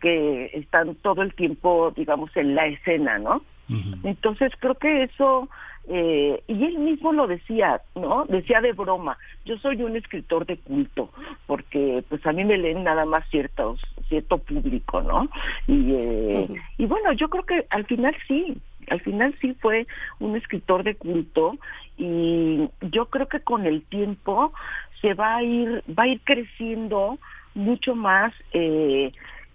que 0.00 0.50
están 0.54 0.94
todo 0.96 1.22
el 1.22 1.34
tiempo, 1.34 1.92
digamos, 1.96 2.34
en 2.36 2.54
la 2.54 2.66
escena, 2.66 3.18
¿no? 3.18 3.42
Entonces 4.02 4.52
creo 4.58 4.74
que 4.74 5.04
eso 5.04 5.48
eh, 5.88 6.42
y 6.46 6.64
él 6.64 6.78
mismo 6.78 7.12
lo 7.12 7.26
decía, 7.26 7.80
¿no? 7.94 8.24
Decía 8.26 8.60
de 8.60 8.72
broma, 8.72 9.16
yo 9.44 9.56
soy 9.58 9.82
un 9.82 9.96
escritor 9.96 10.46
de 10.46 10.58
culto, 10.58 11.10
porque 11.46 12.04
pues 12.08 12.24
a 12.26 12.32
mí 12.32 12.44
me 12.44 12.58
leen 12.58 12.84
nada 12.84 13.04
más 13.06 13.28
ciertos, 13.30 13.80
cierto 14.08 14.38
público, 14.38 15.00
¿no? 15.00 15.28
Y, 15.66 15.94
eh, 15.94 16.48
y 16.78 16.86
bueno, 16.86 17.12
yo 17.12 17.28
creo 17.28 17.44
que 17.44 17.66
al 17.70 17.86
final 17.86 18.14
sí, 18.28 18.56
al 18.88 19.00
final 19.00 19.34
sí 19.40 19.56
fue 19.60 19.86
un 20.18 20.36
escritor 20.36 20.84
de 20.84 20.94
culto 20.94 21.56
y 21.96 22.68
yo 22.82 23.06
creo 23.06 23.28
que 23.28 23.40
con 23.40 23.66
el 23.66 23.82
tiempo 23.82 24.52
se 25.00 25.14
va 25.14 25.36
a 25.36 25.42
ir, 25.42 25.82
va 25.88 26.04
a 26.04 26.08
ir 26.08 26.20
creciendo 26.22 27.18
mucho 27.54 27.94
más 27.94 28.32
eh, 28.52 29.12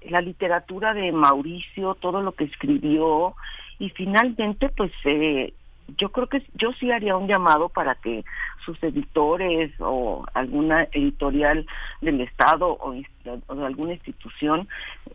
la 0.10 0.22
literatura 0.22 0.94
de 0.94 1.12
Mauricio, 1.12 1.96
todo 1.96 2.22
lo 2.22 2.34
que 2.34 2.46
escribió 2.46 3.36
y 3.80 3.90
finalmente 3.90 4.68
pues 4.70 4.92
eh, 5.04 5.54
yo 5.98 6.10
creo 6.10 6.28
que 6.28 6.42
yo 6.56 6.74
sí 6.74 6.92
haría 6.92 7.16
un 7.16 7.28
llamado 7.28 7.70
para 7.70 7.96
que 7.96 8.24
sus 8.66 8.82
editores 8.82 9.72
o 9.80 10.26
alguna 10.34 10.88
editorial 10.92 11.66
del 12.02 12.22
Estado 12.22 12.78
o, 12.80 12.94
de 12.94 13.66
alguna 13.66 13.94
institución 13.94 14.68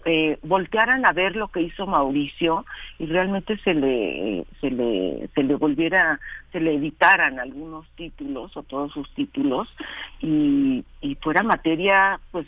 eh, 0.05 0.39
voltearan 0.43 1.05
a 1.07 1.13
ver 1.13 1.35
lo 1.35 1.49
que 1.49 1.63
hizo 1.63 1.87
Mauricio 1.87 2.65
y 2.99 3.07
realmente 3.07 3.57
se 3.59 3.75
le, 3.75 4.45
se 4.61 4.71
le, 4.71 5.29
se 5.35 5.43
le 5.43 5.55
volviera, 5.57 6.21
se 6.53 6.61
le 6.61 6.77
editaran 6.77 7.41
algunos 7.41 7.89
títulos 7.97 8.57
o 8.57 8.63
todos 8.63 8.93
sus 8.93 9.13
títulos 9.15 9.69
y, 10.21 10.85
y 11.01 11.15
fuera 11.17 11.43
materia 11.43 12.21
pues 12.31 12.47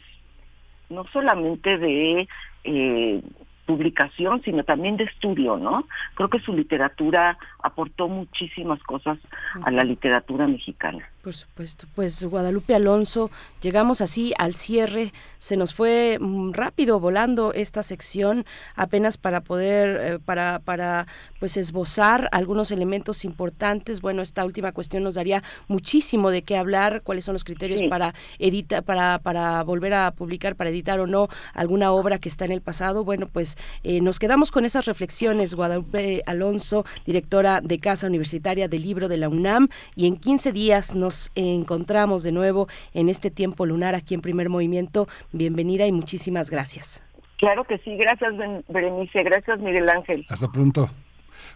no 0.90 1.04
solamente 1.12 1.78
de 1.78 2.28
eh, 2.64 3.22
publicación, 3.66 4.42
sino 4.42 4.64
también 4.64 4.96
de 4.96 5.04
estudio, 5.04 5.56
¿no? 5.56 5.86
Creo 6.14 6.28
que 6.28 6.40
su 6.40 6.52
literatura 6.52 7.38
aportó 7.62 8.08
muchísimas 8.08 8.82
cosas 8.82 9.18
a 9.62 9.70
la 9.70 9.84
literatura 9.84 10.46
mexicana. 10.46 11.08
Por 11.22 11.34
supuesto, 11.34 11.86
pues 11.94 12.24
Guadalupe 12.24 12.74
Alonso, 12.74 13.30
llegamos 13.60 14.00
así 14.00 14.34
al 14.38 14.54
cierre, 14.54 15.12
se 15.38 15.56
nos 15.56 15.72
fue 15.72 16.18
mm, 16.20 16.50
rápido 16.50 16.98
volando 16.98 17.52
esta 17.52 17.84
sección 17.84 18.44
apenas 18.74 19.18
para 19.18 19.40
poder, 19.40 20.00
eh, 20.00 20.18
para, 20.18 20.60
para 20.64 21.06
pues 21.38 21.56
esbozar 21.56 22.28
algunos 22.32 22.72
elementos 22.72 23.24
importantes. 23.24 24.00
Bueno, 24.00 24.20
esta 24.20 24.44
última 24.44 24.72
cuestión 24.72 25.04
nos 25.04 25.14
daría 25.14 25.44
muchísimo 25.68 26.32
de 26.32 26.42
qué 26.42 26.56
hablar, 26.56 27.02
cuáles 27.02 27.24
son 27.24 27.34
los 27.34 27.44
criterios 27.44 27.82
para 27.88 28.14
editar, 28.40 28.82
para, 28.82 29.20
para 29.20 29.62
volver 29.62 29.94
a 29.94 30.10
publicar, 30.10 30.56
para 30.56 30.70
editar 30.70 30.98
o 30.98 31.06
no 31.06 31.28
alguna 31.54 31.92
obra 31.92 32.18
que 32.18 32.28
está 32.28 32.46
en 32.46 32.52
el 32.52 32.62
pasado. 32.62 33.04
Bueno, 33.04 33.28
pues 33.32 33.56
eh, 33.84 34.00
nos 34.00 34.18
quedamos 34.18 34.50
con 34.50 34.64
esas 34.64 34.86
reflexiones, 34.86 35.54
Guadalupe 35.54 36.24
Alonso, 36.26 36.84
directora 37.06 37.60
de 37.60 37.78
Casa 37.78 38.08
Universitaria 38.08 38.66
del 38.66 38.82
Libro 38.82 39.08
de 39.08 39.18
la 39.18 39.28
UNAM, 39.28 39.68
y 39.94 40.08
en 40.08 40.16
15 40.16 40.50
días 40.50 40.96
nos 40.96 41.11
encontramos 41.34 42.22
de 42.22 42.32
nuevo 42.32 42.68
en 42.94 43.08
este 43.08 43.30
tiempo 43.30 43.66
lunar 43.66 43.94
aquí 43.94 44.14
en 44.14 44.20
Primer 44.20 44.48
Movimiento. 44.48 45.08
Bienvenida 45.32 45.86
y 45.86 45.92
muchísimas 45.92 46.50
gracias. 46.50 47.02
Claro 47.38 47.64
que 47.64 47.78
sí, 47.78 47.96
gracias 47.96 48.32
Berenice, 48.68 49.22
gracias 49.24 49.58
Miguel 49.58 49.88
Ángel. 49.88 50.24
Hasta 50.28 50.50
pronto. 50.50 50.88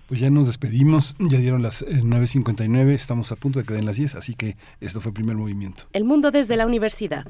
Pues 0.09 0.21
ya 0.21 0.31
nos 0.31 0.47
despedimos, 0.47 1.15
ya 1.19 1.39
dieron 1.39 1.63
las 1.63 1.85
9.59, 1.87 2.91
eh, 2.91 2.95
estamos 2.95 3.33
a 3.33 3.37
punto 3.37 3.59
de 3.59 3.65
quedar 3.65 3.81
en 3.81 3.87
las 3.87 3.97
10, 3.97 4.15
así 4.17 4.35
que 4.35 4.57
esto 4.81 5.01
fue 5.01 5.13
Primer 5.13 5.37
Movimiento. 5.37 5.85
El 5.93 6.05
mundo 6.05 6.31
desde 6.31 6.57
la 6.57 6.67
universidad. 6.67 7.27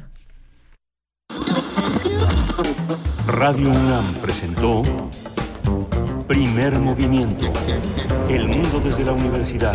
Radio 3.27 3.71
UNAM 3.71 4.15
presentó 4.23 4.83
Primer 6.27 6.79
Movimiento, 6.79 7.53
El 8.29 8.49
mundo 8.49 8.81
desde 8.81 9.05
la 9.05 9.13
universidad 9.13 9.75